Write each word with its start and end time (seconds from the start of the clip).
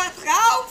was 0.00 0.24
drauf? 0.24 0.66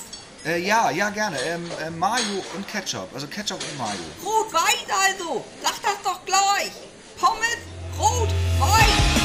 Äh, 0.46 0.60
ja, 0.60 0.90
ja, 0.90 1.10
gerne. 1.10 1.38
Ähm, 1.42 1.70
äh, 1.86 1.90
Mayo 1.90 2.44
und 2.56 2.68
Ketchup. 2.68 3.10
Also 3.14 3.28
Ketchup 3.28 3.60
und 3.60 3.78
Mayo. 3.78 4.06
Rot-Weiß 4.24 4.88
also. 5.08 5.46
Sag 5.62 5.82
das 5.82 6.02
doch 6.04 6.26
gleich. 6.26 6.72
Pommes, 7.20 7.62
Rot-Weiß. 8.00 9.20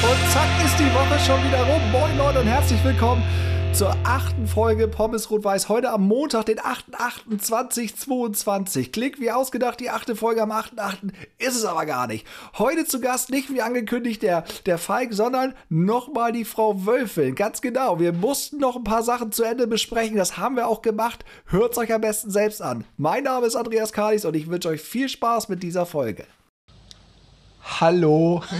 Und 0.00 0.32
zack 0.32 0.48
ist 0.64 0.78
die 0.78 0.94
Woche 0.94 1.18
schon 1.26 1.44
wieder 1.44 1.62
rum. 1.64 1.90
Moin 1.90 2.16
Leute 2.16 2.40
und 2.40 2.46
herzlich 2.46 2.82
willkommen 2.84 3.22
zur 3.78 3.94
achten 4.02 4.46
Folge 4.48 4.88
Pommes 4.88 5.30
Rot-Weiß. 5.30 5.68
Heute 5.68 5.92
am 5.92 6.08
Montag, 6.08 6.46
den 6.46 6.58
8.28.22. 6.58 8.90
Klick 8.90 9.20
wie 9.20 9.30
ausgedacht, 9.30 9.78
die 9.78 9.90
achte 9.90 10.16
Folge 10.16 10.42
am 10.42 10.50
8.8. 10.50 11.12
Ist 11.38 11.54
es 11.54 11.64
aber 11.64 11.86
gar 11.86 12.08
nicht. 12.08 12.26
Heute 12.58 12.86
zu 12.86 13.00
Gast 13.00 13.30
nicht 13.30 13.52
wie 13.52 13.62
angekündigt 13.62 14.22
der, 14.22 14.42
der 14.66 14.78
Falk, 14.78 15.14
sondern 15.14 15.54
nochmal 15.68 16.32
die 16.32 16.44
Frau 16.44 16.86
Wölfin. 16.86 17.36
Ganz 17.36 17.60
genau. 17.60 18.00
Wir 18.00 18.12
mussten 18.12 18.58
noch 18.58 18.74
ein 18.74 18.82
paar 18.82 19.04
Sachen 19.04 19.30
zu 19.30 19.44
Ende 19.44 19.68
besprechen. 19.68 20.16
Das 20.16 20.38
haben 20.38 20.56
wir 20.56 20.66
auch 20.66 20.82
gemacht. 20.82 21.24
Hört 21.46 21.70
es 21.70 21.78
euch 21.78 21.92
am 21.92 22.00
besten 22.00 22.32
selbst 22.32 22.60
an. 22.60 22.84
Mein 22.96 23.22
Name 23.22 23.46
ist 23.46 23.54
Andreas 23.54 23.92
Kalis 23.92 24.24
und 24.24 24.34
ich 24.34 24.48
wünsche 24.48 24.70
euch 24.70 24.80
viel 24.80 25.08
Spaß 25.08 25.48
mit 25.50 25.62
dieser 25.62 25.86
Folge. 25.86 26.26
Hallo. 27.62 28.42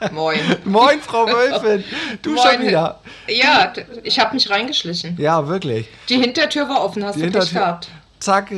Moin. 0.12 0.38
Moin, 0.64 1.00
Frau 1.00 1.26
Wölfin. 1.26 1.84
Du 2.22 2.30
Moin. 2.34 2.42
schon 2.54 2.66
wieder. 2.66 3.00
Ja, 3.28 3.72
ich 4.02 4.18
habe 4.20 4.34
mich 4.34 4.48
reingeschlichen. 4.50 5.16
Ja, 5.18 5.46
wirklich. 5.48 5.88
Die 6.08 6.18
Hintertür 6.18 6.68
war 6.68 6.84
offen, 6.84 7.04
hast 7.04 7.16
Die 7.16 7.22
du 7.22 7.26
Pech 7.30 7.42
Hintertür- 7.50 7.58
gehabt. 7.60 7.88
Zack, 8.20 8.50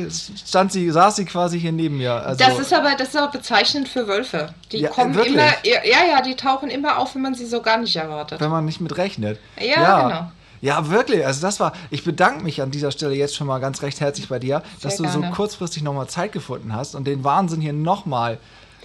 stand 0.47 0.71
sie, 0.71 0.89
saß 0.89 1.17
sie 1.17 1.25
quasi 1.25 1.59
hier 1.59 1.71
neben 1.71 1.97
mir. 1.97 2.13
Also, 2.13 2.43
Das 2.43 2.57
ist 2.57 2.73
aber 2.73 2.95
das 2.97 3.09
ist 3.09 3.15
aber 3.15 3.31
bezeichnend 3.31 3.87
für 3.87 4.07
Wölfe. 4.07 4.55
Die 4.71 4.79
Ja, 4.79 4.89
kommen 4.89 5.13
wirklich? 5.13 5.35
immer, 5.35 5.45
ja, 5.63 6.03
ja, 6.09 6.21
die 6.23 6.35
tauchen 6.35 6.71
immer 6.71 6.97
auf, 6.97 7.13
wenn 7.13 7.21
man 7.21 7.35
sie 7.35 7.45
so 7.45 7.61
gar 7.61 7.77
nicht 7.77 7.95
erwartet. 7.95 8.41
wenn 8.41 8.49
man 8.49 8.65
nicht 8.65 8.81
mit 8.81 8.97
rechnet. 8.97 9.39
Ja, 9.59 10.07
genau. 10.07 10.31
Ja, 10.61 10.89
wirklich. 10.89 11.23
Also 11.25 11.41
das 11.41 11.59
war, 11.59 11.73
ich 11.91 12.03
bedanke 12.03 12.43
mich 12.43 12.59
an 12.61 12.71
dieser 12.71 12.91
Stelle 12.91 13.13
jetzt 13.13 13.35
schon 13.35 13.45
mal 13.45 13.59
ganz 13.59 13.83
recht 13.83 13.99
herzlich 14.01 14.27
bei 14.29 14.39
dir, 14.39 14.63
dass 14.81 14.97
du 14.97 15.07
so 15.07 15.19
gerne. 15.19 15.35
kurzfristig 15.35 15.83
nochmal 15.83 16.07
Zeit 16.07 16.31
gefunden 16.31 16.75
hast 16.75 16.95
und 16.95 17.05
den 17.05 17.23
Wahnsinn 17.23 17.61
hier 17.61 17.73
nochmal 17.73 18.39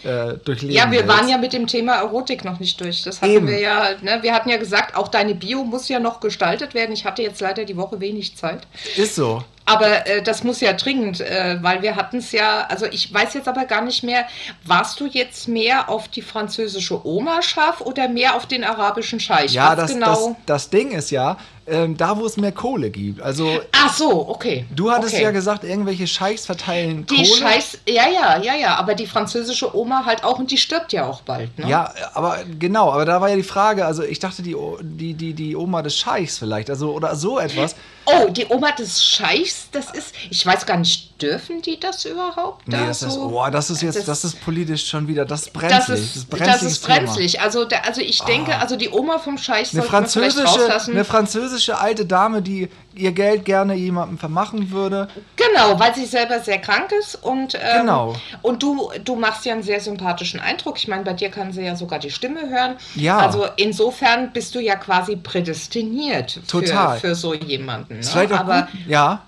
äh, 0.07 0.39
durchleben 0.45 0.75
Ja, 0.75 0.91
wir 0.91 1.01
willst. 1.01 1.09
waren 1.09 1.29
ja 1.29 1.39
mit 1.39 1.53
dem 1.53 1.67
Thema 1.67 1.97
Erotik 1.97 2.45
noch 2.45 2.61
nicht 2.61 2.81
durch. 2.81 3.03
Das 3.03 3.21
hatten 3.21 3.33
Eben. 3.33 3.49
wir 3.49 3.59
ja, 3.59 3.91
ne? 4.03 4.19
Wir 4.23 4.33
hatten 4.33 4.49
ja 4.49 4.57
gesagt, 4.57 4.97
auch 4.97 5.09
deine 5.09 5.35
Bio 5.35 5.65
muss 5.65 5.89
ja 5.89 5.99
noch 5.99 6.21
gestaltet 6.21 6.75
werden. 6.75 6.93
Ich 6.93 7.05
hatte 7.05 7.23
jetzt 7.23 7.41
leider 7.41 7.65
die 7.65 7.77
Woche 7.77 8.01
wenig 8.01 8.37
Zeit. 8.37 8.67
Ist 8.97 9.17
so. 9.17 9.43
Aber 9.69 10.07
äh, 10.07 10.23
das 10.23 10.45
muss 10.45 10.61
ja 10.61 10.73
dringend, 10.75 11.21
äh, 11.21 11.59
weil 11.61 11.83
wir 11.83 11.97
hatten 11.97 12.19
es 12.19 12.31
ja, 12.31 12.67
also 12.69 12.87
ich 12.87 13.12
weiß 13.12 13.34
jetzt 13.34 13.49
aber 13.49 13.65
gar 13.65 13.83
nicht 13.83 14.05
mehr, 14.05 14.25
warst 14.65 15.01
du 15.01 15.07
jetzt 15.07 15.49
mehr 15.49 15.89
auf 15.89 16.07
die 16.07 16.23
französische 16.23 17.05
Oma 17.05 17.43
scharf 17.43 17.81
oder 17.81 18.09
mehr 18.09 18.37
auf 18.37 18.47
den 18.47 18.62
arabischen 18.62 19.19
Scheich? 19.19 19.53
Ja, 19.53 19.71
Was 19.71 19.77
das, 19.77 19.93
genau. 19.93 20.07
das, 20.07 20.37
das 20.47 20.71
Ding 20.71 20.93
ist 20.93 21.11
ja, 21.11 21.37
ähm, 21.69 21.97
da 21.97 22.17
wo 22.17 22.27
es 22.27 22.36
mehr 22.36 22.53
Kohle 22.53 22.91
gibt. 22.91 23.20
Also 23.20 23.61
Ach 23.72 23.92
so, 23.95 24.28
okay. 24.28 24.67
du 24.75 24.91
hattest 24.91 25.14
okay. 25.14 25.22
ja 25.25 25.31
gesagt, 25.33 25.64
irgendwelche 25.64 26.06
Scheichs 26.06 26.47
verteilen 26.47 27.06
Die 27.06 27.17
Kohle. 27.17 27.27
Scheiß, 27.27 27.78
ja, 27.89 28.09
ja, 28.09 28.41
ja, 28.41 28.55
ja, 28.55 28.77
aber 28.77 28.95
die 28.95 29.06
französische 29.06 29.77
Oma 29.77 30.05
halt 30.06 30.22
auch 30.25 30.39
und 30.39 30.50
die 30.50 30.59
stirbt 30.59 30.92
ja 30.92 31.06
auch 31.06 31.22
bald, 31.22 31.59
ne? 31.59 31.69
Ja, 31.69 31.92
aber 32.14 32.39
genau, 32.59 32.92
aber 32.92 33.05
da 33.05 33.20
war 33.20 33.28
ja 33.31 33.37
die 33.37 33.42
Frage, 33.42 33.84
also 33.84 34.03
ich 34.03 34.19
dachte 34.19 34.42
die, 34.42 34.56
die, 34.83 35.14
die, 35.14 35.34
die 35.34 35.56
Oma 35.56 35.83
des 35.83 35.97
Scheichs 35.97 36.39
vielleicht, 36.39 36.70
also 36.70 36.92
oder 36.92 37.17
so 37.17 37.39
etwas. 37.39 37.75
Oh, 38.05 38.28
die 38.31 38.47
Oma 38.48 38.70
des 38.70 39.05
Scheichs, 39.05 39.67
das 39.72 39.91
ist, 39.91 40.14
ich 40.31 40.47
weiß 40.47 40.64
gar 40.67 40.77
nicht, 40.77 41.20
dürfen 41.20 41.62
die 41.62 41.81
das 41.81 42.05
überhaupt? 42.05 42.69
Nee, 42.69 42.77
da 42.77 42.87
das 42.87 43.03
ist, 43.03 43.14
so? 43.14 43.22
oh, 43.34 43.50
das 43.50 43.70
ist 43.70 43.83
jetzt, 43.83 43.97
Das- 43.97 44.05
das, 44.05 44.25
ist 44.25 44.41
politisch 44.44 44.87
schon 44.87 45.09
wieder, 45.09 45.25
das 45.25 45.47
ist 45.47 45.56
Das 45.56 45.62
brenzlig. 45.62 45.98
ist, 45.98 46.06
das 46.14 46.17
ist, 46.22 46.31
brenzliges 46.31 46.81
Thema. 46.83 46.94
Ah. 46.94 46.98
brenzlig. 47.00 47.41
Also, 47.41 47.64
da, 47.64 47.78
also 47.78 48.00
ich 48.00 48.22
denke, 48.22 48.56
also 48.59 48.77
die 48.77 48.91
Oma 48.91 49.19
vom 49.19 49.39
Scheich 49.39 49.70
sollte 49.70 49.91
man 49.91 50.06
vielleicht 50.06 50.39
rauslassen. 50.39 50.92
eine 50.92 51.05
französische 51.05 51.56
alte 51.79 52.07
Dame, 52.07 52.43
die 52.43 52.69
ihr 52.95 53.12
Geld 53.12 53.45
gerne 53.45 53.75
jemandem 53.75 54.19
vermachen 54.19 54.71
würde. 54.71 55.09
Genau, 55.37 55.78
weil 55.78 55.94
sie 55.94 56.06
selber 56.06 56.41
sehr 56.41 56.59
krank 56.59 56.93
ist 56.93 57.15
und 57.17 57.55
ähm, 57.55 57.81
Genau. 57.83 58.17
und 58.43 58.62
du 58.62 58.91
du 59.05 59.17
machst 59.17 59.44
ja 59.44 59.53
einen 59.53 59.62
sehr 59.62 59.81
sympathischen 59.81 60.41
Eindruck. 60.41 60.78
Ich 60.78 60.89
meine, 60.89 61.05
bei 61.05 61.12
dir 61.12 61.31
kann 61.31 61.53
sie 61.53 61.62
ja 61.62 61.77
sogar 61.77 61.99
die 61.99 62.11
Stimme 62.11 62.49
hören. 62.49 62.77
Ja. 62.95 63.19
Also 63.19 63.47
insofern 63.56 64.33
bist 64.33 64.55
du 64.55 64.61
ja 64.61 64.77
quasi 64.77 65.16
prädestiniert 65.16 66.41
Total. 66.49 66.99
Für, 66.99 67.09
für 67.09 67.15
so 67.15 67.34
jemanden. 67.34 67.97
Ne? 67.97 68.03
vielleicht 68.03 68.33
auch 68.33 68.41
Aber 68.41 68.62
gut. 68.62 68.81
Ja, 68.87 69.22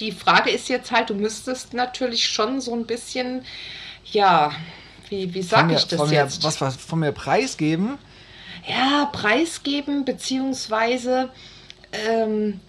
die 0.00 0.12
Frage 0.12 0.50
ist 0.50 0.68
jetzt 0.68 0.90
halt, 0.90 1.10
du 1.10 1.14
müsstest 1.14 1.74
natürlich 1.74 2.26
schon 2.28 2.60
so 2.60 2.74
ein 2.74 2.86
bisschen, 2.86 3.42
ja, 4.04 4.52
wie, 5.08 5.32
wie 5.34 5.42
von 5.42 5.48
sag 5.48 5.66
mir, 5.66 5.76
ich 5.76 5.86
das 5.86 5.98
von 6.00 6.08
mir, 6.08 6.16
jetzt? 6.16 6.42
was, 6.44 6.60
was 6.60 6.76
von 6.76 7.00
mir 7.00 7.12
preisgeben. 7.12 7.98
Ja, 8.68 9.06
preisgeben, 9.12 10.04
beziehungsweise 10.04 11.30
ähm, 11.92 12.60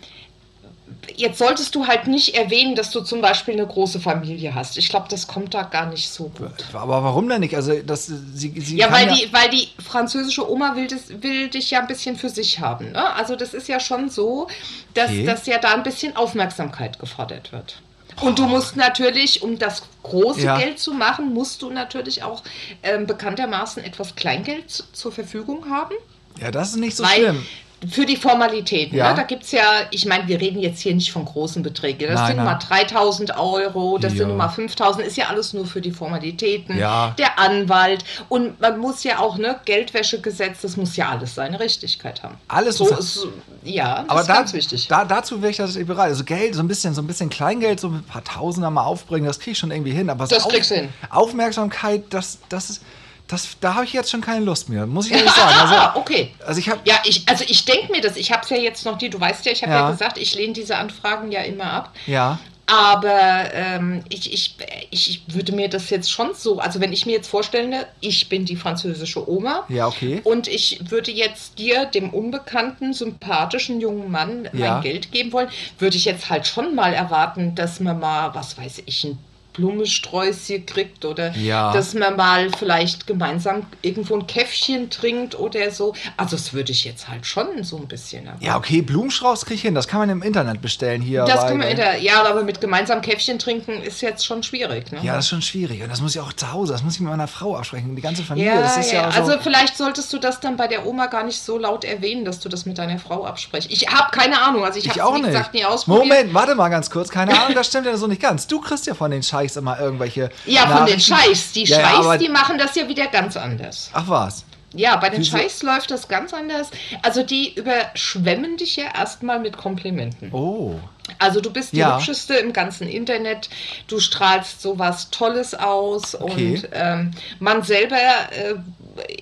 jetzt 1.15 1.39
solltest 1.39 1.75
du 1.75 1.87
halt 1.87 2.07
nicht 2.07 2.35
erwähnen, 2.35 2.75
dass 2.75 2.91
du 2.91 3.01
zum 3.01 3.21
Beispiel 3.21 3.53
eine 3.55 3.65
große 3.65 3.99
Familie 3.99 4.55
hast. 4.55 4.77
Ich 4.77 4.89
glaube, 4.89 5.07
das 5.09 5.27
kommt 5.27 5.53
da 5.53 5.63
gar 5.63 5.87
nicht 5.87 6.09
so 6.09 6.29
gut. 6.29 6.51
Aber 6.73 7.03
warum 7.03 7.27
denn 7.29 7.41
nicht? 7.41 7.55
Also 7.55 7.81
das, 7.81 8.05
sie, 8.07 8.53
sie 8.59 8.77
Ja, 8.77 8.91
weil 8.91 9.07
die, 9.07 9.31
weil 9.33 9.49
die 9.49 9.69
französische 9.83 10.49
Oma 10.49 10.75
will, 10.75 10.87
das, 10.87 11.09
will 11.21 11.49
dich 11.49 11.71
ja 11.71 11.79
ein 11.81 11.87
bisschen 11.87 12.15
für 12.15 12.29
sich 12.29 12.59
haben. 12.59 12.91
Ne? 12.91 13.13
Also 13.15 13.35
das 13.35 13.53
ist 13.53 13.67
ja 13.67 13.79
schon 13.79 14.09
so, 14.09 14.47
dass, 14.93 15.09
Okay. 15.09 15.25
dass 15.25 15.45
ja 15.45 15.57
da 15.57 15.73
ein 15.73 15.83
bisschen 15.83 16.15
Aufmerksamkeit 16.15 16.99
gefordert 16.99 17.51
wird. 17.51 17.81
Und 18.21 18.39
du 18.39 18.45
musst 18.47 18.75
natürlich, 18.75 19.43
um 19.43 19.59
das 19.59 19.83
große 20.03 20.41
Ja. 20.41 20.57
Geld 20.57 20.79
zu 20.79 20.93
machen, 20.93 21.33
musst 21.33 21.61
du 21.61 21.69
natürlich 21.69 22.23
auch 22.23 22.43
ähm, 22.83 23.05
bekanntermaßen 23.05 23.83
etwas 23.83 24.15
Kleingeld 24.15 24.69
zu- 24.71 24.83
zur 24.91 25.11
Verfügung 25.11 25.69
haben. 25.69 25.93
Ja, 26.39 26.51
das 26.51 26.69
ist 26.71 26.77
nicht 26.77 26.95
so 26.97 27.03
Weil 27.03 27.19
schlimm. 27.21 27.45
Für 27.91 28.05
die 28.07 28.15
Formalitäten, 28.17 28.97
Ja. 28.97 29.09
ne? 29.09 29.15
da 29.17 29.23
gibt 29.23 29.43
es 29.43 29.51
ja, 29.51 29.61
ich 29.91 30.05
meine, 30.05 30.27
wir 30.27 30.41
reden 30.41 30.59
jetzt 30.59 30.79
hier 30.81 30.95
nicht 30.95 31.11
von 31.11 31.25
großen 31.25 31.61
Beträgen. 31.61 32.07
Das 32.07 32.15
Nein, 32.15 32.27
sind 32.27 32.37
nein. 32.37 32.45
mal 32.45 32.55
3000 32.55 33.37
Euro, 33.37 33.97
das 33.99 34.13
Ja. 34.13 34.25
sind 34.25 34.35
mal 34.35 34.49
5000, 34.49 35.05
ist 35.05 35.15
ja 35.15 35.27
alles 35.27 35.53
nur 35.53 35.65
für 35.67 35.79
die 35.79 35.91
Formalitäten. 35.91 36.77
Ja. 36.77 37.13
Der 37.19 37.37
Anwalt 37.37 38.03
und 38.29 38.59
man 38.59 38.79
muss 38.79 39.03
ja 39.03 39.19
auch, 39.19 39.37
ne, 39.37 39.59
Geldwäschegesetz, 39.65 40.61
das 40.61 40.75
muss 40.75 40.95
ja 40.95 41.09
alles 41.09 41.35
seine 41.35 41.59
Richtigkeit 41.59 42.23
haben. 42.23 42.35
Alles 42.47 42.77
so 42.77 42.87
ist, 42.89 43.27
ja, 43.63 44.01
das 44.01 44.09
Aber 44.09 44.21
ist 44.21 44.27
da, 44.29 44.33
ganz 44.33 44.53
wichtig. 44.53 44.87
Da, 44.87 45.05
dazu 45.05 45.41
wäre 45.41 45.51
ich 45.51 45.57
tatsächlich 45.57 45.87
bereit. 45.87 46.07
Also 46.09 46.23
Geld, 46.23 46.55
so 46.55 46.61
ein 46.61 46.67
bisschen, 46.67 46.95
so 46.95 47.01
ein 47.01 47.07
bisschen 47.07 47.29
Kleingeld, 47.29 47.79
so 47.79 47.89
ein 47.89 48.03
paar 48.03 48.23
Tausender 48.23 48.71
mal 48.71 48.85
aufbringen, 48.85 49.27
das 49.27 49.37
kriege 49.39 49.51
ich 49.51 49.57
schon 49.59 49.69
irgendwie 49.71 49.91
hin. 49.91 50.09
Aber 50.09 50.25
so 50.25 50.33
Das 50.35 50.47
kriegst 50.47 50.71
du 50.71 50.75
hin. 50.75 50.89
Aufmerksamkeit, 51.09 52.05
das, 52.09 52.39
das 52.49 52.69
ist, 52.71 52.81
das, 53.27 53.57
da 53.59 53.75
habe 53.75 53.85
ich 53.85 53.93
jetzt 53.93 54.09
schon 54.11 54.21
keine 54.21 54.43
Lust 54.45 54.69
mehr, 54.69 54.85
muss 54.87 55.07
ich 55.07 55.11
ehrlich 55.17 55.31
sagen. 55.31 55.53
Ah, 55.57 55.85
Also, 55.87 55.99
okay. 55.99 56.33
also 56.45 56.59
ich 56.59 56.69
habe 56.69 56.79
Ja, 56.85 56.95
ich, 57.05 57.27
also 57.27 57.43
ich 57.47 57.65
denke 57.65 57.91
mir 57.91 58.01
das, 58.01 58.15
ich 58.15 58.31
habe 58.31 58.43
es 58.43 58.49
ja 58.49 58.57
jetzt 58.57 58.85
noch 58.85 58.99
nie, 58.99 59.09
du 59.09 59.19
weißt 59.19 59.45
ja, 59.45 59.51
ich 59.51 59.63
habe 59.63 59.73
ja. 59.73 59.79
Ja. 59.81 59.91
gesagt, 59.91 60.17
ich 60.17 60.33
lehne 60.35 60.53
diese 60.53 60.77
Anfragen 60.77 61.31
ja 61.31 61.41
immer 61.41 61.65
ab. 61.71 61.93
ja, 62.05 62.39
Aber 62.65 63.49
ähm, 63.53 64.03
ich, 64.09 64.33
ich, 64.33 64.55
ich 64.91 65.21
würde 65.27 65.53
mir 65.53 65.69
das 65.69 65.89
jetzt 65.89 66.11
schon 66.11 66.33
so, 66.35 66.59
also 66.59 66.81
wenn 66.81 66.91
ich 66.91 67.05
mir 67.05 67.13
jetzt 67.13 67.29
vorstelle, 67.29 67.87
ich 68.01 68.27
bin 68.29 68.43
die 68.45 68.57
französische 68.57 69.29
Oma 69.29 69.63
ja, 69.69 69.87
okay. 69.87 70.19
und 70.25 70.47
ich 70.49 70.79
würde 70.91 71.11
jetzt 71.11 71.59
dir, 71.59 71.85
dem 71.85 72.09
unbekannten, 72.09 72.93
sympathischen 72.93 73.79
jungen 73.79 74.11
Mann, 74.11 74.49
Ja. 74.53 74.73
mein 74.73 74.81
Geld 74.83 75.11
geben 75.13 75.31
wollen, 75.33 75.49
würde 75.79 75.95
ich 75.97 76.05
jetzt 76.05 76.29
halt 76.29 76.45
schon 76.47 76.75
mal 76.75 76.93
erwarten, 76.93 77.55
dass 77.55 77.79
man 77.79 77.99
mal, 77.99 78.33
was 78.35 78.57
weiß 78.57 78.83
ich, 78.85 79.03
ein 79.05 79.17
Blumensträußchen 79.57 80.65
kriegt 80.65 81.05
oder 81.05 81.31
Ja. 81.35 81.73
dass 81.73 81.93
man 81.93 82.15
mal 82.15 82.49
vielleicht 82.57 83.07
gemeinsam 83.07 83.65
irgendwo 83.81 84.15
ein 84.15 84.27
Käffchen 84.27 84.89
trinkt 84.89 85.37
oder 85.37 85.71
so. 85.71 85.93
Also 86.15 86.35
das 86.35 86.53
würde 86.53 86.71
ich 86.71 86.83
jetzt 86.85 87.07
halt 87.09 87.25
schon 87.25 87.63
so 87.63 87.77
ein 87.77 87.87
bisschen 87.87 88.25
erwarten. 88.25 88.45
Ja, 88.45 88.57
okay, 88.57 88.81
Blumenstrauß 88.81 89.45
kriege 89.45 89.55
ich 89.55 89.61
hin. 89.61 89.75
Das 89.75 89.87
kann 89.87 89.99
man 89.99 90.09
im 90.09 90.21
Internet 90.21 90.61
bestellen 90.61 91.01
hier. 91.01 91.25
Das 91.25 91.41
kann 91.41 91.57
man 91.57 91.67
bei- 91.67 91.71
in 91.71 91.77
der, 91.77 91.97
ja, 92.01 92.23
aber 92.23 92.43
mit 92.43 92.61
gemeinsam 92.61 93.01
Käffchen 93.01 93.39
trinken 93.39 93.81
ist 93.81 94.01
jetzt 94.01 94.25
schon 94.25 94.43
schwierig. 94.43 94.91
Ne? 94.91 94.99
Ja, 95.03 95.15
das 95.15 95.25
ist 95.25 95.29
schon 95.29 95.41
schwierig. 95.41 95.81
Und 95.83 95.89
das 95.89 96.01
muss 96.01 96.15
ich 96.15 96.21
auch 96.21 96.33
zu 96.33 96.51
Hause, 96.51 96.73
das 96.73 96.83
muss 96.83 96.95
ich 96.95 96.99
mit 97.01 97.09
meiner 97.09 97.27
Frau 97.27 97.55
absprechen. 97.57 97.95
Die 97.95 98.01
ganze 98.01 98.23
Familie, 98.23 98.53
Ja, 98.55 98.61
das 98.61 98.77
ist 98.77 98.91
ja, 98.91 99.03
ja. 99.03 99.11
so. 99.11 99.21
also 99.21 99.39
vielleicht 99.41 99.77
solltest 99.77 100.11
du 100.13 100.17
das 100.17 100.39
dann 100.39 100.57
bei 100.57 100.67
der 100.67 100.85
Oma 100.85 101.07
gar 101.07 101.23
nicht 101.23 101.41
so 101.41 101.57
laut 101.57 101.83
erwähnen, 101.83 102.25
dass 102.25 102.39
du 102.39 102.49
das 102.49 102.65
mit 102.65 102.77
deiner 102.77 102.99
Frau 102.99 103.25
absprichst. 103.25 103.71
Ich 103.71 103.87
habe 103.87 104.11
keine 104.11 104.41
Ahnung, 104.41 104.63
also 104.63 104.79
ich, 104.79 104.85
ich 104.85 104.99
habe 105.01 105.15
wie 105.17 105.21
nicht. 105.21 105.31
gesagt 105.31 105.53
nie 105.53 105.65
ausprobiert. 105.65 106.07
Moment, 106.07 106.33
warte 106.33 106.55
mal 106.55 106.69
ganz 106.69 106.89
kurz. 106.89 107.09
Keine 107.09 107.33
Ahnung, 107.39 107.55
das 107.55 107.67
stimmt 107.67 107.85
ja 107.85 107.95
so 107.97 108.07
nicht 108.07 108.21
ganz. 108.21 108.47
Du 108.47 108.59
kriegst 108.61 108.85
ja 108.87 108.93
von 108.93 109.11
den 109.11 109.23
Scheichs 109.47 109.55
immer 109.57 109.79
irgendwelche. 109.79 110.29
Ja, 110.45 110.67
von 110.67 110.85
den. 110.85 110.99
Scheiß. 110.99 111.51
Die 111.53 111.63
Ja, 111.63 111.79
ja, 111.79 111.85
Scheiß, 111.89 111.99
aber- 111.99 112.17
die 112.17 112.29
machen 112.29 112.57
das 112.57 112.75
ja 112.75 112.87
wieder 112.87 113.07
ganz 113.07 113.37
anders. 113.37 113.89
Ach 113.93 114.07
was. 114.07 114.45
Ja, 114.73 114.97
bei 114.97 115.09
den 115.09 115.21
Wieso? 115.21 115.37
Scheiß 115.37 115.63
läuft 115.63 115.91
das 115.91 116.07
ganz 116.09 116.33
anders. 116.33 116.69
Also 117.01 117.23
die 117.23 117.53
überschwemmen 117.55 118.57
dich 118.57 118.75
ja 118.75 118.83
erstmal 118.93 119.39
mit 119.39 119.55
Komplimenten. 119.57 120.31
Oh. 120.33 120.75
Also 121.19 121.39
du 121.39 121.51
bist 121.51 121.71
die 121.71 121.77
Ja. 121.77 121.95
hübscheste 121.97 122.35
im 122.35 122.51
ganzen 122.51 122.85
Internet, 122.87 123.49
du 123.87 124.01
strahlst 124.01 124.61
sowas 124.61 125.09
Tolles 125.09 125.55
aus 125.55 126.15
Okay. 126.19 126.55
und 126.55 126.69
ähm, 126.73 127.11
man 127.39 127.63
selber 127.63 127.95
äh, 127.95 128.55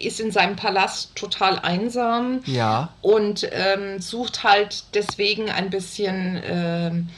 ist 0.04 0.20
in 0.20 0.32
seinem 0.32 0.56
Palast 0.56 1.16
total 1.16 1.60
einsam 1.60 2.42
Ja. 2.46 2.90
und 3.02 3.48
ähm, 3.52 4.02
sucht 4.02 4.44
halt 4.44 4.84
deswegen 4.96 5.52
ein 5.52 5.70
bisschen 5.70 6.42
ähm, 6.44 7.10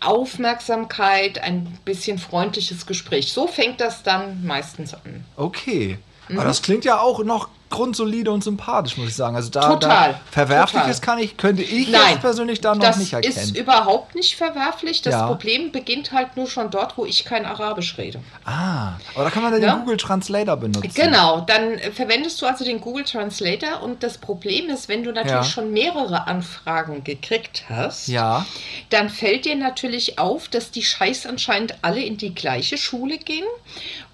Aufmerksamkeit, 0.00 1.42
ein 1.42 1.78
bisschen 1.84 2.18
freundliches 2.18 2.86
Gespräch. 2.86 3.32
So 3.32 3.46
fängt 3.46 3.80
das 3.80 4.02
dann 4.02 4.44
meistens 4.44 4.94
an. 4.94 5.24
Okay. 5.36 5.98
Aber 6.28 6.44
das 6.44 6.62
klingt 6.62 6.84
ja 6.84 7.00
auch 7.00 7.24
noch 7.24 7.48
grundsolide 7.70 8.30
und 8.30 8.44
sympathisch, 8.44 8.96
muss 8.96 9.08
ich 9.08 9.14
sagen. 9.16 9.36
Also 9.36 9.48
da, 9.50 9.74
Total, 9.74 10.12
da 10.12 10.20
Verwerfliches 10.30 11.00
total. 11.00 11.14
kann 11.14 11.18
ich, 11.24 11.36
könnte 11.36 11.62
ich 11.62 11.88
Nein, 11.88 12.18
persönlich 12.20 12.60
da 12.60 12.74
noch 12.74 12.82
das 12.82 12.96
nicht 12.98 13.12
erkennen. 13.12 13.34
ist 13.34 13.56
überhaupt 13.56 14.14
nicht 14.16 14.36
verwerflich. 14.36 15.02
Das 15.02 15.14
Ja. 15.14 15.26
Problem 15.28 15.72
beginnt 15.72 16.12
halt 16.12 16.36
nur 16.36 16.48
schon 16.48 16.70
dort, 16.70 16.98
wo 16.98 17.06
ich 17.06 17.24
kein 17.24 17.46
Arabisch 17.46 17.96
rede. 17.96 18.20
ah, 18.44 18.94
aber 19.14 19.24
da 19.24 19.30
kann 19.30 19.42
man 19.42 19.52
dann 19.52 19.62
Ja. 19.62 19.74
den 19.74 19.80
Google 19.80 19.96
Translator 19.96 20.56
benutzen. 20.56 20.90
Genau, 20.94 21.40
dann 21.42 21.78
verwendest 21.94 22.42
du 22.42 22.46
also 22.46 22.64
den 22.64 22.80
Google 22.80 23.04
Translator 23.04 23.82
und 23.82 24.02
das 24.02 24.18
Problem 24.18 24.68
ist, 24.68 24.88
wenn 24.88 25.04
du 25.04 25.12
natürlich 25.12 25.32
Ja. 25.32 25.44
schon 25.44 25.72
mehrere 25.72 26.26
Anfragen 26.26 27.04
gekriegt 27.04 27.64
hast, 27.68 28.08
Ja, 28.08 28.44
dann 28.90 29.08
fällt 29.08 29.44
dir 29.44 29.54
natürlich 29.54 30.18
auf, 30.18 30.48
dass 30.48 30.70
die 30.72 30.82
Scheiß 30.82 31.26
anscheinend 31.26 31.74
alle 31.82 32.02
in 32.02 32.16
die 32.16 32.34
gleiche 32.34 32.76
Schule 32.78 33.18
gehen, 33.18 33.44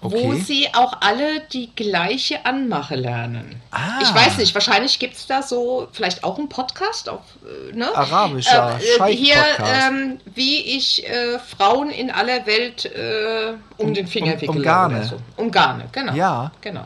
wo 0.01 0.07
Okay. 0.31 0.41
sie 0.45 0.67
auch 0.73 0.93
alle 1.01 1.41
die 1.53 1.71
gleiche 1.75 2.45
Anmache 2.45 2.95
lernen. 2.95 3.46
Ah. 3.71 3.99
Ich 4.01 4.13
weiß 4.13 4.37
nicht, 4.37 4.53
wahrscheinlich 4.53 4.99
gibt 4.99 5.15
es 5.15 5.27
da 5.27 5.41
so 5.41 5.87
vielleicht 5.91 6.23
auch 6.23 6.37
einen 6.37 6.49
Podcast 6.49 7.09
auf, 7.09 7.21
äh, 7.71 7.75
ne? 7.75 7.95
Arabischer 7.95 8.79
äh, 8.99 9.11
Hier, 9.13 9.35
ähm, 9.63 10.19
wie 10.35 10.61
ich 10.77 11.07
äh, 11.07 11.39
Frauen 11.39 11.89
in 11.89 12.11
aller 12.11 12.45
Welt 12.45 12.85
äh, 12.85 13.53
um, 13.77 13.93
den 13.93 14.07
Finger 14.07 14.33
um- 14.33 14.41
wickele. 14.41 14.57
um 14.59 14.63
Garne. 14.63 14.95
Oder 14.97 15.05
so. 15.05 15.17
Um 15.37 15.51
Garne, 15.51 15.85
genau. 15.91 16.13
Ja. 16.13 16.51
Genau. 16.61 16.85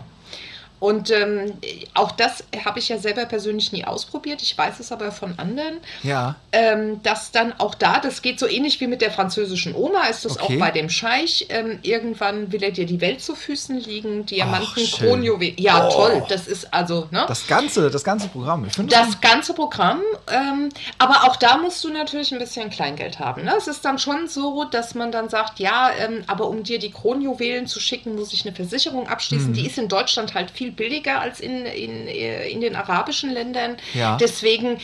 Und 0.82 1.12
ähm, 1.12 1.54
auch 1.94 2.12
das 2.12 2.44
habe 2.66 2.80
ich 2.80 2.90
ja 2.90 2.98
selber 2.98 3.26
persönlich 3.26 3.72
nie 3.72 3.86
ausprobiert. 3.86 4.42
Ich 4.42 4.58
weiß 4.58 4.80
es 4.80 4.92
aber 4.92 5.12
von 5.12 5.38
anderen, 5.38 5.78
ja. 6.02 6.36
ähm, 6.52 7.04
dass 7.04 7.30
dann 7.32 7.54
auch 7.60 7.76
da, 7.76 8.00
das 8.00 8.24
geht 8.24 8.40
so 8.40 8.48
ähnlich 8.48 8.82
wie 8.82 8.88
mit 8.88 9.00
der 9.02 9.12
französischen 9.12 9.76
Oma, 9.76 10.08
ist 10.10 10.26
das 10.26 10.40
Okay. 10.40 10.56
auch 10.56 10.60
bei 10.60 10.72
dem 10.72 10.90
Scheich. 10.90 11.46
Ähm, 11.50 11.78
irgendwann 11.84 12.52
will 12.52 12.64
er 12.64 12.72
dir 12.72 12.88
die 12.88 13.00
Welt 13.00 13.22
zu 13.22 13.36
Füßen 13.36 13.78
liegen, 13.78 14.26
Diamanten, 14.26 14.84
schön. 14.84 15.08
Kronjuwelen. 15.10 15.56
Ja, 15.60 15.88
Oh. 15.88 15.92
toll. 15.92 16.24
Das 16.30 16.48
ist 16.48 16.74
also, 16.74 17.08
ne? 17.12 17.26
Das 17.28 17.46
ganze, 17.46 17.92
das 17.92 18.04
ganze 18.04 18.28
Programm. 18.30 18.66
Ich 18.66 18.74
das, 18.76 18.88
Das 18.88 19.22
ganze 19.22 19.54
Programm, 19.54 20.02
ähm, 20.32 20.70
aber 20.98 21.26
auch 21.30 21.36
da 21.36 21.58
musst 21.58 21.84
du 21.84 21.90
natürlich 21.90 22.32
ein 22.32 22.40
bisschen 22.40 22.72
Kleingeld 22.72 23.20
haben. 23.20 23.44
Ne? 23.44 23.54
Es 23.56 23.68
ist 23.68 23.86
dann 23.86 24.00
schon 24.00 24.28
so, 24.28 24.64
dass 24.64 24.96
man 24.96 25.12
dann 25.12 25.30
sagt, 25.30 25.60
ja, 25.60 25.92
ähm, 26.00 26.24
aber 26.26 26.48
um 26.48 26.64
dir 26.64 26.80
die 26.80 26.90
Kronjuwelen 26.90 27.68
zu 27.68 27.80
schicken, 27.80 28.16
muss 28.16 28.34
ich 28.34 28.48
eine 28.48 28.56
Versicherung 28.56 29.08
abschließen. 29.08 29.50
Mhm. 29.52 29.54
Die 29.54 29.68
ist 29.68 29.78
in 29.78 29.88
Deutschland 29.88 30.34
halt 30.34 30.50
viel 30.50 30.71
billiger 30.76 31.22
als 31.22 31.40
in, 31.40 31.66
in, 31.66 32.08
äh, 32.08 32.50
in 32.50 32.62
den 32.62 32.76
arabischen 32.76 33.32
Ländern. 33.32 33.78
Ja. 33.94 34.18
Deswegen 34.18 34.80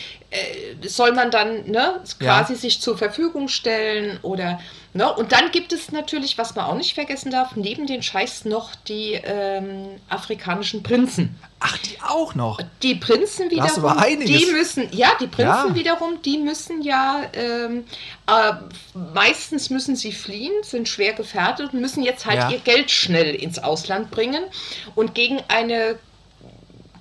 soll 0.85 1.13
man 1.13 1.31
dann 1.31 1.69
ne, 1.69 2.01
Ja. 2.19 2.39
quasi 2.39 2.55
sich 2.55 2.81
zur 2.81 2.97
Verfügung 2.97 3.47
stellen 3.47 4.19
oder 4.23 4.59
ne? 4.93 5.11
und 5.13 5.31
dann 5.31 5.51
gibt 5.51 5.71
es 5.71 5.91
natürlich, 5.93 6.37
was 6.37 6.53
man 6.53 6.65
auch 6.65 6.75
nicht 6.75 6.93
vergessen 6.95 7.31
darf, 7.31 7.55
neben 7.55 7.87
den 7.87 8.03
Scheichs 8.03 8.43
noch 8.43 8.75
die 8.75 9.13
ähm, 9.23 9.87
afrikanischen 10.09 10.83
Prinzen. 10.83 11.39
ach, 11.61 11.77
die 11.77 11.97
auch 12.05 12.35
noch. 12.35 12.59
Die 12.83 12.95
Prinzen 12.95 13.49
wiederum, 13.49 13.85
einiges. 13.85 14.45
die 14.45 14.51
müssen, 14.51 14.89
ja, 14.91 15.11
die 15.21 15.27
Prinzen 15.27 15.69
Ja. 15.69 15.75
wiederum, 15.75 16.21
die 16.21 16.37
müssen 16.39 16.81
ja, 16.81 17.21
ähm, 17.33 17.85
äh, 18.27 18.53
meistens 19.13 19.69
müssen 19.69 19.95
sie 19.95 20.11
fliehen, 20.11 20.51
sind 20.61 20.89
schwer 20.89 21.13
gefährdet 21.13 21.71
und 21.73 21.79
müssen 21.79 22.03
jetzt 22.03 22.25
halt 22.25 22.37
Ja. 22.37 22.49
ihr 22.49 22.59
Geld 22.59 22.91
schnell 22.91 23.33
ins 23.33 23.59
Ausland 23.59 24.11
bringen 24.11 24.43
und 24.93 25.15
gegen 25.15 25.39
eine 25.47 25.97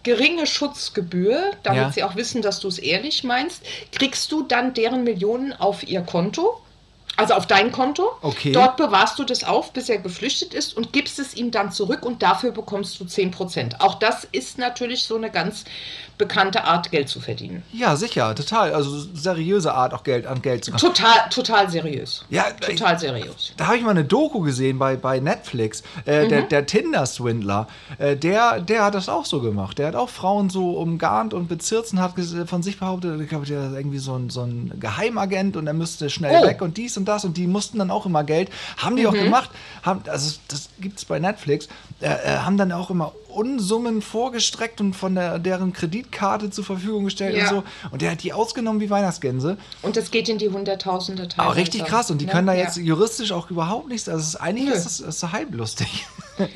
geringe 0.06 0.46
Schutzgebühr, 0.46 1.50
damit 1.64 1.82
Ja. 1.82 1.90
sie 1.90 2.04
auch 2.04 2.14
wissen, 2.14 2.40
dass 2.40 2.60
du 2.60 2.68
es 2.68 2.78
ehrlich 2.78 3.24
meinst, 3.24 3.60
kriegst 3.90 4.30
du 4.30 4.42
dann 4.42 4.72
deren 4.72 5.02
Millionen 5.02 5.52
auf 5.52 5.82
ihr 5.82 6.00
Konto. 6.02 6.60
Also 7.16 7.34
auf 7.34 7.46
dein 7.46 7.72
Konto. 7.72 8.10
Okay. 8.22 8.52
Dort 8.52 8.76
bewahrst 8.76 9.18
du 9.18 9.24
das 9.24 9.42
auf, 9.44 9.72
bis 9.72 9.88
er 9.88 9.98
geflüchtet 9.98 10.52
ist 10.54 10.76
und 10.76 10.92
gibst 10.92 11.18
es 11.18 11.34
ihm 11.34 11.50
dann 11.50 11.72
zurück 11.72 12.04
und 12.04 12.22
dafür 12.22 12.50
bekommst 12.52 13.00
du 13.00 13.04
10%. 13.04 13.80
Auch 13.80 13.94
das 13.94 14.24
ist 14.32 14.58
natürlich 14.58 15.04
so 15.04 15.16
eine 15.16 15.30
ganz 15.30 15.64
bekannte 16.18 16.64
Art, 16.64 16.90
Geld 16.90 17.08
zu 17.10 17.20
verdienen. 17.20 17.62
Ja, 17.72 17.94
sicher, 17.96 18.34
total. 18.34 18.72
Also 18.72 18.98
seriöse 19.14 19.74
Art, 19.74 19.92
auch 19.92 20.02
Geld 20.02 20.26
an 20.26 20.40
Geld 20.40 20.64
zu 20.64 20.70
kommen. 20.70 20.80
Total, 20.80 21.28
total 21.30 21.68
seriös. 21.70 22.24
Ja, 22.30 22.44
Total 22.52 22.98
seriös. 22.98 23.52
Da 23.58 23.66
habe 23.66 23.76
ich 23.76 23.82
mal 23.82 23.90
eine 23.90 24.04
Doku 24.04 24.40
gesehen 24.40 24.78
bei, 24.78 24.96
bei 24.96 25.20
Netflix. 25.20 25.82
Äh, 26.06 26.28
der, 26.28 26.42
Mhm. 26.42 26.48
der 26.48 26.66
Tinder-Swindler, 26.66 27.66
äh, 27.98 28.16
der, 28.16 28.60
der 28.60 28.84
hat 28.84 28.94
das 28.94 29.08
auch 29.08 29.24
so 29.26 29.40
gemacht. 29.40 29.78
Der 29.78 29.88
hat 29.88 29.94
auch 29.94 30.08
Frauen 30.08 30.48
so 30.50 30.70
umgarnt 30.78 31.34
und 31.34 31.48
bezirzt 31.48 31.92
und 31.92 32.00
hat 32.00 32.14
von 32.46 32.62
sich 32.62 32.78
behauptet, 32.78 33.20
ich 33.20 33.28
glaube, 33.28 33.44
der 33.46 33.66
ist 33.68 33.74
irgendwie 33.76 33.98
so 33.98 34.14
ein, 34.14 34.30
so 34.30 34.42
ein 34.42 34.72
Geheimagent 34.80 35.56
und 35.56 35.66
er 35.66 35.74
müsste 35.74 36.08
schnell 36.10 36.40
Oh. 36.42 36.46
weg 36.46 36.62
und 36.62 36.76
dies 36.76 36.96
und 36.96 37.05
das 37.06 37.24
und 37.24 37.36
die 37.36 37.46
mussten 37.46 37.78
dann 37.78 37.90
auch 37.90 38.04
immer 38.06 38.24
Geld. 38.24 38.50
Haben 38.76 38.96
die 38.96 39.06
auch 39.06 39.12
Mhm. 39.12 39.24
gemacht. 39.24 39.50
Haben, 39.82 40.02
also 40.08 40.36
das 40.48 40.68
gibt 40.80 40.98
es 40.98 41.04
bei 41.04 41.18
Netflix. 41.18 41.68
Äh, 42.00 42.08
äh, 42.08 42.36
haben 42.38 42.56
dann 42.58 42.72
auch 42.72 42.90
immer 42.90 43.12
Unsummen 43.28 44.00
vorgestreckt 44.02 44.80
und 44.80 44.94
von 44.94 45.14
der, 45.14 45.38
deren 45.38 45.72
Kreditkarte 45.72 46.50
zur 46.50 46.64
Verfügung 46.64 47.04
gestellt 47.04 47.36
Ja. 47.36 47.44
und 47.44 47.48
so. 47.56 47.64
Und 47.90 48.02
der 48.02 48.10
hat 48.12 48.22
die 48.22 48.32
ausgenommen 48.32 48.80
wie 48.80 48.88
Weihnachtsgänse. 48.90 49.56
Und 49.82 49.96
das 49.96 50.10
geht 50.10 50.28
in 50.28 50.38
die 50.38 50.48
Hunderttausende 50.50 51.28
teilweise. 51.28 51.42
Aber 51.48 51.56
richtig 51.56 51.84
krass. 51.84 52.10
Und 52.10 52.20
die 52.20 52.26
Ne? 52.26 52.32
können 52.32 52.46
da 52.46 52.54
Ja. 52.54 52.64
jetzt 52.64 52.76
juristisch 52.78 53.32
auch 53.32 53.50
überhaupt 53.50 53.88
nichts. 53.88 54.08
Also 54.08 54.20
es 54.20 54.28
ist, 54.28 54.36
eigentlich 54.36 54.68
Nö. 54.68 54.74
ist 54.74 54.84
das, 54.84 55.00
ist 55.00 55.32
halblustig. 55.32 56.06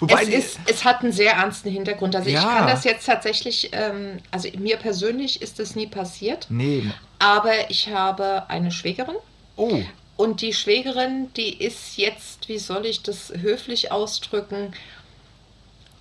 Wobei 0.00 0.22
Es, 0.22 0.28
ist, 0.28 0.58
es 0.66 0.84
hat 0.84 1.02
einen 1.02 1.12
sehr 1.12 1.32
ernsten 1.32 1.70
Hintergrund. 1.70 2.14
Also 2.16 2.28
Ja. 2.28 2.40
ich 2.40 2.46
kann 2.46 2.66
das 2.66 2.84
jetzt 2.84 3.06
tatsächlich, 3.06 3.70
ähm, 3.72 4.18
also 4.30 4.48
mir 4.58 4.76
persönlich 4.76 5.42
ist 5.42 5.58
das 5.58 5.74
nie 5.74 5.86
passiert, 5.86 6.46
Nee. 6.48 6.90
aber 7.18 7.70
ich 7.70 7.88
habe 7.92 8.48
eine 8.48 8.70
Schwägerin 8.70 9.16
Oh. 9.56 9.80
und 10.16 10.42
die 10.42 10.52
Schwägerin, 10.52 11.32
die 11.34 11.62
ist 11.62 11.96
jetzt, 11.96 12.48
wie 12.48 12.58
soll 12.58 12.86
ich 12.86 13.02
das 13.02 13.32
höflich 13.40 13.90
ausdrücken, 13.90 14.74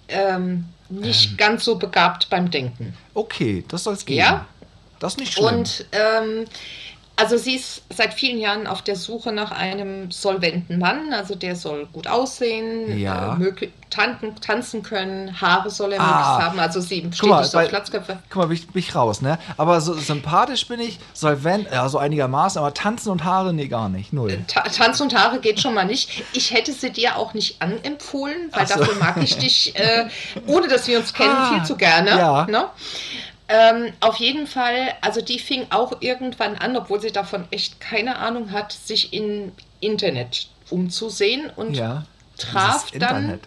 ähm, 0.08 0.66
nicht 0.90 1.38
ganz 1.38 1.66
so 1.66 1.76
begabt 1.76 2.30
beim 2.30 2.52
Denken. 2.52 2.96
Okay, 3.14 3.64
das 3.68 3.86
soll 3.86 3.94
es 3.94 4.06
gehen. 4.06 4.18
Ja. 4.18 4.48
Das 5.00 5.14
ist 5.14 5.20
nicht 5.20 5.34
schlimm. 5.34 5.46
Und 5.60 5.86
ähm, 5.92 6.46
also 7.18 7.38
sie 7.38 7.56
ist 7.56 7.84
seit 7.90 8.14
vielen 8.14 8.38
Jahren 8.40 8.68
auf 8.68 8.82
der 8.82 8.96
Suche 8.96 9.32
nach 9.32 9.52
einem 9.52 10.12
solventen 10.12 10.80
Mann. 10.80 11.14
Also 11.14 11.36
der 11.36 11.56
soll 11.56 11.86
gut 11.94 12.08
aussehen, 12.08 12.98
Ja. 13.00 13.38
äh, 13.40 13.70
tanken, 13.90 14.36
tanzen 14.42 14.84
können, 14.84 15.40
Haare 15.40 15.70
soll 15.70 15.94
er 15.94 16.02
Ah. 16.02 16.06
möglichst 16.06 16.42
haben. 16.42 16.60
Also 16.60 16.82
sie 16.82 17.08
steht 17.14 17.30
mal, 17.30 17.40
nicht 17.42 17.52
so 17.52 17.58
bei- 17.58 17.64
auf 17.64 17.70
Glatzköpfe. 17.70 18.18
Guck 18.30 18.36
mal, 18.36 18.48
bin 18.48 18.58
ich, 18.58 18.68
bin 18.68 18.80
ich 18.80 18.94
raus, 18.96 19.22
ne? 19.22 19.40
Aber 19.56 19.80
so 19.80 19.94
sympathisch 19.94 20.68
bin 20.68 20.82
ich, 20.82 21.00
solvent, 21.14 21.68
ja, 21.72 21.88
so 21.88 21.98
einigermaßen, 21.98 22.60
aber 22.60 22.74
tanzen 22.74 23.10
und 23.12 23.24
Haare, 23.24 23.54
nee, 23.54 23.68
gar 23.70 23.88
nicht. 23.88 24.12
Null. 24.12 24.44
Ta 24.48 24.64
Tanz 24.64 25.00
und 25.00 25.16
Haare 25.16 25.40
geht 25.40 25.62
schon 25.62 25.74
mal 25.74 25.86
nicht. 25.86 26.24
Ich 26.34 26.52
hätte 26.52 26.74
sie 26.74 26.90
dir 26.92 27.16
auch 27.18 27.34
nicht 27.34 27.62
anempfohlen, 27.62 28.50
weil 28.52 28.68
so. 28.68 28.76
dafür 28.80 28.96
mag 28.96 29.16
ich 29.24 29.38
dich, 29.38 29.74
äh, 29.80 30.08
ohne 30.48 30.68
dass 30.68 30.88
wir 30.88 30.98
uns 31.00 31.14
kennen, 31.14 31.36
Ah, 31.38 31.54
viel 31.54 31.64
zu 31.64 31.78
gerne. 31.78 32.10
ja. 32.10 32.46
Ne? 32.48 32.66
Ähm, 33.48 33.94
auf 34.00 34.18
jeden 34.18 34.48
Fall, 34.48 34.94
also 35.02 35.22
die 35.22 35.38
fing 35.40 35.68
auch 35.70 36.02
irgendwann 36.02 36.56
an, 36.56 36.76
obwohl 36.76 37.00
sie 37.00 37.12
davon 37.12 37.46
echt 37.52 37.80
keine 37.80 38.18
Ahnung 38.18 38.52
hat, 38.52 38.72
sich 38.72 39.14
im 39.14 39.52
Internet 39.82 40.48
umzusehen 40.72 41.52
und 41.56 41.76
Ja. 41.76 42.06
traf 42.38 42.90
dann 42.92 43.40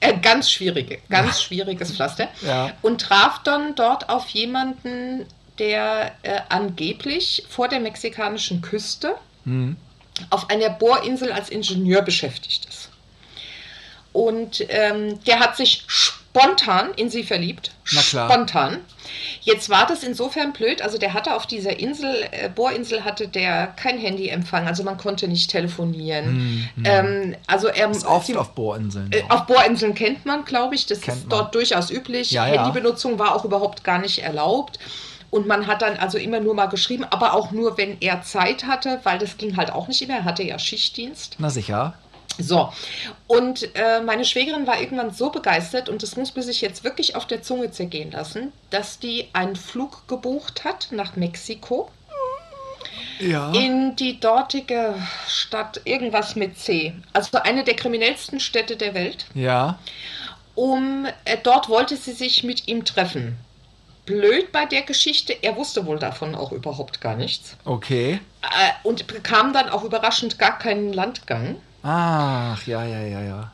äh, 0.00 0.14
ganz 0.18 0.50
schwierige, 0.50 0.98
ganz 1.08 1.40
schwieriges 1.42 1.92
Pflaster 1.92 2.28
Ja. 2.42 2.72
und 2.82 3.00
traf 3.00 3.42
dann 3.42 3.74
dort 3.74 4.10
auf 4.10 4.28
jemanden, 4.28 5.24
der 5.58 6.12
äh, 6.22 6.40
angeblich 6.50 7.44
vor 7.48 7.68
der 7.68 7.80
mexikanischen 7.80 8.60
Küste 8.60 9.14
Hm. 9.44 9.76
auf 10.30 10.50
einer 10.50 10.68
Bohrinsel 10.70 11.32
als 11.32 11.48
Ingenieur 11.48 12.02
beschäftigt 12.02 12.66
ist. 12.66 12.90
Und 14.12 14.64
ähm, 14.68 15.22
der 15.24 15.40
hat 15.40 15.56
sich 15.56 15.84
spontan 15.86 16.21
in 16.96 17.10
sie 17.10 17.22
verliebt. 17.24 17.72
Na 17.92 18.00
klar. 18.00 18.30
Spontan. 18.30 18.78
Jetzt 19.42 19.68
war 19.68 19.86
das 19.86 20.02
insofern 20.02 20.52
blöd, 20.52 20.80
also 20.80 20.96
der 20.96 21.12
hatte 21.12 21.34
auf 21.34 21.46
dieser 21.46 21.78
Insel, 21.78 22.14
äh, 22.30 22.48
Bohrinsel 22.48 23.04
hatte 23.04 23.28
der 23.28 23.66
kein 23.68 23.98
Handyempfang, 23.98 24.66
also 24.66 24.82
man 24.84 24.96
konnte 24.96 25.28
nicht 25.28 25.50
telefonieren. 25.50 26.68
Ähm, 26.84 27.36
also 27.46 27.68
er 27.68 27.90
Ist 27.90 28.06
oft 28.06 28.26
sie- 28.26 28.36
auf 28.36 28.52
Bohrinseln. 28.54 29.10
äh, 29.12 29.22
auf 29.28 29.46
Bohrinseln 29.46 29.94
kennt 29.94 30.24
man, 30.24 30.44
glaube 30.44 30.74
ich. 30.74 30.86
Das 30.86 31.00
Kennt 31.02 31.18
ist 31.18 31.22
man. 31.24 31.30
dort 31.30 31.54
durchaus 31.54 31.90
üblich. 31.90 32.30
Ja, 32.30 32.46
ja. 32.46 32.64
Handybenutzung 32.64 33.18
war 33.18 33.34
auch 33.34 33.44
überhaupt 33.44 33.84
gar 33.84 33.98
nicht 33.98 34.20
erlaubt. 34.20 34.78
Und 35.30 35.46
man 35.46 35.66
hat 35.66 35.80
dann 35.82 35.96
also 35.96 36.18
immer 36.18 36.40
nur 36.40 36.54
mal 36.54 36.66
geschrieben, 36.66 37.04
aber 37.08 37.32
auch 37.34 37.52
nur, 37.52 37.78
wenn 37.78 37.96
er 38.00 38.22
Zeit 38.22 38.66
hatte, 38.66 39.00
weil 39.04 39.18
das 39.18 39.38
ging 39.38 39.56
halt 39.56 39.72
auch 39.72 39.88
nicht 39.88 40.02
immer. 40.02 40.14
Er 40.16 40.24
hatte 40.24 40.42
ja 40.42 40.58
Schichtdienst. 40.58 41.36
Na 41.38 41.48
sicher. 41.48 41.94
So, 42.38 42.72
und 43.26 43.74
äh, 43.74 44.00
meine 44.00 44.24
Schwägerin 44.24 44.66
war 44.66 44.80
irgendwann 44.80 45.12
so 45.12 45.30
begeistert, 45.30 45.88
und 45.88 46.02
das 46.02 46.16
muss 46.16 46.34
man 46.34 46.44
sich 46.44 46.60
jetzt 46.60 46.82
wirklich 46.84 47.14
auf 47.16 47.26
der 47.26 47.42
Zunge 47.42 47.70
zergehen 47.70 48.10
lassen, 48.12 48.52
dass 48.70 48.98
die 48.98 49.28
einen 49.32 49.56
Flug 49.56 50.08
gebucht 50.08 50.64
hat 50.64 50.88
nach 50.90 51.16
Mexiko 51.16 51.90
Ja. 53.20 53.52
in 53.52 53.96
die 53.96 54.18
dortige 54.18 54.94
Stadt, 55.28 55.80
irgendwas 55.84 56.34
mit 56.36 56.58
C. 56.58 56.94
Also 57.12 57.38
eine 57.38 57.64
der 57.64 57.74
kriminellsten 57.76 58.40
Städte 58.40 58.76
der 58.76 58.94
Welt 58.94 59.26
ja. 59.34 59.78
um 60.54 61.06
äh, 61.24 61.36
dort 61.42 61.68
wollte 61.68 61.96
sie 61.96 62.12
sich 62.12 62.42
mit 62.44 62.66
ihm 62.68 62.84
treffen. 62.84 63.36
Blöd 64.04 64.50
bei 64.50 64.64
der 64.66 64.82
Geschichte, 64.82 65.32
er 65.42 65.54
wusste 65.56 65.86
wohl 65.86 65.98
davon 65.98 66.34
auch 66.34 66.50
überhaupt 66.50 67.00
gar 67.00 67.14
nichts 67.14 67.56
Okay. 67.64 68.20
äh, 68.42 68.70
und 68.82 69.06
bekam 69.06 69.52
dann 69.52 69.68
auch 69.68 69.84
überraschend 69.84 70.38
gar 70.40 70.58
keinen 70.58 70.92
Landgang. 70.92 71.56
Ach, 71.82 72.66
ja, 72.66 72.84
ja, 72.84 73.00
ja, 73.00 73.22
ja. 73.22 73.52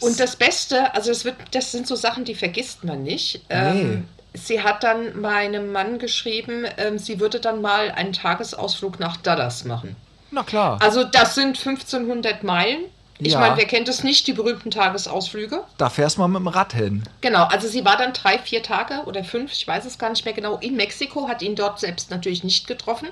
Und 0.00 0.18
das 0.18 0.36
Beste, 0.36 0.94
also 0.94 1.10
das, 1.10 1.24
wird, 1.24 1.36
das 1.52 1.72
sind 1.72 1.86
so 1.86 1.94
Sachen, 1.94 2.24
die 2.24 2.34
vergisst 2.34 2.84
man 2.84 3.02
nicht. 3.02 3.42
Ähm, 3.50 4.08
sie 4.32 4.62
hat 4.62 4.82
dann 4.82 5.20
meinem 5.20 5.72
Mann 5.72 5.98
geschrieben, 5.98 6.64
ähm, 6.78 6.98
sie 6.98 7.20
würde 7.20 7.38
dann 7.38 7.60
mal 7.60 7.90
einen 7.90 8.12
Tagesausflug 8.12 8.98
nach 8.98 9.18
Dallas 9.18 9.64
machen. 9.64 9.96
Na 10.30 10.42
klar. 10.42 10.78
Also 10.80 11.04
das 11.04 11.34
sind 11.34 11.58
1500 11.58 12.42
Meilen. 12.42 12.84
Ich 13.22 13.32
Ja. 13.34 13.40
meine, 13.40 13.56
wer 13.56 13.66
kennt 13.66 13.88
es 13.88 14.02
nicht, 14.02 14.26
die 14.26 14.32
berühmten 14.32 14.70
Tagesausflüge? 14.70 15.62
da 15.78 15.90
fährst 15.90 16.16
du 16.16 16.22
mal 16.22 16.28
mit 16.28 16.38
dem 16.40 16.48
Rad 16.48 16.72
hin. 16.72 17.02
Genau, 17.20 17.44
also 17.44 17.68
sie 17.68 17.84
war 17.84 17.96
dann 17.96 18.12
drei, 18.12 18.38
vier 18.38 18.62
Tage 18.62 19.02
oder 19.06 19.22
fünf, 19.24 19.52
ich 19.52 19.66
weiß 19.68 19.84
es 19.84 19.98
gar 19.98 20.10
nicht 20.10 20.24
mehr 20.24 20.34
genau, 20.34 20.56
in 20.58 20.76
Mexiko, 20.76 21.28
hat 21.28 21.42
ihn 21.42 21.54
dort 21.54 21.80
selbst 21.80 22.10
natürlich 22.10 22.44
nicht 22.44 22.66
getroffen. 22.66 23.08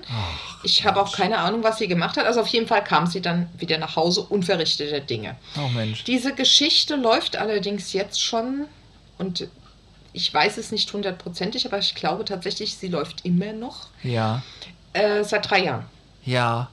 ich 0.63 0.85
habe 0.87 1.01
auch 1.03 1.15
keine 1.15 1.39
Ahnung, 1.39 1.63
was 1.63 1.79
sie 1.79 1.89
gemacht 1.89 2.17
hat. 2.17 2.27
Also 2.27 2.41
auf 2.41 2.49
jeden 2.49 2.67
Fall 2.67 2.83
kam 2.83 3.07
sie 3.07 3.21
dann 3.21 3.49
wieder 3.59 3.79
nach 3.79 3.97
Hause 3.97 4.23
unverrichteter 4.23 5.01
Dinge. 5.01 5.37
Oh 5.57 5.69
Mensch. 5.69 6.05
Diese 6.05 6.35
Geschichte 6.35 6.97
läuft 6.97 7.37
allerdings 7.37 7.93
jetzt 7.93 8.23
schon 8.23 8.67
und 9.19 9.47
ich 10.15 10.33
weiß 10.33 10.57
es 10.57 10.73
nicht 10.73 10.93
hundertprozentig, 10.93 11.67
aber 11.67 11.79
ich 11.79 11.95
glaube 11.95 12.25
tatsächlich, 12.25 12.75
sie 12.77 12.89
läuft 12.89 13.25
immer 13.25 13.53
noch 13.53 13.89
Ja. 14.03 14.43
äh, 14.95 15.23
seit 15.23 15.49
drei 15.51 15.65
Jahren. 15.65 15.85
Ja. 16.25 16.69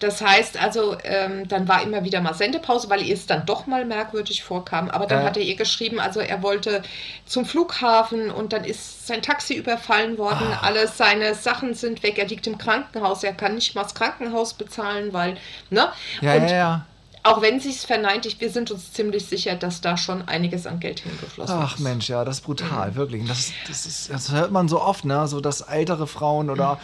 Das 0.00 0.20
heißt 0.22 0.56
also, 0.62 0.96
ähm, 1.02 1.48
dann 1.48 1.66
war 1.66 1.82
immer 1.82 2.04
wieder 2.04 2.20
mal 2.20 2.32
Sendepause, 2.32 2.88
weil 2.88 3.02
ihr 3.02 3.14
es 3.14 3.26
dann 3.26 3.44
doch 3.46 3.66
mal 3.66 3.84
merkwürdig 3.84 4.44
vorkam. 4.44 4.88
Aber 4.90 5.06
dann 5.06 5.20
Ja. 5.22 5.26
hat 5.26 5.36
er 5.36 5.42
ihr 5.42 5.56
geschrieben, 5.56 5.98
also 5.98 6.20
er 6.20 6.40
wollte 6.42 6.82
zum 7.26 7.44
Flughafen 7.44 8.30
und 8.30 8.52
dann 8.52 8.64
ist 8.64 9.08
sein 9.08 9.22
Taxi 9.22 9.54
überfallen 9.54 10.16
worden. 10.16 10.46
Ah. 10.52 10.60
Alle 10.62 10.86
seine 10.86 11.34
Sachen 11.34 11.74
sind 11.74 12.04
weg. 12.04 12.16
Er 12.18 12.26
liegt 12.26 12.46
im 12.46 12.58
Krankenhaus. 12.58 13.24
Er 13.24 13.32
kann 13.32 13.56
nicht 13.56 13.74
mal 13.74 13.82
das 13.82 13.94
Krankenhaus 13.96 14.54
bezahlen, 14.54 15.12
weil, 15.12 15.36
ne? 15.70 15.88
Ja, 16.20 16.34
und 16.34 16.42
ja, 16.42 16.56
ja. 16.56 16.86
auch 17.24 17.42
wenn 17.42 17.58
sie 17.58 17.70
es 17.70 17.84
verneint, 17.84 18.24
ich, 18.24 18.40
wir 18.40 18.50
sind 18.50 18.70
uns 18.70 18.92
ziemlich 18.92 19.26
sicher, 19.26 19.56
dass 19.56 19.80
da 19.80 19.96
schon 19.96 20.28
einiges 20.28 20.66
an 20.68 20.78
Geld 20.78 21.00
hingeflossen 21.00 21.56
Ach 21.58 21.74
ist. 21.74 21.80
Mensch, 21.80 22.08
ja, 22.08 22.24
das 22.24 22.36
ist 22.36 22.44
brutal, 22.44 22.94
wirklich. 22.94 23.26
Das, 23.26 23.50
das, 23.66 23.84
ist, 23.84 24.10
das 24.10 24.30
hört 24.30 24.52
man 24.52 24.68
so 24.68 24.80
oft, 24.80 25.04
ne? 25.04 25.26
So, 25.26 25.40
dass 25.40 25.60
ältere 25.62 26.06
Frauen 26.06 26.50
oder. 26.50 26.78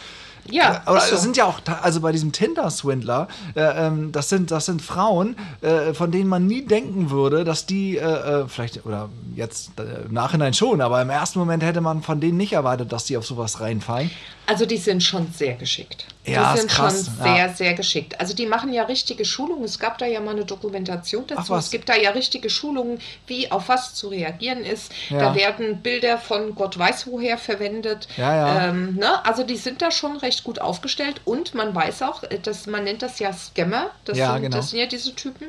Ja, 0.49 0.81
aber 0.85 0.97
ist 0.97 1.09
so. 1.09 1.17
sind 1.17 1.37
ja 1.37 1.45
auch, 1.45 1.59
also 1.81 2.01
bei 2.01 2.11
diesem 2.11 2.31
Tinder-Swindler, 2.31 3.27
äh, 3.55 3.61
ähm, 3.61 4.11
das, 4.11 4.29
sind, 4.29 4.51
das 4.51 4.65
sind 4.65 4.81
Frauen, 4.81 5.35
äh, 5.61 5.93
von 5.93 6.11
denen 6.11 6.29
man 6.29 6.45
nie 6.45 6.63
denken 6.65 7.09
würde, 7.09 7.43
dass 7.43 7.65
die, 7.65 7.97
äh, 7.97 8.03
äh, 8.41 8.47
vielleicht, 8.47 8.85
oder 8.85 9.09
jetzt 9.35 9.71
äh, 9.79 10.05
im 10.05 10.13
Nachhinein 10.13 10.53
schon, 10.53 10.81
aber 10.81 11.01
im 11.01 11.09
ersten 11.09 11.39
Moment 11.39 11.63
hätte 11.63 11.81
man 11.81 12.03
von 12.03 12.19
denen 12.19 12.37
nicht 12.37 12.53
erwartet, 12.53 12.91
dass 12.91 13.05
die 13.05 13.17
auf 13.17 13.25
sowas 13.25 13.59
reinfallen. 13.59 14.11
Also 14.47 14.65
die 14.65 14.77
sind 14.77 15.01
schon 15.01 15.31
sehr 15.31 15.55
geschickt. 15.55 16.05
Ja, 16.25 16.53
die 16.53 16.55
ist 16.55 16.61
sind 16.61 16.71
krass, 16.71 17.05
schon 17.05 17.25
ja. 17.25 17.35
sehr, 17.35 17.49
sehr 17.53 17.73
geschickt. 17.73 18.19
Also 18.19 18.33
die 18.33 18.45
machen 18.45 18.73
ja 18.73 18.83
richtige 18.83 19.25
Schulungen. 19.25 19.63
Es 19.63 19.79
gab 19.79 19.97
da 19.97 20.05
ja 20.05 20.19
mal 20.19 20.31
eine 20.31 20.45
Dokumentation 20.45 21.25
dazu. 21.27 21.53
Ach? 21.53 21.59
Es 21.59 21.69
gibt 21.71 21.89
da 21.89 21.95
ja 21.95 22.11
richtige 22.11 22.49
Schulungen, 22.49 22.99
wie 23.27 23.51
auf 23.51 23.69
was 23.69 23.93
zu 23.93 24.07
reagieren 24.07 24.63
ist. 24.63 24.91
Ja. 25.09 25.19
Da 25.19 25.35
werden 25.35 25.81
Bilder 25.81 26.17
von 26.17 26.55
Gott 26.55 26.77
weiß 26.77 27.07
woher 27.07 27.37
verwendet. 27.37 28.07
Ja, 28.17 28.35
ja. 28.35 28.69
Ähm, 28.69 28.95
ne? 28.95 29.25
Also 29.25 29.43
die 29.43 29.57
sind 29.57 29.81
da 29.81 29.91
schon 29.91 30.17
recht 30.17 30.43
gut 30.43 30.59
aufgestellt 30.59 31.21
und 31.25 31.53
man 31.53 31.73
weiß 31.73 32.01
auch, 32.03 32.23
äh, 32.23 32.39
dass 32.39 32.67
man 32.67 32.83
nennt 32.83 33.01
das 33.01 33.19
ja 33.19 33.33
Scammer. 33.33 33.91
Das, 34.05 34.17
Ja, 34.17 34.33
sind, 34.33 34.43
genau. 34.43 34.57
das 34.57 34.69
sind 34.71 34.79
ja 34.79 34.87
diese 34.87 35.15
Typen. 35.15 35.47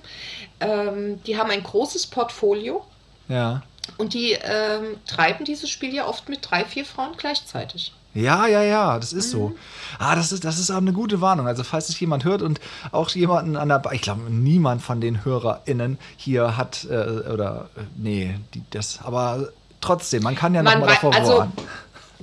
Ähm, 0.61 1.23
die 1.25 1.39
haben 1.39 1.51
ein 1.51 1.63
großes 1.63 2.07
Portfolio. 2.07 2.85
Ja. 3.29 3.63
Und 3.99 4.15
die 4.15 4.33
ähm, 4.33 4.97
treiben 5.07 5.45
dieses 5.45 5.71
Spiel 5.71 5.95
ja 5.95 6.07
oft 6.07 6.29
mit 6.29 6.51
drei, 6.51 6.65
vier 6.65 6.85
Frauen 6.85 7.15
gleichzeitig. 7.17 7.93
Ja, 8.17 8.47
ja, 8.47 8.63
ja, 8.63 8.99
das 8.99 9.13
ist 9.13 9.27
Mhm. 9.35 9.39
so. 9.39 9.57
Ah, 9.99 10.15
das 10.17 10.33
ist, 10.33 10.45
das 10.45 10.59
ist 10.59 10.71
auch 10.71 10.77
eine 10.79 10.93
gute 10.93 11.21
Warnung. 11.21 11.47
Also, 11.47 11.63
falls 11.65 11.89
es 11.89 12.01
jemand 12.01 12.25
hört 12.25 12.43
und 12.43 12.61
auch 12.93 13.11
jemanden 13.11 13.57
an 13.57 13.69
der, 13.69 13.79
Ba- 13.79 13.93
ich 13.93 14.03
glaube, 14.03 14.23
niemand 14.31 14.83
von 14.83 15.01
den 15.01 15.25
HörerInnen 15.25 15.99
hier 16.17 16.57
hat, 16.57 16.85
äh, 16.91 16.95
oder, 17.31 17.69
äh, 17.77 17.81
nee, 17.97 18.39
die, 18.55 18.63
das, 18.71 19.01
aber 19.03 19.51
trotzdem, 19.81 20.23
man 20.23 20.35
kann 20.35 20.55
ja 20.55 20.63
nochmal 20.63 20.89
davor 20.89 21.15
also, 21.15 21.39
warnen. 21.39 21.53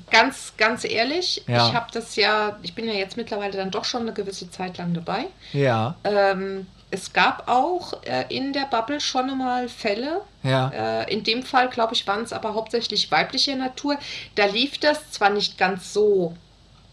Ganz, 0.10 0.54
ganz 0.58 0.84
ehrlich, 0.86 1.44
Ja. 1.48 1.68
ich 1.68 1.74
habe 1.74 1.88
das 1.94 2.16
ja, 2.16 2.58
ich 2.64 2.74
bin 2.76 2.86
ja 2.88 2.94
jetzt 2.94 3.16
mittlerweile 3.18 3.58
dann 3.58 3.72
doch 3.72 3.86
schon 3.86 4.02
eine 4.02 4.14
gewisse 4.14 4.50
Zeit 4.50 4.78
lang 4.78 4.94
dabei. 4.94 5.26
Ja, 5.54 5.96
Ähm, 6.04 6.68
es 6.94 7.12
gab 7.12 7.48
auch 7.50 8.04
äh, 8.04 8.26
in 8.30 8.54
der 8.54 8.66
Bubble 8.66 9.00
schon 9.02 9.36
mal 9.38 9.68
Fälle. 9.68 10.22
ja. 10.44 10.70
Äh, 11.02 11.12
in 11.14 11.24
dem 11.24 11.42
Fall, 11.44 11.70
glaube 11.70 11.94
ich, 11.96 12.06
waren 12.06 12.22
es 12.22 12.32
aber 12.32 12.54
hauptsächlich 12.54 13.10
weiblicher 13.12 13.56
Natur. 13.56 13.98
Da 14.36 14.46
lief 14.46 14.78
das 14.78 15.10
zwar 15.12 15.32
nicht 15.32 15.58
ganz 15.58 15.92
so 15.92 16.36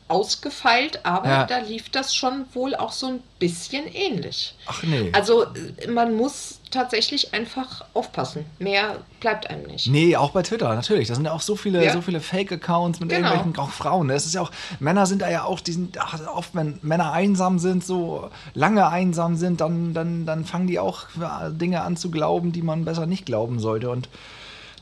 ausgefeilt, 0.08 1.00
aber 1.04 1.28
Ja. 1.28 1.44
da 1.44 1.58
lief 1.58 1.90
das 1.90 2.14
schon 2.14 2.46
wohl 2.54 2.74
auch 2.74 2.92
so 2.92 3.06
ein 3.08 3.22
bisschen 3.38 3.86
ähnlich. 3.86 4.54
Ach 4.66 4.82
nee. 4.82 5.10
Also 5.12 5.44
äh, 5.44 5.86
man 5.88 6.14
muss 6.14 6.59
tatsächlich 6.70 7.34
einfach 7.34 7.84
aufpassen. 7.94 8.46
Mehr 8.58 8.98
bleibt 9.20 9.50
einem 9.50 9.64
nicht. 9.66 9.88
Nee, 9.88 10.16
auch 10.16 10.30
bei 10.30 10.42
Twitter, 10.42 10.72
natürlich. 10.74 11.08
Da 11.08 11.14
sind 11.14 11.24
ja 11.24 11.32
auch 11.32 11.40
so 11.40 11.56
viele, 11.56 11.84
Ja. 11.84 11.92
so 11.92 12.00
viele 12.00 12.20
Fake-Accounts 12.20 13.00
mit 13.00 13.08
Genau. 13.08 13.28
irgendwelchen, 13.32 13.58
auch 13.62 13.70
Frauen. 13.70 14.06
ne? 14.06 14.14
Es 14.14 14.24
ist 14.26 14.34
ja 14.34 14.40
auch, 14.42 14.50
Männer 14.78 15.06
sind 15.06 15.22
da 15.22 15.30
ja 15.30 15.44
auch, 15.44 15.60
die 15.60 15.72
sind 15.72 15.98
ach, 15.98 16.18
oft, 16.34 16.54
wenn 16.54 16.78
Männer 16.82 17.12
einsam 17.12 17.58
sind, 17.58 17.84
so 17.84 18.30
lange 18.54 18.86
einsam 18.88 19.36
sind, 19.36 19.60
dann, 19.60 19.94
dann, 19.94 20.26
dann 20.26 20.44
fangen 20.44 20.66
die 20.68 20.78
auch 20.78 21.04
äh, 21.20 21.50
Dinge 21.52 21.82
an 21.82 21.96
zu 21.96 22.10
glauben, 22.10 22.52
die 22.52 22.62
man 22.62 22.84
besser 22.84 23.06
nicht 23.06 23.26
glauben 23.26 23.58
sollte 23.58 23.90
und 23.90 24.08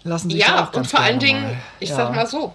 lassen 0.04 0.30
sich 0.30 0.40
Ja, 0.40 0.68
auch 0.68 0.74
und 0.76 0.86
vor 0.86 1.00
allen 1.00 1.18
Dingen, 1.18 1.42
mal- 1.42 1.56
ich 1.80 1.88
ja, 1.90 1.96
sag 1.96 2.14
mal 2.14 2.26
so, 2.26 2.52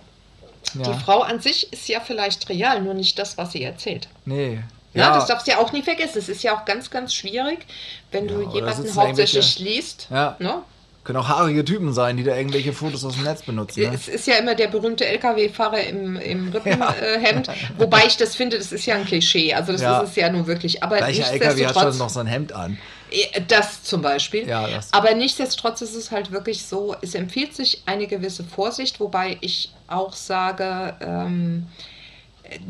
ja. 0.76 0.84
die 0.84 1.00
Frau 1.00 1.22
an 1.22 1.40
sich 1.40 1.74
ist 1.74 1.88
ja 1.88 2.00
vielleicht 2.00 2.48
real, 2.50 2.82
nur 2.82 2.94
nicht 2.94 3.18
das, 3.20 3.38
was 3.38 3.52
sie 3.52 3.64
erzählt. 3.64 4.08
Nee. 4.26 4.60
Ja, 4.94 5.14
das 5.16 5.26
darfst 5.28 5.48
du 5.48 5.52
ja 5.52 5.58
auch 5.58 5.72
nie 5.72 5.82
vergessen. 5.82 6.20
Es 6.20 6.30
ist 6.30 6.44
ja 6.44 6.56
auch 6.56 6.66
ganz, 6.66 6.90
ganz 6.90 7.14
schwierig, 7.14 7.66
wenn 8.12 8.28
Ja, 8.30 8.36
du 8.36 8.42
jemanden 8.54 8.96
hauptsächlich 8.96 9.60
liest. 9.60 10.08
Ja. 10.12 10.36
Ne? 10.40 10.62
Können 11.04 11.18
auch 11.18 11.28
haarige 11.28 11.66
Typen 11.66 11.92
sein, 11.92 12.16
die 12.16 12.24
da 12.24 12.34
irgendwelche 12.36 12.72
Fotos 12.72 13.04
aus 13.04 13.16
dem 13.16 13.24
Netz 13.26 13.42
benutzen. 13.42 13.82
Ne? 13.82 13.92
Es 13.94 14.08
ist 14.08 14.26
ja 14.26 14.36
immer 14.36 14.56
der 14.56 14.68
berühmte 14.70 15.06
LKW-Fahrer 15.06 15.82
im, 15.82 16.16
im 16.16 16.54
Ja. 16.54 16.60
Rippenhemd, 16.60 17.50
wobei 17.78 18.06
ich 18.06 18.16
das 18.16 18.36
finde, 18.36 18.58
das 18.58 18.72
ist 18.72 18.86
ja 18.86 18.96
ein 18.96 19.06
Klischee. 19.06 19.54
Also 19.54 19.74
das 19.74 19.82
Ja. 19.82 20.00
ist 20.00 20.12
es 20.12 20.16
ja 20.16 20.30
nun 20.30 20.48
wirklich. 20.48 20.82
Aber 20.82 20.98
Gleicher 20.98 21.30
LKW 21.30 21.66
hat 21.66 21.76
schon 21.78 21.98
noch 21.98 22.10
sein 22.10 22.28
Hemd 22.28 22.54
an. 22.54 22.78
Äh, 23.12 23.42
Das 23.48 23.84
zum 23.84 24.02
Beispiel. 24.02 24.48
Ja, 24.48 24.66
das. 24.68 24.94
Aber 24.94 25.14
nichtsdestotrotz 25.14 25.82
ist 25.82 25.96
es 25.96 26.10
halt 26.12 26.32
wirklich 26.32 26.66
so, 26.66 26.96
es 27.02 27.16
empfiehlt 27.16 27.54
sich 27.54 27.82
eine 27.86 28.08
gewisse 28.08 28.46
Vorsicht, 28.46 29.02
wobei 29.02 29.38
ich 29.42 29.74
auch 29.88 30.14
sage, 30.14 30.96
ähm, 31.02 31.68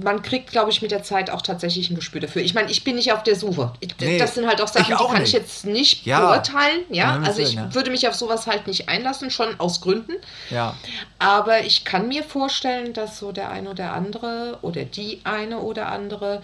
man 0.01 0.21
kriegt, 0.21 0.51
glaube 0.51 0.69
ich, 0.71 0.81
mit 0.81 0.91
der 0.91 1.03
Zeit 1.03 1.29
auch 1.29 1.41
tatsächlich 1.41 1.89
ein 1.89 1.95
Gespür 1.95 2.21
dafür. 2.21 2.41
Ich 2.41 2.53
meine, 2.53 2.69
ich 2.71 2.83
bin 2.83 2.95
nicht 2.95 3.11
auf 3.13 3.23
der 3.23 3.35
Suche. 3.35 3.73
Ich, 3.79 3.89
Nee, 3.99 4.17
das 4.17 4.35
sind 4.35 4.47
halt 4.47 4.61
auch 4.61 4.67
Sachen, 4.67 4.93
auch 4.95 5.07
die 5.07 5.11
kann 5.13 5.21
nicht. 5.21 5.33
ich 5.33 5.39
jetzt 5.39 5.65
nicht 5.65 6.05
Ja. 6.05 6.19
beurteilen. 6.19 6.81
Ja, 6.89 7.19
also 7.23 7.41
ich 7.41 7.53
ja. 7.53 7.73
würde 7.73 7.91
mich 7.91 8.07
auf 8.07 8.15
sowas 8.15 8.47
halt 8.47 8.67
nicht 8.67 8.89
einlassen, 8.89 9.29
schon 9.31 9.59
aus 9.59 9.81
Gründen. 9.81 10.13
Ja. 10.49 10.75
Aber 11.19 11.61
ich 11.63 11.85
kann 11.85 12.07
mir 12.07 12.23
vorstellen, 12.23 12.93
dass 12.93 13.19
so 13.19 13.31
der 13.31 13.49
eine 13.51 13.69
oder 13.69 13.93
andere 13.93 14.59
oder 14.61 14.83
die 14.85 15.21
eine 15.23 15.59
oder 15.59 15.87
andere, 15.91 16.41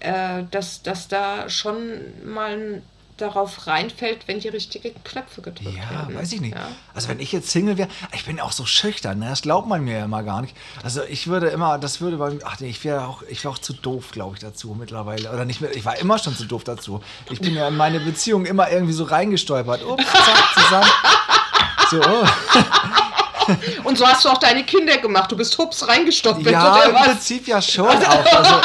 äh, 0.00 0.42
dass, 0.50 0.82
dass 0.82 1.08
da 1.08 1.48
schon 1.48 1.76
mal 2.24 2.82
darauf 3.16 3.66
reinfällt, 3.66 4.28
wenn 4.28 4.40
die 4.40 4.48
richtigen 4.48 4.92
Knöpfe 5.04 5.40
gedrückt 5.40 5.74
Ja, 5.76 5.90
werden. 5.90 6.14
weiß 6.16 6.32
ich 6.32 6.40
nicht. 6.40 6.54
Ja. 6.54 6.68
Also 6.94 7.08
wenn 7.08 7.18
ich 7.20 7.32
jetzt 7.32 7.50
Single 7.50 7.78
wäre, 7.78 7.88
ich 8.12 8.24
bin 8.26 8.40
auch 8.40 8.52
so 8.52 8.66
schüchtern, 8.66 9.18
ne? 9.20 9.28
das 9.30 9.42
glaubt 9.42 9.66
man 9.68 9.82
mir 9.84 9.98
ja 9.98 10.04
immer 10.04 10.22
gar 10.22 10.42
nicht. 10.42 10.54
Also 10.82 11.02
ich 11.04 11.26
würde 11.26 11.48
immer, 11.48 11.78
das 11.78 12.00
würde 12.00 12.18
bei 12.18 12.30
mir, 12.30 12.40
ach 12.44 12.60
nee, 12.60 12.68
ich 12.68 12.84
wäre 12.84 13.06
auch, 13.06 13.22
ich 13.28 13.42
wäre 13.42 13.54
auch 13.54 13.58
zu 13.58 13.72
doof, 13.72 14.10
glaube 14.12 14.34
ich, 14.36 14.40
dazu 14.42 14.76
mittlerweile. 14.78 15.30
Oder 15.32 15.44
nicht 15.44 15.60
mehr, 15.60 15.74
ich 15.74 15.84
war 15.84 15.96
immer 15.98 16.18
schon 16.18 16.36
zu 16.36 16.44
doof 16.44 16.64
dazu. 16.64 17.02
Ich 17.30 17.40
bin 17.40 17.54
ja 17.54 17.68
in 17.68 17.76
meine 17.76 18.00
Beziehung 18.00 18.44
immer 18.44 18.70
irgendwie 18.70 18.92
so 18.92 19.04
reingestolpert. 19.04 19.84
Ups, 19.84 20.04
zack, 20.04 20.54
zusammen. 20.64 20.90
So, 21.90 22.00
oh. 22.00 22.26
Und 23.84 23.96
so 23.96 24.06
hast 24.06 24.24
du 24.24 24.28
auch 24.28 24.38
deine 24.38 24.64
Kinder 24.64 24.98
gemacht. 24.98 25.30
Du 25.30 25.36
bist 25.36 25.56
hups 25.56 25.86
reingestopft. 25.86 26.44
Ja, 26.46 26.82
im 26.82 26.94
was? 26.94 27.06
Prinzip 27.06 27.46
ja 27.46 27.62
schon 27.62 27.86
auch. 27.86 28.26
Also, 28.34 28.54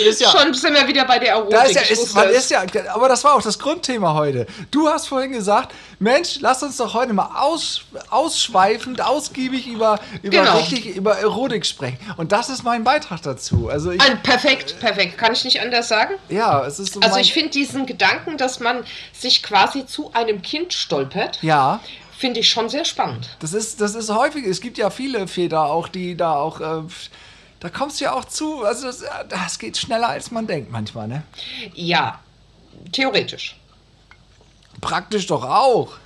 es 0.00 0.14
ist 0.14 0.20
ja, 0.20 0.30
Schon 0.30 0.52
sind 0.54 0.74
wir 0.74 0.86
wieder 0.86 1.04
bei 1.04 1.18
der 1.18 1.30
Erotik. 1.30 1.50
Da 1.50 1.62
ist 1.62 1.74
ja, 1.74 1.82
ist, 1.82 2.14
man 2.14 2.28
ist 2.30 2.50
ja, 2.50 2.64
aber 2.94 3.08
das 3.08 3.24
war 3.24 3.34
auch 3.34 3.42
das 3.42 3.58
Grundthema 3.58 4.14
heute. 4.14 4.46
Du 4.70 4.88
hast 4.88 5.08
vorhin 5.08 5.32
gesagt, 5.32 5.74
Mensch, 5.98 6.38
lass 6.40 6.62
uns 6.62 6.76
doch 6.76 6.94
heute 6.94 7.12
mal 7.12 7.30
aus, 7.34 7.82
ausschweifend, 8.10 9.00
ausgiebig 9.00 9.66
über, 9.66 9.98
über, 10.22 10.38
Genau. 10.38 10.56
richtig, 10.58 10.86
über 10.96 11.18
Erotik 11.18 11.66
sprechen. 11.66 11.98
Und 12.16 12.32
das 12.32 12.48
ist 12.48 12.62
mein 12.62 12.84
Beitrag 12.84 13.22
dazu. 13.22 13.68
Also 13.68 13.90
ich, 13.90 14.02
perfekt, 14.22 14.78
perfekt. 14.80 15.18
Kann 15.18 15.32
ich 15.32 15.44
nicht 15.44 15.60
anders 15.60 15.88
sagen. 15.88 16.14
ja, 16.28 16.64
es 16.66 16.78
ist 16.78 16.94
so 16.94 17.00
Also 17.00 17.18
ich 17.18 17.32
finde 17.32 17.50
diesen 17.50 17.86
Gedanken, 17.86 18.36
dass 18.36 18.60
man 18.60 18.84
sich 19.12 19.42
quasi 19.42 19.86
zu 19.86 20.12
einem 20.12 20.42
Kind 20.42 20.72
stolpert, 20.72 21.38
ja, 21.42 21.80
finde 22.16 22.40
ich 22.40 22.48
schon 22.48 22.68
sehr 22.68 22.84
spannend. 22.84 23.36
das 23.40 23.52
ist, 23.52 23.80
das 23.80 23.94
ist 23.94 24.10
häufig, 24.10 24.44
es 24.44 24.60
gibt 24.60 24.76
ja 24.78 24.90
viele 24.90 25.28
Väter 25.28 25.64
auch, 25.66 25.88
die 25.88 26.16
da 26.16 26.34
auch, 26.34 26.60
äh, 26.60 26.82
da 27.60 27.68
kommst 27.68 28.00
du 28.00 28.04
ja 28.04 28.12
auch 28.12 28.24
zu, 28.24 28.64
also 28.64 28.86
das, 28.86 29.04
das 29.28 29.58
geht 29.58 29.76
schneller 29.76 30.08
als 30.08 30.30
man 30.30 30.46
denkt 30.46 30.70
manchmal, 30.70 31.08
ne? 31.08 31.22
Ja, 31.74 32.20
theoretisch. 32.92 33.56
Praktisch 34.80 35.26
doch 35.26 35.44
auch. 35.44 35.96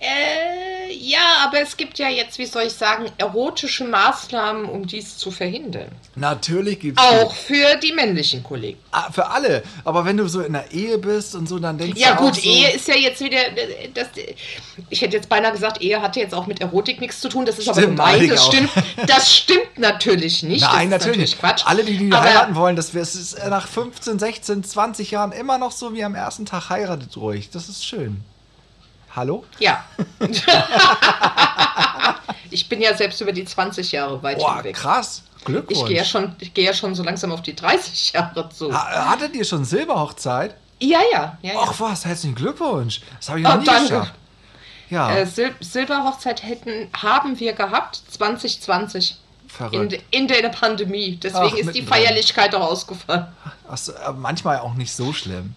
Äh, 0.00 0.92
Ja, 0.94 1.44
aber 1.46 1.60
es 1.60 1.76
gibt 1.76 1.98
ja 1.98 2.08
jetzt, 2.08 2.38
wie 2.38 2.44
soll 2.46 2.64
ich 2.64 2.72
sagen, 2.74 3.06
erotische 3.18 3.84
Maßnahmen, 3.84 4.66
um 4.66 4.86
dies 4.86 5.16
zu 5.16 5.30
verhindern. 5.30 5.88
Natürlich 6.16 6.80
gibt 6.80 7.00
es 7.00 7.04
Auch 7.06 7.34
für 7.34 7.76
die 7.82 7.92
männlichen 7.92 8.42
Kollegen. 8.42 8.78
für 9.10 9.26
alle. 9.28 9.62
Aber 9.84 10.04
wenn 10.04 10.16
du 10.18 10.28
so 10.28 10.40
in 10.42 10.52
der 10.52 10.70
Ehe 10.70 10.98
bist 10.98 11.34
und 11.34 11.48
so, 11.48 11.58
dann 11.58 11.78
denkst 11.78 11.98
Ja 11.98 12.12
du 12.14 12.24
gut, 12.24 12.32
auch 12.32 12.36
so, 12.36 12.42
Ehe 12.48 12.70
ist 12.72 12.86
ja 12.88 12.94
jetzt 12.94 13.20
wieder, 13.20 13.38
das, 13.94 14.08
ich 14.90 15.00
hätte 15.00 15.16
jetzt 15.16 15.28
beinahe 15.28 15.52
gesagt, 15.52 15.80
Ehe 15.80 16.00
hatte 16.02 16.20
jetzt 16.20 16.34
auch 16.34 16.46
mit 16.46 16.60
Erotik 16.60 17.00
nichts 17.00 17.20
zu 17.20 17.28
tun. 17.28 17.46
Das 17.46 17.58
ist 17.58 17.68
aber 17.68 17.80
Stimmt, 17.80 17.96
gemein, 17.96 18.14
eigentlich 18.14 18.30
das 18.32 18.46
stimmt, 18.46 18.70
das 19.06 19.34
stimmt 19.34 19.78
natürlich 19.78 20.42
nicht. 20.42 20.60
Nein, 20.62 20.90
das 20.90 21.00
natürlich 21.06 21.30
nicht. 21.30 21.40
Quatsch. 21.40 21.62
Alle, 21.64 21.84
die, 21.84 21.96
die 21.96 22.12
Aber- 22.12 22.22
heiraten 22.22 22.54
wollen, 22.54 22.76
das 22.76 22.94
ist 22.94 23.38
nach 23.48 23.66
15, 23.66 24.18
16, 24.18 24.62
20 24.64 25.10
Jahren 25.10 25.32
immer 25.32 25.56
noch 25.58 25.72
so 25.72 25.94
wie 25.94 26.04
am 26.04 26.14
ersten 26.14 26.44
Tag 26.46 26.68
heiratet 26.70 27.16
ruhig. 27.16 27.48
Das 27.50 27.68
ist 27.68 27.84
schön. 27.84 28.22
Hallo? 29.14 29.44
Ja. 29.58 29.84
ich 32.50 32.68
bin 32.68 32.80
ja 32.80 32.94
selbst 32.96 33.20
über 33.20 33.32
die 33.32 33.44
20 33.44 33.92
Jahre 33.92 34.22
weit 34.22 34.38
Boah, 34.38 34.56
hinweg. 34.56 34.76
krass. 34.76 35.22
Glückwunsch. 35.44 35.80
Ich 35.80 35.86
gehe 35.86 35.96
ja, 35.96 36.04
schon, 36.04 36.36
ich 36.38 36.54
gehe 36.54 36.64
ja 36.64 36.72
schon 36.72 36.94
so 36.94 37.02
langsam 37.02 37.32
auf 37.32 37.42
die 37.42 37.54
30 37.56 38.12
Jahre 38.12 38.48
zu. 38.50 38.72
Ha 38.72 39.10
hattet 39.10 39.34
ihr 39.34 39.44
schon 39.44 39.64
Silberhochzeit? 39.64 40.54
Ja, 40.80 41.00
ja. 41.12 41.38
ja, 41.42 41.52
ja. 41.52 41.58
Ach 41.62 41.74
was, 41.80 42.04
herzlichen 42.04 42.34
Glückwunsch. 42.34 43.00
Das 43.18 43.28
habe 43.28 43.40
ich 43.40 43.44
noch 43.44 43.54
Oh, 43.54 43.58
nie 43.58 43.64
danke. 43.66 43.82
geschafft. 43.88 44.14
Ja, 44.90 45.10
Äh, 45.16 45.26
Sil 45.26 45.50
Silberhochzeit 45.60 46.42
hätten, 46.42 46.88
haben 46.96 47.38
wir 47.40 47.52
gehabt 47.54 48.02
2020 48.10 49.10
in, 49.10 49.48
verrückt. 49.48 49.92
de- 49.92 50.00
in 50.10 50.28
der 50.28 50.48
Pandemie. 50.50 51.16
Deswegen 51.22 51.44
Ach, 51.52 51.54
ist 51.56 51.74
die. 51.74 51.82
Feierlichkeit 51.82 52.54
auch 52.54 52.70
ausgefallen. 52.70 53.26
Ach 53.68 53.78
äh, 53.88 54.12
manchmal 54.12 54.58
auch 54.60 54.74
nicht 54.74 54.92
so 54.94 55.12
schlimm. 55.12 55.54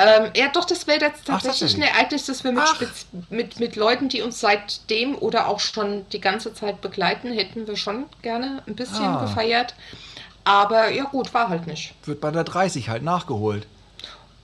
Ähm, 0.00 0.30
ja, 0.36 0.48
doch, 0.52 0.64
das 0.64 0.86
wäre 0.86 1.00
jetzt 1.00 1.22
Ach, 1.24 1.40
tatsächlich 1.42 1.74
ein 1.74 1.80
tatsächlich. 1.80 1.90
Ereignis, 1.98 2.26
das 2.26 2.44
wir 2.44 2.52
mit, 2.52 2.62
Ach. 2.64 2.74
Spez 2.76 3.06
mit, 3.30 3.58
mit 3.58 3.74
Leuten, 3.76 4.08
die 4.08 4.22
uns 4.22 4.38
seitdem 4.40 5.16
oder 5.16 5.48
auch 5.48 5.58
schon 5.58 6.08
die 6.10 6.20
ganze 6.20 6.54
Zeit 6.54 6.80
begleiten, 6.80 7.32
hätten 7.32 7.66
wir 7.66 7.76
schon 7.76 8.06
gerne 8.22 8.62
ein 8.68 8.76
bisschen 8.76 9.04
Ah. 9.04 9.22
gefeiert. 9.22 9.74
Aber 10.44 10.88
ja 10.90 11.04
gut, 11.04 11.34
war 11.34 11.48
halt 11.48 11.66
nicht. 11.66 11.94
Wird 12.04 12.20
bei 12.20 12.30
der 12.30 12.44
30 12.44 12.88
halt 12.88 13.02
nachgeholt. 13.02 13.66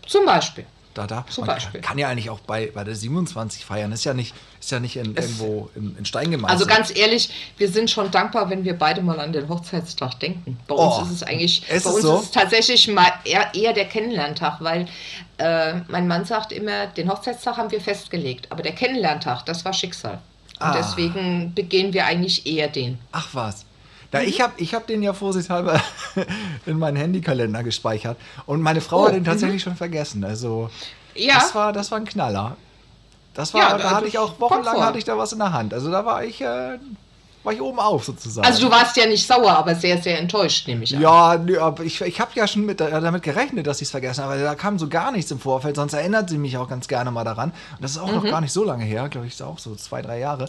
Zum 0.07 0.27
Beispiel. 0.27 0.67
Da, 0.95 1.07
da. 1.09 1.25
Zum 1.29 1.45
Man 1.47 1.57
Beispiel. 1.57 1.81
kann 1.81 1.99
ja 1.99 2.09
eigentlich 2.09 2.31
auch 2.31 2.39
bei, 2.41 2.71
bei 2.73 2.85
der 2.85 2.95
27 2.95 3.65
feiern. 3.65 3.91
Ist 3.93 4.05
ja 4.05 4.15
nicht, 4.15 4.33
ist 4.61 4.71
ja 4.71 4.79
nicht 4.81 4.97
in, 4.97 5.17
irgendwo 5.17 5.69
in, 5.75 5.97
in 5.99 6.05
Stein 6.05 6.31
gemeißelt. 6.31 6.61
Also 6.61 6.67
ganz 6.67 6.97
ehrlich, 6.97 7.31
wir 7.59 7.69
sind 7.69 7.91
schon 7.91 8.11
dankbar, 8.13 8.49
wenn 8.49 8.65
wir 8.65 8.79
beide 8.79 9.03
mal 9.03 9.19
an 9.19 9.33
den 9.33 9.49
Hochzeitstag 9.49 10.21
denken. 10.21 10.57
Bei 10.69 10.75
Oh, 10.77 10.99
uns 11.01 11.09
ist 11.11 11.17
es 11.17 11.23
eigentlich, 11.25 11.69
ist 11.69 11.85
bei 11.85 11.91
uns 11.91 12.03
so? 12.03 12.17
ist 12.19 12.25
es 12.27 12.31
tatsächlich 12.31 12.87
mal 12.89 13.13
eher, 13.25 13.53
eher 13.55 13.73
der 13.73 13.87
Kennenlerntag, 13.87 14.59
weil 14.61 14.87
äh, 15.39 15.75
mein 15.89 16.07
Mann 16.07 16.25
sagt 16.25 16.53
immer, 16.53 16.87
den 16.87 17.11
Hochzeitstag 17.11 17.57
haben 17.57 17.71
wir 17.73 17.81
festgelegt, 17.81 18.47
aber 18.51 18.63
der 18.63 18.73
Kennenlerntag, 18.73 19.45
das 19.47 19.65
war 19.65 19.73
Schicksal. 19.73 20.15
Und 20.61 20.67
Ah. 20.67 20.75
deswegen 20.77 21.53
begehen 21.55 21.93
wir 21.93 22.07
eigentlich 22.07 22.47
eher 22.47 22.69
den. 22.69 22.99
Ach 23.11 23.29
was. 23.33 23.65
Na, 24.15 24.21
Mhm. 24.23 24.29
ich 24.29 24.41
habe 24.41 24.53
ich 24.57 24.75
hab 24.75 24.87
den 24.87 25.03
ja 25.03 25.13
vorsichtshalber 25.13 25.81
in 26.67 26.79
meinen 26.79 26.97
Handykalender 26.97 27.63
gespeichert. 27.63 28.17
Und 28.47 28.63
meine 28.63 28.81
Frau 28.81 29.03
Oh, 29.03 29.07
hat 29.09 29.15
den 29.15 29.25
tatsächlich 29.25 29.63
schon 29.63 29.77
vergessen. 29.77 30.25
Also, 30.25 30.71
Ja. 31.15 31.35
das, 31.35 31.55
war, 31.55 31.73
das 31.73 31.91
war 31.91 31.99
ein 31.99 32.05
Knaller. 32.05 32.57
Das 33.35 33.53
war, 33.53 33.61
Ja, 33.61 33.77
da 33.79 33.91
hatte 33.97 34.07
ich 34.07 34.17
auch 34.19 34.39
wochenlang 34.41 34.81
hatte 34.81 34.99
ich 34.99 35.05
da 35.05 35.19
was 35.19 35.33
in 35.33 35.41
der 35.41 35.53
Hand. 35.53 35.75
Also 35.75 35.91
da 35.91 36.07
war 36.07 36.23
ich, 36.25 36.41
äh, 36.41 36.79
war 37.43 37.53
ich 37.53 37.61
oben 37.61 37.81
auf 37.81 38.05
sozusagen. 38.05 38.47
Also 38.47 38.65
du 38.67 38.71
warst 38.71 38.97
ja 38.97 39.07
nicht 39.07 39.27
sauer, 39.27 39.51
aber 39.59 39.75
sehr, 39.75 40.01
sehr 40.01 40.19
enttäuscht, 40.21 40.69
nehme 40.69 40.85
ich 40.85 40.95
an. 40.95 41.03
Ja, 41.03 41.37
nö, 41.37 41.59
aber 41.61 41.83
ich, 41.83 42.01
ich 42.01 42.21
habe 42.21 42.31
ja 42.37 42.47
schon 42.47 42.65
mit, 42.65 42.81
äh, 42.81 42.89
damit 43.01 43.23
gerechnet, 43.25 43.67
dass 43.67 43.79
ich 43.83 43.87
es 43.87 43.91
vergessen 43.91 44.23
habe, 44.25 44.41
da 44.41 44.55
kam 44.55 44.79
so 44.79 44.89
gar 44.89 45.11
nichts 45.11 45.31
im 45.33 45.41
Vorfeld, 45.41 45.75
sonst 45.77 45.93
erinnert 45.95 46.31
sie 46.31 46.39
mich 46.39 46.57
auch 46.57 46.69
ganz 46.69 46.87
gerne 46.89 47.11
mal 47.11 47.25
daran. 47.25 47.51
Und 47.51 47.83
das 47.83 47.91
ist 47.91 47.99
auch 47.99 48.07
Mhm. 48.09 48.15
noch 48.15 48.25
gar 48.25 48.41
nicht 48.41 48.53
so 48.53 48.63
lange 48.65 48.85
her, 48.85 49.09
glaube 49.09 49.27
ich, 49.27 49.33
ist 49.35 49.43
auch 49.43 49.59
so 49.59 49.75
zwei, 49.75 50.01
drei 50.01 50.21
Jahre. 50.21 50.49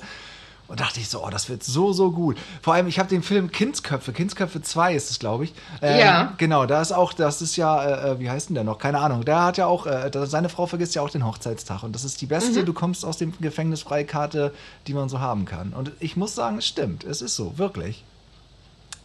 Und 0.68 0.80
dachte 0.80 1.00
ich 1.00 1.10
so, 1.10 1.24
oh, 1.24 1.30
das 1.30 1.48
wird 1.48 1.64
so, 1.64 1.94
so 1.94 2.12
gut. 2.12 2.38
Vor 2.64 2.74
allem, 2.74 2.88
ich 2.88 2.98
habe 2.98 3.08
den 3.08 3.22
Film 3.22 3.52
Kindsköpfe, 3.52 4.14
Kindsköpfe 4.14 4.64
2 4.64 4.96
ist 4.96 5.12
es, 5.12 5.20
glaube 5.20 5.44
ich. 5.44 5.54
Ähm, 5.82 6.00
Ja. 6.00 6.34
Genau, 6.40 6.66
da 6.66 6.82
ist 6.82 6.92
auch, 6.92 7.14
das 7.14 7.42
ist 7.44 7.56
ja, 7.56 7.84
äh, 7.84 8.12
äh, 8.14 8.20
wie 8.20 8.30
heißt 8.32 8.50
denn 8.50 8.56
der 8.56 8.64
noch? 8.64 8.80
Keine 8.80 8.98
Ahnung. 9.00 9.24
Der 9.26 9.44
hat 9.44 9.58
ja 9.58 9.68
auch, 9.68 9.86
äh, 9.86 10.10
seine 10.26 10.50
Frau 10.50 10.66
vergisst 10.66 10.96
ja 10.96 11.04
auch 11.04 11.10
den 11.12 11.24
Hochzeitstag. 11.26 11.84
Und 11.84 11.94
das 11.94 12.04
ist 12.04 12.20
die 12.20 12.26
beste, 12.26 12.62
Mhm. 12.62 12.66
du 12.66 12.74
kommst 12.74 13.06
aus 13.06 13.18
dem 13.18 13.34
Gefängnis 13.40 13.84
Freikarte, 13.84 14.54
die 14.88 14.96
man 14.96 15.08
so 15.08 15.20
haben 15.20 15.46
kann. 15.46 15.72
Und 15.74 15.92
ich 16.00 16.18
muss 16.18 16.34
sagen, 16.34 16.58
es 16.58 16.66
stimmt. 16.66 17.04
Es 17.04 17.22
ist 17.22 17.36
so, 17.36 17.58
wirklich. 17.60 18.04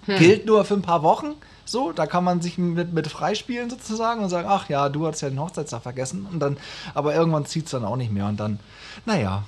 Hm. 0.07 0.17
Gilt 0.19 0.47
nur 0.47 0.65
für 0.65 0.75
ein 0.75 0.83
paar 0.83 1.03
Wochen. 1.03 1.35
So, 1.67 1.93
da 1.93 2.07
kann 2.07 2.25
man 2.25 2.41
sich 2.41 2.57
mit, 2.57 2.95
mit 2.95 3.07
freispielen 3.07 3.69
sozusagen 3.69 4.23
und 4.25 4.31
sagen, 4.31 4.49
ach 4.51 4.71
ja, 4.71 4.89
du 4.89 5.07
hast 5.07 5.21
ja 5.21 5.29
den 5.29 5.39
Hochzeitstag 5.39 5.83
vergessen. 5.83 6.27
Und 6.33 6.41
dann, 6.41 6.57
aber 6.95 7.15
irgendwann 7.15 7.45
zieht 7.45 7.67
es 7.67 7.73
dann 7.73 7.85
auch 7.85 7.97
nicht 7.97 8.11
mehr. 8.11 8.27
Und 8.27 8.41
dann, 8.41 8.59
naja, 9.05 9.43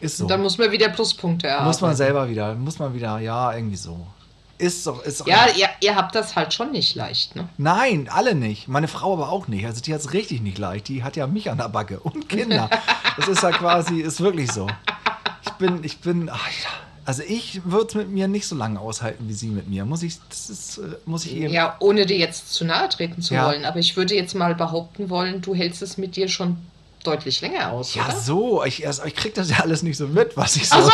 ist 0.00 0.16
so. 0.18 0.26
Dann 0.26 0.42
muss 0.42 0.58
man 0.58 0.70
wieder 0.72 0.88
Pluspunkte 0.88 1.46
erhalten. 1.48 1.66
muss 1.66 1.80
man 1.80 1.94
selber 1.96 2.28
wieder, 2.28 2.54
muss 2.54 2.78
man 2.78 2.94
wieder, 2.94 3.18
ja, 3.18 3.54
irgendwie 3.54 3.76
so. 3.76 4.06
Ist 4.58 4.86
doch, 4.86 5.02
ist 5.02 5.20
doch. 5.22 5.26
Ja, 5.26 5.46
ihr, 5.56 5.68
ihr 5.80 5.96
habt 5.96 6.14
das 6.14 6.36
halt 6.36 6.52
schon 6.52 6.70
nicht 6.72 6.94
leicht, 6.94 7.34
ne? 7.34 7.48
Nein, 7.56 8.10
alle 8.12 8.34
nicht. 8.34 8.68
Meine 8.68 8.88
Frau 8.88 9.14
aber 9.14 9.30
auch 9.30 9.48
nicht. 9.48 9.64
Also 9.64 9.80
die 9.80 9.94
hat 9.94 10.00
es 10.00 10.12
richtig 10.12 10.42
nicht 10.42 10.58
leicht. 10.58 10.88
Die 10.88 11.02
hat 11.02 11.16
ja 11.16 11.26
mich 11.26 11.50
an 11.50 11.56
der 11.56 11.70
Backe 11.70 11.98
und 12.00 12.28
Kinder. 12.28 12.68
Das 13.16 13.26
ist 13.26 13.42
ja 13.42 13.52
quasi, 13.52 14.00
ist 14.02 14.20
wirklich 14.20 14.52
so. 14.52 14.66
Ich 15.46 15.52
bin, 15.52 15.82
ich 15.82 15.98
bin, 16.00 16.28
ach 16.30 16.46
also 17.06 17.22
ich 17.26 17.62
würde 17.64 17.86
es 17.88 17.94
mit 17.94 18.10
mir 18.10 18.28
nicht 18.28 18.46
so 18.46 18.54
lange 18.54 18.78
aushalten 18.78 19.26
wie 19.26 19.32
sie 19.32 19.48
mit 19.48 19.68
mir. 19.68 19.84
Muss 19.86 20.02
ich, 20.02 20.16
das 20.28 20.50
ist, 20.50 20.78
äh, 20.78 20.82
muss 21.06 21.24
ich 21.24 21.34
eben. 21.34 21.52
Ja, 21.52 21.76
ohne 21.80 22.04
dir 22.06 22.18
jetzt 22.18 22.52
zu 22.52 22.64
nahe 22.64 22.88
treten 22.90 23.22
zu 23.22 23.34
Ja. 23.34 23.46
wollen. 23.46 23.64
Aber 23.64 23.78
ich 23.78 23.96
würde 23.96 24.14
jetzt 24.14 24.34
mal 24.34 24.54
behaupten 24.54 25.08
wollen, 25.10 25.40
du 25.40 25.54
hältst 25.54 25.80
es 25.82 25.96
mit 25.96 26.14
dir 26.16 26.28
schon 26.28 26.58
deutlich 27.04 27.40
länger 27.40 27.70
aus, 27.72 27.94
Ja, 27.94 28.06
oder? 28.06 28.16
so. 28.16 28.64
Ich, 28.64 28.86
also 28.86 29.04
ich 29.04 29.14
krieg 29.14 29.34
das 29.34 29.50
ja 29.50 29.60
alles 29.60 29.82
nicht 29.82 29.96
so 29.96 30.06
mit, 30.06 30.36
was 30.36 30.56
ich 30.56 30.68
so. 30.68 30.76
Ach 30.76 30.84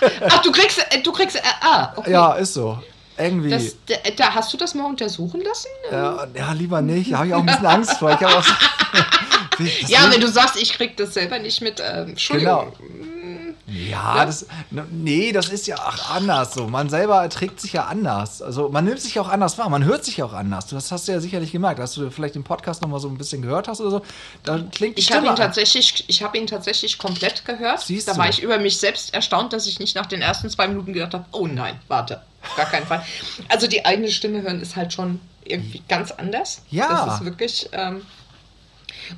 so. 0.00 0.06
Ach, 0.28 0.42
du 0.42 0.52
kriegst, 0.52 0.78
äh, 0.78 1.00
du 1.02 1.12
kriegst, 1.12 1.36
äh, 1.36 1.40
ah, 1.60 1.92
okay. 1.96 2.10
Ja, 2.10 2.32
ist 2.34 2.54
so. 2.54 2.78
Irgendwie. 3.18 3.50
Das, 3.50 3.76
da, 3.86 3.94
da 4.16 4.34
hast 4.34 4.52
du 4.52 4.56
das 4.56 4.74
mal 4.74 4.86
untersuchen 4.86 5.42
lassen? 5.42 5.68
ja, 5.90 6.26
ja, 6.34 6.52
lieber 6.52 6.80
nicht. 6.80 7.12
Da 7.12 7.18
habe 7.18 7.28
ich 7.28 7.34
auch 7.34 7.40
ein 7.40 7.46
bisschen 7.46 7.66
Angst 7.66 7.92
vor. 7.98 8.10
Ich 8.10 8.20
habe 8.20 8.38
auch 8.38 8.44
so, 9.58 9.64
Ja, 9.86 10.10
wenn 10.10 10.20
du 10.20 10.28
sagst, 10.28 10.56
ich 10.56 10.72
krieg 10.72 10.96
das 10.96 11.14
selber 11.14 11.38
nicht 11.38 11.60
mit, 11.60 11.80
ähm, 11.80 12.10
Entschuldigung. 12.10 12.72
Genau. 12.78 13.21
Ja, 13.66 14.24
das. 14.26 14.42
n- 14.70 14.84
Nee, 14.90 15.30
das 15.32 15.48
ist 15.48 15.66
ja 15.66 15.76
ach, 15.78 16.14
anders 16.16 16.54
so. 16.54 16.66
Man 16.66 16.90
selber 16.90 17.22
erträgt 17.22 17.60
sich 17.60 17.72
ja 17.74 17.84
anders. 17.84 18.42
Also 18.42 18.68
man 18.68 18.84
nimmt 18.84 19.00
sich 19.00 19.18
auch 19.20 19.28
anders 19.28 19.56
wahr, 19.58 19.68
man 19.68 19.84
hört 19.84 20.04
sich 20.04 20.22
auch 20.22 20.32
anders. 20.32 20.66
Das 20.66 20.90
hast 20.90 21.06
du 21.06 21.12
ja 21.12 21.20
sicherlich 21.20 21.52
gemerkt. 21.52 21.78
Hast 21.80 21.96
du 21.96 22.10
vielleicht 22.10 22.34
den 22.34 22.42
Podcast 22.44 22.82
noch 22.82 22.88
mal 22.88 22.98
so 22.98 23.08
ein 23.08 23.16
bisschen 23.16 23.40
gehört 23.40 23.68
hast 23.68 23.80
oder 23.80 23.90
so, 23.90 24.02
dann 24.42 24.70
klingt 24.70 24.96
die 24.98 25.00
Ich 25.00 25.12
habe 25.12 25.26
ihn 25.26 25.36
tatsächlich, 25.36 26.04
ich 26.08 26.22
habe 26.22 26.36
ihn 26.38 26.46
tatsächlich 26.48 26.98
komplett 26.98 27.44
gehört. 27.44 27.80
Siehst 27.80 28.08
da 28.08 28.12
du. 28.14 28.18
war 28.18 28.28
ich 28.28 28.42
über 28.42 28.58
mich 28.58 28.78
selbst 28.78 29.14
erstaunt, 29.14 29.52
dass 29.52 29.66
ich 29.66 29.78
nicht 29.78 29.94
nach 29.94 30.06
den 30.06 30.22
ersten 30.22 30.50
zwei 30.50 30.66
Minuten 30.66 30.92
gedacht 30.92 31.14
habe, 31.14 31.24
oh 31.32 31.46
nein, 31.46 31.78
warte, 31.88 32.20
gar 32.56 32.66
keinen 32.66 32.86
Fall. 32.86 33.04
Also 33.48 33.68
die 33.68 33.84
eigene 33.84 34.10
Stimme 34.10 34.42
hören 34.42 34.60
ist 34.60 34.74
halt 34.76 34.92
schon 34.92 35.20
irgendwie 35.44 35.82
ganz 35.88 36.10
anders. 36.10 36.62
Ja. 36.70 37.06
Das 37.06 37.14
ist 37.20 37.24
wirklich. 37.24 37.68
Ähm, 37.72 38.02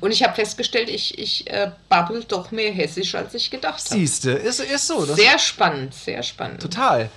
und 0.01 0.11
ich 0.11 0.23
habe 0.23 0.33
festgestellt, 0.35 0.89
ich, 0.89 1.17
ich 1.17 1.49
äh, 1.49 1.71
babbel 1.89 2.23
doch 2.27 2.51
mehr 2.51 2.71
hessisch, 2.71 3.15
als 3.15 3.33
ich 3.33 3.49
gedacht 3.51 3.83
habe. 3.85 3.99
Siehste, 3.99 4.31
ist, 4.31 4.59
ist 4.59 4.87
so. 4.87 5.05
Das 5.05 5.15
Sehr 5.15 5.37
spannend, 5.39 5.93
sehr 5.93 6.23
spannend. 6.23 6.61
total. 6.61 7.09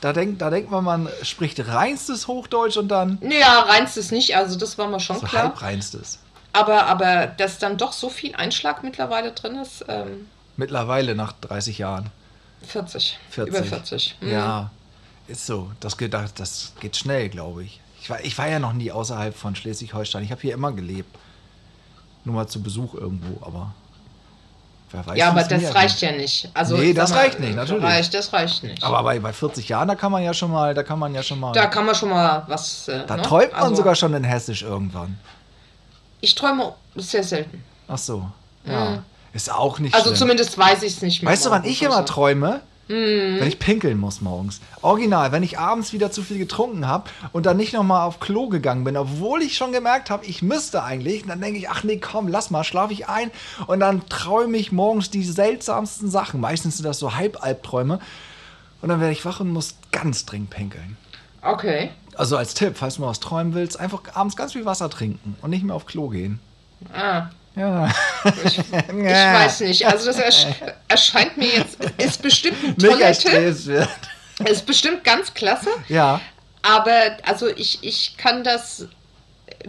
Da 0.00 0.12
denkt, 0.12 0.40
da 0.40 0.48
denkt 0.50 0.70
man, 0.70 0.84
man 0.84 1.08
spricht 1.22 1.58
reinstes 1.66 2.28
Hochdeutsch 2.28 2.76
und 2.76 2.88
dann 2.88 3.18
Ja, 3.28 3.60
reinstes 3.62 4.10
nicht, 4.12 4.36
also 4.36 4.56
das 4.56 4.78
war 4.78 4.86
mir 4.88 5.00
schon 5.00 5.18
so 5.18 5.26
klar. 5.26 5.44
halbreinstes. 5.44 6.20
Aber, 6.52 6.86
aber 6.86 7.26
dass 7.26 7.58
dann 7.58 7.76
doch 7.76 7.92
so 7.92 8.08
viel 8.08 8.34
Einschlag 8.34 8.82
mittlerweile 8.84 9.32
drin 9.32 9.56
ist, 9.56 9.84
ähm, 9.88 10.28
Mittlerweile 10.56 11.14
nach 11.14 11.32
30 11.40 11.78
Jahren. 11.78 12.10
40, 12.66 13.18
40. 13.30 13.54
Über 13.54 13.64
40. 13.64 14.16
Mhm. 14.20 14.30
Ja, 14.32 14.70
ist 15.28 15.46
so. 15.46 15.70
Das 15.80 15.96
geht, 15.96 16.14
das- 16.14 16.34
das 16.34 16.72
geht 16.80 16.96
schnell, 16.96 17.28
glaube 17.28 17.64
ich. 17.64 17.80
Ich 18.00 18.10
war, 18.10 18.20
ich 18.24 18.36
war 18.38 18.48
ja 18.48 18.58
noch 18.58 18.72
nie 18.72 18.90
außerhalb 18.90 19.36
von 19.36 19.54
Schleswig-Holstein. 19.54 20.22
Ich 20.24 20.30
habe 20.30 20.40
hier 20.40 20.54
immer 20.54 20.72
gelebt. 20.72 21.14
Nur 22.24 22.34
mal 22.34 22.46
zu 22.46 22.62
Besuch 22.62 22.94
irgendwo, 22.94 23.44
aber 23.44 23.72
wer 24.90 25.06
weiß. 25.06 25.16
Ja, 25.18 25.28
aber 25.30 25.42
das 25.44 25.62
mir 25.62 25.74
reicht 25.74 26.00
ja 26.00 26.12
nicht. 26.12 26.50
Also, 26.54 26.76
Nee, 26.76 26.92
das 26.92 27.10
mal, 27.10 27.16
reicht 27.18 27.40
nicht, 27.40 27.54
natürlich. 27.56 27.84
Reicht, 27.84 28.14
das 28.14 28.32
reicht 28.32 28.62
nicht. 28.64 28.82
Aber 28.82 29.02
bei, 29.02 29.18
bei 29.18 29.32
40 29.32 29.68
Jahren, 29.68 29.88
da 29.88 29.94
kann 29.94 30.12
man 30.12 30.22
ja 30.22 30.34
schon 30.34 30.50
mal, 30.50 30.74
da 30.74 30.82
kann 30.82 30.98
man 30.98 31.14
ja 31.14 31.22
schon 31.22 31.40
mal. 31.40 31.52
da 31.52 31.66
kann 31.66 31.86
man 31.86 31.94
schon 31.94 32.10
mal 32.10 32.44
was. 32.48 32.88
Äh, 32.88 33.06
da 33.06 33.16
ne? 33.16 33.22
träumt 33.22 33.52
man 33.52 33.62
Also, 33.62 33.76
sogar 33.76 33.94
schon 33.94 34.12
in 34.14 34.24
Hessisch 34.24 34.62
irgendwann. 34.62 35.18
Ich 36.20 36.34
träume 36.34 36.74
sehr 36.96 37.22
selten. 37.22 37.62
Ach 37.86 37.98
so. 37.98 38.26
Ja. 38.64 39.02
Ist 39.32 39.52
auch 39.52 39.78
nicht 39.78 39.94
Also 39.94 40.06
schlimm. 40.08 40.16
zumindest 40.16 40.58
weiß 40.58 40.82
ich 40.82 40.94
es 40.94 41.02
nicht 41.02 41.22
mehr. 41.22 41.30
Weißt 41.32 41.46
du, 41.46 41.50
wann 41.50 41.64
ich 41.64 41.80
immer 41.82 41.98
so. 41.98 42.02
träume? 42.04 42.60
Mhm. 42.88 43.38
Wenn 43.38 43.48
ich 43.48 43.58
pinkeln 43.58 43.98
muss 43.98 44.20
morgens. 44.20 44.60
Original, 44.80 45.30
wenn 45.30 45.42
ich 45.42 45.58
abends 45.58 45.92
wieder 45.92 46.10
zu 46.10 46.22
viel 46.22 46.38
getrunken 46.38 46.86
habe 46.86 47.10
und 47.32 47.46
dann 47.46 47.58
nicht 47.58 47.74
nochmal 47.74 48.06
auf 48.06 48.18
Klo 48.18 48.48
gegangen 48.48 48.84
bin, 48.84 48.96
obwohl 48.96 49.42
ich 49.42 49.56
schon 49.56 49.72
gemerkt 49.72 50.10
habe, 50.10 50.24
ich 50.24 50.42
müsste 50.42 50.82
eigentlich. 50.82 51.26
Dann 51.26 51.40
denke 51.40 51.58
ich, 51.58 51.68
ach 51.68 51.84
nee, 51.84 51.98
komm, 51.98 52.28
lass 52.28 52.50
mal, 52.50 52.64
schlafe 52.64 52.92
ich 52.92 53.08
ein. 53.08 53.30
Und 53.66 53.80
dann 53.80 54.08
träume 54.08 54.56
ich 54.56 54.72
morgens 54.72 55.10
die 55.10 55.22
seltsamsten 55.22 56.10
Sachen. 56.10 56.40
Meistens 56.40 56.78
sind 56.78 56.86
das 56.86 56.98
so 56.98 57.14
Halbalbträume. 57.14 58.00
Und 58.80 58.88
dann 58.88 59.00
werde 59.00 59.12
ich 59.12 59.24
wach 59.24 59.40
und 59.40 59.50
muss 59.50 59.74
ganz 59.92 60.24
dringend 60.24 60.50
pinkeln. 60.50 60.96
Okay. 61.42 61.90
Also 62.16 62.36
als 62.36 62.54
Tipp, 62.54 62.76
falls 62.76 62.96
du 62.96 63.02
mal 63.02 63.08
was 63.08 63.20
träumen 63.20 63.54
willst, 63.54 63.78
einfach 63.78 64.02
abends 64.14 64.36
ganz 64.36 64.52
viel 64.52 64.64
Wasser 64.64 64.88
trinken 64.90 65.36
und 65.42 65.50
nicht 65.50 65.64
mehr 65.64 65.74
auf 65.74 65.86
Klo 65.86 66.08
gehen. 66.08 66.40
Ah. 66.92 67.28
Ja. 67.58 67.88
Ich, 68.44 68.58
ich 68.58 68.64
weiß 68.66 69.60
nicht. 69.60 69.86
Also 69.86 70.06
das 70.06 70.18
ersch 70.18 70.46
erscheint 70.88 71.36
mir 71.36 71.48
jetzt, 71.48 71.78
ist 71.98 72.22
bestimmt 72.22 72.56
ein 72.64 72.76
toller 72.78 73.12
Tipp. 73.12 73.88
Ist 74.48 74.66
bestimmt 74.66 75.02
ganz 75.04 75.34
klasse. 75.34 75.70
Ja. 75.88 76.20
Aber 76.62 77.16
also 77.26 77.48
ich, 77.48 77.78
ich 77.82 78.16
kann 78.16 78.44
das 78.44 78.86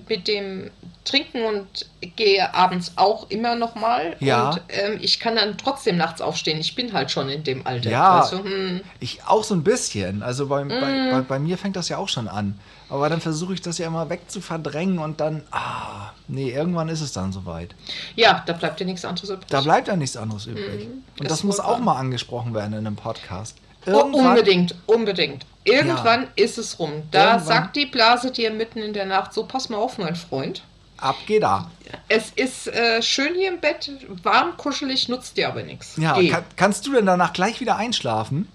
mit 0.08 0.28
dem 0.28 0.70
Trinken 1.06 1.44
und 1.46 1.88
gehe 2.16 2.54
abends 2.54 2.92
auch 2.96 3.30
immer 3.32 3.56
noch 3.56 3.74
mal. 3.74 4.16
Ja. 4.20 4.52
Und 4.52 4.62
ähm, 4.70 5.00
ich 5.02 5.20
kann 5.20 5.36
dann 5.38 5.58
trotzdem 5.58 5.98
nachts 5.98 6.22
aufstehen. 6.22 6.60
Ich 6.60 6.76
bin 6.76 6.94
halt 6.94 7.10
schon 7.10 7.30
in 7.30 7.44
dem 7.44 7.66
Alter. 7.66 7.90
Ja. 7.90 8.20
Weißt 8.22 8.34
du? 8.34 8.44
hm, 8.44 8.82
Ich 9.00 9.24
auch 9.26 9.44
so 9.44 9.56
ein 9.56 9.64
bisschen. 9.64 10.22
Also 10.22 10.48
bei, 10.48 10.64
bei, 10.66 10.76
Mm. 10.76 11.12
bei, 11.12 11.22
bei 11.22 11.40
mir 11.40 11.58
fängt 11.58 11.76
das 11.76 11.90
ja 11.90 11.98
auch 11.98 12.10
schon 12.10 12.28
an. 12.28 12.60
Aber 12.90 13.08
dann 13.10 13.22
versuche 13.22 13.54
ich 13.54 13.62
das 13.62 13.78
ja 13.78 13.88
immer 13.88 14.10
weg 14.10 14.22
zu 14.32 14.42
verdrängen 14.42 14.98
und 15.00 15.20
dann, 15.20 15.44
ah, 15.52 16.10
nee, 16.28 16.52
irgendwann 16.52 16.90
ist 16.90 17.02
es 17.02 17.12
dann 17.14 17.32
soweit. 17.32 17.76
ja, 18.16 18.42
da 18.46 18.54
bleibt 18.54 18.80
dir 18.80 18.86
nichts 18.86 19.06
anderes 19.06 19.30
übrig. 19.30 19.48
Da 19.50 19.62
bleibt 19.62 19.88
ja 19.88 19.96
nichts 19.96 20.18
anderes 20.18 20.46
übrig. 20.48 20.88
Und 20.88 21.20
Mm, 21.20 21.22
ist 21.24 21.30
das 21.32 21.44
muss 21.44 21.60
auch 21.60 21.80
mal 21.80 21.98
angesprochen 21.98 22.54
werden 22.56 22.74
in 22.74 22.88
einem 22.88 22.96
Podcast. 22.96 23.58
Oh, 23.86 23.92
Irgendwann, 23.92 24.26
unbedingt, 24.30 24.76
unbedingt. 24.88 25.46
Irgendwann 25.64 26.28
ist 26.36 26.58
es 26.58 26.80
rum. 26.80 27.04
Da 27.12 27.34
Irgendwann- 27.34 27.46
sagt 27.48 27.76
die 27.76 27.86
Blase 27.86 28.32
dir 28.32 28.52
mitten 28.52 28.80
in 28.80 28.94
der 28.94 29.06
Nacht, 29.06 29.34
so 29.34 29.46
pass 29.46 29.70
mal 29.70 29.78
auf, 29.78 29.98
mein 30.00 30.16
Freund. 30.16 30.64
ab 30.98 31.16
geht 31.28 31.44
da. 31.44 31.70
Es 32.10 32.32
ist 32.32 32.68
äh, 32.68 33.02
schön 33.02 33.34
hier 33.36 33.50
im 33.54 33.60
Bett, 33.62 33.90
warm, 34.24 34.58
kuschelig, 34.58 35.08
nutzt 35.10 35.38
dir 35.38 35.48
aber 35.48 35.64
nichts. 35.64 35.96
Ja, 35.98 36.20
Geh. 36.20 36.30
kann, 36.30 36.44
kannst 36.58 36.86
du 36.88 36.92
denn 36.94 37.06
danach 37.06 37.32
gleich 37.34 37.62
wieder 37.62 37.78
einschlafen? 37.78 38.48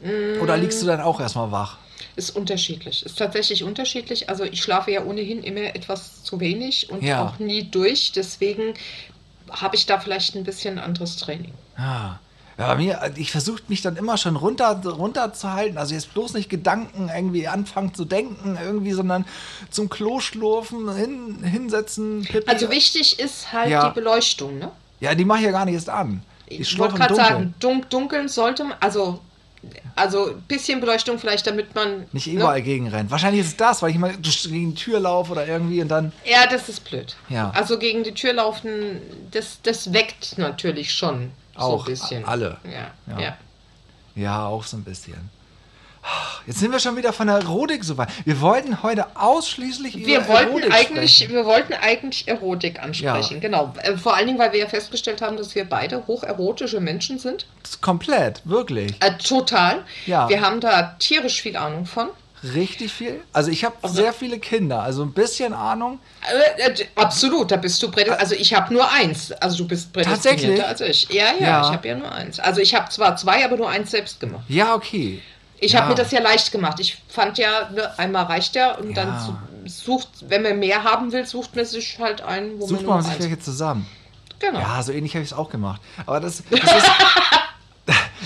Mm. 0.00 0.40
Oder 0.42 0.56
liegst 0.56 0.82
du 0.82 0.86
dann 0.86 1.00
auch 1.00 1.20
erstmal 1.20 1.52
wach? 1.52 1.76
Ist 2.16 2.30
unterschiedlich. 2.36 3.04
Ist 3.04 3.18
tatsächlich 3.18 3.64
unterschiedlich. 3.64 4.28
Also 4.28 4.44
ich 4.44 4.62
schlafe 4.62 4.92
ja 4.92 5.02
ohnehin 5.04 5.42
immer 5.42 5.74
etwas 5.74 6.22
zu 6.22 6.38
wenig 6.40 6.90
und 6.90 7.02
Ja. 7.02 7.26
auch 7.26 7.38
nie 7.40 7.64
durch. 7.64 8.12
Deswegen 8.12 8.74
habe 9.50 9.74
ich 9.76 9.86
da 9.86 9.98
vielleicht 9.98 10.34
ein 10.36 10.44
bisschen 10.44 10.78
anderes 10.78 11.16
Training. 11.16 11.52
Ja. 11.76 12.20
Ja, 12.56 12.68
bei 12.68 12.76
mir, 12.76 13.12
ich 13.16 13.32
versuche 13.32 13.60
mich 13.66 13.82
dann 13.82 13.96
immer 13.96 14.16
schon 14.16 14.36
runter, 14.36 14.80
runterzuhalten. 14.86 15.76
Also 15.76 15.94
jetzt 15.94 16.14
bloß 16.14 16.34
nicht 16.34 16.48
Gedanken 16.48 17.10
irgendwie 17.12 17.48
anfangen 17.48 17.92
zu 17.94 18.04
denken, 18.04 18.56
irgendwie, 18.62 18.92
sondern 18.92 19.24
zum 19.70 19.88
Klo 19.88 20.20
schlurfen, 20.20 20.94
hin, 20.94 21.42
hinsetzen, 21.42 22.22
Pipi. 22.22 22.48
Also 22.48 22.70
wichtig 22.70 23.18
ist 23.18 23.52
halt 23.52 23.70
Ja. 23.70 23.88
die 23.88 23.94
Beleuchtung. 23.94 24.60
Ne? 24.60 24.70
Ja, 25.00 25.16
die 25.16 25.24
mache 25.24 25.40
ich 25.40 25.46
ja 25.46 25.50
gar 25.50 25.64
nicht 25.64 25.74
erst 25.74 25.88
an. 25.90 26.22
Ich 26.46 26.60
Ich 26.60 26.78
wollte 26.78 26.94
gerade 26.94 27.16
sagen, 27.16 27.54
dun 27.58 27.84
dunkeln 27.90 28.28
sollte 28.28 28.62
man, 28.62 28.76
also, 28.78 29.18
also 29.96 30.30
ein 30.30 30.42
bisschen 30.42 30.80
Beleuchtung 30.80 31.18
vielleicht, 31.18 31.46
damit 31.46 31.74
man. 31.74 32.06
Nicht 32.12 32.26
ne? 32.26 32.34
überall 32.34 32.62
gegenrennen. 32.62 33.10
Wahrscheinlich 33.10 33.42
ist 33.42 33.48
es 33.48 33.56
das, 33.56 33.82
weil 33.82 33.90
ich 33.90 33.98
mal 33.98 34.14
gegen 34.16 34.74
die 34.74 34.74
Tür 34.74 35.00
laufe 35.00 35.32
oder 35.32 35.46
irgendwie 35.46 35.80
und 35.80 35.88
dann. 35.88 36.12
Ja, 36.24 36.46
das 36.46 36.68
ist 36.68 36.84
blöd. 36.84 37.16
Ja. 37.28 37.50
Also 37.50 37.78
gegen 37.78 38.02
die 38.04 38.12
Tür 38.12 38.34
laufen, 38.34 39.00
das, 39.30 39.58
das 39.62 39.92
weckt 39.92 40.38
natürlich 40.38 40.92
schon 40.92 41.30
Auch, 41.54 41.70
so 41.70 41.78
ein 41.78 41.84
bisschen. 41.84 42.24
alle. 42.24 42.58
Ja, 42.64 43.14
Ja. 43.14 43.20
ja. 43.20 43.36
Ja, 44.16 44.46
auch 44.46 44.62
so 44.64 44.76
ein 44.76 44.84
bisschen. 44.84 45.30
Jetzt 46.46 46.58
sind 46.58 46.72
wir 46.72 46.78
schon 46.78 46.96
wieder 46.96 47.12
von 47.14 47.26
der 47.26 47.36
Erotik 47.36 47.82
so 47.84 47.96
weit. 47.96 48.08
Wir 48.26 48.40
wollten 48.42 48.82
heute 48.82 49.06
ausschließlich 49.16 49.96
über 49.96 50.06
Wir 50.06 50.28
wollten, 50.28 50.48
Erotik 50.50 50.74
eigentlich, 50.74 51.14
sprechen. 51.16 51.32
wir 51.32 51.44
wollten 51.46 51.72
eigentlich 51.72 52.28
Erotik 52.28 52.82
ansprechen, 52.82 53.34
Ja. 53.34 53.40
genau. 53.40 53.72
Äh, 53.82 53.96
Vor 53.96 54.14
allen 54.14 54.26
Dingen, 54.26 54.38
weil 54.38 54.52
wir 54.52 54.60
ja 54.60 54.66
festgestellt 54.68 55.22
haben, 55.22 55.36
dass 55.38 55.54
wir 55.54 55.64
beide 55.64 56.06
hocherotische 56.06 56.80
Menschen 56.80 57.18
sind. 57.18 57.46
Komplett, 57.80 58.42
wirklich. 58.44 58.92
Äh, 59.00 59.16
total. 59.16 59.84
Ja. 60.06 60.28
Wir 60.28 60.42
haben 60.42 60.60
da 60.60 60.94
tierisch 60.98 61.40
viel 61.40 61.56
Ahnung 61.56 61.86
von. 61.86 62.08
Richtig 62.54 62.92
viel. 62.92 63.22
Also 63.32 63.50
ich 63.50 63.64
habe 63.64 63.76
sehr 63.88 64.12
viele 64.12 64.38
Kinder, 64.38 64.82
also 64.82 65.02
ein 65.02 65.14
bisschen 65.14 65.54
Ahnung. 65.54 65.98
Äh, 66.58 66.72
äh, 66.72 66.86
absolut, 66.94 67.50
da 67.50 67.56
bist 67.56 67.82
du 67.82 67.86
prädestiniert. 67.90 68.20
Also 68.20 68.34
ich 68.34 68.52
habe 68.52 68.74
nur 68.74 68.90
eins. 68.92 69.32
Also 69.32 69.56
du 69.56 69.66
bist 69.68 69.94
Tatsächlich? 69.94 70.20
prädestinierter 70.54 70.68
als 70.68 70.80
ich. 70.82 71.08
Ja, 71.08 71.24
ja, 71.40 71.46
Ja. 71.46 71.60
ich 71.62 71.72
habe 71.72 71.88
ja 71.88 71.94
nur 71.94 72.12
eins. 72.12 72.38
Also 72.40 72.60
ich 72.60 72.74
habe 72.74 72.90
zwar 72.90 73.16
zwei, 73.16 73.42
aber 73.46 73.56
nur 73.56 73.70
eins 73.70 73.90
selbst 73.92 74.20
gemacht. 74.20 74.44
Ja, 74.48 74.74
okay. 74.74 75.22
Ich 75.58 75.72
Ja. 75.72 75.80
habe 75.80 75.90
mir 75.90 75.94
das 75.94 76.10
ja 76.10 76.20
leicht 76.20 76.52
gemacht. 76.52 76.78
Ich 76.80 77.02
fand 77.08 77.38
ja, 77.38 77.70
ne, 77.70 77.98
einmal 77.98 78.24
reicht 78.24 78.54
ja 78.56 78.74
und 78.76 78.94
dann 78.96 79.08
Ja. 79.08 79.20
su- 79.20 79.36
sucht, 79.84 80.08
wenn 80.28 80.42
man 80.42 80.58
mehr 80.58 80.84
haben 80.84 81.12
will, 81.12 81.26
sucht 81.26 81.56
man 81.56 81.64
sich 81.64 81.98
halt 81.98 82.20
einen, 82.22 82.60
wo 82.60 82.66
Sucht 82.66 82.82
man 82.82 82.96
man 82.96 83.02
sich 83.04 83.18
welche 83.18 83.38
zusammen. 83.38 83.86
Genau. 84.40 84.58
Ja, 84.60 84.82
so 84.82 84.92
ähnlich 84.92 85.14
habe 85.14 85.22
ich 85.24 85.30
es 85.30 85.36
auch 85.36 85.48
gemacht. 85.48 85.80
Aber 86.06 86.20
das, 86.20 86.42
das 86.50 86.60
ist. 86.60 86.86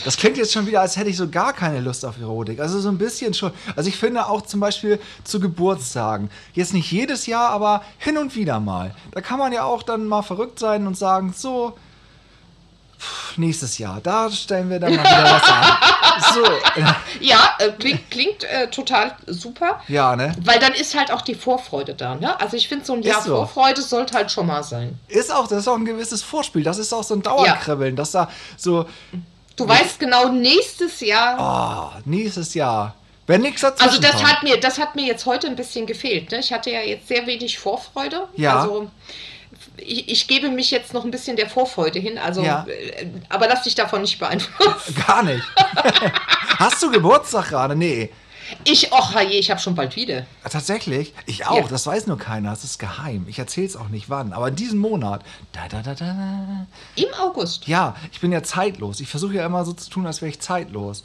Das 0.04 0.16
klingt 0.16 0.36
jetzt 0.36 0.52
schon 0.52 0.64
wieder, 0.68 0.80
als 0.80 0.96
hätte 0.96 1.10
ich 1.10 1.16
so 1.16 1.28
gar 1.28 1.52
keine 1.52 1.80
Lust 1.80 2.04
auf 2.04 2.20
Erotik. 2.20 2.60
Also 2.60 2.78
so 2.78 2.88
ein 2.88 2.98
bisschen 2.98 3.34
schon. 3.34 3.50
Also 3.74 3.88
ich 3.88 3.96
finde 3.96 4.26
auch 4.28 4.42
zum 4.42 4.60
Beispiel 4.60 5.00
zu 5.24 5.40
Geburtstagen. 5.40 6.30
Jetzt 6.54 6.72
nicht 6.72 6.90
jedes 6.92 7.26
Jahr, 7.26 7.50
aber 7.50 7.82
hin 7.98 8.16
und 8.16 8.36
wieder 8.36 8.60
mal. 8.60 8.94
Da 9.10 9.20
kann 9.20 9.40
man 9.40 9.52
ja 9.52 9.64
auch 9.64 9.82
dann 9.82 10.06
mal 10.06 10.22
verrückt 10.22 10.60
sein 10.60 10.86
und 10.86 10.96
sagen, 10.96 11.34
so, 11.36 11.76
nächstes 13.36 13.78
Jahr, 13.78 14.00
da 14.02 14.30
stellen 14.30 14.70
wir 14.70 14.80
dann 14.80 14.94
mal 14.96 15.04
wieder 15.04 15.24
was 15.24 15.42
an. 15.44 15.76
So, 16.34 16.42
Ja, 17.20 17.54
äh, 17.60 17.70
klingt, 17.78 18.10
klingt 18.10 18.42
äh, 18.42 18.68
total 18.70 19.14
super. 19.26 19.80
ja, 19.86 20.16
ne? 20.16 20.34
Weil 20.42 20.58
dann 20.58 20.72
ist 20.72 20.96
halt 20.98 21.12
auch 21.12 21.22
die 21.22 21.36
Vorfreude 21.36 21.94
da. 21.94 22.16
Ne? 22.16 22.38
Also 22.40 22.56
ich 22.56 22.66
finde, 22.68 22.84
so 22.84 22.94
ein 22.94 23.02
Jahr 23.02 23.22
so. 23.22 23.36
Vorfreude 23.36 23.82
sollte 23.82 24.14
halt 24.14 24.32
schon 24.32 24.46
mal 24.48 24.64
sein. 24.64 24.98
Ist 25.06 25.32
auch, 25.32 25.46
das 25.46 25.60
ist 25.60 25.68
auch 25.68 25.76
ein 25.76 25.84
gewisses 25.84 26.22
Vorspiel. 26.24 26.64
Das 26.64 26.78
ist 26.78 26.92
auch 26.92 27.04
so 27.04 27.14
ein 27.14 27.22
Dauerkribbeln, 27.22 27.94
dass 27.94 28.10
da 28.10 28.28
so, 28.56 28.86
Du 29.54 29.68
weißt 29.68 30.00
genau, 30.00 30.28
nächstes 30.28 31.00
Jahr. 31.00 31.92
oh, 31.96 32.00
nächstes 32.04 32.54
Jahr. 32.54 32.94
Wenn 33.28 33.42
nichts 33.42 33.60
dazwischen 33.60 33.88
Also 33.88 34.00
das 34.00 34.16
kommt. 34.16 34.32
hat 34.32 34.42
mir, 34.42 34.58
das 34.58 34.78
hat 34.78 34.96
mir 34.96 35.06
jetzt 35.06 35.24
heute 35.24 35.46
ein 35.46 35.54
bisschen 35.56 35.86
gefehlt. 35.86 36.32
Ne? 36.32 36.40
Ich 36.40 36.52
hatte 36.52 36.70
ja 36.70 36.80
jetzt 36.80 37.06
sehr 37.06 37.26
wenig 37.28 37.58
Vorfreude. 37.60 38.26
Ja. 38.36 38.60
Also 38.60 38.90
ich, 39.76 40.08
ich 40.08 40.26
gebe 40.28 40.48
mich 40.50 40.70
jetzt 40.70 40.94
noch 40.94 41.04
ein 41.04 41.10
bisschen 41.10 41.36
der 41.36 41.48
Vorfreude 41.48 41.98
hin. 41.98 42.18
Also, 42.18 42.42
Ja. 42.42 42.66
äh, 42.68 43.06
aber 43.28 43.48
lass 43.48 43.62
dich 43.62 43.74
davon 43.74 44.00
nicht 44.02 44.18
beeinflussen. 44.18 44.94
Gar 45.06 45.22
nicht. 45.24 45.44
Hast 46.58 46.82
du 46.82 46.90
Geburtstag 46.90 47.48
gerade? 47.50 47.76
Nee. 47.76 48.10
Ich, 48.64 48.90
och 48.92 49.12
je, 49.20 49.38
ich 49.38 49.50
habe 49.50 49.60
schon 49.60 49.74
bald 49.74 49.94
wieder. 49.94 50.24
Tatsächlich? 50.50 51.12
Ich 51.26 51.46
auch. 51.46 51.56
Ja. 51.64 51.68
Das 51.68 51.86
weiß 51.86 52.06
nur 52.06 52.16
keiner. 52.18 52.50
Das 52.50 52.64
ist 52.64 52.78
geheim. 52.78 53.26
Ich 53.28 53.38
erzähle 53.38 53.66
es 53.66 53.76
auch 53.76 53.88
nicht 53.88 54.08
wann. 54.08 54.32
Aber 54.32 54.50
diesen 54.50 54.78
Monat. 54.78 55.22
Da, 55.52 55.68
da, 55.68 55.82
da, 55.82 55.94
da. 55.94 56.66
Im 56.96 57.12
August. 57.20 57.68
Ja, 57.68 57.94
ich 58.10 58.20
bin 58.20 58.32
ja 58.32 58.42
zeitlos. 58.42 59.00
Ich 59.00 59.08
versuche 59.08 59.34
ja 59.34 59.44
immer 59.44 59.64
so 59.66 59.74
zu 59.74 59.90
tun, 59.90 60.06
als 60.06 60.22
wäre 60.22 60.30
ich 60.30 60.40
zeitlos. 60.40 61.04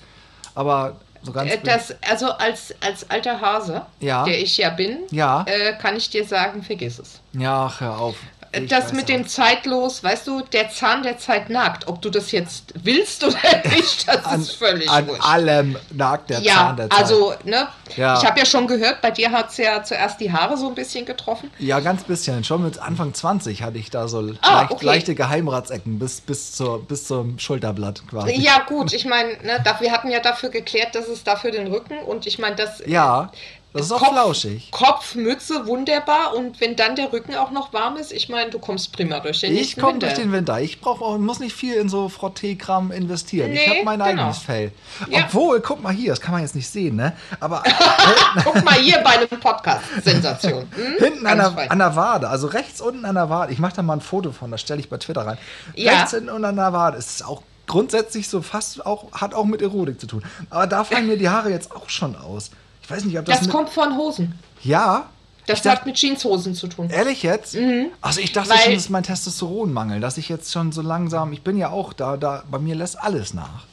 Aber 0.56 1.02
so 1.22 1.34
ganz. 1.34 1.52
Äh, 1.52 1.58
Das, 1.64 1.94
also 2.10 2.32
als, 2.32 2.74
als 2.80 3.10
alter 3.10 3.42
Hase, 3.42 3.86
Ja. 4.00 4.24
der 4.24 4.40
ich 4.40 4.56
ja 4.58 4.70
bin, 4.70 5.00
Ja. 5.12 5.44
äh, 5.46 5.74
kann 5.78 5.98
ich 5.98 6.10
dir 6.10 6.26
sagen, 6.26 6.64
vergiss 6.64 6.98
es. 7.00 7.20
ja, 7.34 7.66
ach, 7.66 7.82
hör 7.82 7.98
auf. 8.00 8.16
Ich 8.56 8.70
das 8.70 8.94
mit 8.94 9.04
auch. 9.04 9.08
dem 9.08 9.28
zeitlos, 9.28 10.04
weißt 10.04 10.28
du, 10.28 10.42
der 10.42 10.70
Zahn 10.70 11.04
der 11.04 11.18
Zeit 11.18 11.50
nagt. 11.50 11.88
Ob 11.88 12.02
du 12.02 12.10
das 12.10 12.32
jetzt 12.32 12.74
willst 12.84 13.24
oder 13.24 13.36
nicht, 13.76 14.08
das 14.08 14.24
An, 14.26 14.42
ist 14.42 14.52
völlig 14.54 14.90
an 14.90 15.08
wurscht. 15.08 15.26
allem 15.26 15.78
nagt 15.92 16.30
der 16.30 16.40
ja, 16.42 16.54
Zahn 16.54 16.78
der 16.78 16.90
Zeit. 16.90 17.00
also, 17.00 17.34
ne, 17.46 17.68
Ja. 17.96 18.18
ich 18.20 18.26
habe 18.26 18.40
ja 18.40 18.46
schon 18.46 18.68
gehört, 18.68 19.02
bei 19.02 19.12
dir 19.12 19.32
hat 19.32 19.50
es 19.50 19.58
ja 19.58 19.84
zuerst 19.84 20.20
die 20.20 20.32
Haare 20.32 20.56
so 20.58 20.68
ein 20.68 20.76
bisschen 20.76 21.06
getroffen. 21.06 21.50
Ja, 21.58 21.80
ganz 21.80 22.04
bisschen. 22.04 22.44
Schon 22.44 22.64
mit 22.64 22.78
Anfang 22.80 23.14
20 23.14 23.64
hatte 23.64 23.78
ich 23.78 23.90
da 23.90 24.08
so 24.08 24.20
Ah, 24.42 24.62
leicht, 24.62 24.72
okay. 24.72 24.86
leichte 24.86 25.16
Geheimratsecken 25.16 25.98
bis, 26.00 26.22
bis, 26.22 26.54
zur, 26.54 26.84
bis 26.86 27.08
zum 27.08 27.40
Schulterblatt 27.40 28.04
quasi. 28.10 28.34
Ja, 28.40 28.60
gut, 28.68 28.94
ich 28.94 29.06
meine, 29.06 29.30
ne, 29.44 29.64
wir 29.80 29.92
hatten 29.92 30.10
ja 30.12 30.20
dafür 30.20 30.50
geklärt, 30.50 30.94
dass 30.96 31.08
es 31.08 31.24
dafür 31.24 31.52
den 31.52 31.68
Rücken 31.68 31.98
und 32.00 32.28
ich 32.28 32.38
meine, 32.40 32.56
das 32.56 32.84
Ja, 32.86 33.32
das 33.74 33.88
ist 33.88 33.92
auch 33.92 34.00
Kopf, 34.00 34.12
flauschig. 34.12 34.72
Kopf, 34.72 35.16
Mütze, 35.16 35.66
wunderbar 35.66 36.36
und 36.36 36.62
wenn 36.62 36.76
dann 36.76 36.96
der 36.96 37.12
Rücken 37.12 37.36
auch 37.36 37.52
noch 37.52 37.74
warm 37.74 37.98
ist, 37.98 38.12
ich 38.12 38.30
meine, 38.30 38.52
du 38.52 38.60
kommst 38.60 38.94
prima 38.94 39.20
durch 39.20 39.40
den 39.42 39.52
Ich 39.52 39.58
nächsten 39.60 39.82
komme 39.82 40.00
durch 40.00 40.14
den 40.14 40.32
Winter. 40.32 40.62
Ich 40.62 40.80
brauche 40.80 41.04
auch, 41.04 41.18
muss 41.18 41.40
nicht 41.40 41.56
viel 41.56 41.76
in 41.76 41.90
so 41.90 42.08
Frotteekram 42.10 42.92
investieren. 42.92 43.52
ich 43.52 43.60
Nee, 43.60 43.76
habe 43.76 43.84
mein 43.86 44.00
genau. 44.00 44.12
eigenes 44.22 44.38
Fell. 44.40 44.72
Ja. 45.10 45.26
Obwohl, 45.26 45.60
guck 45.62 45.82
mal 45.82 45.94
hier, 45.94 46.12
das 46.12 46.22
kann 46.22 46.34
man 46.34 46.42
jetzt 46.42 46.56
nicht 46.56 46.70
sehen, 46.70 46.96
ne? 46.96 47.14
Aber 47.40 47.64
Guck 48.44 48.64
mal 48.64 48.76
hier 48.76 49.00
bei 49.00 49.12
einem 49.12 49.28
Podcast. 49.40 49.84
Sensation. 50.04 50.68
Hm? 50.76 50.96
hinten 51.00 51.26
an 51.28 51.38
der, 51.38 51.72
an 51.72 51.80
der 51.80 51.96
Wade, 51.96 52.30
also 52.30 52.48
rechts 52.48 52.82
unten 52.82 53.06
an 53.06 53.16
der 53.16 53.30
Wade, 53.30 53.52
ich 53.54 53.60
mache 53.60 53.76
da 53.76 53.82
mal 53.82 53.94
ein 53.94 54.02
Foto 54.02 54.32
von, 54.32 54.52
das 54.52 54.62
stelle 54.62 54.80
ich 54.80 54.90
bei 54.90 54.98
Twitter 54.98 55.26
rein. 55.26 55.38
Ja. 55.76 55.94
Rechts 55.94 56.14
unten 56.14 56.30
an 56.30 56.56
der 56.56 56.74
Wade 56.74 56.98
ist 56.98 57.10
es 57.10 57.22
auch 57.22 57.42
grundsätzlich 57.68 58.28
so 58.28 58.42
fast 58.42 58.86
auch, 58.86 59.12
hat 59.14 59.34
auch 59.34 59.46
mit 59.46 59.62
Erotik 59.62 60.00
zu 60.00 60.08
tun. 60.08 60.24
Aber 60.50 60.68
da 60.68 60.84
fallen 60.84 61.08
mir 61.08 61.18
die 61.18 61.30
Haare 61.30 61.50
jetzt 61.50 61.76
auch 61.76 61.90
schon 61.90 62.16
aus. 62.16 62.52
Ich 62.84 62.90
weiß 62.92 63.06
nicht, 63.06 63.18
ob 63.18 63.26
das. 63.26 63.40
Das 63.40 63.50
kommt 63.50 63.70
von 63.70 63.98
Hosen. 63.98 64.38
ja. 64.64 65.10
Das 65.46 65.58
ich 65.58 65.64
dachte, 65.64 65.80
hat 65.82 65.86
mit 65.86 65.98
Jeanshosen 65.98 66.56
zu 66.56 66.68
tun. 66.68 66.90
Ehrlich 66.90 67.22
jetzt? 67.22 67.58
Also 68.00 68.22
ich 68.22 68.32
dachte 68.32 68.48
Mhm. 68.48 68.54
Weil- 68.54 68.60
schon, 68.64 68.74
das 68.76 68.84
ist 68.84 68.90
mein 68.90 69.04
Testosteronmangel, 69.04 70.00
dass 70.00 70.18
ich 70.18 70.30
jetzt 70.30 70.54
schon 70.54 70.72
so 70.72 70.82
langsam, 70.82 71.34
ich 71.34 71.42
bin 71.42 71.58
ja 71.58 71.70
auch 71.70 71.92
da, 71.92 72.16
da, 72.16 72.44
bei 72.50 72.60
mir 72.60 72.76
lässt 72.76 72.98
alles 72.98 73.34
nach. 73.34 73.66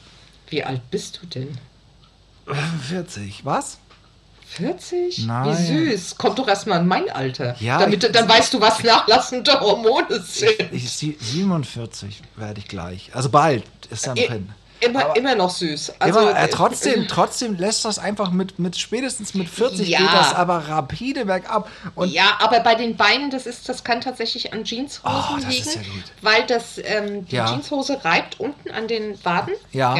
Wie 0.49 0.65
alt 0.65 0.81
bist 0.91 1.19
du 1.21 1.27
denn? 1.27 1.57
40, 2.89 3.45
was? 3.45 3.77
40? 4.47 5.19
Nein. 5.25 5.57
Wie 5.57 5.91
süß. 5.91 6.17
Kommt 6.17 6.39
doch 6.39 6.47
erstmal 6.49 6.81
in 6.81 6.87
mein 6.87 7.09
Alter. 7.09 7.55
Ja, 7.61 7.79
Damit, 7.79 8.03
ich- 8.03 8.11
dann 8.11 8.27
weißt 8.27 8.53
du, 8.53 8.59
was 8.59 8.83
nachlassende 8.83 9.57
Hormone 9.61 10.19
sind. 10.21 10.51
Ich, 10.73 10.91
sie- 10.91 11.17
47 11.21 12.21
werde 12.35 12.59
ich 12.59 12.67
gleich. 12.67 13.11
Also 13.13 13.29
bald 13.29 13.63
ist 13.89 14.07
dann 14.07 14.15
drin. 14.17 14.49
Immer, 14.81 15.15
immer 15.15 15.35
noch 15.35 15.49
süß. 15.51 15.93
Also, 15.99 16.19
Immer, 16.19 16.37
äh, 16.37 16.45
äh, 16.45 16.47
trotzdem, 16.49 17.07
trotzdem 17.09 17.55
lässt 17.57 17.85
das 17.85 17.99
einfach 17.99 18.31
mit, 18.31 18.57
mit 18.59 18.77
spätestens 18.77 19.33
mit 19.35 19.47
40 19.47 19.87
Ja. 19.87 19.99
geht 19.99 20.13
das 20.13 20.33
aber 20.33 20.67
rapide 20.67 21.25
bergab. 21.25 21.69
Und 21.95 22.11
ja, 22.11 22.37
aber 22.39 22.59
bei 22.61 22.75
den 22.75 22.97
Beinen, 22.97 23.29
das 23.29 23.45
ist, 23.45 23.69
das 23.69 23.83
kann 23.83 24.01
tatsächlich 24.01 24.53
an 24.53 24.63
Jeanshosen 24.63 25.01
Oh, 25.05 25.37
liegen, 25.47 25.69
ja 25.69 25.81
weil 26.21 26.43
das 26.47 26.79
ähm, 26.83 27.25
die 27.27 27.35
Ja. 27.35 27.45
Jeanshose 27.45 28.03
reibt 28.03 28.39
unten 28.39 28.71
an 28.71 28.87
den 28.87 29.23
Waden. 29.23 29.53
Ja. 29.71 29.95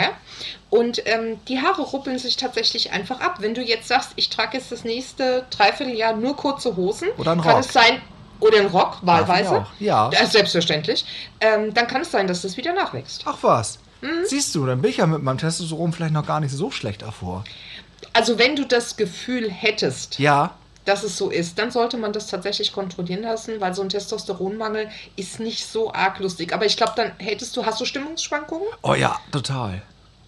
Und 0.69 1.05
ähm, 1.05 1.39
die 1.47 1.61
Haare 1.61 1.81
ruppeln 1.81 2.17
sich 2.17 2.37
tatsächlich 2.37 2.91
einfach 2.91 3.19
ab. 3.19 3.35
Wenn 3.39 3.53
du 3.53 3.61
jetzt 3.61 3.87
sagst, 3.87 4.11
ich 4.15 4.29
trage 4.29 4.57
jetzt 4.57 4.71
das 4.71 4.83
nächste 4.83 5.45
Dreivierteljahr 5.49 6.13
nur 6.15 6.35
kurze 6.35 6.75
Hosen, 6.75 7.09
Oder 7.17 7.31
einen 7.33 7.41
kann 7.41 7.55
Rock. 7.57 7.65
es 7.65 7.73
sein, 7.73 8.01
oder 8.39 8.57
einen 8.57 8.67
Rock, 8.69 8.97
wahlweise. 9.03 9.65
ja. 9.79 10.09
Äh, 10.09 10.25
selbstverständlich. 10.25 11.05
Ähm, 11.39 11.73
dann 11.73 11.85
kann 11.87 12.01
es 12.01 12.09
sein, 12.11 12.25
dass 12.25 12.41
das 12.41 12.57
wieder 12.57 12.73
nachwächst. 12.73 13.23
ach 13.27 13.37
was. 13.41 13.77
Mhm. 14.01 14.25
Siehst 14.25 14.53
du, 14.55 14.65
dann 14.65 14.81
bin 14.81 14.91
ich 14.91 14.97
ja 14.97 15.07
mit 15.07 15.21
meinem 15.23 15.37
Testosteron 15.37 15.93
vielleicht 15.93 16.13
noch 16.13 16.25
gar 16.25 16.39
nicht 16.39 16.51
so 16.53 16.71
schlecht 16.71 17.01
davor. 17.01 17.43
Also 18.13 18.37
wenn 18.39 18.55
du 18.55 18.65
das 18.65 18.97
Gefühl 18.97 19.49
hättest, 19.49 20.19
Ja, 20.19 20.55
dass 20.85 21.03
es 21.03 21.15
so 21.15 21.29
ist, 21.29 21.59
dann 21.59 21.69
sollte 21.69 21.97
man 21.97 22.11
das 22.11 22.25
tatsächlich 22.27 22.73
kontrollieren 22.73 23.21
lassen, 23.21 23.61
weil 23.61 23.73
so 23.75 23.83
ein 23.83 23.89
Testosteronmangel 23.89 24.89
ist 25.15 25.39
nicht 25.39 25.65
so 25.67 25.93
arg 25.93 26.17
lustig. 26.19 26.53
Aber 26.53 26.65
ich 26.65 26.75
glaube, 26.75 26.93
dann 26.95 27.11
hättest 27.19 27.55
du, 27.55 27.65
hast 27.65 27.79
du 27.79 27.85
Stimmungsschwankungen? 27.85 28.67
oh 28.81 28.95
ja, 28.95 29.19
total. 29.31 29.83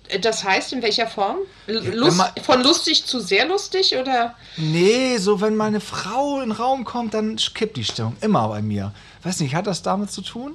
Äh, 0.09 0.19
Das 0.19 0.43
heißt, 0.43 0.71
in 0.73 0.83
welcher 0.83 1.07
Form? 1.07 1.37
Lust, 1.65 2.17
man- 2.17 2.29
von 2.43 2.61
lustig 2.61 3.05
zu 3.05 3.19
sehr 3.19 3.47
lustig 3.47 3.95
oder? 3.99 4.35
Nee, 4.57 5.17
so 5.17 5.41
wenn 5.41 5.55
meine 5.55 5.79
Frau 5.79 6.35
in 6.41 6.49
den 6.49 6.51
Raum 6.51 6.83
kommt, 6.85 7.15
dann 7.15 7.37
kippt 7.55 7.75
die 7.77 7.83
Stimmung. 7.83 8.15
Immer 8.21 8.47
bei 8.49 8.61
mir. 8.61 8.93
Weiß 9.23 9.39
nicht, 9.39 9.55
hat 9.55 9.65
das 9.65 9.81
damit 9.81 10.11
zu 10.11 10.21
tun? 10.21 10.53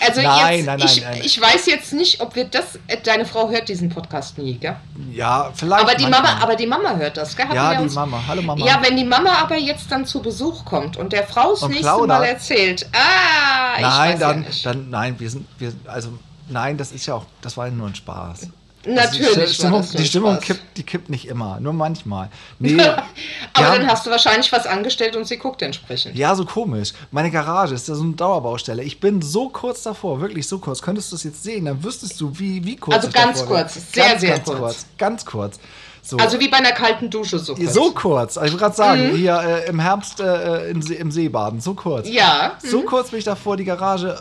Also 0.00 0.22
Nein, 0.22 0.56
jetzt, 0.58 0.66
nein, 0.66 0.78
ich, 0.78 1.00
nein, 1.02 1.10
nein. 1.12 1.20
ich 1.24 1.40
weiß 1.40 1.66
jetzt 1.66 1.92
nicht, 1.92 2.20
ob 2.20 2.36
wir 2.36 2.44
das. 2.44 2.76
äh, 2.86 2.98
Deine 3.02 3.24
Frau 3.24 3.50
hört 3.50 3.68
diesen 3.68 3.88
Podcast 3.88 4.38
nie, 4.38 4.54
gell? 4.54 4.76
Ja, 5.12 5.50
vielleicht. 5.54 5.82
Aber 5.82 5.94
die 5.96 6.04
manchmal. 6.04 6.22
Mama, 6.34 6.42
aber 6.42 6.54
die 6.56 6.66
Mama 6.68 6.94
hört 6.96 7.16
das, 7.16 7.36
gell? 7.36 7.46
Hatten 7.46 7.56
Ja, 7.56 7.74
die 7.74 7.82
uns- 7.82 7.94
Mama. 7.94 8.22
Hallo 8.28 8.42
Mama. 8.42 8.64
Ja, 8.64 8.80
wenn 8.80 8.96
die 8.96 9.04
Mama 9.04 9.30
aber 9.42 9.56
jetzt 9.56 9.90
dann 9.90 10.06
zu 10.06 10.22
Besuch 10.22 10.64
kommt 10.64 10.96
und 10.96 11.12
der 11.12 11.26
Frau 11.26 11.50
das 11.50 11.62
Und 11.62 11.70
nächste 11.70 11.86
plaudert. 11.88 12.20
Mal 12.20 12.24
erzählt, 12.26 12.86
ah, 12.92 13.74
ich 13.76 13.82
nein, 13.82 14.12
weiß 14.12 14.20
dann, 14.20 14.42
ja 14.42 14.48
nicht. 14.48 14.66
dann, 14.66 14.90
nein, 14.90 15.14
wir 15.18 15.30
sind, 15.30 15.46
wir, 15.58 15.72
also, 15.86 16.10
nein, 16.48 16.76
das 16.76 16.92
ist 16.92 17.04
ja 17.06 17.14
auch, 17.14 17.26
das 17.42 17.56
war 17.56 17.66
ja 17.66 17.72
nur 17.72 17.88
ein 17.88 17.94
Spaß. 17.96 18.48
Natürlich. 18.86 19.32
Die 19.34 19.38
war 19.40 19.46
Stimmung, 19.48 19.86
die 19.92 20.04
Stimmung 20.04 20.38
kippt, 20.40 20.62
die 20.76 20.82
kippt 20.82 21.10
nicht 21.10 21.26
immer, 21.28 21.58
nur 21.60 21.72
manchmal. 21.72 22.30
Nee, 22.58 22.80
Aber 22.80 23.76
dann 23.76 23.86
hast 23.86 24.06
du 24.06 24.10
wahrscheinlich 24.10 24.50
was 24.52 24.66
angestellt 24.66 25.16
und 25.16 25.26
sie 25.26 25.36
guckt 25.36 25.62
entsprechend. 25.62 26.16
ja, 26.16 26.34
so 26.34 26.44
komisch. 26.44 26.92
Meine 27.10 27.30
Garage 27.30 27.74
ist 27.74 27.88
ja 27.88 27.94
so 27.94 28.02
eine 28.04 28.14
Dauerbaustelle. 28.14 28.82
Ich 28.82 29.00
bin 29.00 29.20
so 29.22 29.48
kurz 29.48 29.82
davor, 29.82 30.20
wirklich 30.20 30.46
so 30.48 30.58
kurz. 30.58 30.80
Könntest 30.80 31.10
du 31.12 31.16
es 31.16 31.24
jetzt 31.24 31.42
sehen, 31.42 31.64
dann 31.66 31.82
wüsstest 31.82 32.20
du, 32.20 32.30
wie, 32.38 32.64
wie 32.64 32.76
kurz 32.76 32.96
Also 32.96 33.10
ganz 33.10 33.40
davor 33.40 33.56
bin. 33.56 33.64
kurz, 33.64 33.92
sehr, 33.92 34.08
ganz, 34.08 34.20
sehr 34.20 34.30
ganz 34.30 34.44
kurz. 34.46 34.58
kurz. 34.58 34.86
Ganz 34.96 35.26
kurz. 35.26 35.58
So. 36.00 36.16
Also 36.16 36.40
wie 36.40 36.48
bei 36.48 36.56
einer 36.58 36.72
kalten 36.72 37.10
Dusche 37.10 37.38
so 37.38 37.54
kurz. 37.54 37.74
so 37.74 37.90
kurz. 37.92 38.38
Also 38.38 38.46
ich 38.46 38.52
wollte 38.52 38.64
gerade 38.64 38.76
sagen, 38.76 39.12
Mhm. 39.12 39.16
hier 39.16 39.38
äh, 39.40 39.68
im 39.68 39.78
Herbst 39.80 40.20
äh, 40.20 40.70
im, 40.70 40.80
See, 40.80 40.94
im 40.94 41.10
Seebaden, 41.10 41.60
so 41.60 41.74
kurz. 41.74 42.08
Ja. 42.08 42.52
So 42.64 42.82
kurz 42.82 43.10
bin 43.10 43.18
ich 43.18 43.24
davor, 43.26 43.56
die 43.58 43.64
Garage. 43.64 44.18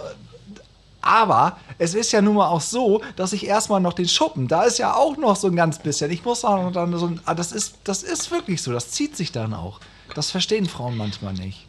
Aber 1.01 1.57
es 1.77 1.93
ist 1.93 2.11
ja 2.11 2.21
nun 2.21 2.35
mal 2.35 2.47
auch 2.49 2.61
so, 2.61 3.01
dass 3.15 3.33
ich 3.33 3.45
erstmal 3.45 3.79
noch 3.79 3.93
den 3.93 4.07
Schuppen, 4.07 4.47
da 4.47 4.63
ist 4.63 4.77
ja 4.79 4.93
auch 4.95 5.15
noch 5.17 5.35
so 5.35 5.47
ein 5.47 5.55
ganz 5.55 5.79
bisschen. 5.79 6.11
Ich 6.11 6.25
muss 6.25 6.43
auch 6.43 6.61
noch 6.61 6.71
dann 6.71 6.97
so 6.97 7.07
ein. 7.07 7.21
ah, 7.25 7.33
Das 7.35 7.51
ist, 7.51 7.75
das 7.83 8.03
ist 8.03 8.31
wirklich 8.31 8.61
so, 8.61 8.71
das 8.73 8.91
zieht 8.91 9.15
sich 9.15 9.31
dann 9.31 9.53
auch. 9.53 9.79
Das 10.15 10.31
verstehen 10.31 10.65
Frauen 10.67 10.97
manchmal 10.97 11.33
nicht. 11.33 11.65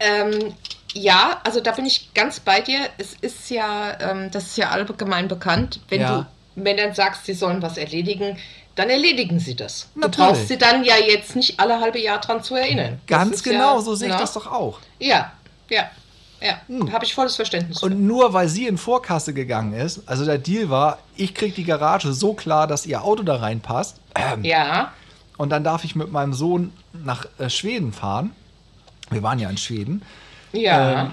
Ähm, 0.00 0.54
ja, 0.92 1.40
also 1.44 1.60
da 1.60 1.72
bin 1.72 1.86
ich 1.86 2.12
ganz 2.14 2.40
bei 2.40 2.60
dir. 2.60 2.78
Es 2.98 3.14
ist 3.20 3.50
ja, 3.50 3.98
ähm, 4.00 4.30
das 4.30 4.46
ist 4.48 4.56
ja 4.56 4.70
allgemein 4.70 5.28
bekannt, 5.28 5.80
wenn 5.88 6.00
Ja. 6.00 6.26
du 6.56 6.62
Männern 6.62 6.94
sagst, 6.94 7.26
sie 7.26 7.34
sollen 7.34 7.62
was 7.62 7.76
erledigen, 7.76 8.36
dann 8.74 8.90
erledigen 8.90 9.38
sie 9.38 9.54
das. 9.54 9.88
Natürlich. 9.94 10.16
Du 10.16 10.22
brauchst 10.24 10.48
sie 10.48 10.58
dann 10.58 10.84
ja 10.84 10.96
jetzt 10.96 11.36
nicht 11.36 11.60
alle 11.60 11.80
halbe 11.80 12.00
Jahr 12.00 12.18
dran 12.18 12.42
zu 12.42 12.54
erinnern. 12.56 13.00
Ganz 13.06 13.42
genau, 13.42 13.76
ja, 13.76 13.80
so 13.82 13.94
sehe 13.94 14.08
ich 14.08 14.14
na, 14.14 14.20
das 14.20 14.32
doch 14.32 14.46
auch. 14.50 14.80
Ja, 14.98 15.32
ja, 15.68 15.90
ja. 16.40 16.60
Habe 16.92 17.04
ich 17.04 17.14
volles 17.14 17.36
Verständnis. 17.36 17.80
für. 17.80 17.86
Und 17.86 18.06
nur 18.06 18.32
weil 18.32 18.48
sie 18.48 18.66
in 18.66 18.78
Vorkasse 18.78 19.32
gegangen 19.34 19.72
ist, 19.74 20.02
also 20.06 20.24
der 20.24 20.38
Deal 20.38 20.70
war, 20.70 20.98
ich 21.16 21.34
kriege 21.34 21.54
die 21.54 21.64
Garage 21.64 22.12
so 22.12 22.32
klar, 22.34 22.66
dass 22.66 22.86
ihr 22.86 23.02
Auto 23.02 23.22
da 23.22 23.36
reinpasst. 23.36 23.96
ja, 24.42 24.92
Und 25.36 25.50
dann 25.50 25.64
darf 25.64 25.84
ich 25.84 25.94
mit 25.96 26.10
meinem 26.12 26.32
Sohn 26.32 26.72
nach 26.92 27.26
äh, 27.38 27.48
Schweden 27.50 27.92
fahren. 27.92 28.32
Wir 29.10 29.22
waren 29.22 29.38
ja 29.38 29.48
in 29.50 29.56
Schweden. 29.56 30.02
ja. 30.52 31.02
Ähm, 31.02 31.10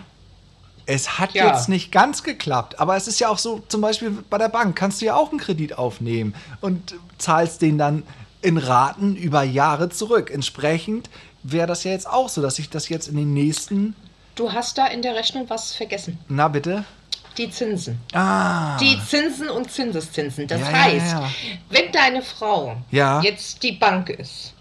Es 0.89 1.19
hat 1.19 1.33
Ja. 1.33 1.47
jetzt 1.47 1.67
nicht 1.67 1.91
ganz 1.91 2.23
geklappt, 2.23 2.79
aber 2.79 2.95
es 2.95 3.09
ist 3.09 3.19
ja 3.19 3.27
auch 3.27 3.37
so, 3.39 3.61
zum 3.67 3.81
Beispiel 3.81 4.11
bei 4.29 4.37
der 4.37 4.47
Bank 4.47 4.73
kannst 4.77 5.01
du 5.01 5.05
ja 5.05 5.15
auch 5.15 5.31
einen 5.31 5.39
Kredit 5.39 5.77
aufnehmen 5.77 6.33
und 6.61 6.95
zahlst 7.17 7.61
den 7.61 7.77
dann 7.77 8.03
in 8.41 8.57
Raten 8.57 9.17
über 9.17 9.43
Jahre 9.43 9.89
zurück. 9.89 10.31
Entsprechend 10.31 11.09
wäre 11.43 11.67
das 11.67 11.83
ja 11.83 11.91
jetzt 11.91 12.09
auch 12.09 12.29
so, 12.29 12.41
dass 12.41 12.57
ich 12.59 12.69
das 12.69 12.87
jetzt 12.87 13.09
in 13.09 13.17
den 13.17 13.33
nächsten, 13.33 13.95
Du 14.37 14.53
hast 14.53 14.77
da 14.77 14.87
in 14.87 15.01
der 15.01 15.15
Rechnung 15.15 15.49
was 15.49 15.73
vergessen. 15.75 16.17
na 16.29 16.47
bitte? 16.47 16.85
Die 17.37 17.49
Zinsen. 17.51 17.99
Ah, 18.13 18.77
Die 18.79 18.99
Zinsen 19.05 19.47
und 19.49 19.69
Zinseszinsen. 19.71 20.47
Das 20.47 20.61
Ja, 20.61 20.69
ja, 20.71 20.77
heißt, 20.83 21.11
ja. 21.11 21.29
wenn 21.69 21.91
deine 21.91 22.21
Frau 22.23 22.77
Ja. 22.89 23.21
jetzt 23.21 23.61
die 23.61 23.73
Bank 23.73 24.09
ist, 24.09 24.53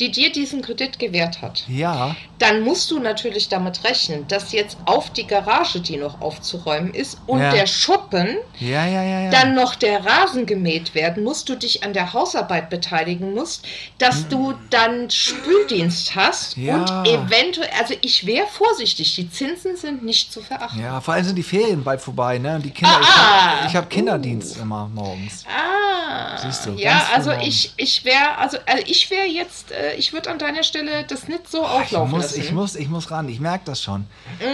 die 0.00 0.10
dir 0.10 0.30
diesen 0.32 0.62
Kredit 0.62 0.98
gewährt 0.98 1.42
hat, 1.42 1.64
ja, 1.68 2.14
dann 2.38 2.60
musst 2.62 2.90
du 2.90 2.98
natürlich 3.00 3.48
damit 3.48 3.82
rechnen, 3.84 4.26
dass 4.28 4.52
jetzt 4.52 4.76
auf 4.84 5.10
die 5.12 5.26
Garage, 5.26 5.80
die 5.80 5.96
noch 5.96 6.20
aufzuräumen 6.20 6.94
ist, 6.94 7.18
und 7.26 7.40
Ja. 7.40 7.50
der 7.52 7.66
Schuppen 7.66 8.36
ja, 8.60 8.86
ja, 8.86 9.02
ja, 9.02 9.20
ja. 9.22 9.30
dann 9.30 9.54
noch 9.54 9.74
der 9.74 10.04
Rasen 10.06 10.46
gemäht 10.46 10.94
werden, 10.94 11.24
musst 11.24 11.48
du 11.48 11.56
dich 11.56 11.82
an 11.82 11.92
der 11.92 12.12
Hausarbeit 12.12 12.70
beteiligen 12.70 13.34
musst, 13.34 13.66
dass 13.98 14.28
du 14.28 14.54
dann 14.70 15.08
Spüldienst 15.10 16.14
hast 16.14 16.56
Hm. 16.56 16.64
Ja. 16.64 16.76
und 16.76 17.06
eventuell, 17.08 17.68
also 17.78 17.94
ich 18.02 18.24
wäre 18.26 18.46
vorsichtig, 18.46 19.14
die 19.16 19.30
Zinsen 19.30 19.76
sind 19.76 20.04
nicht 20.04 20.32
zu 20.32 20.40
verachten. 20.42 20.80
ja, 20.80 21.00
vor 21.00 21.14
allem 21.14 21.24
sind 21.24 21.36
die 21.36 21.42
Ferien 21.42 21.82
bald 21.82 22.00
vorbei, 22.00 22.38
ne? 22.38 22.56
Und 22.56 22.64
die 22.64 22.70
Kinder, 22.70 22.94
Ah, 22.94 23.00
ich 23.02 23.08
habe 23.08 23.60
ah. 23.62 23.66
ich 23.68 23.76
hab 23.76 23.90
Kinderdienst 23.90 24.56
immer 24.58 24.88
morgens. 24.94 25.44
Ah, 25.46 26.36
Siehst 26.38 26.66
du, 26.66 26.72
ja, 26.72 27.06
also 27.14 27.30
morgens. 27.30 27.48
ich, 27.48 27.72
ich 27.76 28.04
wäre, 28.04 28.36
also, 28.38 28.58
also 28.66 28.82
ich 28.86 29.10
wäre 29.10 29.26
jetzt, 29.26 29.67
äh, 29.70 29.94
ich 29.96 30.12
würde 30.12 30.30
an 30.30 30.38
deiner 30.38 30.62
Stelle 30.62 31.04
das 31.08 31.28
nicht 31.28 31.48
so 31.50 31.62
Ich 31.62 31.68
auflaufen 31.68 32.10
muss, 32.12 32.22
lassen. 32.22 32.40
ich 32.40 32.52
muss, 32.52 32.76
ich 32.76 32.88
muss 32.88 33.10
ran, 33.10 33.28
ich 33.28 33.40
merke 33.40 33.64
das 33.66 33.82
schon. 33.82 34.06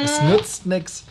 Es 0.03 0.21
Mm. 0.21 0.29
nützt 0.31 0.67
nichts. 0.67 1.05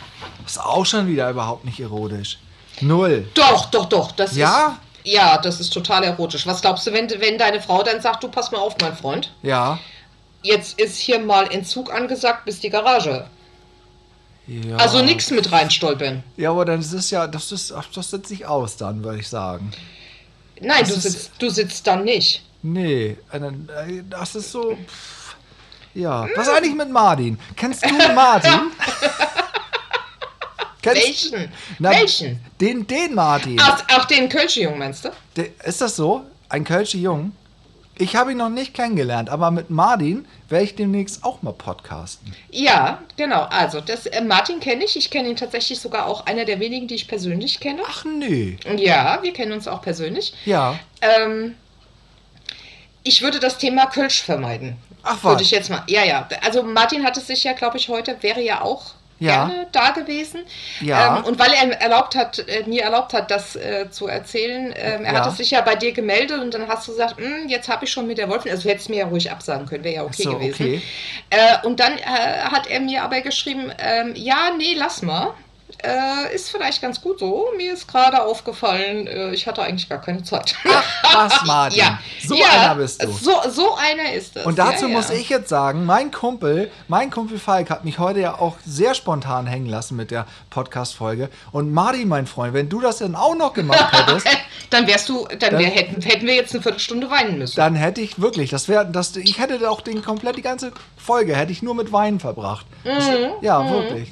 Ist 0.46 0.60
auch 0.60 0.86
schon 0.86 1.08
wieder 1.08 1.30
überhaupt 1.30 1.66
nicht 1.66 1.80
erotisch. 1.80 2.40
Null. 2.82 3.28
Doch, 3.34 3.66
doch, 3.68 3.86
doch, 3.86 4.12
das 4.12 4.36
Ja? 4.36 4.78
ist, 5.04 5.12
ja, 5.14 5.38
das 5.38 5.60
ist 5.60 5.72
total 5.74 6.04
erotisch. 6.04 6.46
Was 6.48 6.62
glaubst 6.62 6.88
du, 6.88 6.94
wenn, 6.94 7.10
wenn 7.10 7.38
deine 7.38 7.62
Frau 7.62 7.84
dann 7.84 8.02
sagt, 8.02 8.24
du 8.24 8.30
pass 8.30 8.52
mal 8.52 8.60
auf, 8.60 8.76
mein 8.82 8.96
Freund, 8.96 9.32
Ja. 9.44 9.80
jetzt 10.42 10.80
ist 10.80 10.98
hier 10.98 11.20
mal 11.20 11.52
Entzug 11.52 11.94
angesagt 11.94 12.46
bis 12.46 12.60
die 12.60 12.70
Garage. 12.70 13.28
ja. 14.48 14.76
Also 14.78 15.02
nichts 15.02 15.30
mit 15.32 15.52
reinstolpern. 15.52 16.24
Ja, 16.38 16.52
aber 16.52 16.66
dann 16.66 16.80
ist 16.80 16.94
es 16.94 17.10
ja, 17.12 17.28
das 17.28 17.52
ist, 17.52 17.74
das 17.96 18.10
setzt 18.10 18.28
sich 18.30 18.46
aus 18.46 18.76
dann, 18.78 19.04
würde 19.04 19.20
ich 19.20 19.28
sagen. 19.30 19.72
Nein, 20.62 20.80
Das 20.82 20.94
du 20.94 21.00
sitzt, 21.00 21.32
du 21.40 21.50
sitzt 21.50 21.88
dann 21.88 22.04
nicht. 22.04 22.42
Nee, 22.64 23.18
äh, 23.32 23.38
äh, 23.38 24.04
das 24.10 24.36
ist 24.36 24.52
so. 24.52 24.76
pff, 24.76 25.36
Ja. 25.94 26.28
Was 26.36 26.50
eigentlich 26.50 26.76
mit 26.76 26.90
Martin? 26.90 27.38
Kennst 27.56 27.86
du 27.86 27.94
Martin? 28.16 28.72
Kennst, 30.82 31.32
Welchen? 31.32 31.52
Na, 31.80 31.92
Welchen? 31.92 32.40
Den, 32.60 32.88
den 32.88 33.14
Martin. 33.14 33.58
Ach, 33.62 33.84
ach 33.90 34.06
den 34.06 34.28
Kölsche-Jungen 34.28 34.80
meinst 34.80 35.06
du? 35.06 35.10
Der, 35.36 35.48
ist 35.66 35.82
das 35.82 35.96
so? 35.96 36.24
Ein 36.50 36.64
Kölsche 36.64 36.98
Jung? 36.98 37.32
Ich 37.98 38.16
habe 38.16 38.32
ihn 38.32 38.38
noch 38.38 38.50
nicht 38.50 38.74
kennengelernt, 38.74 39.30
aber 39.30 39.52
mit 39.52 39.70
Martin 39.70 40.26
werde 40.50 40.66
ich 40.66 40.76
demnächst 40.76 41.24
auch 41.24 41.42
mal 41.42 41.54
podcasten. 41.54 42.34
Ja, 42.50 43.00
genau. 43.18 43.44
Also, 43.44 43.82
das, 43.82 44.08
äh, 44.08 44.22
Martin 44.22 44.60
kenne 44.60 44.84
ich. 44.84 44.98
Ich 44.98 45.12
kenne 45.12 45.30
ihn 45.30 45.36
tatsächlich 45.36 45.80
sogar 45.80 46.08
auch 46.08 46.26
einer 46.26 46.44
der 46.46 46.60
wenigen, 46.60 46.88
die 46.88 46.96
ich 46.96 47.08
persönlich 47.08 47.60
kenne. 47.60 47.82
Ach 47.88 48.04
nee. 48.04 48.58
Ja, 48.78 49.20
wir 49.22 49.32
kennen 49.32 49.52
uns 49.52 49.68
auch 49.68 49.82
persönlich. 49.82 50.34
Ja. 50.46 50.80
Ähm, 51.02 51.56
ich 53.04 53.22
würde 53.22 53.40
das 53.40 53.58
Thema 53.58 53.86
Kölsch 53.88 54.22
vermeiden. 54.24 54.78
Ach 55.04 55.18
was. 55.22 55.24
Würde 55.24 55.44
ich 55.44 55.52
jetzt 55.52 55.70
mal. 55.70 55.84
Ja, 55.88 56.04
ja. 56.04 56.28
Also 56.44 56.64
Martin 56.64 57.04
hat 57.04 57.18
es 57.18 57.28
sich 57.28 57.44
ja, 57.44 57.54
glaube 57.54 57.78
ich, 57.78 57.90
heute 57.90 58.16
wäre 58.22 58.40
ja 58.42 58.62
auch 58.62 58.94
Ja. 59.20 59.46
gerne 59.48 59.68
da 59.74 59.92
gewesen. 59.92 60.42
Ja. 60.82 61.18
Ähm, 61.18 61.26
und 61.26 61.38
weil 61.40 61.52
er 61.54 61.82
erlaubt 61.82 62.16
hat, 62.16 62.40
äh, 62.40 62.64
mir 62.66 62.84
erlaubt 62.84 63.14
hat, 63.14 63.30
das 63.30 63.56
äh, 63.56 63.90
zu 63.92 64.08
erzählen, 64.08 64.74
ähm, 64.76 65.04
er 65.06 65.14
Ja. 65.14 65.20
hat 65.20 65.28
es 65.32 65.38
sich 65.38 65.52
ja 65.52 65.62
bei 65.62 65.76
dir 65.76 65.92
gemeldet 65.92 66.40
und 66.40 66.54
dann 66.54 66.68
hast 66.68 66.88
du 66.88 66.92
gesagt, 66.94 67.18
"Hm, 67.20 67.48
jetzt 67.50 67.68
habe 67.70 67.84
ich 67.86 67.92
schon 67.92 68.08
mit 68.08 68.18
der 68.18 68.30
Wolfin, 68.30 68.52
also 68.52 68.68
hättest 68.70 68.90
mir 68.90 69.00
ja 69.00 69.08
ruhig 69.08 69.30
absagen 69.32 69.66
können, 69.66 69.84
wäre 69.84 69.96
ja 69.96 70.04
okay 70.04 70.24
so, 70.24 70.34
gewesen. 70.38 70.54
okay. 70.66 70.82
Äh, 71.30 71.66
und 71.68 71.80
dann 71.80 71.98
äh, 71.98 72.02
hat 72.06 72.68
er 72.68 72.80
mir 72.80 73.04
aber 73.04 73.22
geschrieben, 73.22 73.72
ähm, 73.80 74.14
ja, 74.16 74.52
nee, 74.58 74.74
lass 74.76 75.02
mal. 75.02 75.34
Äh, 75.82 76.34
ist 76.36 76.50
vielleicht 76.52 76.82
ganz 76.82 77.02
gut 77.02 77.20
so. 77.20 77.48
Mir 77.58 77.74
ist 77.74 77.88
gerade 77.88 78.24
aufgefallen, 78.24 79.08
äh, 79.08 79.32
ich 79.34 79.48
hatte 79.48 79.64
eigentlich 79.64 79.90
gar 79.90 80.00
keine 80.00 80.24
Zeit. 80.24 80.56
Was, 81.14 81.44
Martin? 81.46 81.80
ja. 81.80 82.00
So 82.26 82.36
ja, 82.36 82.46
einer 82.48 82.76
bist 82.76 83.04
du. 83.04 83.12
So, 83.12 83.32
so 83.50 83.76
einer 83.76 84.14
ist 84.14 84.38
es. 84.38 84.46
Und 84.46 84.60
dazu 84.60 84.88
ja, 84.88 84.92
muss 84.96 85.10
ich 85.10 85.30
jetzt 85.30 85.50
sagen, 85.50 85.86
mein 85.86 86.12
Kumpel, 86.12 86.72
mein 86.88 87.10
Kumpel 87.10 87.38
Falk 87.40 87.70
hat 87.70 87.84
mich 87.86 87.98
heute 88.00 88.20
ja 88.22 88.36
auch 88.40 88.56
sehr 88.66 88.94
spontan 88.94 89.46
hängen 89.48 89.66
lassen 89.66 89.96
mit 89.98 90.12
der 90.12 90.26
Podcast-Folge. 90.52 91.30
Und 91.52 91.74
Martin, 91.74 92.08
mein 92.08 92.28
Freund, 92.28 92.54
wenn 92.54 92.70
du 92.70 92.80
das 92.80 93.00
dann 93.00 93.16
auch 93.16 93.36
noch 93.36 93.54
gemacht 93.54 93.92
hättest, 94.08 94.28
Dann 94.70 94.88
wärst 94.88 95.10
du, 95.10 95.26
dann, 95.28 95.40
Dann- 95.40 95.60
wär, 95.60 95.70
hätten, 95.70 96.02
hätten 96.02 96.26
wir 96.28 96.36
jetzt 96.36 96.54
eine 96.54 96.62
Viertelstunde 96.62 97.10
weinen 97.10 97.40
müssen. 97.40 97.56
dann 97.58 97.76
hätte 97.76 98.00
ich 98.00 98.22
wirklich, 98.22 98.52
das 98.52 98.68
wäre, 98.70 98.86
das, 98.86 99.16
ich 99.18 99.40
hätte 99.40 99.70
auch 99.70 99.82
den 99.82 100.02
komplett 100.04 100.38
die 100.38 100.42
ganze 100.44 100.72
Folge 100.98 101.36
hätte 101.36 101.52
ich 101.52 101.62
nur 101.62 101.76
mit 101.76 101.92
Wein 101.92 102.20
verbracht. 102.20 102.66
Das, 102.84 103.04
Mhm. 103.08 103.32
ja, 103.42 103.70
wirklich. 103.70 104.12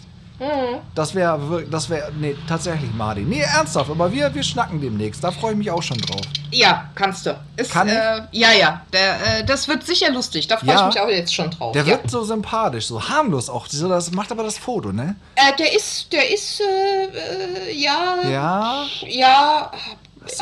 Das 0.95 1.13
wäre, 1.13 1.63
das 1.69 1.89
wäre, 1.89 2.12
nee, 2.19 2.36
tatsächlich, 2.47 2.91
Martin. 2.93 3.30
Nee, 3.30 3.41
ernsthaft, 3.41 3.89
aber 3.91 4.12
wir, 4.12 4.34
wir 4.34 4.41
schnacken 4.43 4.82
demnächst. 4.82 5.23
Da 5.23 5.30
freue 5.32 5.51
ich 5.51 5.58
mich 5.58 5.69
auch 5.69 5.84
schon 5.84 5.97
drauf. 5.97 6.21
ja, 6.51 6.89
kannst 6.95 7.25
du. 7.27 7.39
Ist, 7.58 7.71
Kann 7.71 7.88
ich? 7.88 7.93
Äh, 7.93 8.21
ja, 8.32 8.51
ja. 8.51 8.82
Der, 8.91 9.39
äh, 9.39 9.45
das 9.45 9.67
wird 9.67 9.86
sicher 9.86 10.12
lustig. 10.12 10.47
Da 10.47 10.58
freue 10.58 10.69
Ja. 10.69 10.80
ich 10.80 10.95
mich 10.95 10.99
auch 10.99 11.10
jetzt 11.10 11.34
schon 11.34 11.51
drauf. 11.51 11.73
Der 11.73 11.84
ja. 11.84 11.89
wird 11.89 12.10
so 12.10 12.23
sympathisch, 12.23 12.88
so 12.88 13.01
harmlos 13.08 13.49
auch. 13.49 13.67
So, 13.67 13.88
das 13.88 14.12
macht 14.12 14.32
aber 14.32 14.43
das 14.43 14.58
Foto, 14.58 14.91
ne? 14.91 15.15
äh, 15.36 15.56
der 15.58 15.75
ist, 15.75 16.12
der 16.12 16.34
ist, 16.34 16.60
äh, 16.62 17.06
äh, 17.06 17.73
ja, 17.80 18.15
ja, 18.27 18.86
Ja, 19.08 19.71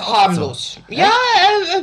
harmlos. 0.02 0.78
Ja, 0.88 1.12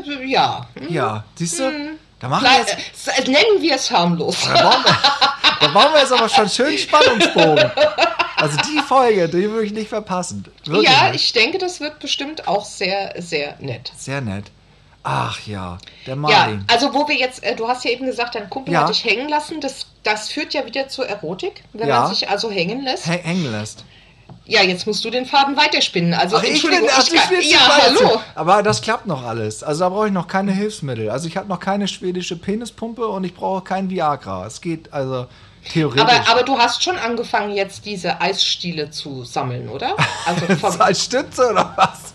äh, 0.06 0.10
äh, 0.10 0.24
ja. 0.26 0.66
ja. 0.88 1.24
Siehst 1.34 1.58
du? 1.60 1.70
Da 2.18 2.28
machen 2.28 2.44
wir 2.44 2.58
jetzt. 2.58 2.74
äh, 3.08 3.20
s- 3.20 3.26
nennen 3.28 3.60
wir 3.60 3.74
es 3.74 3.90
harmlos. 3.90 4.36
Da 4.46 4.62
bauen, 4.62 4.84
wir, 4.84 4.98
da 5.60 5.68
bauen 5.68 5.92
wir 5.92 6.00
jetzt 6.00 6.12
aber 6.12 6.28
schon 6.28 6.48
schön 6.48 6.76
Spannungsbogen. 6.78 7.70
Also 8.36 8.56
die 8.58 8.80
Folge, 8.80 9.28
die 9.28 9.50
würde 9.50 9.66
ich 9.66 9.72
nicht 9.72 9.88
verpassen. 9.88 10.44
Wirklich 10.64 10.90
ja, 10.90 11.10
nicht. 11.10 11.24
ich 11.24 11.32
denke, 11.32 11.58
das 11.58 11.80
wird 11.80 11.98
bestimmt 11.98 12.48
auch 12.48 12.64
sehr, 12.64 13.14
sehr 13.20 13.56
nett. 13.60 13.92
Sehr 13.96 14.20
nett. 14.20 14.44
Ach 15.02 15.38
ja, 15.46 15.78
der 16.06 16.14
Ja, 16.14 16.16
Martin. 16.16 16.64
also 16.68 16.92
wo 16.92 17.06
wir 17.06 17.14
jetzt, 17.14 17.42
äh, 17.44 17.54
du 17.54 17.68
hast 17.68 17.84
ja 17.84 17.92
eben 17.92 18.06
gesagt, 18.06 18.34
dein 18.34 18.50
Kumpel 18.50 18.74
Ja. 18.74 18.80
hat 18.80 18.88
dich 18.88 19.04
hängen 19.04 19.28
lassen. 19.28 19.60
Das, 19.60 19.86
das 20.02 20.28
führt 20.30 20.52
ja 20.52 20.66
wieder 20.66 20.88
zur 20.88 21.06
Erotik, 21.08 21.62
wenn 21.74 21.88
Ja. 21.88 22.00
man 22.00 22.10
sich 22.14 22.28
also 22.28 22.50
hängen 22.50 22.82
lässt. 22.82 23.06
Häng- 23.06 23.22
Hängen 23.22 23.52
lässt. 23.52 23.84
Ja, 24.48 24.62
jetzt 24.62 24.86
musst 24.86 25.04
du 25.04 25.10
den 25.10 25.26
Faden 25.26 25.56
weiterspinnen. 25.56 26.14
Also 26.14 26.36
Ach, 26.36 26.42
ich 26.44 26.62
bin, 26.62 26.86
ach, 26.88 27.04
ich 27.04 27.28
bin 27.28 27.40
ja, 27.42 27.58
hallo. 27.58 28.20
Aber 28.36 28.62
das 28.62 28.80
klappt 28.80 29.06
noch 29.06 29.24
alles. 29.24 29.64
Also 29.64 29.84
da 29.84 29.88
brauche 29.88 30.06
ich 30.06 30.12
noch 30.12 30.28
keine 30.28 30.52
Hilfsmittel. 30.52 31.10
Also 31.10 31.26
ich 31.26 31.36
habe 31.36 31.48
noch 31.48 31.58
keine 31.58 31.88
schwedische 31.88 32.36
Penispumpe 32.36 33.08
und 33.08 33.24
ich 33.24 33.34
brauche 33.34 33.62
kein 33.62 33.90
Viagra. 33.90 34.46
Es 34.46 34.60
geht 34.60 34.92
also 34.92 35.26
theoretisch. 35.72 36.00
Aber, 36.00 36.28
aber 36.30 36.42
du 36.44 36.56
hast 36.58 36.84
schon 36.84 36.96
angefangen, 36.96 37.56
jetzt 37.56 37.86
diese 37.86 38.20
Eisstiele 38.20 38.90
zu 38.90 39.24
sammeln, 39.24 39.68
oder? 39.68 39.96
Also 40.24 40.46
vom, 40.60 40.80
als 40.80 41.04
Stütze 41.04 41.50
oder 41.50 41.72
was? 41.76 42.12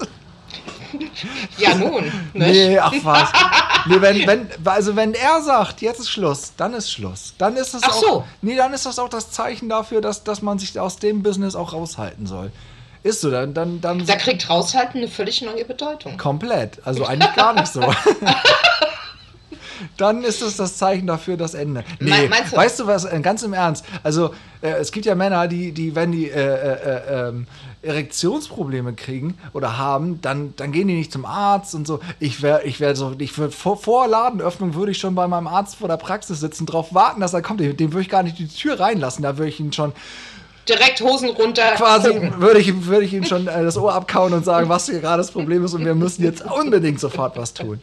ja 1.58 1.76
nun. 1.76 2.04
nicht? 2.06 2.14
Nee, 2.34 2.80
ach 2.80 2.94
was. 3.04 3.30
Nee, 3.88 4.02
wenn, 4.02 4.28
wenn, 4.28 4.48
also 4.66 4.96
wenn 4.96 5.14
er 5.14 5.42
sagt, 5.42 5.82
jetzt 5.82 6.00
ist 6.00 6.10
Schluss, 6.10 6.54
dann 6.58 6.74
ist 6.74 6.92
Schluss. 6.92 7.34
Dann 7.38 7.56
ist 7.58 7.74
es 7.74 7.82
Ach 7.84 7.90
auch. 7.96 8.02
so. 8.02 8.24
Nee, 8.42 8.56
dann 8.56 8.74
ist 8.74 8.86
das 8.86 9.00
auch 9.00 9.10
das 9.10 9.32
Zeichen 9.32 9.70
dafür, 9.70 10.02
dass, 10.02 10.24
dass 10.24 10.42
man 10.42 10.60
sich 10.60 10.80
aus 10.80 10.98
dem 10.98 11.24
Business 11.24 11.56
auch 11.56 11.74
raushalten 11.74 12.26
soll. 12.28 12.52
Ist 13.04 13.22
so, 13.22 13.32
dann, 13.32 13.54
dann, 13.56 13.82
dann 13.82 14.06
Da 14.06 14.16
kriegt 14.16 14.48
raushalten 14.50 15.00
eine 15.02 15.08
völlig 15.08 15.42
neue 15.42 15.66
Bedeutung. 15.66 16.18
komplett. 16.18 16.80
Also 16.86 17.06
eigentlich 17.06 17.34
gar 17.36 17.54
nicht 17.54 17.68
so. 17.74 17.82
dann 19.98 20.24
ist 20.24 20.42
es 20.42 20.58
das 20.58 20.78
Zeichen 20.78 21.08
dafür 21.08 21.38
das 21.38 21.54
Ende. 21.56 21.84
Nee, 22.00 22.28
Me- 22.28 22.36
du? 22.50 22.56
weißt 22.56 22.80
du 22.80 22.88
was, 22.88 23.06
äh, 23.06 23.20
ganz 23.22 23.42
im 23.44 23.54
Ernst, 23.54 23.86
also 24.04 24.34
äh, 24.62 24.70
es 24.74 24.92
gibt 24.92 25.06
ja 25.08 25.16
Männer, 25.16 25.48
die, 25.48 25.72
die 25.72 25.96
wenn 25.96 26.12
die 26.12 26.30
äh, 26.30 26.40
äh, 26.40 26.74
äh, 26.74 27.30
ähm, 27.30 27.48
Erektionsprobleme 27.84 28.94
kriegen 28.94 29.38
oder 29.54 29.78
haben, 29.78 30.22
dann, 30.22 30.54
dann 30.56 30.72
gehen 30.72 30.88
die 30.88 30.94
nicht 30.94 31.12
zum 31.12 31.26
Arzt 31.26 31.74
und 31.74 31.88
so. 31.88 32.00
Ich 32.20 32.42
wäre 32.42 32.64
ich 32.64 32.80
wär 32.80 32.96
so, 32.96 33.16
ich 33.18 33.38
würde 33.38 33.54
vor, 33.54 33.78
vor 33.78 34.08
Ladenöffnung 34.08 34.76
würde 34.76 34.92
ich 34.92 35.00
schon 35.00 35.16
bei 35.16 35.28
meinem 35.28 35.48
Arzt 35.48 35.76
vor 35.76 35.88
der 35.88 35.98
Praxis 35.98 36.40
sitzen, 36.40 36.66
drauf 36.66 36.94
warten, 36.94 37.22
dass 37.22 37.34
er 37.34 37.42
kommt. 37.42 37.60
Den, 37.60 37.76
den 37.76 37.92
würde 37.92 38.04
ich 38.04 38.10
gar 38.10 38.24
nicht 38.24 38.38
die 38.38 38.48
Tür 38.48 38.80
reinlassen, 38.80 39.24
da 39.24 39.38
würde 39.38 39.50
ich 39.50 39.60
ihn 39.60 39.74
schon 39.74 39.94
Direkt 40.70 41.02
Hosen 41.02 41.30
runter. 41.30 41.74
quasi 41.76 42.32
würde 42.38 42.60
ich, 42.60 42.86
würde 42.86 43.04
ich 43.04 43.14
ihm 43.14 43.24
schon 43.24 43.48
äh, 43.48 43.64
das 43.64 43.78
Ohr 43.78 43.94
abkauen 43.94 44.32
und 44.34 44.46
sagen, 44.46 44.70
was 44.70 44.86
hier 44.86 45.00
gerade 45.00 45.18
das 45.18 45.32
Problem 45.32 45.66
ist 45.66 45.74
und 45.74 45.84
wir 45.84 45.96
müssen 45.96 46.24
jetzt 46.24 46.44
unbedingt 46.46 47.00
sofort 47.00 47.36
was 47.36 47.54
tun. 47.54 47.82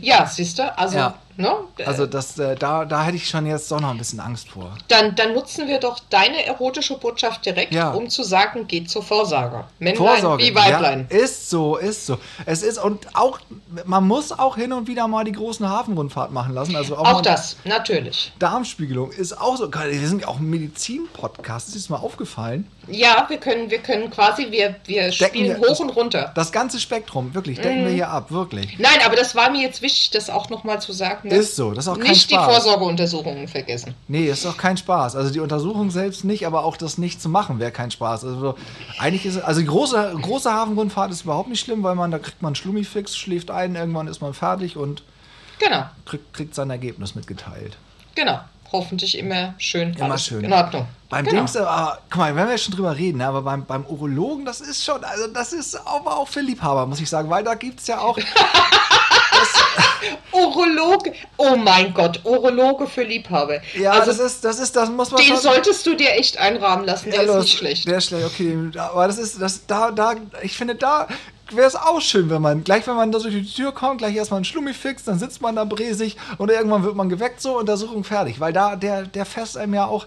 Ja, 0.00 0.26
siehst 0.26 0.58
du? 0.58 0.78
Also, 0.78 0.96
Ja. 0.98 1.14
ne? 1.36 1.52
Also 1.86 2.06
das, 2.06 2.38
äh, 2.38 2.54
da, 2.56 2.84
da 2.84 3.04
hätte 3.04 3.16
ich 3.16 3.28
schon 3.28 3.46
jetzt 3.46 3.70
doch 3.70 3.80
noch 3.80 3.90
ein 3.90 3.98
bisschen 3.98 4.20
Angst 4.20 4.48
vor. 4.50 4.72
Dann, 4.88 5.14
dann 5.14 5.32
nutzen 5.34 5.66
wir 5.68 5.78
doch 5.80 5.98
deine 6.10 6.44
erotische 6.46 6.96
Botschaft 6.98 7.44
direkt, 7.46 7.72
Ja. 7.74 7.90
um 7.90 8.08
zu 8.08 8.22
sagen, 8.22 8.66
geht 8.66 8.90
zur 8.90 9.02
Vorsorge. 9.02 9.64
Männlein 9.78 9.96
Vorsorge. 10.06 10.42
wie 10.44 10.54
Weiblein. 10.54 11.08
Ja, 11.10 11.18
ist 11.18 11.50
so, 11.50 11.76
ist 11.76 12.06
so. 12.06 12.18
Es 12.46 12.62
ist 12.62 12.78
und 12.78 13.14
auch, 13.16 13.40
man 13.84 14.06
muss 14.06 14.32
auch 14.32 14.56
hin 14.56 14.72
und 14.72 14.86
wieder 14.86 15.08
mal 15.08 15.24
die 15.24 15.32
großen 15.32 15.68
Hafenrundfahrt 15.68 16.30
machen 16.32 16.54
lassen. 16.54 16.76
Also 16.76 16.96
auch, 16.96 17.14
Auch 17.14 17.22
das, 17.22 17.56
natürlich. 17.64 18.32
Darmspiegelung 18.38 19.10
ist 19.10 19.38
auch 19.40 19.56
so. 19.56 19.70
Wir 19.72 20.08
sind 20.08 20.22
ja 20.22 20.28
auch 20.28 20.38
ein 20.38 20.48
Medizin-Podcast. 20.50 21.68
Ist 21.68 21.76
das 21.76 21.88
mal 21.88 21.96
aufgefallen? 21.98 22.68
Ja, 22.88 23.24
wir 23.28 23.38
können, 23.38 23.70
wir 23.70 23.78
können 23.78 24.10
quasi, 24.10 24.50
wir, 24.50 24.76
wir 24.84 25.10
spielen 25.10 25.60
wir- 25.60 25.68
hoch 25.70 25.80
und 25.80 25.90
runter. 25.90 26.32
Das 26.34 26.52
ganze 26.52 26.78
Spektrum, 26.78 27.34
wirklich, 27.34 27.58
decken 27.58 27.80
Mhm. 27.82 27.86
wir 27.86 27.92
hier 27.92 28.08
ab, 28.10 28.30
wirklich. 28.30 28.78
Nein, 28.78 28.98
aber 29.04 29.16
das 29.16 29.34
war 29.34 29.50
mir 29.50 29.62
jetzt 29.62 29.73
wichtig, 29.82 30.10
das 30.10 30.30
auch 30.30 30.50
nochmal 30.50 30.80
zu 30.80 30.92
sagen. 30.92 31.28
Ist 31.30 31.56
so, 31.56 31.72
das 31.72 31.84
ist 31.86 31.88
auch 31.92 31.98
kein 31.98 32.10
Nicht 32.10 32.30
die 32.30 32.34
Spaß. 32.34 32.46
Vorsorgeuntersuchungen 32.46 33.48
vergessen. 33.48 33.94
Nee, 34.08 34.26
ist 34.28 34.44
auch 34.46 34.56
kein 34.56 34.76
Spaß. 34.76 35.16
Also 35.16 35.30
die 35.32 35.40
Untersuchung 35.40 35.90
selbst 35.90 36.24
nicht, 36.24 36.46
aber 36.46 36.64
auch 36.64 36.76
das 36.76 36.98
nicht 36.98 37.20
zu 37.22 37.28
machen 37.28 37.58
wäre 37.58 37.70
kein 37.72 37.90
Spaß. 37.90 38.24
Also 38.24 38.54
eigentlich 38.98 39.26
ist 39.26 39.36
es- 39.36 39.42
also 39.42 39.60
die 39.60 39.66
große, 39.66 40.14
große 40.22 40.52
Hafenrundfahrt 40.52 41.10
ist 41.10 41.22
überhaupt 41.22 41.48
nicht 41.48 41.60
schlimm, 41.64 41.82
weil 41.82 41.94
man 41.94 42.10
da 42.10 42.18
kriegt 42.18 42.42
man 42.42 42.50
einen 42.50 42.56
Schlummifix, 42.56 43.16
schläft 43.16 43.50
ein, 43.50 43.74
irgendwann 43.76 44.06
ist 44.08 44.20
man 44.20 44.34
fertig 44.34 44.76
und 44.76 45.02
Genau, 45.60 45.84
kriegt, 46.04 46.32
kriegt 46.34 46.54
sein 46.54 46.70
Ergebnis 46.70 47.14
mitgeteilt. 47.14 47.76
genau. 48.14 48.40
Hoffentlich 48.72 49.16
immer 49.18 49.54
schön. 49.58 49.92
Immer 49.94 50.18
schön. 50.18 50.42
In 50.42 50.52
Ordnung. 50.52 50.88
Beim 51.08 51.24
genau. 51.24 51.36
Dings, 51.42 51.56
aber, 51.56 51.98
guck 52.10 52.18
mal, 52.18 52.34
wenn 52.34 52.48
wir 52.48 52.58
schon 52.58 52.74
drüber 52.74 52.96
reden, 52.96 53.18
ne, 53.18 53.26
aber 53.28 53.42
beim, 53.42 53.64
beim 53.64 53.84
Urologen, 53.86 54.44
das 54.44 54.60
ist 54.60 54.82
schon, 54.84 55.04
also 55.04 55.28
das 55.28 55.52
ist 55.52 55.76
aber 55.86 56.16
auch 56.18 56.26
für 56.26 56.40
Liebhaber, 56.40 56.84
muss 56.86 56.98
ich 57.00 57.08
sagen, 57.08 57.30
weil 57.30 57.44
da 57.44 57.54
gibt 57.54 57.78
es 57.78 57.86
ja 57.86 58.00
auch, 58.00 58.18
Urologe. 60.54 61.12
Oh 61.36 61.56
mein 61.56 61.92
Gott, 61.94 62.20
Urologe 62.24 62.86
für 62.86 63.02
Liebhaber. 63.02 63.60
ja, 63.74 63.92
also 63.92 64.06
das 64.12 64.20
ist, 64.20 64.44
das 64.44 64.58
ist, 64.58 64.74
das 64.76 64.88
muss 64.90 65.10
man 65.10 65.20
den 65.20 65.28
schon... 65.28 65.36
solltest 65.38 65.86
du 65.86 65.94
dir 65.94 66.10
echt 66.12 66.38
einrahmen 66.38 66.84
lassen. 66.86 67.10
Der 67.10 67.16
Ja, 67.16 67.22
ist 67.22 67.28
los, 67.28 67.44
nicht 67.44 67.58
schlecht. 67.58 67.88
Der 67.88 67.98
ist 67.98 68.06
schlecht, 68.06 68.26
okay. 68.26 68.56
Aber 68.78 69.06
das 69.06 69.18
ist, 69.18 69.40
das, 69.40 69.66
da, 69.66 69.90
da, 69.90 70.14
ich 70.42 70.56
finde, 70.56 70.74
da 70.74 71.08
wäre 71.50 71.66
es 71.66 71.76
auch 71.76 72.00
schön, 72.00 72.30
wenn 72.30 72.40
man, 72.42 72.64
gleich 72.64 72.86
wenn 72.86 72.96
man 72.96 73.12
da 73.12 73.18
durch 73.18 73.34
die 73.34 73.44
Tür 73.44 73.72
kommt, 73.72 73.98
gleich 73.98 74.14
erstmal 74.16 74.38
einen 74.38 74.44
Schlummi 74.44 74.72
fixt, 74.72 75.06
dann 75.08 75.18
sitzt 75.18 75.42
man 75.42 75.56
da 75.56 75.64
bresig 75.64 76.16
und 76.38 76.50
irgendwann 76.50 76.82
wird 76.84 76.94
man 76.96 77.08
geweckt, 77.08 77.40
so, 77.40 77.58
Untersuchung 77.58 78.04
fertig. 78.04 78.40
Weil 78.40 78.52
da, 78.52 78.76
der, 78.76 79.02
der 79.02 79.26
fässt 79.26 79.56
einem 79.58 79.74
ja 79.74 79.86
auch, 79.86 80.06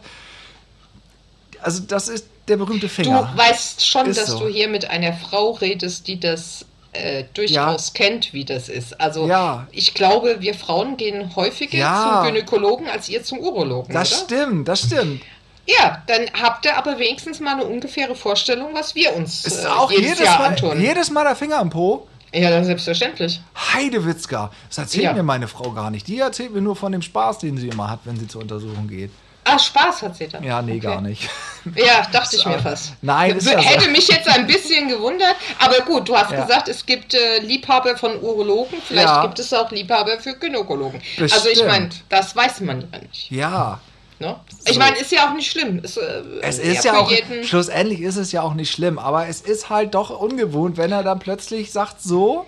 also 1.61 1.81
das 1.87 2.07
ist 2.09 2.25
der 2.47 2.57
berühmte 2.57 2.87
Du 2.87 2.89
Finger. 2.89 3.31
weißt 3.35 3.85
schon, 3.85 4.05
Ist 4.07 4.19
dass 4.21 4.29
so. 4.29 4.39
du 4.39 4.47
hier 4.47 4.67
mit 4.69 4.89
einer 4.89 5.13
Frau 5.13 5.51
redest, 5.51 6.07
die 6.07 6.19
das 6.19 6.65
äh, 6.93 7.25
durchaus 7.33 7.93
kennt, 7.93 8.33
wie 8.33 8.45
das 8.45 8.69
ist. 8.69 8.99
Also 8.99 9.27
Ja. 9.27 9.67
ich 9.71 9.93
glaube, 9.93 10.37
wir 10.39 10.53
Frauen 10.53 10.97
gehen 10.97 11.35
häufiger 11.35 11.77
Ja. 11.77 12.21
zum 12.23 12.27
Gynäkologen 12.33 12.87
als 12.89 13.09
ihr 13.09 13.23
zum 13.23 13.39
Urologen. 13.39 13.93
Das 13.93 14.11
oder? 14.11 14.21
stimmt, 14.37 14.67
das 14.67 14.81
stimmt. 14.83 15.21
Ja, 15.67 16.01
dann 16.07 16.21
habt 16.41 16.65
ihr 16.65 16.77
aber 16.77 16.97
wenigstens 16.97 17.39
mal 17.41 17.53
eine 17.55 17.65
ungefähre 17.65 18.15
Vorstellung, 18.15 18.69
was 18.73 18.95
wir 18.95 19.13
uns 19.15 19.43
Ist 19.45 19.65
äh, 19.65 19.67
auch 19.67 19.91
jedes, 19.91 20.05
jedes, 20.11 20.25
Jahr 20.25 20.39
Mal, 20.39 20.45
antun. 20.49 20.79
jedes 20.81 21.11
Mal 21.11 21.23
der 21.25 21.35
Finger 21.35 21.57
am 21.59 21.69
Po. 21.69 22.07
ja, 22.33 22.49
dann 22.49 22.63
selbstverständlich. 22.63 23.41
Heidewitzka. 23.73 24.51
Das 24.69 24.77
erzählt 24.77 25.03
Ja. 25.03 25.13
mir 25.13 25.23
meine 25.23 25.47
Frau 25.47 25.71
gar 25.71 25.91
nicht. 25.91 26.07
Die 26.07 26.19
erzählt 26.19 26.53
mir 26.53 26.61
nur 26.61 26.75
von 26.75 26.91
dem 26.93 27.01
Spaß, 27.01 27.39
den 27.39 27.57
sie 27.57 27.67
immer 27.67 27.89
hat, 27.89 27.99
wenn 28.05 28.17
sie 28.17 28.27
zur 28.27 28.41
Untersuchung 28.41 28.87
geht. 28.87 29.11
Ah, 29.49 29.57
Spaß 29.59 30.01
hat 30.01 30.15
sie 30.17 30.27
dann. 30.27 30.43
Ja, 30.43 30.61
nee, 30.61 30.73
Okay. 30.77 30.79
gar 30.81 31.01
nicht. 31.01 31.29
Ja, 31.75 32.07
dachte 32.11 32.37
ich 32.37 32.45
mir 32.45 32.59
fast. 32.59 32.93
Nein, 33.01 33.35
ist 33.37 33.45
ja 33.45 33.61
so. 33.61 33.67
Hätte 33.67 33.89
mich 33.89 34.07
jetzt 34.07 34.27
ein 34.29 34.47
bisschen 34.47 34.87
gewundert, 34.87 35.35
aber 35.59 35.81
gut, 35.81 36.07
du 36.07 36.15
hast 36.17 36.31
Ja. 36.31 36.41
gesagt, 36.45 36.69
es 36.69 36.85
gibt 36.85 37.13
äh, 37.13 37.39
Liebhaber 37.39 37.97
von 37.97 38.21
Urologen, 38.21 38.77
vielleicht 38.87 39.05
Ja. 39.07 39.21
gibt 39.23 39.37
es 39.39 39.53
auch 39.53 39.69
Liebhaber 39.71 40.17
für 40.19 40.33
Gynäkologen. 40.35 41.01
Also 41.19 41.35
ich 41.49 41.55
Bestimmt. 41.55 41.67
meine, 41.67 41.89
das 42.07 42.33
weiß 42.35 42.61
man 42.61 42.87
ja 42.91 42.99
nicht. 42.99 43.31
Ja. 43.31 43.79
Ne? 44.19 44.35
So. 44.49 44.71
Ich 44.71 44.77
meine, 44.79 44.95
ist 44.97 45.11
ja 45.11 45.27
auch 45.29 45.33
nicht 45.33 45.51
schlimm. 45.51 45.79
Ist, 45.83 45.97
äh, 45.97 46.21
Es 46.41 46.57
ist 46.57 46.85
ja 46.85 46.93
für 46.93 46.99
auch, 47.01 47.11
jeden- 47.11 47.43
schlussendlich 47.43 47.99
ist 48.01 48.15
es 48.15 48.31
ja 48.31 48.41
auch 48.43 48.53
nicht 48.53 48.71
schlimm, 48.71 48.97
aber 48.97 49.27
es 49.27 49.41
ist 49.41 49.69
halt 49.69 49.93
doch 49.93 50.09
ungewohnt, 50.09 50.77
wenn 50.77 50.91
er 50.93 51.03
dann 51.03 51.19
plötzlich 51.19 51.71
sagt 51.73 52.01
so 52.01 52.45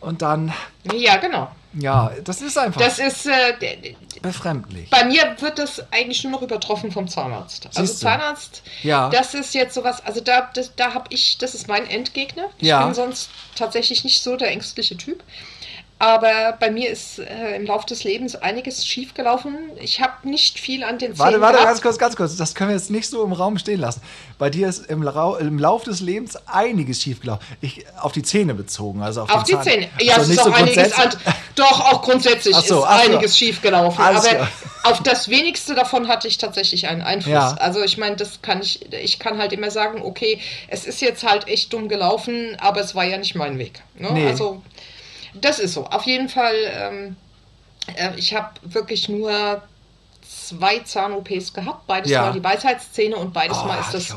und 0.00 0.20
dann, 0.22 0.52
Ja, 0.94 1.16
genau. 1.16 1.48
Ja, 1.72 2.10
das 2.24 2.42
ist 2.42 2.58
einfach 2.58 2.80
Das 2.80 2.98
ist, 2.98 3.26
äh, 3.26 3.94
befremdlich. 4.22 4.90
bei 4.90 5.04
mir 5.04 5.36
wird 5.40 5.58
das 5.58 5.82
eigentlich 5.92 6.22
nur 6.24 6.32
noch 6.32 6.42
übertroffen 6.42 6.90
vom 6.90 7.06
Zahnarzt. 7.08 7.66
Also 7.66 7.80
Siehst 7.84 8.02
du? 8.02 8.06
Zahnarzt, 8.06 8.62
Ja. 8.82 9.08
das 9.10 9.34
ist 9.34 9.54
jetzt 9.54 9.74
sowas, 9.74 10.04
also 10.04 10.20
da, 10.20 10.50
das, 10.52 10.74
da 10.76 10.94
habe 10.94 11.06
ich, 11.10 11.38
das 11.38 11.54
ist 11.54 11.68
mein 11.68 11.86
Endgegner. 11.88 12.46
Ich 12.58 12.68
Ja. 12.68 12.84
bin 12.84 12.94
sonst 12.94 13.30
tatsächlich 13.54 14.04
nicht 14.04 14.22
so 14.22 14.36
der 14.36 14.50
ängstliche 14.50 14.96
Typ. 14.96 15.22
Aber 16.00 16.56
bei 16.58 16.70
mir 16.70 16.88
ist 16.88 17.18
äh, 17.18 17.56
im 17.56 17.66
Laufe 17.66 17.86
des 17.86 18.04
Lebens 18.04 18.34
einiges 18.34 18.86
schiefgelaufen. 18.86 19.58
Ich 19.82 20.00
habe 20.00 20.26
nicht 20.26 20.58
viel 20.58 20.82
an 20.82 20.98
den 20.98 21.18
Warte, 21.18 21.32
Zähnen 21.32 21.42
warte, 21.42 21.58
gehabt. 21.58 21.68
ganz 21.68 21.82
kurz, 21.82 21.98
ganz 21.98 22.16
kurz. 22.16 22.36
Das 22.36 22.54
können 22.54 22.70
wir 22.70 22.76
jetzt 22.76 22.90
nicht 22.90 23.06
so 23.06 23.22
im 23.22 23.34
Raum 23.34 23.58
stehen 23.58 23.80
lassen. 23.80 24.00
Bei 24.38 24.48
dir 24.48 24.66
ist 24.70 24.86
im, 24.86 25.02
Lau 25.02 25.36
im 25.36 25.58
Lauf 25.58 25.84
des 25.84 26.00
Lebens 26.00 26.38
einiges 26.46 27.02
schiefgelaufen. 27.02 27.44
Ich, 27.60 27.84
auf 28.00 28.12
die 28.12 28.22
Zähne 28.22 28.54
bezogen, 28.54 29.02
also 29.02 29.20
auf, 29.24 29.30
Auf 29.30 29.42
die 29.44 29.52
Zahn. 29.52 29.62
Zähne. 29.62 29.88
Ja, 30.00 30.14
Also 30.14 30.32
es 30.32 30.38
ist 30.38 30.40
auch 30.40 30.46
so 30.46 30.52
einiges 30.52 30.92
an. 30.94 31.10
Doch, 31.54 31.92
auch 31.92 32.00
grundsätzlich 32.00 32.54
so, 32.54 32.60
ist 32.62 32.68
so. 32.68 32.84
einiges 32.84 33.36
schiefgelaufen. 33.36 34.02
Alles 34.02 34.24
Aber 34.24 34.36
klar. 34.36 34.48
auf 34.84 35.02
das 35.02 35.28
wenigste 35.28 35.74
davon 35.74 36.08
hatte 36.08 36.28
ich 36.28 36.38
tatsächlich 36.38 36.88
einen 36.88 37.02
Einfluss. 37.02 37.34
Ja. 37.34 37.56
Also 37.60 37.82
ich 37.82 37.98
meine, 37.98 38.16
das 38.16 38.40
kann 38.40 38.62
ich, 38.62 38.90
ich 38.90 39.18
kann 39.18 39.36
halt 39.36 39.52
immer 39.52 39.70
sagen, 39.70 40.00
okay, 40.00 40.40
es 40.68 40.86
ist 40.86 41.02
jetzt 41.02 41.24
halt 41.24 41.46
echt 41.46 41.74
dumm 41.74 41.88
gelaufen, 41.90 42.56
aber 42.58 42.80
es 42.80 42.94
war 42.94 43.04
ja 43.04 43.18
nicht 43.18 43.34
mein 43.34 43.58
Weg. 43.58 43.82
Ne? 43.98 44.08
Nee. 44.12 44.26
Also 44.28 44.62
das 45.34 45.58
ist 45.58 45.74
so. 45.74 45.84
Auf 45.86 46.04
jeden 46.04 46.28
Fall, 46.28 46.54
ähm, 46.72 47.16
äh, 47.96 48.10
ich 48.16 48.34
habe 48.34 48.48
wirklich 48.62 49.08
nur 49.08 49.62
zwei 50.22 50.78
Zahn-OPs 50.80 51.52
gehabt. 51.52 51.86
Beides 51.86 52.10
Ja. 52.10 52.22
Mal 52.22 52.32
die 52.32 52.42
Weisheitszähne 52.44 53.16
und 53.16 53.32
beides 53.32 53.58
Oh, 53.62 53.66
Mal 53.66 53.80
ist 53.80 53.94
das 53.94 54.14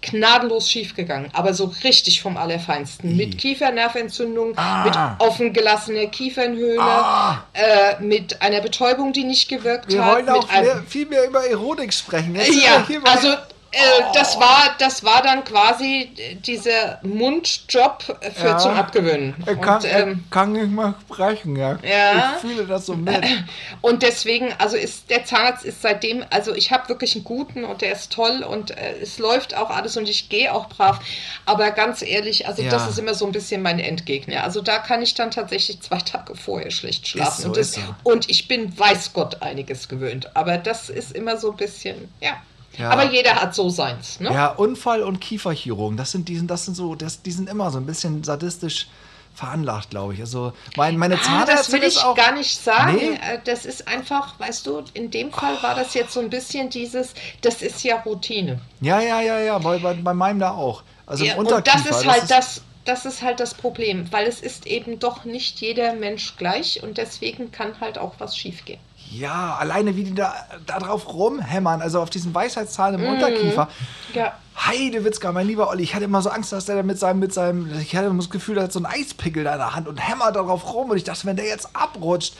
gnadenlos 0.00 0.70
schiefgegangen, 0.70 1.28
aber 1.32 1.52
so 1.54 1.72
richtig 1.82 2.22
vom 2.22 2.36
Allerfeinsten. 2.36 3.16
Mit 3.16 3.36
Kiefernerventzündung, 3.36 4.52
Ah. 4.56 4.84
mit 4.84 4.96
offen 5.26 5.52
gelassener 5.52 6.06
Kiefernhöhle, 6.06 6.80
Ah. 6.80 7.42
äh, 7.52 8.00
mit 8.00 8.40
einer 8.40 8.60
Betäubung, 8.60 9.12
die 9.12 9.24
nicht 9.24 9.48
gewirkt 9.48 9.90
Wir 9.92 10.04
hat. 10.04 10.12
wollen 10.14 10.26
mit 10.26 10.34
auch 10.34 10.52
mehr, 10.52 10.82
viel 10.86 11.06
mehr 11.06 11.26
über 11.26 11.44
Erotik 11.44 11.92
sprechen. 11.92 12.36
Jetzt 12.36 12.54
ja, 12.62 12.84
wir 12.88 13.00
also 13.06 13.34
äh, 13.70 13.78
das 14.14 14.38
war 14.40 14.74
das 14.78 15.04
war 15.04 15.22
dann 15.22 15.44
quasi 15.44 16.10
äh, 16.16 16.34
dieser 16.36 16.98
Mundjob 17.02 18.02
für 18.02 18.46
Ja. 18.46 18.58
zum 18.58 18.72
Abgewöhnen. 18.72 19.34
er 19.46 19.56
kann, 19.56 19.76
Und, 19.76 19.84
ähm, 19.84 20.24
er 20.26 20.30
kann 20.30 20.52
nicht 20.52 20.70
mal 20.70 20.94
sprechen, 21.02 21.56
ja. 21.56 21.78
Ja. 21.82 22.34
Ich 22.36 22.40
fühle 22.48 22.66
das 22.66 22.86
so 22.86 22.94
mit. 22.94 23.24
Und 23.82 24.02
deswegen, 24.02 24.52
also 24.58 24.76
ist 24.76 25.10
der 25.10 25.24
Zahnarzt 25.24 25.64
ist 25.64 25.82
seitdem, 25.82 26.24
also 26.30 26.54
ich 26.54 26.70
habe 26.72 26.88
wirklich 26.88 27.14
einen 27.14 27.24
guten 27.24 27.64
und 27.64 27.82
der 27.82 27.92
ist 27.92 28.12
toll 28.12 28.42
und 28.42 28.70
äh, 28.70 28.94
es 29.02 29.18
läuft 29.18 29.54
auch 29.56 29.70
alles 29.70 29.96
und 29.96 30.08
ich 30.08 30.28
gehe 30.28 30.52
auch 30.52 30.68
brav. 30.68 31.00
Aber 31.46 31.70
ganz 31.70 32.02
ehrlich, 32.02 32.46
also 32.48 32.62
Ja. 32.62 32.70
das 32.70 32.88
ist 32.88 32.98
immer 32.98 33.14
so 33.14 33.26
ein 33.26 33.32
bisschen 33.32 33.62
mein 33.62 33.78
Endgegner. 33.78 34.44
Also 34.44 34.60
da 34.62 34.78
kann 34.78 35.02
ich 35.02 35.14
dann 35.14 35.30
tatsächlich 35.30 35.80
zwei 35.80 35.98
Tage 35.98 36.34
vorher 36.34 36.70
schlecht 36.70 37.06
schlafen. 37.08 37.42
so, 37.42 37.48
und, 37.48 37.56
das, 37.56 37.72
so. 37.74 37.80
und 38.04 38.28
ich 38.30 38.48
bin, 38.48 38.76
weiß 38.78 39.12
Gott, 39.12 39.42
einiges 39.42 39.88
gewöhnt. 39.88 40.34
Aber 40.36 40.56
das 40.58 40.88
ist 40.88 41.12
immer 41.12 41.36
so 41.36 41.50
ein 41.50 41.56
bisschen, 41.56 42.08
ja. 42.20 42.32
Ja. 42.78 42.90
Aber 42.90 43.04
jeder 43.10 43.34
hat 43.34 43.54
so 43.54 43.68
seins, 43.70 44.20
ne? 44.20 44.32
Ja, 44.32 44.48
Unfall 44.48 45.02
und 45.02 45.20
Kieferchirurgen, 45.20 45.96
das 45.96 46.12
sind, 46.12 46.28
die 46.28 46.36
sind, 46.36 46.50
das 46.50 46.64
sind 46.64 46.74
so, 46.74 46.94
das, 46.94 47.22
die 47.22 47.32
sind 47.32 47.48
immer 47.48 47.70
so 47.70 47.78
ein 47.78 47.86
bisschen 47.86 48.22
sadistisch 48.24 48.86
veranlagt, 49.34 49.90
glaube 49.90 50.14
ich. 50.14 50.20
Also 50.20 50.52
mein, 50.76 50.96
meine 50.96 51.14
Ah, 51.16 51.22
Zahnärztin 51.22 51.56
das 51.56 51.72
will 51.72 51.82
ist 51.82 51.96
ich 51.98 52.02
auch. 52.04 52.16
gar 52.16 52.32
nicht 52.32 52.58
sagen. 52.62 52.96
Nee. 52.96 53.14
Äh, 53.14 53.38
Das 53.44 53.64
ist 53.66 53.86
einfach, 53.86 54.38
weißt 54.40 54.66
du, 54.66 54.82
in 54.94 55.10
dem 55.10 55.30
Fall 55.32 55.62
war 55.62 55.74
das 55.76 55.94
jetzt 55.94 56.12
so 56.12 56.20
ein 56.20 56.30
bisschen 56.30 56.70
dieses, 56.70 57.14
das 57.42 57.62
ist 57.62 57.82
ja 57.84 57.96
Routine. 58.00 58.60
Ja, 58.80 59.00
ja, 59.00 59.20
ja, 59.20 59.38
ja, 59.38 59.58
bei, 59.58 59.78
bei, 59.78 59.94
bei 59.94 60.14
meinem 60.14 60.40
da 60.40 60.50
auch. 60.52 60.82
Also 61.06 61.24
Ja, 61.24 61.36
und 61.36 61.50
das 61.50 61.86
ist 61.86 62.06
halt 62.06 62.30
das, 62.30 62.62
das 62.84 63.04
ist 63.06 63.22
halt 63.22 63.38
das 63.38 63.54
Problem, 63.54 64.10
weil 64.12 64.26
es 64.26 64.40
ist 64.40 64.66
eben 64.66 64.98
doch 64.98 65.24
nicht 65.24 65.60
jeder 65.60 65.92
Mensch 65.94 66.36
gleich 66.36 66.82
und 66.82 66.98
deswegen 66.98 67.52
kann 67.52 67.80
halt 67.80 67.96
auch 67.98 68.14
was 68.18 68.36
schiefgehen. 68.36 68.80
Ja, 69.10 69.56
alleine 69.58 69.96
wie 69.96 70.04
die 70.04 70.14
da, 70.14 70.34
da 70.66 70.78
drauf 70.78 71.12
rumhämmern, 71.12 71.80
also 71.82 72.00
auf 72.00 72.10
diesen 72.10 72.34
Weisheitszahn 72.34 72.96
Mhm. 72.96 73.04
im 73.04 73.12
Unterkiefer. 73.14 73.68
Ja. 74.14 74.32
Heidewitzka, 74.66 75.30
mein 75.32 75.46
lieber 75.46 75.68
Olli, 75.68 75.82
ich 75.84 75.94
hatte 75.94 76.04
immer 76.04 76.20
so 76.20 76.30
Angst, 76.30 76.52
dass 76.52 76.64
der 76.66 76.76
da 76.76 76.82
mit 76.82 76.98
seinem, 76.98 77.20
mit 77.20 77.32
seinem, 77.32 77.70
ich 77.80 77.94
hatte 77.96 78.06
immer 78.08 78.18
das 78.18 78.28
Gefühl, 78.30 78.58
er 78.58 78.64
hat 78.64 78.72
so 78.72 78.80
einen 78.80 78.86
Eispickel 78.86 79.44
da 79.44 79.52
in 79.52 79.58
der 79.58 79.74
Hand 79.74 79.86
und 79.88 79.96
hämmert 79.98 80.34
darauf 80.36 80.74
rum 80.74 80.90
und 80.90 80.96
ich 80.96 81.04
dachte, 81.04 81.26
wenn 81.26 81.36
der 81.36 81.46
jetzt 81.46 81.68
abrutscht, 81.74 82.34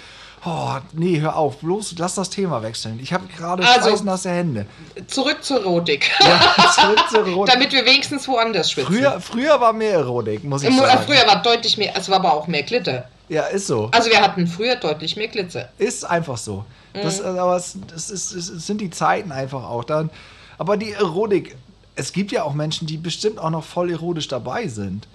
oh, 0.45 0.73
nee, 0.93 1.21
hör 1.21 1.37
auf, 1.37 1.59
bloß 1.59 1.95
lass 1.99 2.16
das 2.16 2.29
Thema 2.31 2.62
wechseln. 2.62 2.99
Ich 3.01 3.12
habe 3.12 3.27
gerade 3.29 3.64
Also- 3.66 3.91
schweißnasse 3.91 4.31
Hände. 4.31 4.66
Zurück 5.07 5.39
zur 5.43 5.61
Erotik. 5.61 6.11
Ja, 6.21 6.41
zurück 6.75 7.05
zur 7.09 7.27
Erotik. 7.27 7.55
Damit 7.55 7.73
wir 7.73 7.87
wenigstens 7.87 8.27
woanders 8.29 8.73
schwitzen. 8.73 8.95
Früher, 8.95 9.21
früher 9.21 9.61
war 9.61 9.73
mehr 9.73 9.95
Erotik, 9.95 10.43
muss 10.45 10.62
ich 10.62 10.69
Im- 10.71 10.77
sagen. 10.79 11.01
früher 11.07 11.25
war 11.27 11.41
deutlich 11.43 11.79
mehr, 11.79 11.93
es 11.97 12.09
war 12.09 12.16
aber 12.16 12.33
auch 12.35 12.47
mehr 12.49 12.62
Glitter. 12.64 13.09
Ja, 13.29 13.43
ist 13.45 13.66
so. 13.66 13.89
Also 13.93 14.11
wir 14.11 14.20
hatten 14.20 14.47
früher 14.47 14.76
deutlich 14.76 15.16
mehr 15.16 15.29
Glitzer. 15.29 15.68
Ist 15.79 16.05
einfach 16.05 16.39
so. 16.39 16.64
Mhm. 16.95 17.03
Das, 17.03 17.20
aber 17.20 17.57
es, 17.57 17.76
das 17.89 18.11
ist, 18.11 18.33
es 18.33 18.47
sind 18.66 18.81
die 18.81 18.91
Zeiten 18.91 19.33
einfach 19.33 19.64
auch 19.64 19.85
dann. 19.85 20.11
Aber 20.57 20.76
die 20.76 20.93
Erotik, 20.93 21.55
es 21.95 22.12
gibt 22.12 22.33
ja 22.33 22.43
auch 22.45 22.55
Menschen, 22.55 22.87
die 22.87 22.97
bestimmt 22.97 23.39
auch 23.39 23.51
noch 23.51 23.64
voll 23.64 23.91
erotisch 23.91 24.29
dabei 24.29 24.66
sind. 24.68 25.07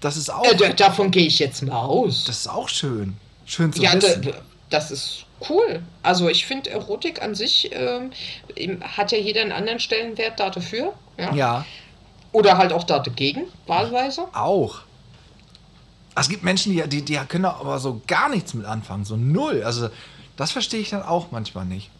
Das 0.00 0.16
ist 0.16 0.30
auch, 0.32 0.44
Äh, 0.44 0.54
da- 0.56 0.68
davon 0.72 1.10
gehe 1.10 1.26
ich 1.26 1.38
jetzt 1.40 1.62
mal 1.62 1.74
aus. 1.76 2.24
das 2.24 2.38
ist 2.38 2.46
auch 2.48 2.68
schön. 2.68 3.16
Schön 3.46 3.72
zu 3.72 3.82
Ja, 3.82 3.94
wissen. 3.94 4.32
das 4.70 4.90
ist 4.90 5.24
cool. 5.50 5.82
Also 6.02 6.28
ich 6.28 6.46
finde 6.46 6.70
Erotik 6.70 7.20
an 7.20 7.34
sich 7.34 7.70
ähm, 7.72 8.10
hat 8.96 9.10
ja 9.12 9.18
jeder 9.18 9.40
einen 9.42 9.52
anderen 9.52 9.80
Stellenwert 9.80 10.38
da 10.38 10.50
dafür. 10.50 10.92
Ja? 11.18 11.34
ja, 11.34 11.64
Oder 12.32 12.56
halt 12.58 12.72
auch 12.72 12.84
da 12.84 13.00
dagegen, 13.00 13.42
wahlweise. 13.66 14.22
auch. 14.32 14.82
Es 16.16 16.28
gibt 16.28 16.42
Menschen, 16.42 16.72
die, 16.72 16.82
die, 16.88 17.02
die 17.02 17.16
können 17.28 17.44
aber 17.44 17.78
so 17.78 18.02
gar 18.06 18.28
nichts 18.28 18.54
mit 18.54 18.66
anfangen, 18.66 19.04
so 19.04 19.16
null. 19.16 19.62
Also 19.64 19.88
das 20.36 20.52
verstehe 20.52 20.80
ich 20.80 20.90
dann 20.90 21.02
auch 21.02 21.30
manchmal 21.30 21.64
nicht. 21.64 21.90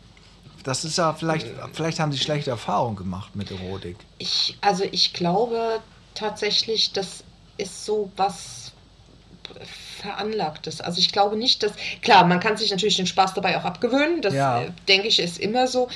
Das 0.64 0.84
ist 0.84 0.98
ja 0.98 1.14
vielleicht, 1.14 1.46
vielleicht 1.72 2.00
haben 2.00 2.12
sie 2.12 2.18
schlechte 2.18 2.50
Erfahrungen 2.50 2.96
gemacht 2.96 3.34
mit 3.34 3.50
Erotik. 3.50 3.96
Ich, 4.18 4.58
also 4.60 4.84
ich 4.90 5.12
glaube 5.14 5.80
tatsächlich, 6.14 6.92
das 6.92 7.24
ist 7.56 7.86
so 7.86 8.10
was 8.16 8.72
Veranlagtes. 10.00 10.80
Also 10.80 10.98
ich 10.98 11.12
glaube 11.12 11.36
nicht, 11.36 11.62
dass. 11.62 11.72
Klar, 12.02 12.24
man 12.24 12.40
kann 12.40 12.56
sich 12.56 12.70
natürlich 12.70 12.96
den 12.96 13.06
Spaß 13.06 13.34
dabei 13.34 13.58
auch 13.58 13.64
abgewöhnen. 13.64 14.22
Das 14.22 14.34
Ja. 14.34 14.62
äh, 14.62 14.70
denke 14.88 15.08
ich 15.08 15.18
ist 15.18 15.38
immer 15.38 15.66
so. 15.66 15.88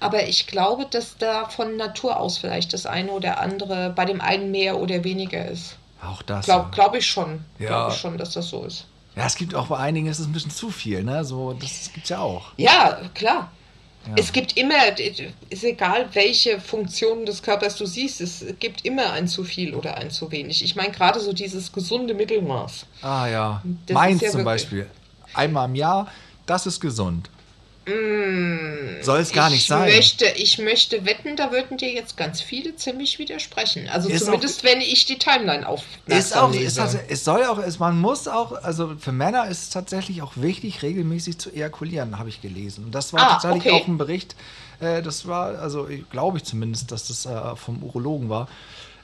Aber 0.00 0.26
ich 0.26 0.46
glaube, 0.46 0.86
dass 0.90 1.16
da 1.18 1.48
von 1.48 1.76
Natur 1.76 2.18
aus 2.18 2.38
vielleicht 2.38 2.72
das 2.72 2.86
eine 2.86 3.12
oder 3.12 3.40
andere 3.40 3.90
bei 3.90 4.04
dem 4.04 4.20
einen 4.20 4.50
mehr 4.50 4.78
oder 4.78 5.04
weniger 5.04 5.46
ist. 5.46 5.76
Auch 6.02 6.22
das. 6.22 6.44
Glaube 6.46 6.70
glaub 6.72 6.94
ich 6.94 7.06
schon. 7.06 7.44
Ja. 7.58 7.68
Glaube 7.68 7.92
ich 7.92 7.98
schon, 7.98 8.18
dass 8.18 8.32
das 8.32 8.48
so 8.48 8.64
ist. 8.64 8.86
Ja, 9.14 9.26
es 9.26 9.36
gibt 9.36 9.54
auch 9.54 9.66
bei 9.66 9.76
einigen 9.76 10.06
ist 10.06 10.18
es 10.18 10.26
ein 10.26 10.32
bisschen 10.32 10.50
zu 10.50 10.70
viel, 10.70 11.04
ne? 11.04 11.24
So, 11.24 11.52
das 11.52 11.90
gibt's 11.92 12.08
ja 12.08 12.20
auch. 12.20 12.52
Ja, 12.56 12.98
klar. 13.14 13.50
Ja. 14.06 14.14
Es 14.16 14.32
gibt 14.32 14.56
immer, 14.56 14.98
ist 14.98 15.64
egal, 15.64 16.08
welche 16.12 16.60
Funktionen 16.60 17.24
des 17.24 17.42
Körpers 17.42 17.76
du 17.76 17.86
siehst, 17.86 18.20
es 18.20 18.44
gibt 18.58 18.84
immer 18.84 19.12
ein 19.12 19.28
zu 19.28 19.44
viel 19.44 19.74
oder 19.74 19.96
ein 19.96 20.10
zu 20.10 20.30
wenig. 20.32 20.64
Ich 20.64 20.74
meine 20.74 20.90
gerade 20.90 21.20
so 21.20 21.32
dieses 21.32 21.72
gesunde 21.72 22.14
Mittelmaß. 22.14 22.86
Ah 23.02 23.28
ja. 23.28 23.62
Das 23.86 23.94
Meins 23.94 24.20
ja 24.20 24.30
zum 24.30 24.42
Beispiel. 24.42 24.90
Einmal 25.34 25.68
im 25.68 25.76
Jahr, 25.76 26.08
das 26.46 26.66
ist 26.66 26.80
gesund. 26.80 27.30
Soll 27.84 29.18
es 29.20 29.32
gar 29.32 29.50
nicht 29.50 29.62
ich 29.62 29.66
sein. 29.66 29.90
Möchte, 29.90 30.26
ich 30.36 30.58
möchte 30.58 31.04
wetten, 31.04 31.34
da 31.36 31.50
würden 31.50 31.76
dir 31.78 31.92
jetzt 31.92 32.16
ganz 32.16 32.40
viele 32.40 32.76
ziemlich 32.76 33.18
widersprechen. 33.18 33.88
Also 33.88 34.08
Ist 34.08 34.24
zumindest, 34.26 34.62
wenn 34.62 34.80
ich 34.80 35.04
die 35.06 35.18
Timeline 35.18 35.68
auf 35.68 35.82
Ist 36.06 36.36
auch, 36.36 36.54
ist 36.54 36.78
tats- 36.78 36.96
es 37.08 37.24
soll 37.24 37.44
auch, 37.44 37.58
es, 37.58 37.80
man 37.80 37.98
muss 38.00 38.28
auch, 38.28 38.52
also 38.62 38.94
für 38.98 39.10
Männer 39.10 39.48
ist 39.48 39.62
es 39.62 39.70
tatsächlich 39.70 40.22
auch 40.22 40.32
wichtig, 40.36 40.82
regelmäßig 40.82 41.38
zu 41.38 41.50
ejakulieren, 41.50 42.18
habe 42.20 42.28
ich 42.28 42.40
gelesen. 42.40 42.84
Und 42.84 42.94
das 42.94 43.12
war 43.12 43.20
Ah, 43.22 43.32
tatsächlich 43.32 43.72
okay. 43.72 43.82
auch 43.82 43.88
ein 43.88 43.98
Bericht, 43.98 44.36
äh, 44.80 45.02
das 45.02 45.26
war, 45.26 45.58
also 45.58 45.88
glaube 46.10 46.38
ich 46.38 46.44
zumindest, 46.44 46.92
dass 46.92 47.08
das 47.08 47.26
äh, 47.26 47.56
vom 47.56 47.82
Urologen 47.82 48.28
war. 48.28 48.48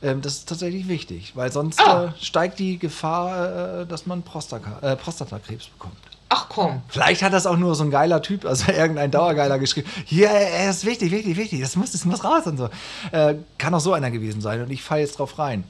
Ähm, 0.00 0.22
das 0.22 0.34
ist 0.34 0.48
tatsächlich 0.48 0.86
wichtig, 0.86 1.32
weil 1.34 1.50
sonst 1.50 1.80
Ah. 1.80 2.14
äh, 2.16 2.24
steigt 2.24 2.60
die 2.60 2.78
Gefahr, 2.78 3.80
äh, 3.80 3.86
dass 3.86 4.06
man 4.06 4.22
Prostaka, 4.22 4.78
äh, 4.92 4.94
Prostatakrebs 4.94 5.66
bekommt. 5.66 5.96
Ach 6.30 6.48
komm. 6.48 6.82
Vielleicht 6.88 7.22
hat 7.22 7.32
das 7.32 7.46
auch 7.46 7.56
nur 7.56 7.74
so 7.74 7.84
ein 7.84 7.90
geiler 7.90 8.20
Typ, 8.22 8.44
also 8.44 8.70
irgendein 8.76 9.10
Dauergeiler 9.10 9.58
geschrieben. 9.58 9.88
Hier, 10.04 10.28
er 10.28 10.70
ist 10.70 10.84
wichtig, 10.84 11.10
wichtig, 11.10 11.36
wichtig, 11.36 11.60
das 11.60 11.76
muss, 11.76 11.92
das 11.92 12.04
muss 12.04 12.22
raus 12.24 12.46
und 12.46 12.58
so. 12.58 12.68
Äh, 13.12 13.36
kann 13.56 13.74
auch 13.74 13.80
so 13.80 13.92
einer 13.92 14.10
gewesen 14.10 14.40
sein 14.40 14.60
und 14.62 14.70
ich 14.70 14.82
falle 14.82 15.02
jetzt 15.02 15.18
drauf 15.18 15.38
rein. 15.38 15.64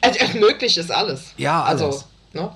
Also, 0.00 0.18
äh, 0.18 0.38
möglich 0.38 0.76
ist 0.78 0.90
alles. 0.90 1.32
Ja, 1.36 1.62
alles. 1.62 1.82
Also, 1.82 2.04
ne? 2.32 2.50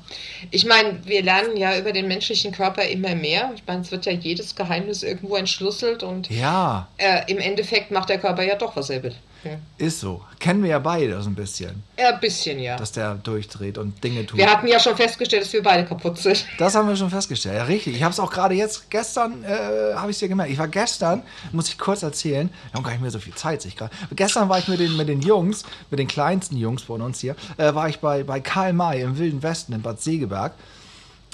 Ich 0.50 0.64
meine, 0.66 1.04
wir 1.04 1.22
lernen 1.22 1.56
ja 1.56 1.78
über 1.78 1.92
den 1.92 2.08
menschlichen 2.08 2.52
Körper 2.52 2.82
immer 2.84 3.14
mehr. 3.14 3.52
Ich 3.54 3.62
meine, 3.66 3.82
es 3.82 3.90
wird 3.90 4.06
ja 4.06 4.12
jedes 4.12 4.54
Geheimnis 4.54 5.02
irgendwo 5.02 5.36
entschlüsselt 5.36 6.02
und 6.02 6.30
Ja, 6.30 6.88
äh, 6.98 7.30
im 7.30 7.38
Endeffekt 7.38 7.90
macht 7.90 8.08
der 8.08 8.18
Körper 8.18 8.42
ja 8.42 8.56
doch, 8.56 8.76
was 8.76 8.90
er 8.90 9.02
will. 9.02 9.14
Hm. 9.52 9.58
ist 9.78 10.00
so. 10.00 10.22
Kennen 10.38 10.62
wir 10.62 10.70
ja 10.70 10.78
beide 10.78 11.20
so 11.22 11.30
ein 11.30 11.34
bisschen, 11.34 11.82
Ja, 11.98 12.14
ein 12.14 12.20
bisschen, 12.20 12.58
ja. 12.58 12.76
dass 12.76 12.92
der 12.92 13.14
durchdreht 13.14 13.78
und 13.78 14.02
Dinge 14.02 14.26
tut. 14.26 14.38
Wir 14.38 14.50
hatten 14.50 14.66
ja 14.66 14.78
schon 14.78 14.96
festgestellt, 14.96 15.42
dass 15.44 15.52
wir 15.52 15.62
beide 15.62 15.84
kaputt 15.84 16.18
sind. 16.18 16.44
Das 16.58 16.74
haben 16.74 16.88
wir 16.88 16.96
schon 16.96 17.10
festgestellt. 17.10 17.56
Ja, 17.56 17.64
richtig. 17.64 17.96
Ich 17.96 18.02
habe 18.02 18.12
es 18.12 18.20
auch 18.20 18.30
gerade 18.30 18.54
jetzt, 18.54 18.90
gestern 18.90 19.44
äh, 19.44 19.94
habe 19.94 20.10
ich 20.10 20.16
es 20.16 20.20
dir 20.20 20.28
gemerkt. 20.28 20.50
Ich 20.52 20.58
war 20.58 20.68
gestern, 20.68 21.22
muss 21.52 21.68
ich 21.68 21.78
kurz 21.78 22.02
erzählen, 22.02 22.50
wir 22.70 22.78
haben 22.78 22.84
gar 22.84 22.92
nicht 22.92 23.02
mehr 23.02 23.10
so 23.10 23.18
viel 23.18 23.34
Zeit, 23.34 23.62
sich 23.62 23.76
gerade. 23.76 23.94
Gestern 24.14 24.48
war 24.48 24.58
ich 24.58 24.68
mit 24.68 24.80
den, 24.80 24.96
mit 24.96 25.08
den 25.08 25.20
Jungs, 25.20 25.64
mit 25.90 25.98
den 25.98 26.08
kleinsten 26.08 26.56
Jungs 26.56 26.82
von 26.82 27.02
uns 27.02 27.20
hier, 27.20 27.36
äh, 27.56 27.74
war 27.74 27.88
ich 27.88 28.00
bei, 28.00 28.22
bei 28.24 28.40
Karl 28.40 28.72
May 28.72 29.00
im 29.02 29.18
Wilden 29.18 29.42
Westen 29.42 29.72
in 29.72 29.82
Bad 29.82 30.00
Segeberg. 30.00 30.52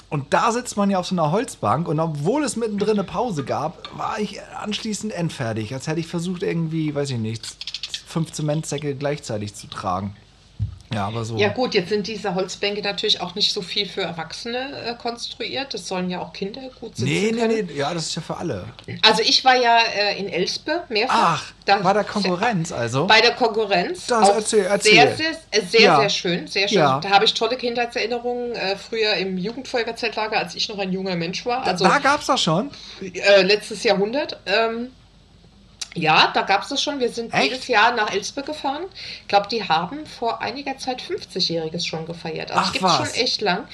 Und 0.09 0.31
da 0.31 0.51
sitzt 0.51 0.77
man 0.77 0.91
ja 0.91 0.99
auf 0.99 1.07
so 1.07 1.15
einer 1.15 1.31
Holzbank 1.31 1.87
und 1.87 1.99
obwohl 1.99 2.43
es 2.43 2.55
mittendrin 2.55 2.99
eine 2.99 3.03
Pause 3.03 3.43
gab, 3.43 3.89
war 3.97 4.19
ich 4.19 4.39
anschließend 4.43 5.11
endfertig. 5.11 5.73
Als 5.73 5.87
hätte 5.87 5.99
ich 6.01 6.05
versucht, 6.05 6.43
irgendwie, 6.43 6.93
weiß 6.93 7.09
ich 7.09 7.17
nicht, 7.17 7.47
fünf 8.13 8.31
Zementsäcke 8.31 8.95
gleichzeitig 8.95 9.55
zu 9.55 9.67
tragen. 9.67 10.15
Ja, 10.93 11.07
aber 11.07 11.25
so. 11.25 11.37
Ja 11.37 11.47
gut, 11.47 11.73
jetzt 11.73 11.89
sind 11.89 12.05
diese 12.05 12.35
Holzbänke 12.35 12.83
natürlich 12.83 13.19
auch 13.19 13.33
nicht 13.33 13.51
so 13.51 13.63
viel 13.63 13.87
für 13.89 14.01
Erwachsene 14.03 14.59
äh, 14.85 14.93
konstruiert. 14.93 15.73
Das 15.73 15.87
sollen 15.87 16.07
ja 16.11 16.19
auch 16.21 16.33
Kinder 16.33 16.61
gut 16.79 16.95
sitzen 16.95 17.05
Nee, 17.09 17.31
nee, 17.33 17.39
können. 17.39 17.65
nee, 17.65 17.73
ja, 17.73 17.91
das 17.95 18.09
ist 18.09 18.15
ja 18.15 18.21
für 18.21 18.37
alle. 18.37 18.65
Also 19.01 19.23
ich 19.23 19.43
war 19.43 19.55
ja 19.55 19.79
äh, 19.79 20.19
in 20.19 20.29
Elspe 20.29 20.83
mehrfach. 20.89 21.41
Ach, 21.49 21.51
Da- 21.65 21.77
bei 21.77 21.93
der 21.93 22.03
Konkurrenz 22.03 22.71
also. 22.71 23.07
Bei 23.07 23.21
der 23.21 23.31
Konkurrenz. 23.31 24.05
Das 24.05 24.29
erzähl, 24.29 24.65
erzähl. 24.65 24.93
Sehr, 24.93 25.15
sehr, 25.15 25.63
sehr, 25.67 25.81
Ja. 25.81 25.99
sehr 26.01 26.09
schön. 26.09 26.45
Sehr 26.47 26.67
schön. 26.67 26.77
Ja. 26.77 26.99
Da 26.99 27.09
habe 27.09 27.25
ich 27.25 27.33
tolle 27.33 27.57
Kindheitserinnerungen. 27.57 28.51
Äh, 28.51 28.75
früher 28.75 29.15
im 29.15 29.39
Jugendfeuerwehrzeltlager, 29.39 30.37
als 30.37 30.53
ich 30.53 30.69
noch 30.69 30.77
ein 30.77 30.91
junger 30.93 31.15
Mensch 31.15 31.43
war. 31.47 31.65
Also 31.65 31.85
da 31.85 31.97
gab's 31.97 32.27
das 32.27 32.39
schon. 32.41 32.69
äh, 33.01 33.41
letztes 33.41 33.83
Jahrhundert. 33.83 34.37
Ähm, 34.45 34.91
ja, 35.95 36.31
da 36.33 36.41
gab 36.41 36.63
es 36.63 36.69
das 36.69 36.81
schon. 36.81 36.99
Wir 36.99 37.09
sind 37.09 37.33
Echt? 37.33 37.43
jedes 37.43 37.67
Jahr 37.67 37.93
nach 37.93 38.11
Elspe 38.11 38.41
gefahren. 38.41 38.83
Ich 39.21 39.27
glaube, 39.27 39.47
die 39.49 39.67
haben 39.67 40.05
vor 40.05 40.41
einiger 40.41 40.77
Zeit 40.77 41.01
50-Jähriges 41.01 41.85
schon 41.85 42.05
gefeiert. 42.05 42.51
Also 42.51 42.65
es 42.65 42.71
gibt 42.73 42.83
was. 42.83 42.97
schon 42.97 43.09
echt 43.21 43.41
lang. 43.41 43.67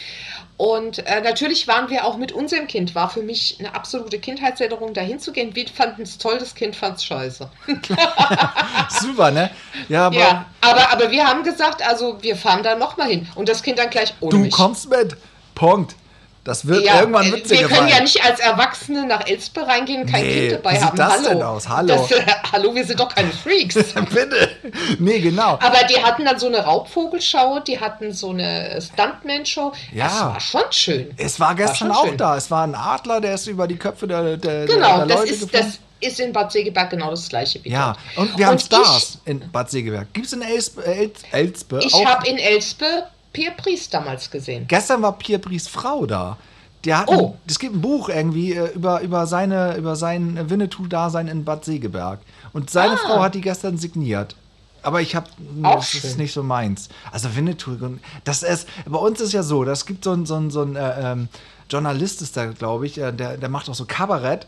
Und 0.57 1.07
äh, 1.07 1.21
natürlich 1.21 1.69
waren 1.69 1.89
wir 1.89 2.03
auch 2.03 2.17
mit 2.17 2.33
unserem 2.33 2.67
Kind. 2.67 2.93
War 2.93 3.09
für 3.09 3.21
mich 3.21 3.55
eine 3.59 3.73
absolute 3.73 4.19
Kindheitserinnerung, 4.19 4.93
da 4.93 4.99
hinzugehen. 4.99 5.55
Wir 5.55 5.65
fanden 5.69 6.01
es 6.01 6.17
toll, 6.17 6.37
das 6.37 6.53
Kind 6.53 6.75
fand 6.75 6.97
es 6.97 7.05
scheiße. 7.05 7.49
Super, 8.89 9.31
ne? 9.31 9.49
Ja, 9.87 10.07
aber 10.07 10.17
Ja, 10.17 10.45
aber, 10.59 10.91
aber 10.91 11.11
wir 11.11 11.25
haben 11.25 11.43
gesagt, 11.43 11.81
also 11.87 12.21
wir 12.21 12.35
fahren 12.35 12.63
da 12.63 12.75
nochmal 12.75 13.07
hin. 13.07 13.27
Und 13.35 13.47
das 13.47 13.63
Kind 13.63 13.79
dann 13.79 13.89
gleich 13.89 14.13
ohne 14.19 14.31
du 14.31 14.37
mich. 14.39 14.53
kommst 14.53 14.89
mit. 14.89 15.15
Punkt. 15.55 15.95
Das 16.43 16.65
wird 16.65 16.83
Ja, 16.85 17.01
irgendwann 17.01 17.27
äh, 17.27 17.33
witzig 17.33 17.59
wir 17.59 17.67
können 17.67 17.89
ja 17.89 17.99
nicht 17.99 18.23
als 18.23 18.39
Erwachsene 18.39 19.05
nach 19.05 19.27
Elspe 19.27 19.67
reingehen, 19.67 20.05
kein 20.05 20.23
Nee, 20.25 20.47
Kind 20.47 20.51
dabei 20.53 20.71
wie 20.71 20.75
sieht 20.77 20.85
haben. 20.87 20.97
das 20.97 21.11
Hallo. 21.13 21.27
denn 21.29 21.43
aus? 21.43 21.69
Hallo. 21.69 21.87
Das, 21.95 22.11
äh, 22.11 22.25
hallo, 22.51 22.73
wir 22.75 22.85
sind 22.85 22.99
doch 22.99 23.09
keine 23.13 23.31
Freaks. 23.31 23.75
Bitte. 23.93 24.49
Nee, 24.99 25.19
genau. 25.19 25.59
Aber 25.61 25.83
die 25.89 26.01
hatten 26.01 26.25
dann 26.25 26.39
so 26.39 26.47
eine 26.47 26.59
Raubvogelschau, 26.59 27.59
die 27.59 27.79
hatten 27.79 28.13
so 28.13 28.29
eine 28.31 28.79
Stuntman-Show. 28.81 29.73
Ja. 29.93 30.05
Das 30.05 30.19
war 30.21 30.39
schon 30.39 30.71
schön. 30.71 31.13
Es 31.17 31.39
war 31.39 31.55
gestern 31.55 31.75
schon 31.75 31.91
auch 31.91 32.05
schön. 32.07 32.17
da. 32.17 32.37
Es 32.37 32.49
war 32.49 32.63
ein 32.63 32.73
Adler, 32.75 33.19
der 33.21 33.35
ist 33.35 33.47
über 33.47 33.67
die 33.67 33.77
Köpfe 33.77 34.07
der, 34.07 34.37
der, 34.37 34.65
Genau, 34.65 34.97
der 34.99 35.05
das 35.07 35.17
Leute 35.19 35.31
ist, 35.33 35.41
geflogen. 35.41 35.67
das 35.67 35.79
ist 36.09 36.19
in 36.21 36.31
Bad 36.31 36.51
Segeberg 36.51 36.89
genau 36.89 37.09
das 37.11 37.27
gleiche 37.27 37.61
wie 37.63 37.69
Ja, 37.71 37.95
und 38.15 38.37
wir 38.37 38.45
haben 38.47 38.53
Und 38.53 38.61
Stars 38.61 39.17
in 39.25 39.41
Bad 39.51 39.69
Segeberg. 39.69 40.07
Gibt 40.13 40.27
es 40.27 40.33
in 40.33 40.41
Elspe, 40.41 40.85
Els, 40.85 41.21
Elspe 41.31 41.79
Ich, 41.83 41.87
ich 41.93 42.05
habe 42.05 42.25
in 42.27 42.37
Elspe 42.37 42.85
Pierre 43.33 43.55
Priest 43.55 43.93
damals 43.93 44.29
gesehen. 44.31 44.65
Gestern 44.67 45.01
war 45.01 45.17
Pierre 45.17 45.39
Brice 45.39 45.67
Frau 45.67 46.05
da. 46.05 46.37
Der 46.85 46.99
hat 46.99 47.09
Oh. 47.09 47.35
es 47.45 47.59
gibt 47.59 47.75
ein 47.75 47.81
Buch 47.81 48.07
irgendwie 48.09 48.53
äh, 48.53 48.71
über, 48.73 49.01
über, 49.01 49.27
seine, 49.27 49.75
über 49.75 49.95
sein 49.95 50.49
Winnetou-Dasein 50.49 51.27
in 51.27 51.43
Bad 51.43 51.65
Segeberg. 51.65 52.19
Und 52.53 52.69
seine 52.69 52.93
Ah. 52.93 52.97
Frau 52.97 53.19
hat 53.21 53.35
die 53.35 53.41
gestern 53.41 53.77
signiert. 53.77 54.35
Aber 54.81 55.01
ich 55.01 55.13
habe, 55.13 55.27
das 55.61 55.93
ist 55.93 56.01
schön. 56.11 56.17
nicht 56.17 56.31
so 56.33 56.41
meins. 56.41 56.87
Also 57.11 57.35
Winnetou, 57.35 57.75
das 58.23 58.43
ist, 58.43 58.65
bei 58.85 58.97
uns 58.97 59.19
ist 59.19 59.33
ja 59.33 59.43
so, 59.43 59.65
das 59.65 59.85
gibt 59.85 60.05
so 60.05 60.13
ein, 60.13 60.25
so 60.25 60.35
ein, 60.35 60.49
so 60.51 60.61
ein 60.61 60.77
äh, 60.77 61.11
ähm, 61.11 61.27
Journalist 61.69 62.21
ist 62.21 62.37
da, 62.37 62.45
glaube 62.45 62.85
ich, 62.87 62.97
äh, 62.97 63.11
der, 63.11 63.35
der 63.35 63.49
macht 63.49 63.69
auch 63.69 63.75
so 63.75 63.83
Kabarett. 63.85 64.47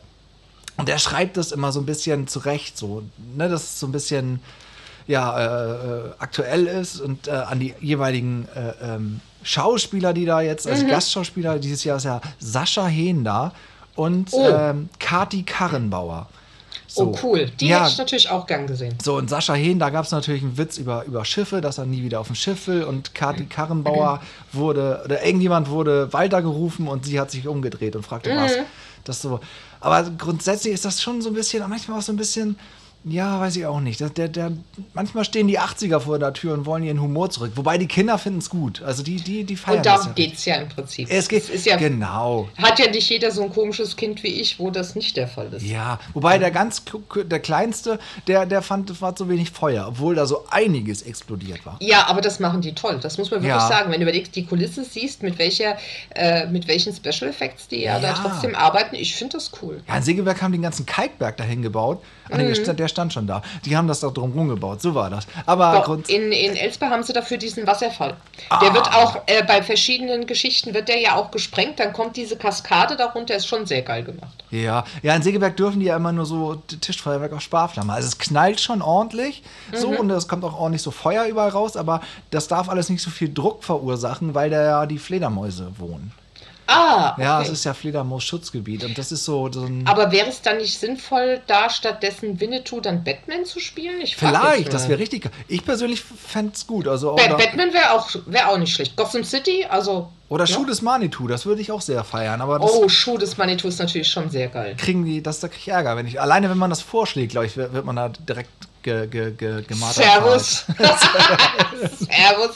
Und 0.78 0.88
der 0.88 1.00
schreibt 1.00 1.36
das 1.36 1.52
immer 1.52 1.74
so 1.74 1.82
ein 1.82 1.86
bisschen 1.86 2.28
zurecht, 2.30 2.78
so, 2.78 3.04
ne, 3.36 3.50
dass 3.50 3.64
es 3.64 3.80
so 3.82 3.88
ein 3.88 3.92
bisschen 3.92 4.40
ja, 5.12 5.40
äh, 5.40 5.72
äh, 5.72 6.02
aktuell 6.20 6.68
ist 6.68 7.00
und 7.02 7.28
äh, 7.28 7.32
an 7.32 7.60
die 7.60 7.74
jeweiligen 7.80 8.48
äh, 8.56 8.96
ähm, 8.96 9.20
Schauspieler, 9.44 10.14
die 10.14 10.26
da 10.26 10.42
jetzt 10.42 10.66
Mhm. 10.66 10.72
als 10.74 10.88
Gastschauspieler, 10.88 11.60
dieses 11.60 11.84
Jahr 11.84 11.98
ist 11.98 12.04
ja 12.06 12.22
Sascha 12.40 12.88
Hehn 12.88 13.24
da 13.24 13.54
und 13.96 14.30
Oh. 14.32 14.48
ähm, 14.48 14.90
Kati 15.00 15.44
Karrenbauer. 15.44 16.28
So. 16.88 17.04
Oh 17.08 17.20
cool, 17.24 17.50
die 17.60 17.68
ja, 17.70 17.80
hätte 17.82 17.92
ich 17.94 17.98
natürlich 17.98 18.30
auch 18.30 18.46
gern 18.46 18.68
gesehen. 18.68 18.96
so, 19.02 19.16
und 19.16 19.30
Sascha 19.30 19.54
Hehn, 19.54 19.80
da 19.80 19.90
gab 19.90 20.04
es 20.04 20.12
natürlich 20.12 20.42
einen 20.44 20.58
Witz 20.58 20.78
über, 20.78 21.06
über 21.06 21.24
Schiffe, 21.24 21.62
dass 21.62 21.78
er 21.78 21.86
nie 21.86 22.04
wieder 22.04 22.20
auf 22.20 22.28
dem 22.28 22.36
Schiff 22.36 22.68
will. 22.68 22.84
Und 22.84 23.16
Kati 23.16 23.46
Karrenbauer 23.46 24.22
wurde, 24.52 25.02
oder 25.06 25.24
irgendjemand 25.26 25.70
wurde 25.70 26.12
Walter 26.12 26.42
gerufen 26.42 26.88
und 26.90 27.06
sie 27.06 27.18
hat 27.20 27.32
sich 27.32 27.48
umgedreht 27.48 27.96
und 27.96 28.04
fragte, 28.06 28.36
was. 28.36 28.54
Das 29.06 29.22
so. 29.22 29.40
Aber 29.80 30.04
grundsätzlich 30.18 30.74
ist 30.74 30.84
das 30.86 31.02
schon 31.02 31.22
so 31.22 31.30
ein 31.30 31.34
bisschen, 31.34 31.64
manchmal 31.68 31.98
auch 32.00 32.04
so 32.04 32.12
ein 32.12 32.18
bisschen, 32.18 32.60
ja, 33.04 33.40
weiß 33.40 33.56
ich 33.56 33.66
auch 33.66 33.80
nicht. 33.80 34.00
Der, 34.00 34.10
der, 34.10 34.28
der, 34.28 34.52
manchmal 34.94 35.26
stehen 35.26 35.48
die 35.48 35.60
80er 35.60 36.00
vor 36.02 36.20
der 36.20 36.34
Tür 36.34 36.54
und 36.54 36.66
wollen 36.68 36.84
ihren 36.84 37.02
Humor 37.02 37.30
zurück. 37.32 37.54
Wobei 37.56 37.78
die 37.80 37.88
Kinder 37.88 38.18
finden 38.20 38.40
es 38.40 38.50
gut. 38.50 38.82
Also 38.84 39.02
die, 39.02 39.16
die, 39.16 39.44
die 39.44 39.56
feiern 39.56 39.78
Und 39.78 39.86
das 39.88 40.02
darum 40.02 40.08
ja. 40.18 40.26
geht 40.26 40.36
es 40.36 40.46
ja 40.46 40.56
im 40.56 40.70
Prinzip. 40.70 41.08
Es 41.10 41.28
geht, 41.28 41.50
ist 41.50 41.66
ja, 41.66 41.78
genau. 41.78 42.48
Hat 42.62 42.78
ja 42.80 42.92
nicht 42.92 43.10
jeder 43.10 43.32
so 43.32 43.42
ein 43.42 43.50
komisches 43.52 43.98
Kind 43.98 44.22
wie 44.22 44.28
ich, 44.28 44.60
wo 44.60 44.70
das 44.70 44.94
nicht 44.94 45.18
der 45.18 45.28
Fall 45.28 45.52
ist. 45.52 45.66
Ja, 45.66 46.00
wobei 46.14 46.38
der 46.38 46.52
ganz, 46.52 46.84
der 47.26 47.40
kleinste, 47.40 47.98
der, 48.28 48.46
der 48.46 48.62
fand, 48.62 48.90
es 48.92 49.02
war 49.02 49.16
zu 49.16 49.28
wenig 49.30 49.50
Feuer, 49.50 49.88
obwohl 49.88 50.14
da 50.14 50.28
so 50.28 50.46
einiges 50.52 51.02
explodiert 51.02 51.66
war. 51.66 51.78
Ja, 51.82 52.06
aber 52.08 52.22
das 52.22 52.40
machen 52.40 52.62
die 52.62 52.74
toll. 52.74 53.00
Das 53.02 53.18
muss 53.18 53.32
man 53.32 53.42
wirklich 53.42 53.50
Ja. 53.62 53.68
sagen. 53.68 53.92
Wenn 53.92 54.00
du 54.00 54.04
überlegst, 54.04 54.36
die 54.36 54.46
Kulisse 54.46 54.84
siehst, 54.84 55.24
mit 55.24 55.40
welcher, 55.40 55.76
äh, 56.14 56.46
mit 56.48 56.68
welchen 56.68 56.94
Special 56.94 57.30
Effects 57.32 57.68
die 57.68 57.82
ja, 57.82 58.00
da 58.00 58.14
trotzdem 58.14 58.54
arbeiten, 58.54 58.96
ich 58.96 59.16
finde 59.16 59.38
das 59.38 59.52
cool. 59.62 59.82
Ja, 59.88 59.98
in 59.98 60.04
Segeberg 60.04 60.40
haben 60.42 60.52
den 60.52 60.62
ganzen 60.62 60.86
Kalkberg 60.86 61.38
dahin 61.38 61.64
gebaut. 61.64 62.02
Der 62.30 62.56
stand- 62.56 62.80
der 62.80 62.88
stand 62.92 63.12
schon 63.14 63.26
da. 63.26 63.42
Die 63.66 63.76
haben 63.76 63.88
das 63.88 64.02
da 64.02 64.10
drumherum 64.10 64.50
gebaut. 64.50 64.82
So 64.82 64.94
war 64.94 65.10
das. 65.10 65.26
Aber 65.48 65.84
Doch, 65.86 66.08
in, 66.10 66.32
in 66.32 66.56
Elspe 66.56 66.90
haben 66.90 67.02
sie 67.04 67.14
dafür 67.14 67.38
diesen 67.38 67.66
Wasserfall. 67.66 68.16
Ah. 68.50 68.60
Der 68.60 68.74
wird 68.74 68.88
auch 68.94 69.16
äh, 69.26 69.44
bei 69.44 69.64
verschiedenen 69.64 70.28
Geschichten 70.28 70.74
wird 70.74 70.88
der 70.88 71.00
ja 71.00 71.16
auch 71.16 71.32
gesprengt, 71.32 71.80
dann 71.80 71.94
kommt 71.94 72.16
diese 72.18 72.36
Kaskade 72.38 72.96
darunter, 72.96 73.36
ist 73.36 73.48
schon 73.48 73.66
sehr 73.66 73.82
geil 73.82 74.04
gemacht. 74.04 74.44
ja, 74.52 74.84
ja, 75.02 75.16
in 75.16 75.22
Segeberg 75.24 75.58
dürfen 75.58 75.80
die 75.80 75.88
ja 75.88 75.96
immer 75.96 76.12
nur 76.12 76.26
so 76.26 76.56
Tischfeuerwerk 76.82 77.34
auf 77.34 77.42
Sparflamme. 77.42 77.94
Also 77.94 78.08
es 78.10 78.18
knallt 78.18 78.60
schon 78.60 78.82
ordentlich 78.82 79.42
so 79.74 79.90
Mhm. 79.92 79.98
und 79.98 80.10
es 80.12 80.28
kommt 80.28 80.44
auch 80.44 80.58
ordentlich 80.60 80.82
so 80.82 80.92
Feuer 80.92 81.26
überall 81.26 81.50
raus, 81.50 81.76
aber 81.78 82.02
das 82.30 82.48
darf 82.48 82.70
alles 82.70 82.90
nicht 82.90 83.02
so 83.02 83.10
viel 83.10 83.34
Druck 83.34 83.64
verursachen, 83.64 84.36
weil 84.36 84.50
da 84.50 84.62
ja 84.62 84.86
die 84.86 85.00
Fledermäuse 85.00 85.72
wohnen. 85.78 86.12
Ah, 86.72 87.12
okay. 87.14 87.22
Ja, 87.22 87.42
es 87.42 87.50
ist 87.50 87.64
ja 87.66 87.74
Fledermaus-Schutzgebiet 87.74 88.84
und 88.84 88.98
das 88.98 89.12
ist 89.12 89.26
so, 89.26 89.52
so 89.52 89.64
ein. 89.64 89.86
aber 89.86 90.12
wäre 90.12 90.30
es 90.30 90.42
dann 90.42 90.58
nicht 90.58 90.80
sinnvoll, 90.80 91.42
da 91.48 91.70
stattdessen 91.70 92.40
Winnetou 92.40 92.80
dann 92.80 93.04
Batman 93.04 93.46
zu 93.46 93.60
spielen? 93.60 94.02
Ich 94.02 94.16
Vielleicht, 94.16 94.74
das 94.74 94.88
wäre 94.88 95.00
richtig. 95.00 95.30
Ich 95.48 95.66
persönlich 95.66 96.02
fände 96.02 96.54
es 96.56 96.66
gut. 96.68 96.88
Also, 96.88 97.16
Ba 97.16 97.36
Batman 97.36 97.74
wäre 97.74 97.92
auch, 97.92 98.10
wär 98.26 98.50
auch 98.50 98.58
nicht 98.58 98.74
schlecht. 98.74 98.96
Gotham 98.96 99.24
City, 99.24 99.66
also. 99.70 100.10
oder 100.30 100.46
ja. 100.46 100.54
Schuh 100.54 100.66
des 100.66 100.82
Manitou, 100.82 101.28
das 101.28 101.46
würde 101.46 101.62
ich 101.62 101.72
auch 101.72 101.82
sehr 101.82 102.04
feiern. 102.04 102.42
Aber 102.42 102.60
das 102.60 102.72
Oh, 102.72 102.88
Schuh 102.90 103.18
des 103.18 103.38
Manitou 103.38 103.68
ist 103.68 103.80
natürlich 103.80 104.08
schon 104.08 104.30
sehr 104.30 104.48
geil. 104.48 104.76
kriegen 104.78 105.04
die, 105.06 105.22
das 105.22 105.40
da 105.40 105.48
krieg 105.48 105.60
ich 105.62 105.68
Ärger, 105.70 105.98
wenn 105.98 106.08
ich. 106.08 106.22
Alleine 106.22 106.50
wenn 106.50 106.58
man 106.58 106.70
das 106.70 106.82
vorschlägt, 106.82 107.32
glaube 107.32 107.48
ich, 107.48 107.58
wird 107.58 107.86
man 107.86 107.96
da 107.96 108.10
direkt 108.10 108.50
ge, 108.84 109.08
ge, 109.08 109.32
ge, 109.32 109.62
gemartert. 109.64 110.04
Servus. 110.06 110.66
Servus. 112.00 112.56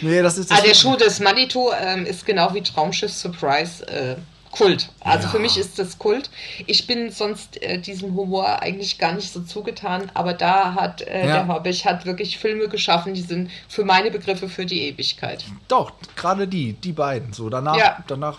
Nee, 0.00 0.22
das 0.22 0.38
ist 0.38 0.50
das 0.50 0.58
Ah, 0.58 0.62
der 0.62 0.74
Schuh 0.74 0.96
des 0.96 1.20
Manitou 1.20 1.70
ähm, 1.80 2.06
ist 2.06 2.24
genau 2.26 2.52
wie 2.54 2.62
Traumschiff 2.62 3.12
Surprise 3.12 3.86
äh, 3.88 4.16
Kult. 4.50 4.88
Also 5.00 5.24
Ja. 5.26 5.30
für 5.30 5.38
mich 5.38 5.56
ist 5.56 5.78
das 5.78 5.98
Kult. 5.98 6.28
Ich 6.66 6.86
bin 6.86 7.12
sonst 7.12 7.62
äh, 7.62 7.78
diesem 7.78 8.14
Humor 8.16 8.60
eigentlich 8.62 8.98
gar 8.98 9.12
nicht 9.12 9.32
so 9.32 9.40
zugetan, 9.42 10.10
aber 10.14 10.32
da 10.32 10.74
hat 10.74 11.02
äh, 11.02 11.20
Ja. 11.28 11.44
der 11.44 11.48
Hobbich 11.48 11.86
hat 11.86 12.04
wirklich 12.04 12.38
Filme 12.38 12.68
geschaffen, 12.68 13.14
die 13.14 13.22
sind 13.22 13.50
für 13.68 13.84
meine 13.84 14.10
Begriffe 14.10 14.48
für 14.48 14.66
die 14.66 14.88
Ewigkeit. 14.88 15.44
Doch, 15.68 15.92
gerade 16.16 16.48
die, 16.48 16.72
die 16.72 16.92
beiden. 16.92 17.32
So, 17.32 17.48
danach, 17.48 17.76
Ja. 17.76 17.98
danach. 18.08 18.38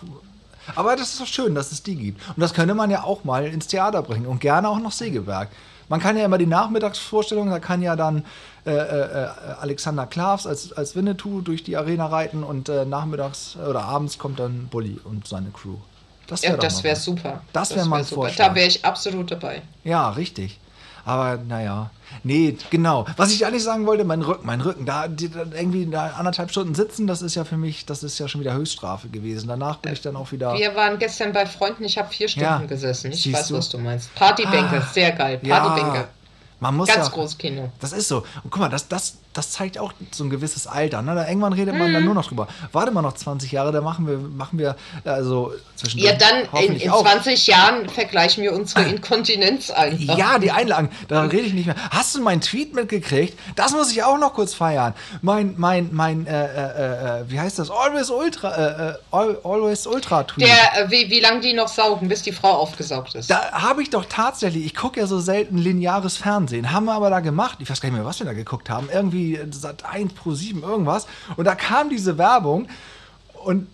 Aber 0.75 0.95
das 0.95 1.13
ist 1.13 1.21
doch 1.21 1.27
schön, 1.27 1.55
dass 1.55 1.71
es 1.71 1.81
die 1.81 1.95
gibt. 1.95 2.21
Und 2.29 2.39
das 2.39 2.53
könnte 2.53 2.73
man 2.75 2.91
ja 2.91 3.03
auch 3.03 3.23
mal 3.23 3.45
ins 3.47 3.67
Theater 3.67 4.01
bringen 4.03 4.25
und 4.27 4.39
gerne 4.41 4.67
auch 4.69 4.79
nach 4.79 4.91
Segeberg. 4.91 5.47
Man 5.91 5.99
kann 5.99 6.15
ja 6.15 6.23
immer 6.23 6.37
die 6.37 6.45
Nachmittagsvorstellung, 6.45 7.49
da 7.49 7.59
kann 7.59 7.81
ja 7.81 7.97
dann 7.97 8.23
äh, 8.65 8.71
äh, 8.71 9.27
Alexander 9.59 10.05
Klavs 10.07 10.47
als, 10.47 10.71
als 10.71 10.95
Winnetou 10.95 11.41
durch 11.41 11.63
die 11.65 11.75
Arena 11.75 12.05
reiten 12.05 12.45
und 12.45 12.69
äh, 12.69 12.85
nachmittags 12.85 13.57
oder 13.57 13.83
abends 13.83 14.17
kommt 14.17 14.39
dann 14.39 14.69
Bully 14.71 15.01
und 15.03 15.27
seine 15.27 15.49
Crew. 15.49 15.75
Das 16.27 16.43
Ja, 16.43 16.51
wäre 16.51 16.63
was. 16.63 17.03
super. 17.03 17.41
Das 17.51 17.75
wär 17.75 17.83
mal 17.83 17.97
ein 17.97 18.03
super. 18.05 18.21
Vorschlag. 18.21 18.47
Da 18.47 18.55
wäre 18.55 18.67
ich 18.67 18.85
absolut 18.85 19.31
dabei. 19.31 19.63
Ja, 19.83 20.11
richtig. 20.11 20.61
Aber 21.05 21.37
naja, 21.37 21.89
nee, 22.23 22.55
genau. 22.69 23.05
Was 23.17 23.31
ich 23.31 23.45
eigentlich 23.45 23.63
sagen 23.63 23.85
wollte, 23.87 24.03
mein 24.03 24.21
Rücken, 24.21 24.45
mein 24.45 24.61
Rücken, 24.61 24.85
da, 24.85 25.07
die, 25.07 25.29
da 25.29 25.43
irgendwie 25.53 25.85
da 25.87 26.07
anderthalb 26.17 26.51
Stunden 26.51 26.75
sitzen, 26.75 27.07
das 27.07 27.21
ist 27.21 27.35
ja 27.35 27.43
für 27.43 27.57
mich, 27.57 27.85
das 27.85 28.03
ist 28.03 28.19
ja 28.19 28.27
schon 28.27 28.41
wieder 28.41 28.53
Höchststrafe 28.53 29.09
gewesen. 29.09 29.47
Danach 29.47 29.77
bin 29.77 29.93
ich 29.93 30.01
dann 30.01 30.15
auch 30.15 30.31
wieder. 30.31 30.53
Wir 30.57 30.75
waren 30.75 30.99
gestern 30.99 31.33
bei 31.33 31.45
Freunden, 31.45 31.83
ich 31.83 31.97
habe 31.97 32.09
vier 32.09 32.27
Stunden 32.27 32.45
Ja. 32.45 32.57
gesessen. 32.59 33.11
Ich 33.11 33.31
weiß, 33.33 33.47
du? 33.47 33.55
was 33.57 33.69
du 33.69 33.77
meinst. 33.79 34.13
Partybänke, 34.15 34.77
Ah, 34.77 34.87
sehr 34.93 35.11
geil. 35.11 35.39
ja, 35.43 35.59
Partybänke. 35.59 36.07
man 36.59 36.75
muss 36.77 36.87
Ganz 36.87 37.07
ja, 37.07 37.13
großes 37.13 37.37
Kino. 37.37 37.71
Das 37.79 37.93
ist 37.93 38.07
so. 38.07 38.17
Und 38.43 38.51
guck 38.51 38.59
mal, 38.59 38.69
das, 38.69 38.87
das, 38.87 39.17
das 39.33 39.51
zeigt 39.51 39.77
auch 39.77 39.93
so 40.11 40.23
ein 40.23 40.29
gewisses 40.29 40.67
Alter. 40.67 41.01
Ne? 41.01 41.15
Da 41.15 41.27
irgendwann 41.27 41.53
redet 41.53 41.75
man 41.75 41.93
dann 41.93 42.03
nur 42.05 42.13
noch 42.13 42.27
drüber. 42.27 42.47
Warte 42.71 42.91
mal 42.91 43.01
noch 43.01 43.13
20 43.13 43.51
Jahre, 43.51 43.71
da 43.71 43.81
machen 43.81 44.07
wir, 44.07 44.17
machen 44.17 44.59
wir 44.59 44.75
also 45.05 45.53
zwischen 45.75 45.99
Ja, 45.99 46.13
dann 46.13 46.45
in, 46.63 46.75
in 46.75 46.89
auch. 46.89 47.01
20 47.03 47.47
Jahren 47.47 47.89
vergleichen 47.89 48.43
wir 48.43 48.53
unsere 48.53 48.83
Inkontinenz 48.83 49.71
einfach. 49.71 50.17
Ja, 50.17 50.37
die 50.39 50.51
Einlagen, 50.51 50.89
da 51.07 51.21
rede 51.23 51.43
ich 51.47 51.53
nicht 51.53 51.65
mehr. 51.65 51.75
Hast 51.91 52.15
du 52.15 52.21
meinen 52.21 52.41
Tweet 52.41 52.73
mitgekriegt? 52.75 53.37
Das 53.55 53.71
muss 53.71 53.91
ich 53.91 54.03
auch 54.03 54.17
noch 54.17 54.33
kurz 54.33 54.53
feiern. 54.53 54.93
Mein, 55.21 55.55
mein, 55.57 55.89
mein, 55.91 56.27
äh, 56.27 56.45
äh, 56.45 57.19
äh, 57.21 57.23
wie 57.29 57.39
heißt 57.39 57.59
das? 57.59 57.69
Always 57.71 58.09
Ultra, 58.09 58.49
äh, 58.55 58.89
äh, 58.91 58.93
Al- 59.11 59.37
Always 59.43 59.87
Ultra 59.87 60.23
Tweet. 60.23 60.47
Der, 60.47 60.85
äh, 60.85 60.91
wie, 60.91 61.09
wie 61.09 61.19
lange 61.19 61.39
die 61.41 61.53
noch 61.53 61.67
saugen, 61.67 62.07
bis 62.07 62.21
die 62.21 62.31
Frau 62.31 62.51
aufgesaugt 62.51 63.15
ist. 63.15 63.29
da 63.29 63.51
habe 63.51 63.81
ich 63.81 63.89
doch 63.89 64.05
tatsächlich, 64.07 64.65
ich 64.65 64.75
gucke 64.75 64.99
ja 64.99 65.07
so 65.07 65.19
selten 65.19 65.57
lineares. 65.57 66.17
Fernsehen, 66.17 66.71
haben 66.71 66.85
wir 66.85 66.93
aber 66.93 67.09
da 67.09 67.19
gemacht, 67.19 67.57
ich 67.61 67.69
weiß 67.69 67.79
gar 67.79 67.89
nicht 67.89 67.97
mehr, 67.97 68.05
was 68.05 68.19
wir 68.19 68.25
da 68.25 68.33
geguckt 68.33 68.69
haben, 68.69 68.89
irgendwie 68.91 69.20
Sat 69.51 69.85
1 69.85 70.13
Pro 70.13 70.33
7 70.33 70.63
irgendwas. 70.63 71.07
Und 71.37 71.45
da 71.45 71.55
kam 71.55 71.89
diese 71.89 72.17
Werbung 72.17 72.67
und 73.43 73.67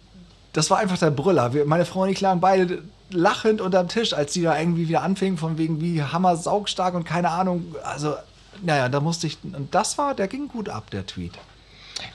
das 0.53 0.69
war 0.69 0.79
einfach 0.79 0.97
der 0.97 1.11
Brüller. 1.11 1.53
Wir, 1.53 1.65
meine 1.65 1.85
Frau 1.85 2.01
und 2.01 2.09
ich 2.09 2.21
lagen 2.21 2.39
beide 2.39 2.83
lachend 3.09 3.61
unterm 3.61 3.87
Tisch, 3.87 4.13
als 4.13 4.33
die 4.33 4.41
da 4.43 4.57
irgendwie 4.59 4.87
wieder 4.89 5.01
anfingen, 5.01 5.37
von 5.37 5.57
wegen 5.57 5.79
wie 5.81 6.01
Hammer 6.03 6.35
saugstark 6.35 6.93
und 6.93 7.03
keine 7.03 7.29
Ahnung. 7.29 7.75
Also, 7.83 8.15
naja, 8.63 8.89
da 8.89 8.99
musste 8.99 9.27
ich. 9.27 9.37
Und 9.43 9.73
das 9.73 9.97
war, 9.97 10.13
der 10.15 10.27
ging 10.27 10.47
gut 10.47 10.67
ab, 10.69 10.89
der 10.91 11.05
Tweet. 11.05 11.33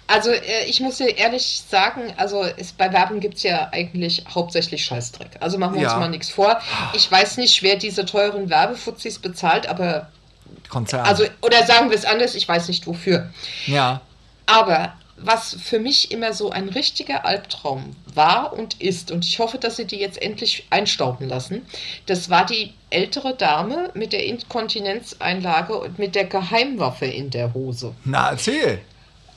Also 0.07 0.31
äh, 0.31 0.65
ich 0.67 0.81
muss 0.81 0.99
dir 0.99 1.17
ehrlich 1.17 1.63
sagen, 1.69 2.03
also 2.17 2.45
es, 2.57 2.73
bei 2.73 2.93
Werbung 2.93 3.21
gibt 3.21 3.37
es 3.37 3.43
ja 3.43 3.69
eigentlich 3.73 4.25
hauptsächlich 4.33 4.85
Scheißdreck. 4.85 5.31
Also 5.41 5.59
machen 5.59 5.75
wir 5.75 5.83
Ja. 5.83 5.93
uns 5.95 6.01
mal 6.01 6.09
nichts 6.11 6.31
vor. 6.31 6.61
Ich 6.95 7.11
weiß 7.11 7.37
nicht, 7.39 7.63
wer 7.63 7.77
diese 7.77 8.05
teuren 8.05 8.51
Werbefuzis 8.51 9.19
bezahlt, 9.19 9.69
aber 9.69 10.09
Konzern. 10.73 11.05
also, 11.07 11.25
oder 11.43 11.65
sagen 11.67 11.91
wir 11.91 11.97
es 11.97 12.05
anders, 12.05 12.35
ich 12.35 12.49
weiß 12.49 12.69
nicht 12.69 12.87
wofür. 12.87 13.31
ja. 13.67 14.01
Aber 14.47 14.95
was 15.17 15.57
für 15.63 15.79
mich 15.79 16.11
immer 16.11 16.33
so 16.33 16.51
ein 16.51 16.69
richtiger 16.69 17.25
Albtraum 17.25 17.95
war 18.13 18.53
und 18.53 18.81
ist, 18.81 19.13
und 19.13 19.25
ich 19.25 19.39
hoffe, 19.39 19.57
dass 19.59 19.77
sie 19.77 19.85
die 19.85 19.97
jetzt 20.01 20.21
endlich 20.21 20.67
einstauben 20.71 21.29
lassen, 21.29 21.65
das 22.07 22.29
war 22.29 22.45
die 22.45 22.75
ältere 22.91 23.35
Dame 23.37 23.91
mit 23.95 24.13
der 24.13 24.25
Inkontinenzeinlage 24.27 25.79
und 25.79 25.99
mit 25.99 26.15
der 26.17 26.25
Geheimwaffe 26.25 27.07
in 27.07 27.31
der 27.31 27.55
Hose. 27.55 27.95
Na, 28.05 28.31
erzähl. 28.31 28.81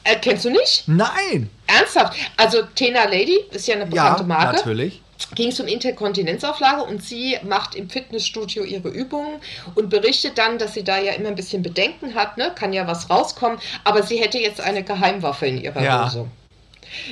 Äh, 0.04 0.16
kennst 0.22 0.46
du 0.46 0.50
nicht? 0.50 0.84
Nein. 0.88 1.50
Ernsthaft? 1.68 2.18
Also 2.38 2.64
Tena 2.76 3.04
Lady 3.06 3.38
ist 3.52 3.68
ja 3.68 3.76
eine 3.76 3.84
Ja, 3.86 3.90
bekannte 4.10 4.24
Marke. 4.24 4.56
natürlich. 4.58 5.02
Ging 5.34 5.50
es 5.50 5.60
um 5.60 5.68
Interkontinenzauflage 5.68 6.84
und 6.84 7.02
sie 7.02 7.38
macht 7.44 7.76
im 7.76 7.90
Fitnessstudio 7.90 8.64
ihre 8.64 8.90
Übungen 8.90 9.40
und 9.74 9.90
berichtet 9.90 10.38
dann, 10.38 10.58
dass 10.58 10.74
sie 10.74 10.84
da 10.84 11.00
ja 11.00 11.14
immer 11.14 11.30
ein 11.30 11.36
bisschen 11.36 11.64
Bedenken 11.64 12.16
hat, 12.16 12.38
ne? 12.38 12.52
kann 12.54 12.74
ja 12.74 12.86
was 12.86 13.10
rauskommen, 13.10 13.58
aber 13.84 14.04
sie 14.04 14.18
hätte 14.18 14.38
jetzt 14.38 14.60
eine 14.60 14.84
Geheimwaffe 14.84 15.48
in 15.48 15.62
ihrer 15.62 15.82
Ja. 15.82 16.06
Hose. 16.06 16.28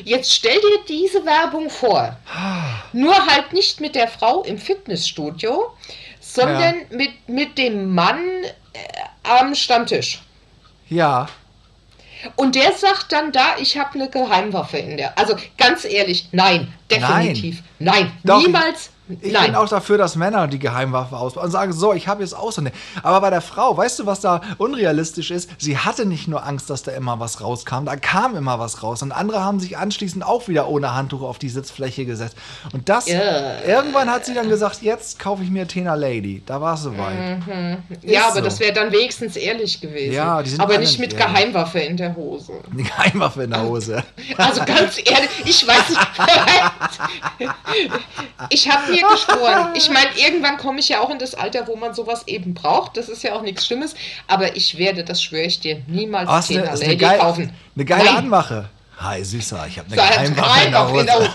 Jetzt 0.04 0.34
stell 0.34 0.60
dir 0.60 0.80
diese 0.88 1.26
Werbung 1.26 1.70
vor. 1.70 2.16
Nur 2.93 3.26
halt 3.26 3.54
nicht 3.54 3.82
mit 3.82 3.95
der 3.95 4.08
Frau 4.08 4.43
im 4.43 4.58
Fitnessstudio, 4.58 5.72
sondern 6.20 6.76
mit, 6.91 7.28
mit 7.28 7.58
dem 7.58 7.93
Mann 7.93 8.20
äh, 8.74 8.80
am 9.24 9.56
Stammtisch. 9.56 10.22
Ja. 10.89 11.28
Und 12.36 12.55
der 12.55 12.71
sagt 12.74 13.11
dann 13.11 13.32
da, 13.32 13.57
ich 13.59 13.78
habe 13.78 13.95
eine 13.95 14.09
Geheimwaffe 14.09 14.78
in 14.78 14.97
der. 14.97 15.17
Also 15.17 15.36
ganz 15.57 15.86
ehrlich, 15.86 16.30
nein, 16.32 16.74
definitiv. 16.89 17.61
Nein, 17.80 18.11
Doch, 18.24 18.41
niemals. 18.41 18.91
Ich 19.22 19.34
nein. 19.34 19.47
bin 19.47 19.56
auch 19.56 19.68
dafür, 19.68 19.97
dass 19.97 20.16
Männer 20.16 20.47
die 20.47 20.60
Geheimwaffe 20.60 21.18
ausbauen 21.18 21.45
und 21.47 21.51
sagen, 21.51 21.74
so, 21.74 21.93
ich 21.93 22.08
habe 22.08 22.22
jetzt 22.24 22.34
auch 22.34 22.51
so 22.54 22.62
eine. 22.62 22.72
Aber 23.04 23.20
bei 23.20 23.30
der 23.30 23.41
Frau, 23.41 23.76
weißt 23.76 23.99
du, 23.99 24.06
was 24.06 24.22
da 24.22 24.39
unrealistisch 24.58 25.30
ist? 25.30 25.49
Sie 25.58 25.78
hatte 25.78 26.06
nicht 26.06 26.30
nur 26.30 26.45
Angst, 26.45 26.70
dass 26.70 26.84
da 26.84 26.91
immer 26.93 27.20
was 27.20 27.41
rauskam, 27.41 27.84
da 27.86 27.97
kam 27.97 28.36
immer 28.38 28.60
was 28.60 28.82
raus. 28.82 29.01
Und 29.01 29.12
andere 29.12 29.43
haben 29.43 29.60
sich 29.60 29.78
anschließend 29.78 30.26
auch 30.26 30.47
wieder 30.47 30.70
ohne 30.70 30.93
Handtuch 30.95 31.22
auf 31.22 31.38
die 31.38 31.49
Sitzfläche 31.49 32.06
gesetzt. 32.06 32.38
Und 32.72 32.88
das, 32.88 33.08
Ja. 33.08 33.62
irgendwann 33.68 34.10
hat 34.10 34.26
sie 34.26 34.34
dann 34.34 34.47
gesagt, 34.47 34.82
jetzt 34.82 35.20
kaufe 35.20 35.43
ich 35.43 35.49
mir 35.49 35.68
Tena 35.68 35.95
Lady. 35.95 36.41
Da 36.45 36.62
war 36.62 36.76
es 36.76 36.84
soweit. 36.84 37.39
ja, 38.04 38.20
Ist 38.22 38.26
aber 38.28 38.36
so. 38.36 38.41
das 38.41 38.60
wäre 38.62 38.72
dann 38.74 38.91
wenigstens 38.93 39.36
ehrlich 39.36 39.82
gewesen. 39.82 40.14
Ja, 40.14 40.41
die 40.41 40.49
sind 40.51 40.62
aber 40.62 40.78
nicht 40.78 40.97
mit 40.99 41.14
ehrlich. 41.14 41.28
Geheimwaffe 41.28 41.80
in 41.80 41.97
der 41.97 42.16
Hose. 42.16 42.54
Die 42.72 42.84
Geheimwaffe 42.84 43.43
in 43.43 43.51
der 43.51 43.64
Hose. 43.64 44.01
Also 44.38 44.62
ganz 44.64 44.97
ehrlich, 44.97 45.30
ich 45.43 45.68
weiß 45.68 45.89
nicht. 45.89 45.99
ich 48.49 48.70
habe 48.72 48.92
mir 49.01 49.07
geschworen. 49.11 49.69
Ich 49.75 49.89
meine, 49.89 50.09
irgendwann 50.15 50.57
komme 50.57 50.79
ich 50.79 50.89
ja 50.89 50.99
auch 51.01 51.09
in 51.09 51.19
das 51.19 51.35
Alter, 51.35 51.67
wo 51.67 51.75
man 51.75 51.93
sowas 51.93 52.27
eben 52.27 52.53
braucht. 52.53 52.97
Das 52.97 53.09
ist 53.09 53.23
ja 53.23 53.33
auch 53.33 53.41
nichts 53.41 53.65
Schlimmes. 53.65 53.95
Aber 54.27 54.55
ich 54.55 54.77
werde, 54.77 55.03
das 55.03 55.21
schwöre 55.21 55.43
ich 55.43 55.59
dir, 55.59 55.81
niemals 55.87 56.29
Oh, 56.31 56.37
ist 56.37 56.51
eine, 56.57 56.75
Lady 56.79 56.97
geil, 56.97 57.19
kaufen. 57.19 57.51
eine 57.75 57.85
geile 57.85 58.05
Nein. 58.05 58.15
Anmache. 58.17 58.69
Hi, 58.97 59.23
Süßer, 59.23 59.65
ich 59.67 59.79
habe 59.79 59.91
eine 59.91 60.01
hat 60.01 60.11
Geheimwaffe 60.13 60.29
in 60.29 60.35
der 60.35 60.43
Geheimwaffe 60.45 60.99
in 60.99 61.05
der 61.07 61.15
Hose. 61.19 61.33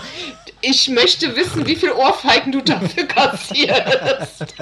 Ich 0.61 0.89
möchte 0.89 1.35
wissen, 1.35 1.65
wie 1.67 1.75
viel 1.75 1.91
Ohrfeigen 1.91 2.51
du 2.51 2.61
dafür 2.61 3.03
kassierst. 3.07 4.55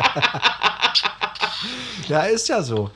Ja, 2.07 2.21
ist 2.21 2.47
ja 2.49 2.61
so. 2.61 2.89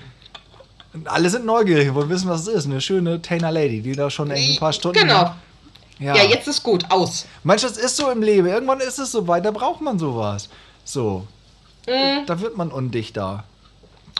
Und 0.93 1.07
alle 1.07 1.29
sind 1.29 1.45
neugierig, 1.45 1.93
wollen 1.93 2.09
wissen, 2.09 2.29
was 2.29 2.41
es 2.41 2.47
ist. 2.47 2.65
Eine 2.65 2.81
schöne 2.81 3.21
Tainer 3.21 3.51
Lady, 3.51 3.81
die 3.81 3.93
da 3.95 4.09
schon 4.09 4.31
ein 4.31 4.57
paar 4.59 4.73
Stunden. 4.73 4.99
Genau. 4.99 5.33
Ja. 6.01 6.15
Ja, 6.15 6.23
jetzt 6.23 6.47
ist 6.47 6.63
gut. 6.63 6.83
Aus. 6.89 7.25
Mensch, 7.43 7.61
das 7.61 7.77
ist 7.77 7.95
so 7.95 8.09
im 8.09 8.21
Leben. 8.21 8.47
Irgendwann 8.47 8.79
ist 8.81 8.97
es 8.99 9.11
so 9.11 9.27
weit, 9.27 9.45
da 9.45 9.51
braucht 9.51 9.81
man 9.81 9.97
sowas. 9.99 10.49
So. 10.83 11.25
Da 11.85 12.39
wird 12.41 12.57
man 12.57 12.71
undichter. 12.71 13.43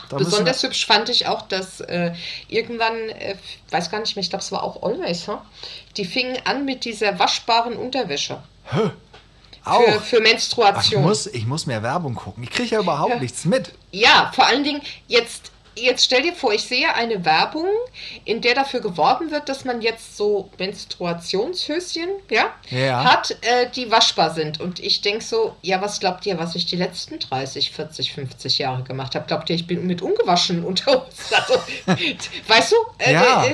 Da 0.09 0.17
Besonders 0.17 0.61
hübsch 0.63 0.86
fand 0.86 1.09
ich 1.09 1.27
auch, 1.27 1.43
dass 1.43 1.79
äh, 1.82 2.13
irgendwann, 2.47 2.95
äh, 3.09 3.36
weiß 3.69 3.89
gar 3.91 3.99
nicht 3.99 4.15
mehr, 4.15 4.23
ich 4.23 4.29
glaube, 4.29 4.43
es 4.43 4.51
war 4.51 4.63
auch 4.63 4.84
Always, 4.84 5.27
huh? 5.27 5.38
die 5.95 6.05
fingen 6.05 6.38
an 6.45 6.65
mit 6.65 6.86
dieser 6.86 7.17
waschbaren 7.17 7.75
Unterwäsche 7.77 8.41
wir, 8.71 8.82
für, 8.82 9.69
auch. 9.69 9.82
für 10.01 10.17
Ach, 10.17 10.19
ich, 10.19 10.19
Menstruation. 10.21 11.01
muss, 11.03 11.27
ich 11.27 11.45
muss 11.45 11.65
mehr 11.65 11.82
Werbung 11.84 12.15
gucken. 12.15 12.43
Ich 12.43 12.49
kriege 12.49 12.75
ja 12.75 12.82
überhaupt 12.82 13.11
Ja. 13.13 13.19
nichts 13.19 13.45
mit. 13.45 13.71
Ja, 13.91 14.32
vor 14.36 14.45
allen 14.47 14.63
Dingen, 14.63 14.82
jetzt, 15.07 15.51
jetzt 15.76 16.03
stell 16.05 16.22
dir 16.22 16.34
vor, 16.34 16.53
ich 16.53 16.63
sehe 16.63 16.93
eine 16.93 17.24
Werbung, 17.26 17.67
in 18.26 18.41
der 18.41 18.55
dafür 18.55 18.80
geworben 18.82 19.32
wird, 19.32 19.49
dass 19.49 19.65
man 19.65 19.82
jetzt 19.82 20.17
so 20.17 20.49
Menstruationshöschen 20.57 22.09
ja, 22.30 22.53
Ja. 22.69 23.03
hat, 23.03 23.32
äh, 23.41 23.69
die 23.76 23.89
waschbar 23.91 24.32
sind. 24.34 24.59
Und 24.59 24.80
ich 24.80 25.01
denke 25.01 25.24
so, 25.24 25.55
ja, 25.61 25.82
was 25.82 25.99
glaubt 25.99 26.26
ihr, 26.26 26.38
was 26.39 26.55
ich 26.55 26.65
die 26.65 26.76
letzten 26.76 27.19
30, 27.19 27.72
40, 27.72 28.13
50 28.13 28.57
Jahre 28.59 28.84
gemacht 28.84 29.15
habe? 29.15 29.26
Glaubt 29.28 29.49
ihr, 29.49 29.55
ich 29.55 29.67
bin 29.67 29.86
mit 29.88 30.01
ungewaschenen 30.01 30.63
Unterhosen? 30.72 31.36
Also, 31.36 31.55
weißt 32.47 32.72
du? 32.72 32.76
Äh, 32.99 33.13
Ja. 33.13 33.45
äh, 33.45 33.53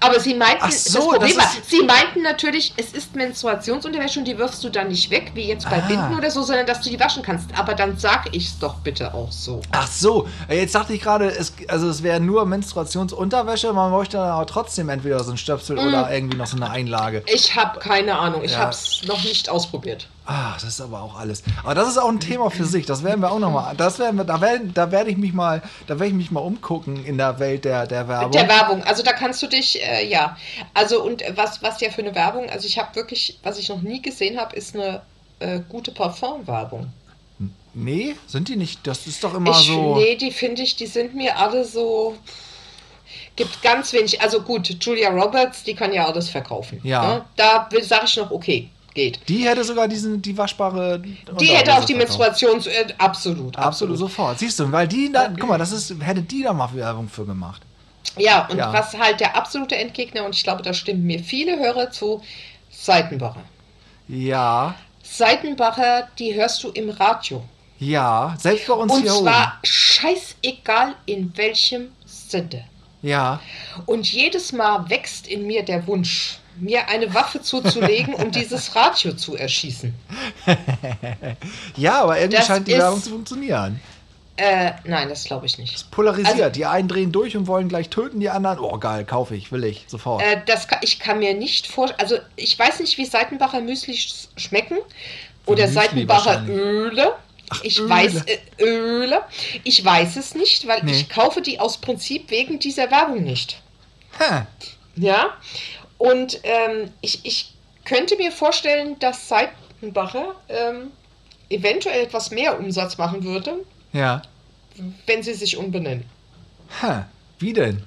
aber 0.00 0.20
sie 0.20 0.34
meinten, 0.34 0.70
so, 0.70 0.98
das 0.98 1.04
Problem 1.06 1.36
das 1.36 1.36
war, 1.38 1.62
sie 1.66 1.82
meinten 1.84 2.22
natürlich, 2.22 2.72
es 2.76 2.92
ist 2.92 3.14
Menstruationsunterwäsche 3.16 4.18
und 4.20 4.26
die 4.26 4.38
wirfst 4.38 4.62
du 4.64 4.68
dann 4.68 4.88
nicht 4.88 5.10
weg, 5.10 5.32
wie 5.34 5.46
jetzt 5.48 5.68
bei 5.68 5.76
Ah. 5.82 5.86
Binden 5.88 6.16
oder 6.16 6.30
so, 6.30 6.42
sondern 6.42 6.66
dass 6.66 6.80
du 6.80 6.90
die 6.90 6.98
waschen 7.00 7.22
kannst. 7.22 7.48
Aber 7.58 7.74
dann 7.74 7.98
sag 7.98 8.28
ich's 8.34 8.58
doch 8.58 8.74
bitte 8.76 9.12
auch 9.14 9.30
so. 9.32 9.60
Ach 9.72 9.86
so, 9.88 10.26
äh, 10.48 10.60
jetzt 10.60 10.74
dachte 10.74 10.92
ich 10.94 11.00
gerade, 11.02 11.26
es, 11.28 11.52
also 11.68 11.88
es 11.88 12.02
wäre 12.02 12.20
nur 12.20 12.44
Menstruationsunterwäsche, 12.46 13.72
man 13.72 13.90
bräuchte 13.90 14.16
dann 14.18 14.28
aber 14.28 14.46
trotzdem 14.46 14.88
entweder 14.88 15.22
so 15.24 15.30
ein 15.32 15.36
Stöpsel 15.38 15.76
Mm. 15.76 15.88
oder 15.88 16.12
irgendwie 16.12 16.36
noch 16.36 16.46
so 16.46 16.56
eine 16.56 16.70
Einlage. 16.70 17.22
Ich 17.26 17.56
habe 17.56 17.78
keine 17.78 18.18
Ahnung. 18.18 18.42
Ich 18.44 18.52
Ja. 18.52 18.58
habe 18.58 18.70
es 18.70 19.00
noch 19.06 19.22
nicht 19.24 19.48
ausprobiert. 19.48 20.08
Ah, 20.24 20.52
das 20.54 20.64
ist 20.64 20.80
aber 20.80 21.02
auch 21.02 21.18
alles. 21.18 21.42
Aber 21.64 21.74
das 21.74 21.88
ist 21.88 21.98
auch 21.98 22.08
ein 22.08 22.20
Thema 22.20 22.50
für 22.50 22.64
sich. 22.64 22.86
Das 22.86 23.02
werden 23.02 23.20
wir 23.20 23.32
auch 23.32 23.40
nochmal. 23.40 23.74
Das 23.76 23.98
werden 23.98 24.16
wir, 24.16 24.24
da 24.24 24.40
werde 24.40 24.66
da 24.68 24.90
werd 24.92 25.08
ich 25.08 25.16
mich 25.16 25.32
mal, 25.32 25.62
da 25.88 25.94
werde 25.94 26.06
ich 26.06 26.14
mich 26.14 26.30
mal 26.30 26.40
umgucken 26.40 27.04
in 27.04 27.18
der 27.18 27.40
Welt 27.40 27.64
der, 27.64 27.86
der 27.86 28.06
Werbung. 28.06 28.30
Der 28.30 28.48
Werbung. 28.48 28.84
Also 28.84 29.02
da 29.02 29.12
kannst 29.12 29.42
du 29.42 29.48
dich, 29.48 29.82
äh, 29.82 30.08
ja. 30.08 30.36
Also 30.74 31.02
und 31.02 31.24
was, 31.34 31.62
was 31.62 31.80
ja 31.80 31.90
für 31.90 32.02
eine 32.02 32.14
Werbung, 32.14 32.48
also 32.50 32.66
ich 32.68 32.78
habe 32.78 32.94
wirklich, 32.94 33.38
was 33.42 33.58
ich 33.58 33.68
noch 33.68 33.82
nie 33.82 34.00
gesehen 34.00 34.38
habe, 34.38 34.54
ist 34.54 34.76
eine 34.76 35.02
äh, 35.40 35.60
gute 35.68 35.90
Parfum-Werbung. 35.90 36.92
nee, 37.74 38.14
sind 38.28 38.48
die 38.48 38.56
nicht? 38.56 38.86
Das 38.86 39.06
ist 39.08 39.24
doch 39.24 39.34
immer 39.34 39.50
Ich, 39.50 39.66
so. 39.66 39.96
nee, 39.96 40.14
die 40.14 40.30
finde 40.30 40.62
ich, 40.62 40.76
die 40.76 40.86
sind 40.86 41.14
mir 41.14 41.36
alle 41.36 41.64
so. 41.64 42.16
Gibt 43.34 43.62
ganz 43.62 43.92
wenig. 43.92 44.20
Also 44.20 44.42
gut, 44.42 44.68
Julia 44.80 45.10
Roberts, 45.10 45.64
die 45.64 45.74
kann 45.74 45.92
ja 45.92 46.06
alles 46.06 46.28
verkaufen. 46.28 46.80
Ja. 46.84 47.02
Ne? 47.16 47.24
Da 47.36 47.68
sage 47.82 48.04
ich 48.04 48.16
noch, 48.16 48.30
okay, 48.30 48.70
geht. 48.94 49.20
Die 49.28 49.46
hätte 49.48 49.64
sogar 49.64 49.88
diesen, 49.88 50.20
die 50.22 50.36
waschbare. 50.36 51.00
Die 51.40 51.46
hätte 51.46 51.74
auch 51.74 51.84
die 51.84 51.94
Menstruations. 51.94 52.66
Äh, 52.66 52.86
absolut, 52.98 53.56
Absolut 53.56 53.98
sofort. 53.98 54.38
Siehst 54.38 54.58
du, 54.60 54.70
weil 54.72 54.86
die 54.88 55.10
da, 55.12 55.28
guck 55.38 55.48
mal, 55.48 55.58
das 55.58 55.72
ist, 55.72 55.94
hätte 56.00 56.22
die 56.22 56.42
da 56.42 56.52
mal 56.52 56.72
Werbung 56.74 57.08
für 57.08 57.24
gemacht. 57.24 57.62
Ja, 58.18 58.46
und 58.50 58.58
Ja. 58.58 58.72
was 58.72 58.92
halt 58.98 59.20
der 59.20 59.36
absolute 59.36 59.74
Endgegner, 59.76 60.24
und 60.24 60.34
ich 60.34 60.42
glaube, 60.42 60.62
da 60.62 60.74
stimmen 60.74 61.04
mir 61.04 61.18
viele 61.20 61.58
Hörer 61.58 61.90
zu, 61.90 62.20
Seitenbacher. 62.70 63.42
Ja, 64.08 64.74
Seitenbacher, 65.02 66.08
die 66.18 66.34
hörst 66.34 66.62
du 66.64 66.70
im 66.70 66.90
Radio. 66.90 67.42
ja, 67.78 68.34
selbst 68.38 68.66
bei 68.66 68.74
uns 68.74 68.92
Und 68.92 69.02
hier 69.02 69.12
zwar 69.12 69.58
scheißegal 69.64 70.94
in 71.06 71.32
welchem 71.36 71.88
Sender. 72.04 72.58
oben. 72.58 73.08
Ja, 73.08 73.40
Und 73.86 74.10
jedes 74.12 74.52
Mal 74.52 74.88
wächst 74.88 75.26
in 75.26 75.46
mir 75.46 75.64
der 75.64 75.86
Wunsch, 75.86 76.38
mir 76.58 76.88
eine 76.88 77.12
Waffe 77.14 77.40
zuzulegen, 77.42 78.14
um 78.14 78.30
dieses 78.30 78.74
Radio 78.76 79.12
zu 79.14 79.36
erschießen. 79.36 79.94
ja, 81.76 82.02
aber 82.02 82.18
irgendwie 82.18 82.36
Das 82.38 82.46
scheint 82.46 82.66
die 82.68 82.72
ist- 82.72 82.78
Werbung 82.78 83.02
zu 83.02 83.10
funktionieren. 83.10 83.80
Äh, 84.36 84.72
nein, 84.84 85.10
das 85.10 85.24
glaube 85.24 85.44
ich 85.46 85.58
nicht. 85.58 85.90
Polarisiert. 85.90 86.34
Also- 86.40 86.50
die 86.50 86.64
einen 86.66 86.88
drehen 86.88 87.12
durch 87.12 87.36
und 87.36 87.46
wollen 87.46 87.68
gleich 87.68 87.90
töten, 87.90 88.18
die 88.18 88.30
anderen. 88.30 88.60
Oh, 88.60 88.78
geil, 88.78 89.04
kaufe 89.04 89.36
ich, 89.36 89.52
will 89.52 89.62
ich, 89.64 89.84
sofort. 89.88 90.22
Äh, 90.22 90.40
das 90.46 90.68
kann, 90.68 90.78
ich 90.82 90.98
kann 90.98 91.18
mir 91.18 91.34
nicht 91.34 91.66
vorstellen, 91.66 92.00
also 92.00 92.16
ich 92.36 92.58
weiß 92.58 92.80
nicht, 92.80 92.96
wie 92.96 93.04
Seitenbacher 93.04 93.60
Müsli 93.60 93.92
sch- 93.94 94.28
schmecken 94.36 94.78
oder 95.44 95.64
Müsli 95.66 95.74
Seitenbacher. 95.74 96.44
Öle. 96.48 97.12
Ich 97.62 97.78
Öle. 97.78 97.90
weiß 97.90 98.14
äh, 98.24 98.38
Öle. 98.64 99.20
Ich 99.64 99.84
weiß 99.84 100.16
es 100.16 100.34
nicht, 100.34 100.66
weil 100.66 100.82
Nee. 100.82 100.92
ich 100.92 101.10
kaufe 101.10 101.42
die 101.42 101.60
aus 101.60 101.76
Prinzip 101.78 102.30
wegen 102.30 102.58
dieser 102.58 102.90
Werbung 102.90 103.22
nicht. 103.22 103.60
Hä. 104.18 104.42
Ja. 104.96 105.34
Und 106.02 106.40
ähm, 106.42 106.90
ich, 107.00 107.20
ich 107.24 107.52
könnte 107.84 108.16
mir 108.16 108.32
vorstellen, 108.32 108.98
dass 108.98 109.28
Seitenbacher 109.28 110.34
ähm, 110.48 110.90
eventuell 111.48 112.02
etwas 112.04 112.32
mehr 112.32 112.58
Umsatz 112.58 112.98
machen 112.98 113.22
würde, 113.22 113.58
Ja. 113.92 114.20
wenn 115.06 115.22
sie 115.22 115.34
sich 115.34 115.56
umbenennen. 115.56 116.04
Hä, 116.80 117.04
wie 117.38 117.52
denn? 117.52 117.84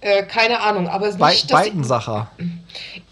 Äh, 0.00 0.22
keine 0.22 0.60
Ahnung, 0.60 0.88
aber 0.88 1.08
nicht, 1.08 1.20
dass 1.20 1.64
sie, 1.64 1.70
Beidensacher. 1.70 2.30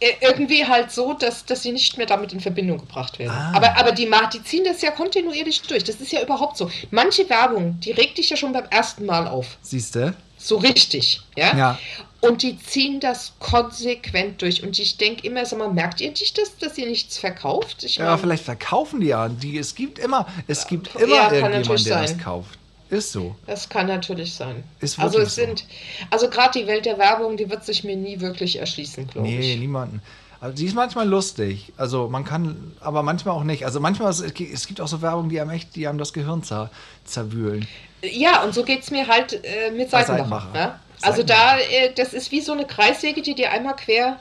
äh, 0.01 0.13
irgendwie 0.23 0.67
halt 0.67 0.91
so, 0.91 1.13
dass, 1.13 1.45
dass 1.45 1.63
sie 1.63 1.73
nicht 1.73 1.99
mehr 1.99 2.07
damit 2.07 2.33
in 2.33 2.41
Verbindung 2.41 2.79
gebracht 2.79 3.19
werden. 3.19 3.33
Ah. 3.33 3.53
Aber, 3.55 3.77
aber 3.77 3.93
die, 3.93 4.11
die 4.33 4.43
ziehen 4.45 4.65
das 4.65 4.81
ja 4.81 4.93
kontinuierlich 4.93 5.61
durch. 5.63 5.85
Das 5.85 5.97
ist 5.97 6.11
ja 6.11 6.23
überhaupt 6.23 6.57
so. 6.57 6.71
Manche 6.91 7.29
Werbung, 7.29 7.79
die 7.81 7.91
regt 7.91 8.17
dich 8.17 8.31
ja 8.31 8.37
schon 8.39 8.53
beim 8.53 8.65
ersten 8.71 9.05
Mal 9.05 9.27
auf. 9.29 9.59
Siehst 9.61 9.95
du? 9.95 10.15
So 10.39 10.57
richtig, 10.57 11.21
ja? 11.37 11.55
Ja. 11.57 11.79
Und 12.23 12.43
die 12.43 12.57
ziehen 12.57 13.01
das 13.01 13.33
konsequent 13.41 14.41
durch. 14.43 14.63
Und 14.63 14.79
ich 14.79 14.97
denke 14.97 15.27
immer, 15.27 15.45
sag 15.45 15.59
mal, 15.59 15.73
merkt 15.73 16.01
ihr 16.01 16.09
nicht 16.11 16.39
das, 16.39 16.57
dass 16.57 16.79
ihr 16.79 16.87
nichts 16.87 17.19
verkauft? 17.19 17.83
Ich 17.85 17.97
Ja, 17.97 18.11
mein, 18.11 18.19
vielleicht 18.19 18.45
verkaufen 18.45 19.01
die 19.01 19.09
ja. 19.09 19.29
Die, 19.29 19.59
es 19.59 19.75
gibt 19.75 19.99
immer, 19.99 20.27
es 20.47 20.67
gibt 20.69 20.89
Ja, 20.95 21.01
immer 21.01 21.17
kann 21.17 21.35
irgendjemand, 21.35 21.55
natürlich 21.67 21.85
der 21.85 22.01
das 22.03 22.19
kauft. 22.19 22.59
Ist 22.91 23.11
so. 23.13 23.35
Das 23.47 23.69
kann 23.69 23.87
natürlich 23.89 24.35
sein. 24.35 24.63
Ist 24.81 24.99
also 24.99 25.19
es 25.19 25.35
sind, 25.35 25.65
also 26.11 26.29
gerade 26.31 26.61
die 26.61 26.67
Welt 26.67 26.85
der 26.87 26.97
Werbung, 26.99 27.37
die 27.37 27.51
wird 27.51 27.65
sich 27.65 27.83
mir 27.85 27.97
nie 27.97 28.21
wirklich 28.21 28.57
erschließen, 28.57 29.09
glaube 29.09 29.27
Nee, 29.29 29.55
ich. 29.55 29.59
niemanden. 29.59 30.01
Also 30.41 30.57
die 30.57 30.67
ist 30.67 30.75
manchmal 30.75 31.09
lustig. 31.09 31.73
Also 31.77 32.09
man 32.09 32.25
kann, 32.25 32.73
aber 32.81 33.03
manchmal 33.03 33.35
auch 33.35 33.45
nicht. 33.45 33.65
Also 33.65 33.81
manchmal, 33.81 34.11
ist- 34.11 34.21
es 34.41 34.67
gibt 34.67 34.81
auch 34.81 34.89
so 34.89 35.01
Werbung, 35.03 35.29
die 35.29 35.41
einem 35.41 35.51
echt, 35.51 35.75
die 35.75 35.89
einem 35.89 35.99
das 35.99 36.13
Gehirn 36.13 36.43
zer, 36.43 36.71
zerwühlen. 37.05 37.67
Ja, 38.03 38.43
und 38.45 38.53
so 38.55 38.63
geht 38.63 38.83
es 38.83 38.91
mir 38.91 39.07
halt 39.09 39.41
äh, 39.45 39.71
mit 39.71 39.91
Seitenbacher. 39.91 40.19
Seitenbacher. 40.19 40.53
Ne? 40.53 40.81
Also 41.03 41.23
da, 41.23 41.59
äh, 41.59 41.93
das 41.95 42.13
ist 42.13 42.31
wie 42.31 42.41
so 42.41 42.53
eine 42.53 42.67
Kreissäge, 42.67 43.23
die 43.23 43.35
dir 43.35 43.51
einmal 43.51 43.77
quer 43.77 44.19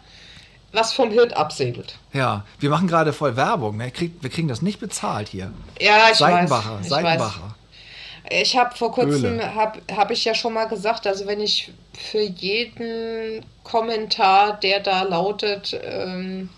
was 0.73 0.93
vom 0.93 1.11
Hirn 1.11 1.31
absäbelt. 1.33 1.95
Ja, 2.13 2.45
wir 2.59 2.69
machen 2.69 2.87
gerade 2.87 3.13
voll 3.13 3.35
Werbung. 3.35 3.77
Ne? 3.77 3.91
Krieg, 3.91 4.13
wir 4.21 4.29
kriegen 4.29 4.47
das 4.47 4.61
nicht 4.61 4.79
bezahlt 4.79 5.29
hier. 5.29 5.51
Ja, 5.79 6.09
ich 6.11 6.17
Seitenbacher, 6.17 6.75
weiß. 6.75 6.81
Ich 6.83 6.89
Seitenbacher. 6.89 7.41
Weiß. 7.41 8.41
Ich 8.41 8.55
habe 8.55 8.75
vor 8.75 8.91
kurzem, 8.91 9.41
habe 9.55 9.81
hab 9.93 10.11
ich 10.11 10.23
ja 10.23 10.33
schon 10.33 10.53
mal 10.53 10.65
gesagt, 10.65 11.07
also 11.07 11.25
wenn 11.25 11.41
ich 11.41 11.71
für 11.93 12.21
jeden 12.21 13.43
Kommentar, 13.63 14.57
der 14.59 14.79
da 14.79 15.01
lautet, 15.01 15.77
ähm, 15.83 16.49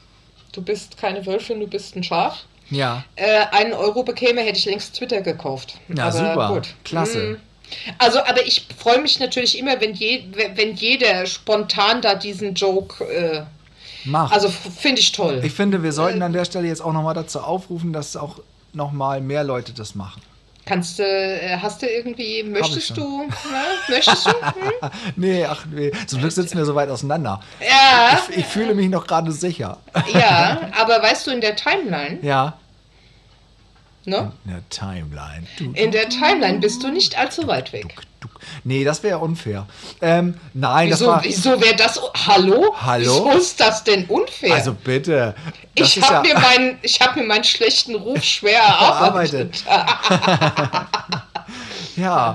du 0.51 0.61
bist 0.61 0.97
keine 0.97 1.25
Wölfin, 1.25 1.59
du 1.59 1.67
bist 1.67 1.95
ein 1.95 2.03
Schaf, 2.03 2.43
Ja, 2.69 3.03
äh, 3.15 3.45
einen 3.51 3.73
Euro 3.73 4.03
bekäme, 4.03 4.41
hätte 4.41 4.59
ich 4.59 4.65
längst 4.65 4.95
Twitter 4.95 5.21
gekauft. 5.21 5.79
Ja, 5.87 6.11
super. 6.11 6.61
Klasse. 6.83 7.19
Mm. 7.19 7.37
Also, 7.97 8.19
aber 8.19 8.45
ich 8.45 8.67
freue 8.77 9.01
mich 9.01 9.19
natürlich 9.19 9.57
immer, 9.57 9.79
wenn, 9.81 9.93
je, 9.93 10.23
wenn 10.55 10.75
jeder 10.75 11.25
spontan 11.25 12.01
da 12.01 12.15
diesen 12.15 12.53
Joke, 12.53 13.03
äh, 13.05 13.43
mach. 14.05 14.31
also 14.31 14.49
finde 14.49 15.01
ich 15.01 15.11
toll. 15.11 15.41
ich 15.43 15.53
finde, 15.53 15.83
wir 15.83 15.91
sollten 15.91 16.21
an 16.21 16.33
der 16.33 16.45
Stelle 16.45 16.67
jetzt 16.67 16.81
auch 16.81 16.93
nochmal 16.93 17.15
dazu 17.15 17.39
aufrufen, 17.39 17.93
dass 17.93 18.15
auch 18.15 18.39
nochmal 18.73 19.21
mehr 19.21 19.43
Leute 19.43 19.73
das 19.73 19.95
machen. 19.95 20.21
Kannst 20.65 20.97
du, 20.97 21.03
äh, 21.03 21.57
hast 21.61 21.81
du 21.81 21.87
irgendwie, 21.87 22.41
möchtest 22.41 22.95
du, 22.95 23.23
ne? 23.23 23.27
möchtest 23.89 24.27
du? 24.27 24.31
Hm? 24.31 24.89
Nee, 25.17 25.45
ach 25.45 25.65
nee. 25.69 25.91
Zum 26.07 26.19
Glück 26.19 26.31
sitzen 26.31 26.57
wir 26.57 26.63
so 26.63 26.73
weit 26.73 26.89
auseinander. 26.89 27.41
Ja, 27.59 28.17
Ich, 28.29 28.37
ich 28.37 28.45
fühle 28.45 28.73
mich 28.73 28.89
noch 28.89 29.05
gerade 29.05 29.31
sicher. 29.33 29.77
ja, 30.13 30.61
aber 30.79 31.01
weißt 31.01 31.27
du, 31.27 31.31
in 31.31 31.41
der 31.41 31.57
Timeline, 31.57 32.19
Ja. 32.21 32.57
Ne? 34.05 34.31
In 34.45 34.51
der 34.51 34.69
Timeline. 34.69 35.47
Du, 35.57 35.71
In 35.73 35.91
der 35.91 36.09
Timeline 36.09 36.59
bist 36.59 36.83
du 36.83 36.89
nicht 36.91 37.17
allzu 37.17 37.47
weit 37.47 37.71
weg. 37.73 37.95
du. 38.19 38.27
Nee, 38.63 38.83
das 38.83 39.03
wäre 39.03 39.19
unfair. 39.19 39.67
Ähm, 40.01 40.35
nein, 40.53 40.89
das 40.89 40.99
Wieso, 41.01 41.11
war. 41.11 41.23
wieso 41.23 41.61
wäre 41.61 41.75
das, 41.75 41.99
hallo? 42.27 42.73
Hallo? 42.81 43.25
Wieso 43.25 43.31
ist 43.37 43.59
das 43.59 43.83
denn 43.83 44.05
unfair? 44.05 44.53
Also 44.55 44.73
bitte. 44.73 45.35
Das 45.75 45.95
ich 45.97 46.03
habe 46.03 46.27
ja 46.27 46.35
mir, 46.35 46.39
meinen- 46.41 46.77
ich 46.81 46.99
hab 47.01 47.15
mir 47.15 47.23
meinen 47.23 47.43
schlechten 47.43 47.95
Ruf 47.95 48.23
schwer 48.23 48.59
erarbeitet. 48.61 49.63
Ja, 51.95 52.33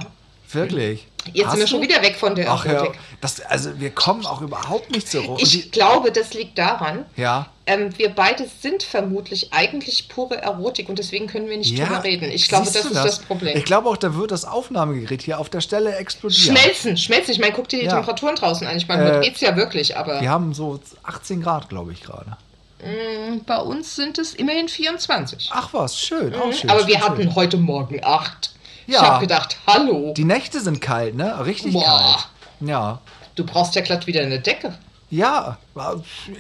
wirklich. 0.53 1.09
Jetzt 1.35 1.51
sind 1.51 1.61
wir 1.61 1.66
schon 1.66 1.83
wieder 1.83 2.03
weg 2.03 2.16
von 2.16 2.35
der 2.35 2.51
Ach 2.51 2.64
ja, 2.64 2.72
Erotik. 2.72 2.99
das, 3.20 3.41
also 3.41 3.79
wir 3.81 3.91
kommen 3.91 4.24
auch 4.26 4.41
überhaupt 4.41 4.91
nicht 4.91 5.09
zur 5.09 5.22
Ruhe. 5.24 5.39
Ich 5.41 5.70
glaube, 5.70 6.11
das 6.12 6.35
liegt 6.35 6.59
daran, 6.59 7.05
ja, 7.16 7.47
ähm, 7.66 7.97
wir 7.99 8.09
beide 8.09 8.47
sind 8.62 8.83
vermutlich 8.83 9.53
eigentlich 9.53 10.09
pure 10.09 10.41
Erotik 10.41 10.89
und 10.89 10.99
deswegen 10.99 11.26
können 11.26 11.49
wir 11.49 11.57
nicht 11.59 11.76
ja. 11.76 11.85
drüber 11.87 12.05
reden. 12.05 12.31
Ich 12.31 12.49
glaube, 12.49 12.64
das 12.64 12.72
du 12.83 12.89
ist 12.89 12.95
das, 12.97 13.18
Problem. 13.20 13.57
Ich 13.57 13.64
glaube 13.64 13.89
auch, 13.91 13.97
da 13.99 14.14
wird 14.14 14.31
das 14.31 14.45
Aufnahmegerät 14.47 15.20
hier 15.22 15.39
auf 15.39 15.51
der 15.51 15.61
Stelle 15.61 15.95
explodieren. 15.97 16.57
Schmelzen, 16.57 16.97
schmelzen. 16.97 17.33
Ich 17.33 17.39
meine, 17.41 17.53
guck 17.53 17.68
dir 17.68 17.81
die 17.81 17.85
Ja. 17.87 17.93
Temperaturen 17.95 18.37
draußen 18.37 18.66
an. 18.66 18.76
Ich 18.79 18.89
meine, 18.89 19.18
Äh, 19.18 19.20
geht's 19.20 19.41
ja 19.43 19.55
wirklich, 19.57 19.97
aber 19.99 20.20
Wir 20.22 20.31
haben 20.31 20.55
so 20.55 20.81
18 21.03 21.43
Grad, 21.43 21.68
glaube 21.68 21.93
ich, 21.93 22.03
gerade. 22.03 22.37
mh, 22.81 23.41
bei 23.47 23.59
uns 23.59 23.97
sind 23.97 24.18
es 24.18 24.33
immerhin 24.35 24.68
24. 24.68 25.51
Ach 25.53 25.68
was, 25.72 25.99
schön. 26.01 26.35
Auch 26.35 26.53
schön 26.53 26.66
Mhm. 26.66 26.70
aber 26.70 26.79
schön, 26.81 26.89
wir 26.89 26.99
schön. 27.01 27.05
hatten 27.05 27.35
heute 27.35 27.57
Morgen 27.59 28.01
8. 28.03 28.51
Ich 28.89 28.95
Ja. 28.95 29.03
habe 29.03 29.20
gedacht, 29.20 29.59
hallo, 29.66 30.14
Die 30.16 30.24
Nächte 30.24 30.61
sind 30.61 30.80
kalt, 30.80 31.14
ne? 31.14 31.45
Richtig 31.45 31.74
Boah. 31.74 31.84
kalt. 31.84 32.28
Ja. 32.61 32.99
du 33.36 33.45
brauchst 33.47 33.74
ja 33.76 33.82
glatt 33.82 34.07
wieder 34.09 34.22
eine 34.22 34.41
Decke. 34.41 34.76
Ja, 35.11 35.59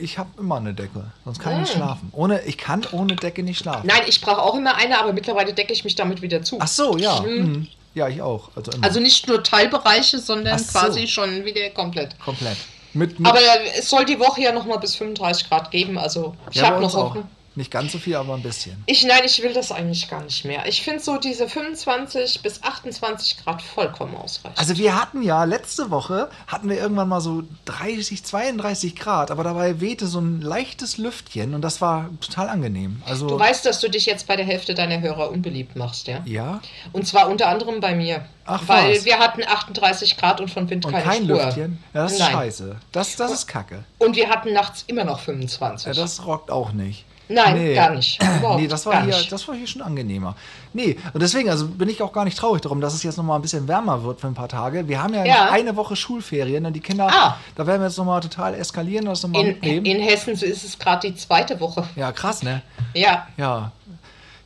ich 0.00 0.18
habe 0.18 0.30
immer 0.38 0.56
eine 0.56 0.74
Decke. 0.74 1.04
Sonst 1.24 1.38
kann 1.40 1.52
ich 1.54 1.58
nicht 1.60 1.74
Hm. 1.74 1.76
schlafen. 1.82 2.08
Ohne, 2.12 2.42
ich 2.42 2.58
kann 2.58 2.84
ohne 2.92 3.14
Decke 3.16 3.42
nicht 3.42 3.58
schlafen. 3.58 3.86
Nein, 3.86 4.00
ich 4.06 4.20
brauche 4.20 4.42
auch 4.42 4.54
immer 4.56 4.74
eine, 4.76 4.98
aber 4.98 5.12
mittlerweile 5.12 5.52
decke 5.52 5.72
ich 5.72 5.84
mich 5.84 5.94
damit 5.94 6.22
wieder 6.22 6.42
zu. 6.42 6.56
Ach 6.60 6.66
so, 6.66 6.96
ja. 6.98 7.20
Mhm. 7.20 7.68
Ja, 7.94 8.08
ich 8.08 8.20
auch. 8.20 8.50
Also 8.56 8.72
immer. 8.72 8.84
Also 8.84 8.98
nicht 9.00 9.28
nur 9.28 9.42
Teilbereiche, 9.44 10.18
sondern 10.18 10.58
so. 10.58 10.72
quasi 10.72 11.06
schon 11.06 11.44
wieder 11.44 11.68
komplett. 11.70 12.18
komplett. 12.18 12.56
Mit, 12.94 13.18
mit 13.20 13.28
Aber 13.28 13.38
es 13.78 13.88
soll 13.90 14.04
die 14.06 14.18
Woche 14.18 14.40
ja 14.42 14.52
noch 14.52 14.64
mal 14.64 14.78
bis 14.78 14.96
35 14.96 15.48
Grad 15.48 15.70
geben, 15.70 15.98
also 15.98 16.34
ich 16.50 16.56
ja, 16.56 16.66
habe 16.68 16.80
noch. 16.80 16.94
Hoffnung. 16.94 17.28
Nicht 17.58 17.72
ganz 17.72 17.90
so 17.90 17.98
viel, 17.98 18.14
aber 18.14 18.34
ein 18.34 18.42
bisschen. 18.42 18.80
Ich, 18.86 19.04
nein, 19.04 19.22
ich 19.24 19.42
will 19.42 19.52
das 19.52 19.72
eigentlich 19.72 20.08
gar 20.08 20.22
nicht 20.22 20.44
mehr. 20.44 20.66
Ich 20.66 20.82
finde 20.82 21.00
so 21.00 21.16
diese 21.16 21.48
25 21.48 22.40
bis 22.40 22.62
28 22.62 23.42
Grad 23.42 23.62
vollkommen 23.62 24.14
ausreichend. 24.14 24.56
Also 24.60 24.78
wir 24.78 24.94
hatten 24.94 25.22
ja 25.22 25.42
letzte 25.42 25.90
Woche 25.90 26.30
hatten 26.46 26.70
wir 26.70 26.76
irgendwann 26.76 27.08
mal 27.08 27.20
so 27.20 27.42
30, 27.64 28.24
32 28.24 28.94
Grad, 28.94 29.32
aber 29.32 29.42
dabei 29.42 29.80
wehte 29.80 30.06
so 30.06 30.20
ein 30.20 30.40
leichtes 30.40 30.98
Lüftchen 30.98 31.52
und 31.52 31.62
das 31.62 31.80
war 31.80 32.10
total 32.20 32.48
angenehm. 32.48 33.02
Also 33.06 33.26
du 33.26 33.36
weißt, 33.36 33.66
dass 33.66 33.80
du 33.80 33.90
dich 33.90 34.06
jetzt 34.06 34.28
bei 34.28 34.36
der 34.36 34.46
Hälfte 34.46 34.74
deiner 34.74 35.00
Hörer 35.00 35.28
unbeliebt 35.32 35.74
machst, 35.74 36.06
ja? 36.06 36.22
ja 36.26 36.60
Und 36.92 37.08
zwar 37.08 37.28
unter 37.28 37.48
anderem 37.48 37.80
bei 37.80 37.96
mir. 37.96 38.24
Ach, 38.44 38.62
Weil 38.68 38.98
was? 38.98 39.04
wir 39.04 39.18
hatten 39.18 39.42
38 39.42 40.16
Grad 40.16 40.40
und 40.40 40.48
von 40.48 40.70
Wind 40.70 40.86
und 40.86 40.92
keine 40.92 41.04
kein 41.04 41.24
Spur. 41.24 41.44
Lüftchen. 41.44 41.82
Ja, 41.92 42.04
das 42.04 42.12
ist 42.12 42.18
Nein. 42.20 42.32
scheiße. 42.32 42.76
Das, 42.92 43.16
das 43.16 43.32
ist 43.32 43.48
Kacke. 43.48 43.82
Und 43.98 44.14
wir 44.14 44.28
hatten 44.28 44.52
nachts 44.52 44.84
immer 44.86 45.02
noch 45.02 45.18
25. 45.18 45.88
Ja, 45.88 46.00
das 46.00 46.24
rockt 46.24 46.52
auch 46.52 46.70
nicht. 46.70 47.04
Nein, 47.28 47.74
gar 47.74 47.90
nicht. 47.90 48.22
Überhaupt 48.38 48.60
nee, 48.60 48.68
das 48.68 48.86
war, 48.86 48.94
gar 48.94 49.04
hier, 49.04 49.16
nicht. 49.16 49.30
das 49.30 49.46
war 49.48 49.54
hier 49.54 49.66
schon 49.66 49.82
angenehmer. 49.82 50.34
Nee, 50.72 50.96
und 51.12 51.22
deswegen 51.22 51.50
also 51.50 51.66
bin 51.68 51.88
ich 51.88 52.00
auch 52.02 52.12
gar 52.12 52.24
nicht 52.24 52.38
traurig 52.38 52.62
darum, 52.62 52.80
dass 52.80 52.94
es 52.94 53.02
jetzt 53.02 53.16
nochmal 53.16 53.38
ein 53.38 53.42
bisschen 53.42 53.68
wärmer 53.68 54.02
wird 54.04 54.20
für 54.20 54.26
ein 54.28 54.34
paar 54.34 54.48
Tage. 54.48 54.88
Wir 54.88 55.02
haben 55.02 55.12
ja, 55.14 55.24
Ja. 55.24 55.50
eine 55.50 55.76
Woche 55.76 55.94
Schulferien 55.96 56.64
und 56.66 56.72
die 56.72 56.80
Kinder, 56.80 57.08
Ah. 57.12 57.36
da 57.56 57.66
werden 57.66 57.80
wir 57.82 57.86
jetzt 57.88 57.98
nochmal 57.98 58.20
total 58.20 58.54
eskalieren 58.54 59.06
und 59.06 59.10
das 59.12 59.22
nochmal 59.22 59.42
in, 59.42 59.48
mitnehmen. 59.48 59.86
in 59.86 60.00
Hessen 60.00 60.32
ist 60.32 60.44
es 60.64 60.78
gerade 60.78 61.08
die 61.10 61.16
zweite 61.16 61.58
Woche. 61.60 61.84
ja, 61.96 62.12
krass, 62.12 62.42
ne? 62.42 62.62
Ja, 62.94 63.26
Ja. 63.36 63.72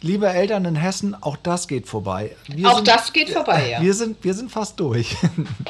Liebe 0.05 0.29
Eltern 0.29 0.65
in 0.65 0.75
Hessen, 0.75 1.17
auch 1.23 1.37
das 1.41 1.69
geht 1.69 1.87
vorbei. 1.87 2.35
Wir 2.49 2.69
auch 2.69 2.75
sind, 2.75 2.89
das 2.89 3.13
geht 3.13 3.31
vorbei, 3.31 3.69
ja. 3.73 3.81
Wir 3.81 3.95
sind, 3.95 4.17
wir 4.25 4.35
sind 4.35 4.51
fast 4.51 4.81
durch. 4.81 5.17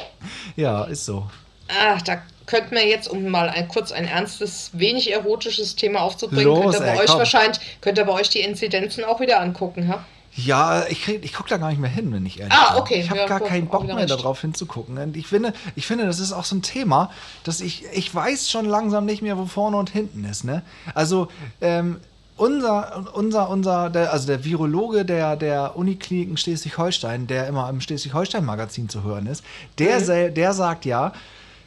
ja, 0.55 0.85
ist 0.85 1.05
so. 1.05 1.27
Ach, 1.67 2.01
da 2.01 2.17
könnten 2.45 2.75
wir 2.75 2.87
jetzt, 2.87 3.07
um 3.09 3.27
mal 3.29 3.49
ein, 3.49 3.67
kurz 3.67 3.91
ein 3.91 4.05
ernstes, 4.05 4.69
wenig 4.73 5.11
erotisches 5.11 5.75
Thema 5.75 6.01
aufzubringen, 6.01 6.45
Los, 6.45 6.61
könnt 6.61 6.75
ihr 6.75 6.79
bei 6.81 6.87
ey, 6.93 6.99
euch 6.99 7.05
komm. 7.07 7.19
wahrscheinlich, 7.19 7.59
könnt 7.81 7.97
ihr 7.97 8.05
bei 8.05 8.13
euch 8.13 8.29
die 8.29 8.41
Inzidenzen 8.41 9.03
auch 9.03 9.19
wieder 9.19 9.39
angucken, 9.39 9.87
ha? 9.87 10.03
Ja, 10.35 10.85
ich, 10.89 11.03
krieg- 11.03 11.23
ich 11.23 11.31
gucke 11.33 11.49
da 11.49 11.57
gar 11.57 11.69
nicht 11.69 11.79
mehr 11.79 11.91
hin, 11.91 12.11
wenn 12.11 12.25
ich 12.25 12.39
ehrlich 12.39 12.55
Ah, 12.57 12.73
bin. 12.73 12.81
okay. 12.81 13.01
Ich 13.01 13.09
habe 13.11 13.19
Ja, 13.19 13.27
gar 13.27 13.39
gut, 13.39 13.49
keinen 13.49 13.67
Bock 13.67 13.85
mehr 13.85 14.05
darauf 14.07 14.41
hinzugucken. 14.41 14.97
Und 14.97 15.15
ich 15.15 15.27
finde, 15.27 15.53
ich 15.75 15.85
finde, 15.85 16.07
das 16.07 16.19
ist 16.19 16.33
auch 16.33 16.43
so 16.43 16.55
ein 16.55 16.63
Thema, 16.63 17.11
dass 17.43 17.61
ich, 17.61 17.83
ich 17.93 18.13
weiß 18.13 18.49
schon 18.49 18.65
langsam 18.65 19.05
nicht 19.05 19.21
mehr, 19.21 19.37
wo 19.37 19.45
vorne 19.45 19.77
und 19.77 19.91
hinten 19.91 20.25
ist. 20.25 20.43
Ne? 20.43 20.63
Also, 20.95 21.27
ähm, 21.61 21.99
unser, 22.35 23.05
unser, 23.13 23.47
unser, 23.47 23.91
der, 23.91 24.11
also 24.11 24.25
der 24.25 24.43
Virologe 24.43 25.05
der, 25.05 25.35
der 25.35 25.77
Unikliniken 25.77 26.35
Schleswig-Holstein, 26.35 27.27
der 27.27 27.45
immer 27.47 27.69
im 27.69 27.79
Schleswig-Holstein-Magazin 27.79 28.89
zu 28.89 29.03
hören 29.03 29.27
ist, 29.27 29.43
der, 29.77 29.99
Mhm. 29.99 30.33
der 30.33 30.53
sagt 30.53 30.85
ja, 30.85 31.13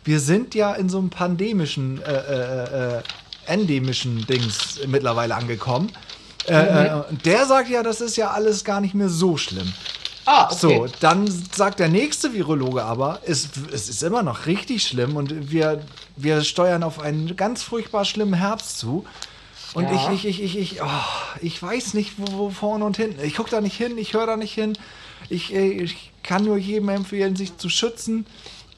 wir 0.06 0.20
sind 0.20 0.54
ja 0.54 0.72
in 0.72 0.88
so 0.88 0.98
einem 0.98 1.10
pandemischen, 1.10 2.00
äh, 2.02 2.12
äh, 2.12 2.96
äh, 2.98 3.02
endemischen 3.46 4.26
Dings 4.26 4.80
mittlerweile 4.86 5.34
angekommen. 5.34 5.92
Äh, 6.48 6.86
äh, 6.86 7.02
und 7.10 7.26
der 7.26 7.44
sagt 7.46 7.68
ja, 7.68 7.82
das 7.82 8.00
ist 8.00 8.16
ja 8.16 8.30
alles 8.30 8.64
gar 8.64 8.80
nicht 8.80 8.94
mehr 8.94 9.08
so 9.08 9.36
schlimm. 9.36 9.72
Ah, 10.24 10.46
okay. 10.50 10.56
So, 10.58 10.86
dann 11.00 11.28
sagt 11.28 11.78
der 11.78 11.88
nächste 11.88 12.32
Virologe 12.32 12.82
aber, 12.82 13.20
es, 13.24 13.48
es 13.72 13.88
ist 13.88 14.02
immer 14.02 14.22
noch 14.22 14.46
richtig 14.46 14.82
schlimm 14.82 15.16
und 15.16 15.52
wir, 15.52 15.82
wir 16.16 16.42
steuern 16.42 16.82
auf 16.82 16.98
einen 17.00 17.36
ganz 17.36 17.62
furchtbar 17.62 18.04
schlimmen 18.04 18.34
Herbst 18.34 18.78
zu. 18.78 19.04
Und 19.74 19.84
Ja. 19.84 20.10
ich, 20.12 20.24
ich, 20.24 20.40
ich, 20.40 20.56
ich, 20.56 20.72
ich, 20.72 20.82
oh, 20.82 20.86
ich 21.42 21.62
weiß 21.62 21.94
nicht, 21.94 22.14
wo, 22.16 22.38
wo 22.38 22.50
vorne 22.50 22.84
und 22.84 22.96
hinten. 22.96 23.22
Ich 23.24 23.36
gucke 23.36 23.50
da 23.50 23.60
nicht 23.60 23.76
hin, 23.76 23.98
ich 23.98 24.14
höre 24.14 24.26
da 24.26 24.36
nicht 24.36 24.54
hin. 24.54 24.76
Ich, 25.28 25.52
äh, 25.54 25.68
ich 25.70 26.12
kann 26.22 26.44
nur 26.44 26.56
jedem 26.56 26.88
empfehlen, 26.88 27.36
sich 27.36 27.56
zu 27.56 27.68
schützen. 27.68 28.26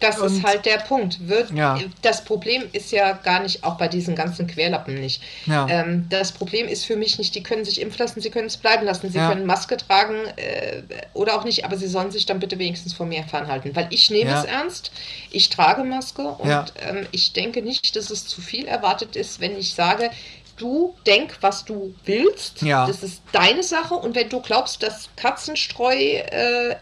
Das 0.01 0.19
Und- 0.19 0.27
ist 0.29 0.45
halt 0.45 0.65
der 0.67 0.79
Punkt. 0.79 1.29
Wird, 1.29 1.51
Ja. 1.51 1.79
Das 2.03 2.25
Problem 2.25 2.63
ist 2.73 2.93
ja 2.93 3.13
gar 3.13 3.41
nicht, 3.43 3.65
auch 3.65 3.77
bei 3.77 3.89
diesen 3.89 4.15
ganzen 4.15 4.47
Querlappen 4.47 4.95
nicht. 5.01 5.23
Ja. 5.47 5.67
Ähm, 5.69 6.07
das 6.09 6.33
Problem 6.33 6.69
ist 6.69 6.85
für 6.85 6.97
mich 6.97 7.19
nicht, 7.19 7.35
die 7.35 7.43
können 7.43 7.65
sich 7.65 7.81
impfen 7.81 7.99
lassen, 7.99 8.21
sie 8.21 8.31
können 8.31 8.47
es 8.47 8.57
bleiben 8.57 8.85
lassen, 8.87 9.11
sie 9.11 9.19
Ja. 9.19 9.29
können 9.31 9.45
Maske 9.47 9.77
tragen 9.77 10.15
äh, 10.37 10.83
oder 11.15 11.35
auch 11.35 11.45
nicht, 11.45 11.65
aber 11.65 11.77
sie 11.77 11.89
sollen 11.89 12.11
sich 12.11 12.27
dann 12.27 12.39
bitte 12.39 12.59
wenigstens 12.59 12.93
vor 12.93 13.07
mir 13.07 13.25
fernhalten. 13.25 13.75
Weil 13.75 13.89
ich 13.91 14.11
nehme 14.11 14.31
es 14.33 14.45
ernst, 14.45 14.93
ich 15.31 15.49
trage 15.51 15.83
Maske 15.85 16.23
und 16.29 16.73
ähm, 16.89 17.07
ich 17.11 17.33
denke 17.33 17.63
nicht, 17.63 17.97
dass 17.97 18.11
es 18.11 18.27
zu 18.27 18.41
viel 18.41 18.67
erwartet 18.67 19.17
ist, 19.17 19.41
wenn 19.41 19.59
ich 19.59 19.75
sage, 19.75 20.11
du 20.59 20.95
denk, 21.07 21.39
was 21.41 21.65
du 21.65 21.95
willst. 22.05 22.63
Ja. 22.63 22.87
Das 22.87 23.03
ist 23.03 23.23
deine 23.33 23.63
Sache 23.63 23.95
und 23.95 24.15
wenn 24.15 24.29
du 24.29 24.41
glaubst, 24.41 24.83
dass 24.83 25.09
Katzenstreu, 25.17 25.95
äh, 25.95 26.77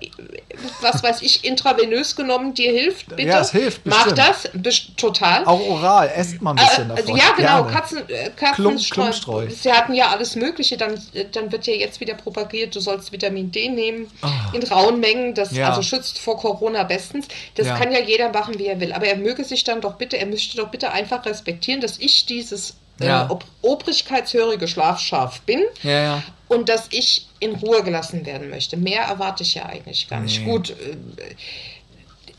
was 0.80 1.02
weiß 1.02 1.22
ich, 1.22 1.44
intravenös 1.44 2.16
genommen 2.16 2.54
dir 2.54 2.72
hilft, 2.72 3.08
bitte 3.10 3.22
Ja, 3.28 3.40
es 3.40 3.52
hilft, 3.52 3.86
mach 3.86 4.10
das 4.12 4.48
total. 4.96 5.44
Auch 5.44 5.60
oral, 5.68 6.10
esst 6.14 6.40
mal 6.42 6.50
ein 6.52 6.56
bisschen 6.56 6.90
Äh, 6.90 6.94
davon. 6.96 7.16
ja, 7.16 7.24
genau, 7.36 7.62
Gerne. 7.64 7.72
Katzen, 7.72 7.98
äh, 8.08 8.30
Klump- 8.30 8.34
Katzenstreu. 8.36 8.94
Klumpstreu. 9.02 9.46
Sie 9.50 9.72
hatten 9.72 9.94
ja 9.94 10.08
alles 10.10 10.34
Mögliche, 10.36 10.76
dann, 10.76 11.00
dann 11.32 11.52
wird 11.52 11.66
ja 11.66 11.74
jetzt 11.74 12.00
wieder 12.00 12.14
propagiert, 12.14 12.74
du 12.74 12.80
sollst 12.80 13.12
Vitamin 13.12 13.52
D 13.52 13.68
nehmen 13.68 14.10
in 14.52 14.62
rauen 14.64 15.00
Mengen, 15.00 15.34
das. 15.34 15.52
Ja. 15.52 15.68
also 15.70 15.82
schützt 15.82 16.18
vor 16.18 16.38
Corona 16.38 16.82
bestens. 16.84 17.28
Das 17.54 17.66
Ja. 17.66 17.76
kann 17.78 17.92
ja 17.92 18.00
jeder 18.00 18.30
machen, 18.30 18.58
wie 18.58 18.66
er 18.66 18.80
will, 18.80 18.92
aber 18.92 19.06
er 19.06 19.16
möge 19.16 19.44
sich 19.44 19.64
dann 19.64 19.80
doch 19.80 19.94
bitte, 19.94 20.16
er 20.18 20.26
müsste 20.26 20.56
doch 20.56 20.68
bitte 20.68 20.90
einfach 20.92 21.24
respektieren, 21.26 21.80
dass 21.80 21.98
ich 21.98 22.26
dieses 22.26 22.74
Ja. 23.00 23.26
äh, 23.26 23.30
ob 23.30 23.44
obrigkeitshörige 23.62 24.68
Schlafschaf 24.68 25.40
bin 25.42 25.62
Ja, 25.82 26.02
ja. 26.02 26.22
und 26.48 26.68
dass 26.68 26.88
ich 26.90 27.26
in 27.40 27.54
Ruhe 27.56 27.82
gelassen 27.82 28.24
werden 28.24 28.48
möchte. 28.50 28.76
Mehr 28.76 29.02
erwarte 29.02 29.42
ich 29.42 29.54
ja 29.54 29.66
eigentlich 29.66 30.08
gar 30.08 30.20
nicht. 30.20 30.40
Nee. 30.40 30.50
Gut, 30.50 30.70
äh, 30.70 30.96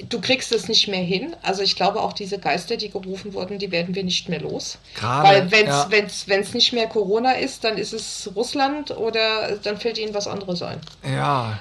du 0.09 0.21
kriegst 0.21 0.51
es 0.51 0.67
nicht 0.67 0.87
mehr 0.87 1.03
hin. 1.03 1.35
Also 1.41 1.61
ich 1.61 1.75
glaube 1.75 2.01
auch 2.01 2.13
diese 2.13 2.39
Geister, 2.39 2.77
die 2.77 2.89
gerufen 2.89 3.33
wurden, 3.33 3.59
die 3.59 3.71
werden 3.71 3.95
wir 3.95 4.03
nicht 4.03 4.29
mehr 4.29 4.41
los. 4.41 4.77
Gerade, 4.95 5.27
Weil 5.27 5.51
wenn 5.51 5.67
es 5.67 5.75
ja. 5.75 5.87
wenn's, 5.89 6.27
wenn's 6.27 6.53
nicht 6.53 6.73
mehr 6.73 6.87
Corona 6.87 7.33
ist, 7.33 7.63
dann 7.63 7.77
ist 7.77 7.93
es 7.93 8.29
Russland 8.35 8.91
oder 8.91 9.57
dann 9.63 9.77
fällt 9.77 9.97
ihnen 9.97 10.13
was 10.13 10.27
anderes 10.27 10.61
ein. 10.61 10.79
Ja. 11.03 11.59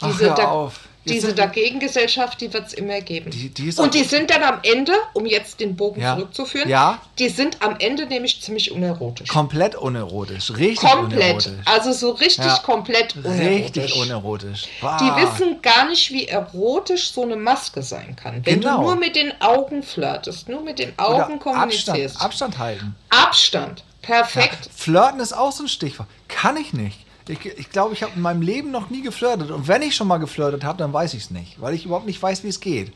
Ach, 0.00 0.08
Diese, 0.08 0.26
hör 0.26 0.34
da, 0.34 0.48
auf. 0.48 0.80
Diese 1.08 1.32
Dagegengesellschaft, 1.34 2.40
die 2.40 2.52
wird 2.52 2.66
es 2.66 2.74
immer 2.74 3.00
geben. 3.00 3.30
Die- 3.30 3.48
die 3.50 3.72
Und 3.76 3.94
die 3.94 4.04
sind 4.04 4.30
dann 4.30 4.42
am 4.42 4.58
Ende, 4.62 4.92
um 5.12 5.24
jetzt 5.26 5.60
den 5.60 5.76
Bogen 5.76 6.00
Ja. 6.00 6.14
zurückzuführen, 6.16 6.68
Ja. 6.68 7.00
die 7.18 7.28
sind 7.28 7.58
am 7.62 7.76
Ende 7.78 8.06
nämlich 8.06 8.42
ziemlich 8.42 8.72
unerotisch. 8.72 9.28
Komplett 9.28 9.74
unerotisch. 9.76 10.50
Richtig 10.50 10.88
komplett. 10.88 11.22
unerotisch. 11.46 11.52
Also 11.64 11.92
so 11.92 12.10
richtig 12.12 12.46
Ja. 12.46 12.58
komplett 12.58 13.14
unerotisch. 13.16 13.46
Richtig 13.46 13.96
unerotisch. 13.96 14.62
Die 14.64 14.82
Bah. 14.82 15.16
wissen 15.16 15.62
gar 15.62 15.88
nicht, 15.88 16.10
wie 16.10 16.26
erotisch 16.26 17.10
so 17.12 17.22
eine 17.22 17.36
Maske 17.36 17.82
sein 17.82 18.16
kann. 18.16 18.44
Wenn 18.44 18.60
Genau. 18.60 18.78
du 18.78 18.82
nur 18.82 18.96
mit 18.96 19.14
den 19.16 19.32
Augen 19.40 19.82
flirtest, 19.82 20.48
nur 20.48 20.60
mit 20.62 20.78
den 20.78 20.90
Oder 20.94 21.26
Augen 21.26 21.38
kommunizierst. 21.38 22.16
Abstand, 22.16 22.22
Abstand 22.24 22.58
halten. 22.58 22.94
Abstand. 23.10 23.84
Perfekt. 24.02 24.68
Flirten 24.74 25.20
ist 25.20 25.32
auch 25.32 25.50
so 25.52 25.64
ein 25.64 25.68
Stichwort. 25.68 26.08
Kann 26.28 26.56
ich 26.56 26.72
nicht. 26.72 27.05
Ich 27.28 27.40
glaube, 27.40 27.56
ich, 27.58 27.70
glaub, 27.70 27.92
ich 27.92 28.02
habe 28.02 28.12
in 28.14 28.22
meinem 28.22 28.42
Leben 28.42 28.70
noch 28.70 28.88
nie 28.88 29.02
geflirtet. 29.02 29.50
Und 29.50 29.66
wenn 29.66 29.82
ich 29.82 29.96
schon 29.96 30.06
mal 30.06 30.18
geflirtet 30.18 30.62
habe, 30.62 30.78
dann 30.78 30.92
weiß 30.92 31.14
ich 31.14 31.24
es 31.24 31.30
nicht. 31.30 31.60
Weil 31.60 31.74
ich 31.74 31.84
überhaupt 31.84 32.06
nicht 32.06 32.22
weiß, 32.22 32.44
wie 32.44 32.48
es 32.48 32.60
geht. 32.60 32.92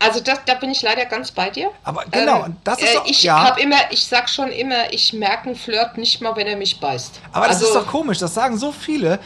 Also 0.00 0.20
das, 0.20 0.40
da 0.46 0.54
bin 0.54 0.70
ich 0.70 0.82
leider 0.82 1.04
ganz 1.04 1.30
bei 1.30 1.50
dir. 1.50 1.70
Aber 1.84 2.04
genau, 2.10 2.44
und 2.44 2.56
das 2.64 2.80
ist 2.80 2.90
äh, 2.90 2.94
doch- 2.94 3.06
ich 3.06 3.22
ja. 3.22 3.44
habe 3.44 3.60
immer, 3.60 3.76
ich 3.90 4.04
sag 4.04 4.28
schon 4.28 4.48
immer, 4.50 4.92
ich 4.92 5.12
merke 5.12 5.46
einen 5.46 5.54
Flirt 5.56 5.96
nicht 5.96 6.20
mal, 6.20 6.34
wenn 6.34 6.48
er 6.48 6.56
mich 6.56 6.80
beißt. 6.80 7.20
Aber 7.32 7.46
das 7.46 7.56
also, 7.56 7.66
ist 7.68 7.74
doch 7.74 7.86
komisch. 7.86 8.18
Das 8.18 8.34
sagen 8.34 8.58
so 8.58 8.72
viele. 8.72 9.20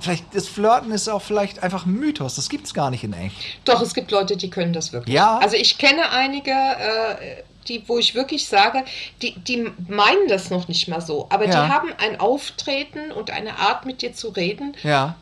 Vielleicht 0.00 0.34
das 0.34 0.48
Flirten 0.48 0.90
ist 0.90 1.08
auch 1.08 1.22
vielleicht 1.22 1.62
einfach 1.62 1.86
ein 1.86 1.92
Mythos. 1.92 2.34
Das 2.34 2.48
gibt 2.48 2.66
es 2.66 2.74
gar 2.74 2.90
nicht 2.90 3.04
in 3.04 3.12
echt. 3.12 3.36
Doch, 3.64 3.80
es 3.80 3.94
gibt 3.94 4.10
Leute, 4.10 4.36
die 4.36 4.50
können 4.50 4.72
das 4.72 4.92
wirklich. 4.92 5.14
Ja. 5.14 5.38
Also 5.38 5.56
ich 5.56 5.78
kenne 5.78 6.10
einige, 6.10 6.50
äh, 6.50 7.42
die, 7.68 7.82
wo 7.88 7.98
ich 7.98 8.14
wirklich 8.14 8.46
sage, 8.48 8.84
die, 9.22 9.32
die 9.38 9.70
meinen 9.88 10.28
das 10.28 10.50
noch 10.50 10.68
nicht 10.68 10.88
mal 10.88 11.00
so, 11.00 11.26
aber 11.30 11.46
Ja. 11.46 11.50
die 11.50 11.72
haben 11.72 11.88
ein 11.98 12.18
Auftreten 12.20 13.12
und 13.12 13.30
eine 13.30 13.58
Art, 13.58 13.86
mit 13.86 14.02
dir 14.02 14.12
zu 14.12 14.28
reden, 14.28 14.76
Ja. 14.82 15.16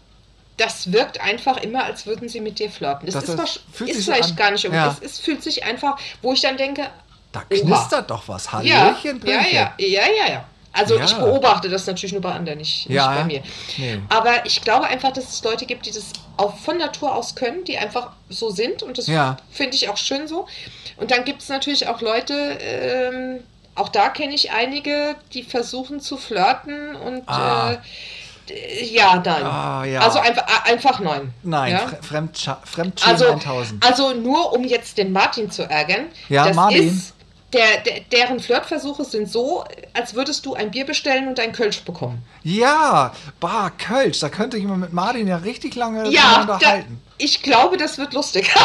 das 0.57 0.93
wirkt 0.93 1.21
einfach 1.21 1.57
immer, 1.59 1.85
als 1.85 2.07
würden 2.07 2.29
sie 2.29 2.41
mit 2.41 2.59
dir 2.59 2.71
flirten. 2.71 3.07
Das, 3.07 3.15
Das- 3.15 3.29
ist, 3.29 3.39
wahrsch- 3.39 3.61
fühlt 3.73 3.91
ist 3.91 4.05
vielleicht 4.05 4.31
an. 4.31 4.37
gar 4.37 4.51
nicht, 4.51 4.67
um- 4.67 4.75
Ja. 4.75 4.97
es, 5.01 5.19
fühlt 5.19 5.43
sich 5.43 5.65
einfach, 5.65 5.97
wo 6.23 6.33
ich 6.33 6.41
dann 6.41 6.57
denke, 6.57 6.89
Da 7.33 7.45
Oha. 7.49 7.61
knistert 7.61 8.11
doch 8.11 8.27
was. 8.27 8.47
ja, 8.47 8.51
Hallöchen, 8.53 9.19
ja, 9.25 9.25
Brüllchen. 9.39 9.55
ja, 9.55 9.73
ja, 9.79 10.03
ja, 10.03 10.33
ja. 10.33 10.45
Also 10.73 10.97
Ja. 10.97 11.05
ich 11.05 11.15
beobachte 11.15 11.69
das 11.69 11.87
natürlich 11.87 12.13
nur 12.13 12.23
bei 12.23 12.33
anderen, 12.33 12.59
nicht, 12.59 12.89
nicht 12.89 12.97
Ja, 12.97 13.09
bei 13.13 13.25
mir. 13.25 13.43
nee. 13.77 14.01
Aber 14.09 14.47
ich 14.47 14.63
glaube 14.63 14.87
einfach, 14.87 15.13
dass 15.13 15.29
es 15.29 15.43
Leute 15.43 15.67
gibt, 15.67 15.85
die 15.87 15.91
das 15.91 16.07
auch 16.37 16.57
von 16.59 16.79
Natur 16.79 17.15
aus 17.15 17.35
können, 17.35 17.65
die 17.65 17.77
einfach 17.77 18.13
so 18.29 18.51
sind 18.51 18.83
und 18.85 18.97
das 18.97 19.07
Ja. 19.09 19.37
finde 19.51 19.75
ich 19.77 19.89
auch 19.89 19.97
schön 19.97 20.29
so. 20.29 20.47
Und 20.97 21.11
dann 21.11 21.25
gibt 21.25 21.43
es 21.43 21.49
natürlich 21.49 21.89
auch 21.89 22.01
Leute, 22.01 22.35
ähm, 22.61 23.41
auch 23.75 23.89
da 23.89 24.11
kenne 24.11 24.35
ich 24.35 24.53
einige, 24.53 25.17
die 25.33 25.43
versuchen 25.43 26.01
zu 26.01 26.17
flirten 26.17 26.95
und 26.95 27.29
Ah. 27.29 27.79
äh, 28.49 28.85
ja, 28.85 29.21
nein. 29.25 29.45
Ah, 29.45 29.85
ja. 29.85 30.01
Also 30.01 30.19
einfach, 30.19 30.65
einfach 30.67 31.01
nein. 31.01 31.33
Nein, 31.43 31.73
Ja? 31.73 31.79
Fre- 31.87 32.03
Fremdscha 32.03 32.61
Fremdschämen 32.65 33.15
Also, 33.15 33.33
1000. 33.33 33.85
also 33.87 34.13
nur 34.15 34.53
um 34.53 34.65
jetzt 34.65 34.99
den 34.99 35.13
Martin 35.13 35.51
zu 35.51 35.63
ärgern. 35.69 36.07
Ja, 36.29 36.47
das 36.49 36.57
Martin. 36.57 36.89
Ist, 36.89 37.15
der, 37.53 37.79
der, 37.85 38.01
deren 38.13 38.41
Flirtversuche 38.41 39.05
sind 39.05 39.29
so, 39.31 39.65
als 39.93 40.15
würdest 40.15 40.47
du 40.47 40.55
ein 40.55 40.71
Bier 40.71 40.87
bestellen 40.87 41.29
und 41.29 41.41
ein 41.41 41.53
Kölsch 41.53 41.81
bekommen. 41.83 42.23
Ja, 42.43 43.13
bah, 43.41 43.71
Kölsch, 43.77 44.21
da 44.21 44.29
könnte 44.29 44.57
ich 44.57 44.65
mal 44.65 44.77
mit 44.77 44.93
Martin 44.93 45.27
ja 45.27 45.37
richtig 45.39 45.75
lange 45.75 46.09
Ja, 46.11 46.45
da, 46.47 46.55
unterhalten. 46.55 47.01
ich 47.19 47.43
glaube, 47.43 47.77
das 47.77 47.99
wird 47.99 48.13
lustig. 48.15 48.51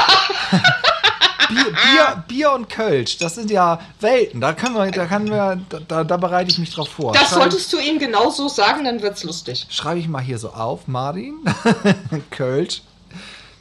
Bier, 1.47 1.63
Bier, 1.65 2.23
Bier 2.27 2.51
und 2.53 2.69
Kölsch, 2.69 3.17
das 3.17 3.35
sind 3.35 3.51
ja 3.51 3.79
Welten. 3.99 4.41
Da 4.41 4.53
können 4.53 4.75
wir, 4.75 4.89
da 4.91 5.05
können 5.05 5.29
wir, 5.29 5.59
da, 5.87 6.03
da 6.03 6.17
bereite 6.17 6.49
ich 6.49 6.57
mich 6.57 6.71
drauf 6.73 6.89
vor. 6.89 7.13
Das 7.13 7.29
Schreibe- 7.29 7.41
solltest 7.41 7.71
du 7.73 7.77
ihm 7.79 7.99
genau 7.99 8.29
so 8.31 8.47
sagen, 8.47 8.83
dann 8.85 9.01
wird's 9.01 9.23
lustig. 9.23 9.65
Schreibe 9.69 9.99
ich 9.99 10.07
mal 10.07 10.21
hier 10.23 10.39
so 10.39 10.49
auf, 10.49 10.87
Martin. 10.87 11.35
Kölsch. 12.31 12.81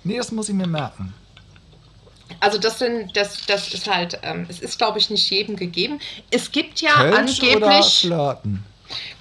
Nee, 0.02 0.16
das 0.16 0.32
muss 0.32 0.48
ich 0.48 0.54
mir 0.54 0.66
merken. 0.66 1.12
Also 2.44 2.58
das 2.58 2.78
sind, 2.78 3.16
das, 3.16 3.46
das 3.46 3.72
ist 3.72 3.88
halt, 3.90 4.18
ähm, 4.22 4.46
es 4.50 4.60
ist 4.60 4.76
glaube 4.76 4.98
ich 4.98 5.08
nicht 5.08 5.30
jedem 5.30 5.56
gegeben. 5.56 5.98
Es 6.30 6.52
gibt 6.52 6.80
ja 6.82 6.92
Kölsch 6.92 7.40
oder 7.42 7.66
angeblich 7.68 7.98
Flirten? 8.00 8.64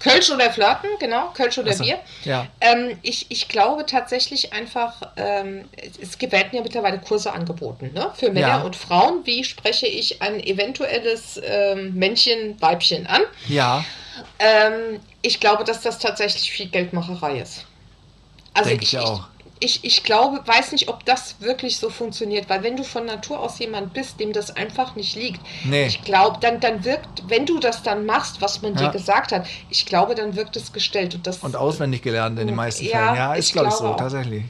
Kölsch 0.02 0.30
oder 0.30 0.52
Flirten, 0.52 0.90
genau, 1.00 1.30
Kölsch 1.34 1.58
oder 1.58 1.72
Ach 1.72 1.76
so, 1.78 1.84
Bier. 1.86 1.98
ja. 2.26 2.48
Ähm, 2.60 2.98
ich, 3.02 3.28
ich 3.30 3.48
glaube 3.48 3.86
tatsächlich 3.86 4.52
einfach, 4.52 5.02
ähm, 5.16 5.64
es 6.02 6.18
gibt- 6.18 6.34
werden 6.34 6.50
ja 6.52 6.62
mittlerweile 6.62 7.00
Kurse 7.00 7.32
angeboten, 7.32 7.92
ne? 7.94 8.12
Für 8.14 8.30
Männer 8.30 8.48
Ja. 8.48 8.62
und 8.62 8.76
Frauen. 8.76 9.22
Wie 9.26 9.46
spreche 9.46 9.88
ich 9.88 10.22
ein 10.22 10.42
eventuelles 10.44 11.40
ähm, 11.44 11.94
Männchen, 11.96 12.62
Weibchen 12.62 13.08
an? 13.08 13.22
Ja, 13.48 13.86
Ähm, 14.38 15.00
ich 15.22 15.40
glaube, 15.40 15.64
dass 15.64 15.82
das 15.82 15.98
tatsächlich 15.98 16.52
viel 16.52 16.68
Geldmacherei 16.68 17.40
ist. 17.40 17.66
Also 18.54 18.70
Denk 18.70 18.84
ich 18.84 18.94
ich, 18.94 19.00
auch. 19.00 19.24
Ich, 19.64 19.84
ich 19.84 20.04
glaube, 20.04 20.42
weiß 20.46 20.72
nicht, 20.74 20.90
ob 20.90 21.06
das 21.06 21.36
wirklich 21.40 21.78
so 21.78 21.90
funktioniert, 21.90 22.50
weil 22.50 22.64
wenn 22.64 22.76
du 22.76 22.84
von 22.84 23.06
Natur 23.06 23.40
aus 23.40 23.60
jemand 23.60 23.94
bist, 23.94 24.20
dem 24.20 24.34
das 24.34 24.56
einfach 24.56 24.96
nicht 24.96 25.16
liegt, 25.16 25.40
Nee. 25.66 25.86
ich 25.86 26.02
glaube, 26.04 26.38
dann, 26.42 26.60
dann 26.60 26.84
wirkt, 26.84 27.24
wenn 27.28 27.46
du 27.46 27.60
das 27.60 27.84
dann 27.84 28.06
machst, 28.06 28.42
was 28.42 28.62
man 28.62 28.76
Ja. 28.76 28.88
dir 28.88 28.92
gesagt 28.92 29.32
hat, 29.32 29.48
ich 29.70 29.86
glaube, 29.86 30.16
dann 30.16 30.36
wirkt 30.36 30.56
es 30.56 30.74
gestellt. 30.74 31.16
Und, 31.16 31.26
das, 31.28 31.38
und 31.40 31.56
auswendig 31.56 32.02
gelernt 32.02 32.40
in 32.40 32.48
den 32.48 32.56
meisten 32.56 32.86
Ja, 32.86 32.98
Fällen. 33.00 33.16
Ja, 33.16 33.34
ist 33.36 33.48
ich 33.48 33.54
glaube 33.54 33.70
ich 33.70 33.76
so, 33.76 33.86
auch. 33.86 33.98
tatsächlich. 33.98 34.44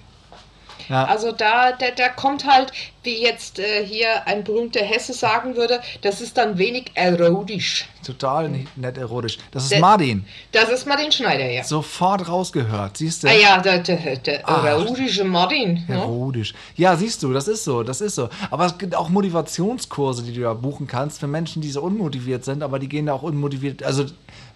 Ja, 0.89 1.05
Also 1.05 1.31
da, 1.31 1.71
da, 1.71 1.85
da 1.95 2.09
kommt 2.09 2.45
halt, 2.45 2.71
wie 3.03 3.21
jetzt 3.21 3.59
äh, 3.59 3.85
hier 3.85 4.27
ein 4.27 4.43
berühmter 4.43 4.79
Hesse 4.83 5.13
sagen 5.13 5.55
würde, 5.55 5.79
das 6.01 6.21
ist 6.21 6.37
dann 6.37 6.57
wenig 6.57 6.91
erotisch. 6.95 7.85
total 8.05 8.49
nicht, 8.49 8.77
nett 8.77 8.97
erotisch. 8.97 9.37
Das 9.51 9.63
ist 9.63 9.71
Der- 9.73 9.79
Martin. 9.81 10.25
Das 10.51 10.69
ist 10.69 10.85
Martin 10.87 11.11
Schneider, 11.11 11.49
ja. 11.49 11.63
Sofort 11.63 12.27
rausgehört, 12.29 12.97
siehst 12.97 13.23
du? 13.23 13.27
Ah 13.27 13.33
ja, 13.33 13.57
der, 13.59 13.79
der, 13.79 14.17
der 14.17 14.41
Ach. 14.43 14.63
erotische 14.63 15.23
Martin. 15.25 15.83
Ne? 15.87 15.95
Erotisch. 15.95 16.53
Ja, 16.75 16.95
siehst 16.95 17.21
du, 17.23 17.33
das 17.33 17.47
ist 17.47 17.63
so, 17.63 17.83
das 17.83 18.01
ist 18.01 18.15
so. 18.15 18.29
Aber 18.51 18.65
es 18.65 18.77
gibt 18.77 18.95
auch 18.95 19.09
Motivationskurse, 19.09 20.23
die 20.23 20.33
du 20.33 20.41
da 20.41 20.53
buchen 20.53 20.87
kannst 20.87 21.19
für 21.19 21.27
Menschen, 21.27 21.61
die 21.61 21.69
so 21.71 21.81
unmotiviert 21.81 22.45
sind, 22.45 22.63
aber 22.63 22.79
die 22.79 22.89
gehen 22.89 23.05
da 23.07 23.13
auch 23.13 23.23
unmotiviert, 23.23 23.83
also 23.83 24.05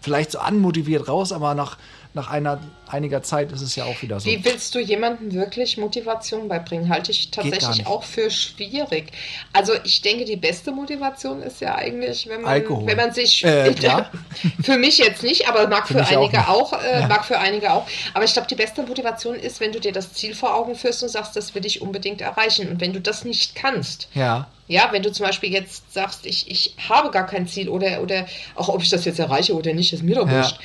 vielleicht 0.02 0.32
so 0.32 0.40
anmotiviert 0.40 1.08
raus, 1.08 1.32
aber 1.32 1.54
nach, 1.56 1.78
nach 2.14 2.30
einer, 2.30 2.60
einiger 2.90 3.24
Zeit 3.24 3.52
ist 3.52 3.62
es 3.62 3.76
ja 3.76 3.86
auch 3.86 4.02
wieder 4.02 4.20
so. 4.20 4.30
Wie 4.30 4.44
willst 4.46 4.74
du 4.76 4.80
jemandem 4.80 5.34
wirklich 5.34 5.78
Motivation 5.78 6.48
beibringen? 6.48 6.90
Halte 6.90 7.12
ich 7.12 7.32
tatsächlich 7.32 7.86
auch 7.88 8.04
für 8.04 8.30
schwierig. 8.30 9.12
Also 9.54 9.74
ich 9.84 10.02
denke, 10.02 10.26
die 10.26 10.36
beste 10.36 10.72
Motivation 10.72 11.42
ist 11.42 11.62
ja 11.62 11.76
eigentlich, 11.76 12.28
wenn 12.28 12.42
man, 12.42 12.52
Alkohol. 12.52 12.88
wenn 12.88 12.98
man 12.98 13.12
sich 13.14 13.44
Äh, 13.44 13.72
ja. 13.82 14.10
für 14.62 14.78
mich 14.78 14.98
jetzt 14.98 15.24
nicht, 15.24 15.48
aber 15.50 15.68
mag 15.68 15.88
für, 15.88 16.02
auch 16.04 16.10
einige 16.12 16.38
nicht. 16.38 16.50
auch, 16.50 16.74
äh, 16.74 17.02
Ja. 17.02 17.08
mag 17.08 17.26
für 17.26 17.40
einige 17.40 17.74
auch. 17.74 17.88
Aber 18.14 18.24
ich 18.26 18.34
glaube, 18.34 18.48
die 18.48 18.56
beste 18.56 18.84
Motivation 18.84 19.36
ist, 19.36 19.60
wenn 19.60 19.72
du 19.72 19.80
dir 19.80 19.92
das 19.92 20.14
Ziel 20.14 20.34
vor 20.36 20.56
Augen 20.56 20.76
führst 20.76 21.04
und 21.04 21.10
sagst, 21.10 21.36
das 21.36 21.54
will 21.56 21.66
ich 21.66 21.82
unbedingt 21.82 22.22
erreichen. 22.22 22.68
Und 22.70 22.82
wenn 22.82 22.94
du 22.94 23.02
das 23.02 23.24
nicht 23.26 23.56
kannst, 23.56 24.08
Ja, 24.14 24.48
ja, 24.70 24.90
wenn 24.92 25.02
du 25.02 25.14
zum 25.14 25.26
Beispiel 25.26 25.50
jetzt 25.54 25.94
sagst, 25.94 26.26
ich, 26.26 26.52
ich 26.52 26.74
habe 26.90 27.10
gar 27.10 27.26
kein 27.26 27.48
Ziel 27.48 27.70
oder, 27.70 28.02
oder 28.02 28.26
auch 28.56 28.68
ob 28.68 28.82
ich 28.82 28.90
das 28.90 29.06
jetzt 29.06 29.18
erreiche 29.18 29.56
oder 29.56 29.74
nicht, 29.74 29.94
ist 29.94 30.04
mir 30.04 30.16
doch 30.16 30.28
Ja. 30.28 30.38
wurscht. 30.40 30.60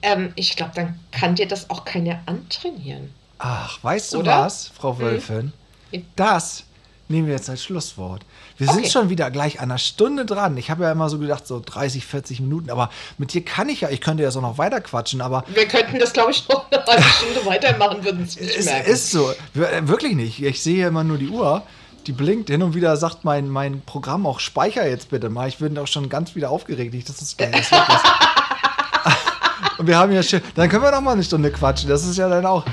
Ähm, 0.00 0.32
ich 0.36 0.54
glaube, 0.54 0.72
dann 0.76 1.00
kann 1.10 1.34
dir 1.34 1.48
das 1.48 1.67
auch 1.68 1.84
keiner 1.84 2.20
antrainieren. 2.26 3.12
ach, 3.38 3.78
weißt 3.82 4.14
du 4.14 4.18
Oder? 4.18 4.40
was, 4.42 4.70
Frau 4.78 4.98
Wölfin? 4.98 5.52
Ja. 5.90 6.00
Das 6.16 6.64
nehmen 7.08 7.26
wir 7.28 7.34
jetzt 7.34 7.48
als 7.48 7.62
Schlusswort. 7.64 8.22
Wir 8.58 8.66
sind 8.66 8.80
Okay. 8.80 8.90
schon 8.90 9.08
wieder 9.08 9.30
gleich 9.30 9.60
an 9.60 9.70
einer 9.70 9.78
Stunde 9.78 10.26
dran. 10.26 10.56
Ich 10.58 10.70
habe 10.70 10.84
ja 10.84 10.92
immer 10.92 11.08
so 11.08 11.18
gedacht, 11.18 11.46
so 11.46 11.62
30, 11.64 12.04
40 12.04 12.40
Minuten, 12.40 12.68
aber 12.70 12.90
mit 13.16 13.32
dir 13.32 13.42
kann 13.44 13.68
ich 13.70 13.80
ja, 13.82 13.88
ich 13.88 14.00
könnte 14.02 14.22
ja 14.24 14.30
so 14.30 14.40
noch 14.42 14.58
weiter 14.58 14.80
quatschen, 14.82 15.20
aber 15.22 15.44
Wir 15.48 15.66
könnten 15.66 15.98
das, 15.98 16.12
glaube 16.12 16.32
ich, 16.32 16.46
noch 16.48 16.70
eine 16.70 16.84
halbe 16.84 17.02
Stunde 17.04 17.46
weitermachen, 17.46 18.04
würden 18.04 18.24
es 18.24 18.38
nicht 18.38 18.54
es 18.56 18.64
merken. 18.66 18.90
ist 18.90 19.10
so. 19.10 19.30
Äh, 19.54 19.86
Wirklich 19.88 20.14
nicht. 20.16 20.42
Ich 20.42 20.62
sehe 20.62 20.86
immer 20.88 21.04
nur 21.04 21.16
die 21.18 21.28
Uhr. 21.28 21.62
Die 22.06 22.12
blinkt 22.12 22.48
hin 22.50 22.62
und 22.62 22.74
wieder, 22.74 22.96
sagt 22.96 23.24
mein, 23.24 23.48
mein 23.48 23.82
Programm 23.82 24.26
auch, 24.26 24.40
speicher 24.40 24.86
jetzt 24.88 25.10
bitte 25.10 25.28
mal. 25.30 25.48
Ich 25.48 25.58
bin 25.58 25.76
auch 25.78 25.86
schon 25.86 26.08
ganz 26.08 26.34
wieder 26.34 26.50
aufgeregt. 26.50 26.94
Ich, 26.94 27.04
das 27.04 27.20
ist 27.22 27.36
geil. 27.38 27.52
Das. 27.52 27.70
und 29.78 29.86
wir 29.86 29.96
haben 29.96 30.12
ja 30.12 30.22
schön. 30.22 30.42
Dann 30.54 30.68
können 30.68 30.82
wir 30.82 30.90
noch 30.90 31.00
mal 31.00 31.12
eine 31.12 31.22
Stunde 31.22 31.50
quatschen. 31.50 31.88
Das 31.88 32.04
ist 32.04 32.18
ja 32.18 32.28
dann 32.28 32.44
auch, 32.44 32.64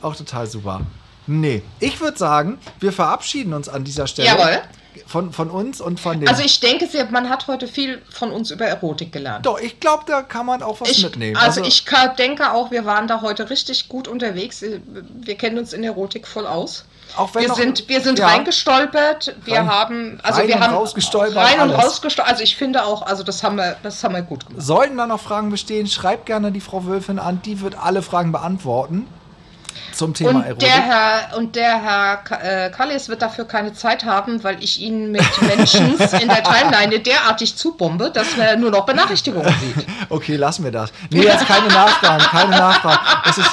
auch 0.00 0.16
total 0.16 0.46
super. 0.46 0.80
Nee, 1.26 1.62
ich 1.78 2.00
würde 2.00 2.16
sagen, 2.16 2.58
wir 2.80 2.92
verabschieden 2.92 3.52
uns 3.52 3.68
an 3.68 3.84
dieser 3.84 4.06
Stelle. 4.06 4.28
Jawohl. 4.28 4.62
Von, 5.06 5.32
von 5.32 5.50
uns 5.50 5.80
und 5.80 6.00
von 6.00 6.20
den. 6.20 6.28
Also 6.28 6.42
ich 6.42 6.60
denke, 6.60 6.86
man 7.10 7.28
hat 7.30 7.46
heute 7.46 7.68
viel 7.68 8.02
von 8.10 8.30
uns 8.30 8.50
über 8.50 8.66
Erotik 8.66 9.12
gelernt. 9.12 9.46
Doch, 9.46 9.58
ich 9.60 9.80
glaube, 9.80 10.04
da 10.06 10.22
kann 10.22 10.46
man 10.46 10.62
auch 10.62 10.80
was 10.80 10.90
Ich, 10.90 11.02
mitnehmen. 11.02 11.36
also, 11.36 11.62
ich 11.62 11.84
ka- 11.84 12.08
denke 12.08 12.52
auch, 12.52 12.70
wir 12.70 12.84
waren 12.84 13.06
da 13.08 13.20
heute 13.22 13.50
richtig 13.50 13.88
gut 13.88 14.08
unterwegs. 14.08 14.62
Wir 14.62 15.34
kennen 15.36 15.58
uns 15.58 15.72
in 15.72 15.82
Erotik 15.84 16.26
voll 16.26 16.46
aus. 16.46 16.84
Auch 17.16 17.34
wenn 17.34 17.42
wir 17.42 17.48
noch- 17.48 17.56
sind, 17.56 17.88
wir 17.88 18.00
sind 18.02 18.18
ja. 18.18 18.26
reingestolpert. 18.28 19.34
Wir 19.44 19.56
Rein- 19.58 19.68
haben, 19.70 20.20
also 20.22 20.40
rein 20.40 20.48
wir 20.48 20.56
und 20.56 20.62
haben 20.62 20.74
rausgestolpert, 20.74 21.36
rein 21.36 21.60
und 21.60 21.70
rausgestolpert. 21.70 22.30
Also 22.32 22.42
ich 22.44 22.56
finde 22.56 22.84
auch, 22.84 23.02
also 23.02 23.22
das 23.22 23.42
haben 23.42 23.56
wir, 23.56 23.76
das 23.82 24.04
haben 24.04 24.14
wir 24.14 24.22
gut 24.22 24.46
gemacht. 24.46 24.62
Sollten 24.62 24.96
da 24.98 25.06
noch 25.06 25.20
Fragen 25.20 25.50
bestehen, 25.50 25.86
schreibt 25.86 26.26
gerne 26.26 26.52
die 26.52 26.60
Frau 26.60 26.84
Wölfin 26.86 27.18
an. 27.18 27.40
Die 27.44 27.60
wird 27.62 27.76
alle 27.82 28.02
Fragen 28.02 28.30
beantworten 28.32 29.06
zum 29.92 30.14
Thema 30.14 30.30
Und 30.30 30.44
Erotik. 30.44 30.68
der 30.68 30.82
Herr 30.82 31.36
und 31.36 31.56
der 31.56 31.82
Herr 31.82 32.66
äh, 32.66 32.70
Kallis 32.70 33.08
wird 33.08 33.22
dafür 33.22 33.44
keine 33.46 33.72
Zeit 33.72 34.04
haben, 34.04 34.42
weil 34.44 34.62
ich 34.62 34.80
ihn 34.80 35.10
mit 35.10 35.42
Menschen 35.42 35.98
in 36.20 36.28
der 36.28 36.42
Timeline 36.42 37.00
derartig 37.00 37.56
zubombe, 37.56 38.10
dass 38.10 38.36
er 38.38 38.56
nur 38.56 38.70
noch 38.70 38.86
Benachrichtigungen 38.86 39.54
sieht. 39.60 39.86
Okay, 40.08 40.36
lassen 40.36 40.64
wir 40.64 40.72
das. 40.72 40.92
Nee, 41.10 41.22
jetzt 41.22 41.46
keine 41.46 41.68
Nachfragen, 41.68 42.24
keine 42.24 42.50
Nachfragen. 42.50 43.00
Es 43.28 43.38
ist, 43.38 43.50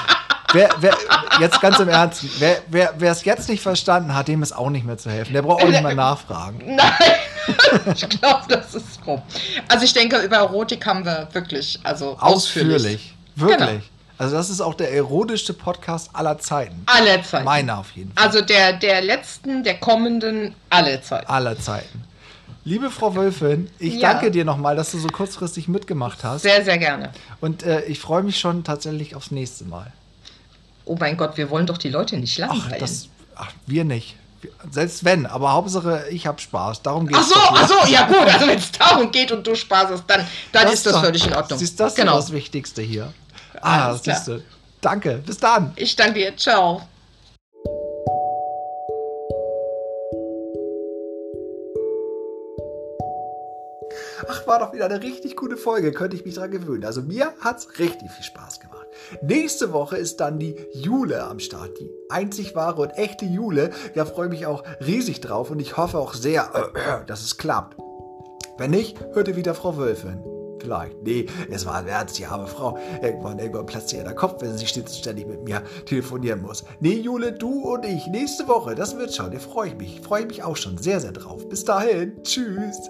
wer, 0.54 0.70
wer, 0.80 0.96
jetzt 1.40 1.62
ganz 1.62 1.80
im 1.80 1.90
Ernst, 1.90 2.24
wer 2.70 2.94
es 3.02 3.26
jetzt 3.26 3.50
nicht 3.50 3.62
verstanden 3.62 4.16
hat, 4.16 4.28
dem 4.28 4.44
ist 4.44 4.54
auch 4.56 4.70
nicht 4.70 4.86
mehr 4.86 4.98
zu 4.98 5.10
helfen. 5.10 5.34
Der 5.34 5.42
braucht 5.42 5.64
auch 5.64 5.68
nicht 5.68 5.84
mehr 5.84 5.96
nachfragen. 5.96 6.62
Nein, 6.76 7.94
ich 7.94 8.10
glaube, 8.10 8.44
das 8.50 8.74
ist 8.76 9.00
rum. 9.06 9.22
Also 9.68 9.86
ich 9.86 9.94
denke, 9.94 10.18
über 10.18 10.38
Erotik 10.38 10.86
haben 10.86 11.06
wir 11.06 11.28
wirklich, 11.34 11.80
also 11.84 12.18
ausführlich. 12.20 12.76
Ausführlich. 12.76 13.14
Wirklich. 13.36 13.60
Genau. 13.70 13.82
Also 14.18 14.36
das 14.36 14.50
ist 14.50 14.62
auch 14.62 14.74
der 14.76 14.94
erotischste 14.94 15.54
Podcast 15.54 16.10
aller 16.14 16.38
Zeiten. 16.40 16.84
Alle 16.86 17.22
Zeiten. 17.22 17.44
Meiner 17.46 17.80
auf 17.80 17.92
jeden 17.92 18.14
Fall. 18.14 18.26
Also 18.26 18.42
der, 18.42 18.74
der 18.74 19.02
letzten, 19.02 19.64
der 19.64 19.78
kommenden, 19.78 20.56
alle 20.70 21.02
Zeiten. 21.02 21.28
Aller 21.28 21.60
Zeiten. 21.60 22.04
Liebe 22.64 22.90
Frau 22.90 23.14
Wölfin, 23.16 23.70
ich 23.78 23.96
Ja. 23.96 24.14
danke 24.14 24.32
dir 24.32 24.46
nochmal, 24.46 24.76
dass 24.76 24.92
du 24.92 24.98
so 25.00 25.08
kurzfristig 25.10 25.68
mitgemacht 25.68 26.24
hast. 26.24 26.42
Sehr, 26.44 26.64
sehr 26.64 26.78
gerne. 26.78 27.12
Und 27.42 27.64
äh, 27.64 27.82
ich 27.86 28.00
freue 28.00 28.24
mich 28.24 28.40
schon 28.40 28.64
tatsächlich 28.64 29.16
aufs 29.16 29.32
nächste 29.32 29.66
Mal. 29.66 29.92
Oh 30.86 30.96
mein 31.00 31.18
Gott, 31.18 31.38
wir 31.38 31.50
wollen 31.50 31.68
doch 31.68 31.78
die 31.78 31.90
Leute 31.90 32.18
nicht 32.18 32.42
Ach, 32.42 32.48
langweilen. 32.50 32.80
das, 32.80 33.10
ach 33.36 33.52
wir 33.68 33.84
nicht. 33.84 34.16
Selbst 34.72 35.04
wenn, 35.04 35.26
aber 35.26 35.54
Hauptsache 35.54 36.06
ich 36.12 36.26
habe 36.28 36.40
Spaß. 36.40 36.84
Darum 36.84 37.08
geht 37.08 37.18
Ach 37.18 37.22
es. 37.22 37.30
so, 37.30 37.36
ach 37.36 37.68
so, 37.68 37.92
ja 37.92 38.06
gut. 38.08 38.18
Also 38.18 38.48
wenn 38.48 38.58
es 38.60 38.72
darum 38.72 39.12
geht 39.12 39.32
und 39.32 39.46
du 39.46 39.56
Spaß 39.56 39.90
hast, 39.92 40.04
dann, 40.08 40.26
dann 40.52 40.68
ist 40.72 40.86
das 40.86 40.94
doch- 40.94 41.04
völlig 41.04 41.26
in 41.26 41.34
Ordnung. 41.36 41.58
Siehst 41.60 41.80
das 41.80 41.96
genau. 41.96 42.18
ist 42.20 42.26
das 42.26 42.32
Wichtigste 42.34 42.82
hier. 42.82 43.12
Ah, 43.66 43.88
Alles 43.88 44.04
klar. 44.04 44.16
siehst 44.16 44.28
du. 44.28 44.42
Danke, 44.82 45.24
bis 45.26 45.38
dann. 45.40 45.74
Ich 45.76 45.96
danke 45.96 46.20
dir. 46.20 46.38
Ciao. 46.38 46.82
Ach, 54.28 54.48
war 54.48 54.60
doch 54.60 54.74
wieder 54.74 54.86
eine 54.86 55.02
richtig 55.02 55.36
gute 55.36 55.58
Folge. 55.58 55.92
Könnte 55.92 56.16
ich 56.16 56.26
mich 56.26 56.36
dran 56.36 56.52
gewöhnen. 56.52 56.86
Also 56.86 57.02
mir 57.02 57.34
hat's 57.40 57.68
richtig 57.80 58.12
viel 58.12 58.24
Spaß 58.24 58.60
gemacht. 58.60 58.88
Nächste 59.22 59.74
Woche 59.74 59.98
ist 59.98 60.20
dann 60.20 60.40
die 60.40 60.56
Jule 60.74 61.24
am 61.24 61.40
Start. 61.40 61.80
Die 61.80 61.90
einzig 62.10 62.56
wahre 62.56 62.82
und 62.82 62.92
echte 62.98 63.26
Jule. 63.26 63.72
Da 63.94 64.06
freue 64.06 64.26
ich 64.28 64.32
mich 64.32 64.46
auch 64.46 64.64
riesig 64.86 65.22
drauf 65.22 65.52
und 65.52 65.60
ich 65.60 65.78
hoffe 65.78 65.98
auch 65.98 66.14
sehr, 66.14 66.50
dass 67.08 67.24
es 67.24 67.38
klappt. 67.38 67.78
Wenn 68.58 68.72
nicht, 68.72 68.98
hört 69.14 69.28
ihr 69.28 69.36
wieder 69.36 69.54
Frau 69.54 69.78
Wölfin. 69.78 70.24
Vielleicht. 70.66 71.04
Nee, 71.04 71.28
es 71.52 71.64
war 71.68 71.76
ein 71.76 71.88
Ernst, 71.88 72.18
die 72.18 72.26
arme 72.26 72.48
Frau. 72.48 72.76
Irgendwann, 73.00 73.38
irgendwann 73.38 73.68
platzt 73.68 73.94
ihr 73.94 74.04
der 74.04 74.16
Kopf, 74.16 74.42
wenn 74.42 74.58
sie 74.58 74.66
ständig 74.66 75.28
mit 75.28 75.44
mir 75.44 75.62
telefonieren 75.86 76.42
muss. 76.42 76.64
Nee, 76.80 76.96
Jule, 76.96 77.34
du 77.34 77.62
und 77.72 77.86
ich, 77.86 78.08
nächste 78.08 78.48
Woche, 78.48 78.74
das 78.74 78.98
wird 78.98 79.14
schon. 79.14 79.30
Da 79.30 79.38
freue 79.38 79.70
ich 79.70 79.76
mich. 79.76 80.02
Freue 80.02 80.22
ich 80.22 80.28
mich 80.28 80.44
auch 80.44 80.58
schon 80.58 80.80
sehr, 80.80 81.00
sehr 81.00 81.12
drauf. 81.12 81.48
Bis 81.48 81.66
dahin. 81.66 82.24
Tschüss. 82.24 82.90